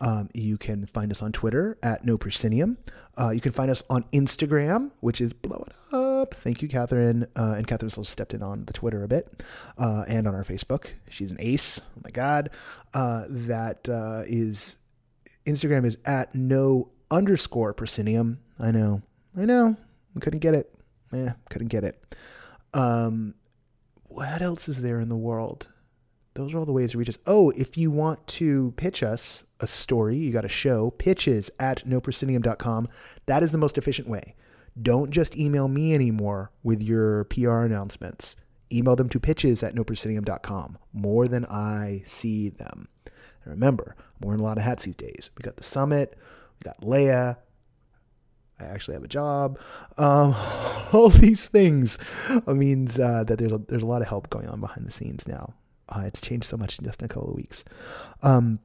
Um, 0.00 0.30
you 0.32 0.56
can 0.56 0.86
find 0.86 1.10
us 1.10 1.22
on 1.22 1.30
Twitter 1.30 1.76
at 1.82 2.04
noproscenium. 2.04 2.78
Uh, 3.18 3.30
you 3.30 3.40
can 3.40 3.52
find 3.52 3.70
us 3.70 3.82
on 3.90 4.04
Instagram, 4.12 4.90
which 5.00 5.20
is 5.20 5.32
blow 5.32 5.64
it 5.66 5.94
up. 5.94 6.32
Thank 6.34 6.62
you, 6.62 6.68
Catherine. 6.68 7.26
Uh, 7.36 7.54
and 7.56 7.66
Catherine 7.66 7.90
still 7.90 8.04
stepped 8.04 8.32
in 8.32 8.42
on 8.42 8.64
the 8.64 8.72
Twitter 8.72 9.02
a 9.04 9.08
bit, 9.08 9.42
uh, 9.76 10.04
and 10.08 10.26
on 10.26 10.34
our 10.34 10.44
Facebook. 10.44 10.92
She's 11.10 11.30
an 11.30 11.36
ace. 11.38 11.80
Oh 11.80 12.00
my 12.02 12.10
God. 12.10 12.50
Uh, 12.94 13.24
that 13.28 13.88
uh, 13.88 14.22
is 14.26 14.78
Instagram 15.50 15.84
is 15.84 15.98
at 16.04 16.34
no 16.34 16.90
underscore 17.10 17.74
proscenium. 17.74 18.40
I 18.58 18.70
know. 18.70 19.02
I 19.36 19.44
know. 19.44 19.76
Couldn't 20.20 20.40
get 20.40 20.54
it 20.54 20.74
eh, 21.12 21.32
couldn't 21.48 21.68
get 21.68 21.84
it. 21.84 22.16
Um, 22.74 23.34
what 24.08 24.42
else 24.42 24.68
is 24.68 24.82
there 24.82 25.00
in 25.00 25.08
the 25.08 25.16
world? 25.16 25.68
Those 26.34 26.54
are 26.54 26.58
all 26.58 26.66
the 26.66 26.72
ways 26.72 26.92
to 26.92 26.98
reach 26.98 27.08
us. 27.08 27.18
Oh, 27.26 27.50
if 27.50 27.76
you 27.76 27.90
want 27.90 28.24
to 28.28 28.72
pitch 28.76 29.02
us 29.02 29.44
a 29.58 29.66
story, 29.66 30.16
you 30.16 30.32
got 30.32 30.44
a 30.44 30.48
show, 30.48 30.90
pitches 30.92 31.50
at 31.58 31.84
noproscenium.com. 31.84 32.88
That 33.26 33.42
is 33.42 33.52
the 33.52 33.58
most 33.58 33.76
efficient 33.76 34.08
way. 34.08 34.34
Don't 34.80 35.10
just 35.10 35.36
email 35.36 35.66
me 35.66 35.92
anymore 35.92 36.52
with 36.62 36.82
your 36.82 37.24
PR 37.24 37.60
announcements. 37.60 38.36
Email 38.72 38.94
them 38.94 39.08
to 39.08 39.18
pitches 39.18 39.64
at 39.64 39.74
noproscenium.com 39.74 40.78
more 40.92 41.26
than 41.26 41.44
I 41.46 42.02
see 42.04 42.48
them. 42.50 42.88
Remember, 43.50 43.94
I'm 43.98 44.26
wearing 44.26 44.40
a 44.40 44.44
lot 44.44 44.58
of 44.58 44.64
hats 44.64 44.84
these 44.84 44.96
days. 44.96 45.30
We 45.36 45.42
got 45.42 45.56
the 45.56 45.62
summit, 45.62 46.16
we 46.58 46.68
got 46.68 46.80
Leia, 46.80 47.36
I 48.60 48.64
actually 48.64 48.94
have 48.94 49.04
a 49.04 49.08
job. 49.08 49.58
Um, 49.98 50.34
all 50.92 51.08
these 51.08 51.46
things 51.46 51.98
means 52.46 52.98
uh, 52.98 53.24
that 53.24 53.38
there's 53.38 53.52
a, 53.52 53.58
there's 53.58 53.82
a 53.82 53.86
lot 53.86 54.02
of 54.02 54.08
help 54.08 54.30
going 54.30 54.48
on 54.48 54.60
behind 54.60 54.86
the 54.86 54.90
scenes 54.90 55.26
now. 55.26 55.54
Uh, 55.88 56.02
it's 56.06 56.20
changed 56.20 56.46
so 56.46 56.56
much 56.56 56.78
in 56.78 56.84
just 56.84 57.02
a 57.02 57.08
couple 57.08 57.30
of 57.30 57.36
weeks. 57.36 57.64
Um, 58.22 58.60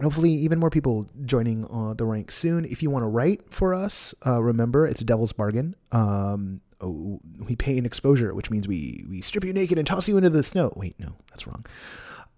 hopefully, 0.00 0.30
even 0.30 0.58
more 0.58 0.70
people 0.70 1.08
joining 1.24 1.66
uh, 1.70 1.94
the 1.94 2.04
ranks 2.04 2.34
soon. 2.34 2.64
If 2.64 2.82
you 2.82 2.90
want 2.90 3.04
to 3.04 3.08
write 3.08 3.50
for 3.50 3.74
us, 3.74 4.14
uh, 4.26 4.42
remember 4.42 4.86
it's 4.86 5.00
a 5.00 5.04
devil's 5.04 5.32
bargain. 5.32 5.74
Um, 5.92 6.60
oh, 6.80 7.20
we 7.46 7.56
pay 7.56 7.78
an 7.78 7.86
exposure, 7.86 8.34
which 8.34 8.50
means 8.50 8.68
we 8.68 9.04
we 9.08 9.22
strip 9.22 9.44
you 9.44 9.52
naked 9.52 9.78
and 9.78 9.86
toss 9.86 10.08
you 10.08 10.18
into 10.18 10.30
the 10.30 10.42
snow. 10.42 10.72
Wait, 10.76 10.98
no, 11.00 11.14
that's 11.30 11.46
wrong. 11.46 11.64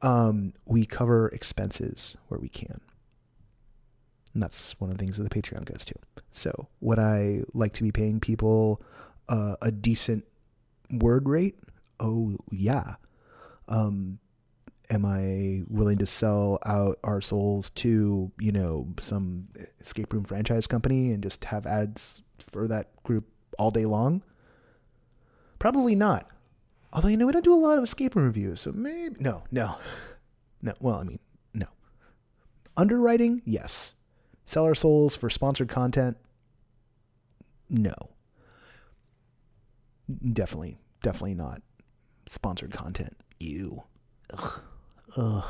Um, 0.04 0.52
we 0.66 0.84
cover 0.84 1.28
expenses 1.28 2.16
where 2.28 2.38
we 2.38 2.48
can. 2.48 2.80
And 4.34 4.42
that's 4.42 4.78
one 4.80 4.90
of 4.90 4.98
the 4.98 5.02
things 5.02 5.16
that 5.16 5.22
the 5.22 5.30
Patreon 5.30 5.64
goes 5.64 5.84
to. 5.86 5.94
So, 6.30 6.68
would 6.80 6.98
I 6.98 7.42
like 7.54 7.72
to 7.74 7.82
be 7.82 7.90
paying 7.90 8.20
people 8.20 8.82
uh, 9.28 9.56
a 9.62 9.70
decent 9.70 10.24
word 10.90 11.28
rate? 11.28 11.56
Oh, 12.00 12.36
yeah. 12.50 12.96
Um, 13.68 14.18
am 14.90 15.06
I 15.06 15.62
willing 15.68 15.98
to 15.98 16.06
sell 16.06 16.58
out 16.66 16.98
our 17.04 17.20
souls 17.20 17.70
to, 17.70 18.30
you 18.38 18.52
know, 18.52 18.88
some 19.00 19.48
escape 19.80 20.12
room 20.12 20.24
franchise 20.24 20.66
company 20.66 21.12
and 21.12 21.22
just 21.22 21.44
have 21.46 21.64
ads 21.64 22.22
for 22.38 22.68
that 22.68 22.90
group 23.04 23.26
all 23.58 23.70
day 23.70 23.86
long? 23.86 24.22
Probably 25.58 25.94
not. 25.94 26.28
Although, 26.94 27.08
you 27.08 27.16
know, 27.16 27.26
we 27.26 27.32
don't 27.32 27.44
do 27.44 27.52
a 27.52 27.56
lot 27.56 27.76
of 27.76 27.84
escape 27.84 28.14
room 28.14 28.26
reviews, 28.26 28.60
so 28.60 28.72
maybe. 28.72 29.16
No, 29.18 29.42
no. 29.50 29.76
No, 30.62 30.72
well, 30.80 30.96
I 30.96 31.02
mean, 31.02 31.18
no. 31.52 31.66
Underwriting, 32.76 33.42
yes. 33.44 33.94
Sell 34.44 34.64
our 34.64 34.74
souls 34.74 35.16
for 35.16 35.28
sponsored 35.28 35.68
content, 35.68 36.16
no. 37.68 37.94
Definitely, 40.32 40.78
definitely 41.02 41.34
not 41.34 41.62
sponsored 42.28 42.72
content. 42.72 43.16
Ew. 43.40 43.82
Ugh. 44.32 44.60
Ugh. 45.16 45.44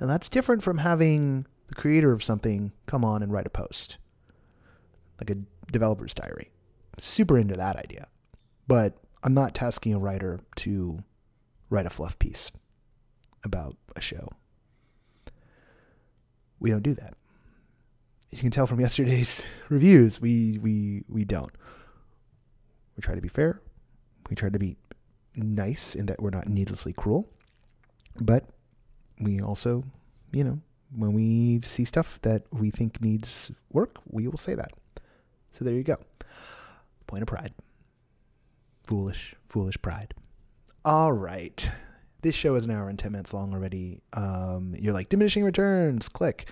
Now 0.00 0.06
that's 0.06 0.28
different 0.28 0.62
from 0.62 0.78
having 0.78 1.46
the 1.68 1.74
creator 1.74 2.12
of 2.12 2.22
something 2.22 2.72
come 2.86 3.04
on 3.04 3.22
and 3.22 3.32
write 3.32 3.46
a 3.46 3.50
post, 3.50 3.98
like 5.18 5.30
a 5.30 5.36
developer's 5.72 6.14
diary. 6.14 6.50
Super 6.98 7.38
into 7.38 7.54
that 7.54 7.76
idea. 7.76 8.08
But 8.66 8.96
I'm 9.22 9.34
not 9.34 9.54
tasking 9.54 9.94
a 9.94 9.98
writer 9.98 10.40
to 10.56 11.02
write 11.68 11.86
a 11.86 11.90
fluff 11.90 12.18
piece 12.18 12.50
about 13.44 13.76
a 13.96 14.00
show. 14.00 14.28
We 16.58 16.70
don't 16.70 16.82
do 16.82 16.94
that. 16.94 17.14
You 18.30 18.38
can 18.38 18.50
tell 18.50 18.66
from 18.66 18.80
yesterday's 18.80 19.42
reviews, 19.68 20.20
we 20.20 20.58
we 20.58 21.04
we 21.08 21.24
don't. 21.24 21.52
We 22.96 23.02
try 23.02 23.14
to 23.14 23.20
be 23.20 23.28
fair. 23.28 23.60
We 24.28 24.36
try 24.36 24.48
to 24.50 24.58
be 24.58 24.76
nice 25.36 25.94
in 25.94 26.06
that 26.06 26.22
we're 26.22 26.30
not 26.30 26.48
needlessly 26.48 26.92
cruel. 26.92 27.28
But 28.20 28.44
we 29.20 29.40
also, 29.40 29.84
you 30.32 30.44
know, 30.44 30.60
when 30.94 31.12
we 31.12 31.60
see 31.64 31.84
stuff 31.84 32.20
that 32.22 32.42
we 32.52 32.70
think 32.70 33.00
needs 33.00 33.50
work, 33.72 33.98
we 34.08 34.28
will 34.28 34.38
say 34.38 34.54
that. 34.54 34.72
So 35.52 35.64
there 35.64 35.74
you 35.74 35.82
go. 35.82 35.96
Point 37.06 37.22
of 37.22 37.28
pride. 37.28 37.52
Foolish, 38.90 39.36
foolish 39.46 39.80
pride. 39.80 40.14
All 40.84 41.12
right. 41.12 41.70
This 42.22 42.34
show 42.34 42.56
is 42.56 42.64
an 42.64 42.72
hour 42.72 42.88
and 42.88 42.98
10 42.98 43.12
minutes 43.12 43.32
long 43.32 43.54
already. 43.54 44.02
Um, 44.14 44.74
you're 44.76 44.92
like, 44.92 45.08
diminishing 45.08 45.44
returns, 45.44 46.08
click. 46.08 46.48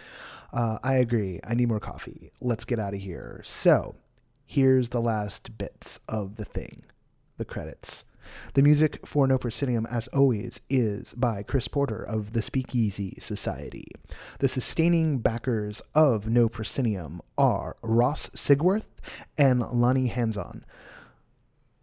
Uh, 0.53 0.79
I 0.85 0.95
agree. 0.95 1.41
I 1.43 1.55
need 1.55 1.67
more 1.67 1.81
coffee. 1.81 2.31
Let's 2.41 2.65
get 2.65 2.79
out 2.79 2.95
of 2.95 3.01
here. 3.01 3.41
So, 3.43 3.97
here's 4.47 4.91
the 4.91 5.01
last 5.01 5.59
bits 5.59 5.99
of 6.09 6.37
the 6.37 6.45
thing 6.45 6.85
the 7.39 7.45
credits. 7.45 8.05
The 8.55 8.63
music 8.63 9.05
for 9.05 9.27
No 9.27 9.37
Proscenium, 9.37 9.87
as 9.87 10.07
always, 10.09 10.61
is 10.71 11.15
by 11.15 11.43
Chris 11.43 11.67
Porter 11.67 12.05
of 12.05 12.35
the 12.35 12.43
Speakeasy 12.43 13.17
Society. 13.19 13.91
The 14.39 14.49
sustaining 14.49 15.19
backers 15.19 15.83
of 15.93 16.29
No 16.29 16.49
Proscenium 16.49 17.21
are 17.37 17.75
Ross 17.83 18.29
Sigworth 18.31 18.91
and 19.37 19.61
Lonnie 19.61 20.07
Hanson, 20.07 20.65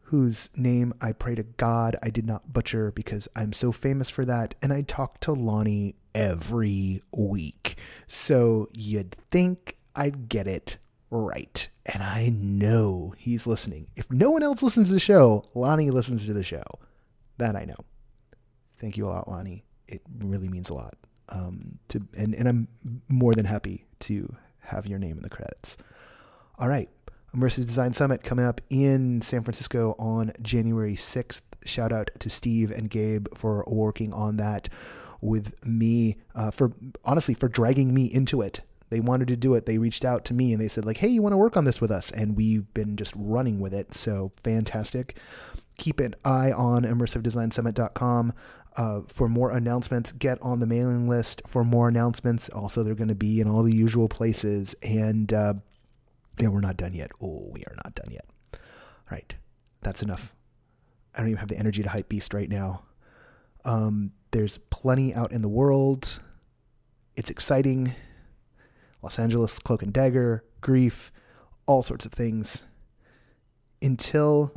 whose 0.05 0.49
name 0.55 0.93
I 1.01 1.11
pray 1.11 1.35
to 1.35 1.43
God 1.43 1.95
I 2.01 2.09
did 2.09 2.25
not 2.25 2.53
butcher 2.53 2.91
because 2.91 3.27
I'm 3.35 3.53
so 3.53 3.71
famous 3.71 4.09
for 4.09 4.25
that, 4.25 4.55
and 4.61 4.71
I 4.71 4.81
talk 4.81 5.19
to 5.21 5.33
Lonnie 5.33 5.95
every 6.13 7.01
week. 7.11 7.77
So 8.07 8.69
you'd 8.71 9.15
think 9.29 9.77
I'd 9.95 10.29
get 10.29 10.47
it 10.47 10.77
right. 11.09 11.67
And 11.85 12.03
I 12.03 12.29
know 12.29 13.13
he's 13.17 13.47
listening. 13.47 13.87
If 13.95 14.09
no 14.11 14.31
one 14.31 14.43
else 14.43 14.63
listens 14.63 14.87
to 14.89 14.93
the 14.93 14.99
show, 14.99 15.43
Lonnie 15.53 15.91
listens 15.91 16.25
to 16.25 16.33
the 16.33 16.43
show. 16.43 16.63
That 17.37 17.55
I 17.55 17.65
know. 17.65 17.75
Thank 18.77 18.97
you 18.97 19.07
a 19.07 19.09
lot, 19.09 19.27
Lonnie. 19.27 19.65
It 19.87 20.01
really 20.19 20.49
means 20.49 20.69
a 20.69 20.73
lot. 20.73 20.95
Um, 21.29 21.79
to 21.89 22.07
and, 22.15 22.35
and 22.35 22.47
I'm 22.47 22.67
more 23.07 23.33
than 23.33 23.45
happy 23.45 23.85
to 24.01 24.35
have 24.59 24.85
your 24.85 24.99
name 24.99 25.17
in 25.17 25.23
the 25.23 25.29
credits. 25.29 25.77
All 26.57 26.67
right. 26.67 26.89
Immersive 27.35 27.65
Design 27.65 27.93
Summit 27.93 28.23
coming 28.23 28.45
up 28.45 28.61
in 28.69 29.21
San 29.21 29.43
Francisco 29.43 29.95
on 29.99 30.31
January 30.41 30.95
6th. 30.95 31.41
Shout 31.65 31.91
out 31.91 32.09
to 32.19 32.29
Steve 32.29 32.71
and 32.71 32.89
Gabe 32.89 33.27
for 33.35 33.63
working 33.67 34.13
on 34.13 34.37
that 34.37 34.69
with 35.21 35.53
me, 35.65 36.17
uh, 36.35 36.51
for 36.51 36.73
honestly, 37.03 37.33
for 37.33 37.47
dragging 37.47 37.93
me 37.93 38.05
into 38.05 38.41
it 38.41 38.61
they 38.89 38.99
wanted 38.99 39.27
to 39.29 39.37
do 39.37 39.53
it. 39.55 39.65
They 39.65 39.77
reached 39.77 40.05
out 40.05 40.25
to 40.25 40.33
me 40.33 40.53
and 40.53 40.61
they 40.61 40.67
said 40.67 40.85
like, 40.85 40.97
"Hey, 40.97 41.07
you 41.07 41.21
want 41.21 41.33
to 41.33 41.37
work 41.37 41.57
on 41.57 41.65
this 41.65 41.81
with 41.81 41.91
us?" 41.91 42.11
And 42.11 42.35
we've 42.35 42.71
been 42.73 42.95
just 42.95 43.13
running 43.17 43.59
with 43.59 43.73
it. 43.73 43.93
So 43.93 44.31
fantastic. 44.43 45.17
Keep 45.77 45.99
an 45.99 46.15
eye 46.23 46.51
on 46.51 46.83
immersivedesignsummit.com 46.83 48.33
uh, 48.77 49.01
for 49.07 49.27
more 49.27 49.51
announcements. 49.51 50.11
Get 50.11 50.41
on 50.41 50.59
the 50.59 50.67
mailing 50.67 51.09
list 51.09 51.41
for 51.45 51.63
more 51.63 51.89
announcements. 51.89 52.47
Also, 52.49 52.83
they're 52.83 52.95
going 52.95 53.09
to 53.09 53.15
be 53.15 53.41
in 53.41 53.49
all 53.49 53.63
the 53.63 53.75
usual 53.75 54.07
places. 54.07 54.75
And 54.81 55.33
uh, 55.33 55.55
yeah, 56.39 56.47
we're 56.47 56.61
not 56.61 56.77
done 56.77 56.93
yet. 56.93 57.11
Oh, 57.21 57.49
we 57.51 57.61
are 57.63 57.75
not 57.83 57.95
done 57.95 58.11
yet. 58.11 58.25
All 58.53 58.59
right, 59.11 59.35
that's 59.81 60.01
enough. 60.01 60.33
I 61.13 61.19
don't 61.19 61.29
even 61.29 61.39
have 61.39 61.49
the 61.49 61.57
energy 61.57 61.83
to 61.83 61.89
hype 61.89 62.09
beast 62.09 62.33
right 62.33 62.49
now. 62.49 62.83
Um, 63.63 64.11
there's 64.31 64.57
plenty 64.69 65.13
out 65.13 65.31
in 65.31 65.41
the 65.41 65.49
world. 65.49 66.19
It's 67.15 67.29
exciting. 67.29 67.93
Los 69.01 69.17
Angeles, 69.19 69.59
Cloak 69.59 69.83
and 69.83 69.93
Dagger, 69.93 70.43
Grief, 70.61 71.11
all 71.67 71.81
sorts 71.81 72.05
of 72.05 72.11
things. 72.11 72.63
Until 73.81 74.51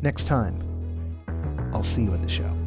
next 0.00 0.26
time, 0.26 0.62
I'll 1.72 1.82
see 1.82 2.02
you 2.02 2.14
at 2.14 2.22
the 2.22 2.28
show. 2.28 2.63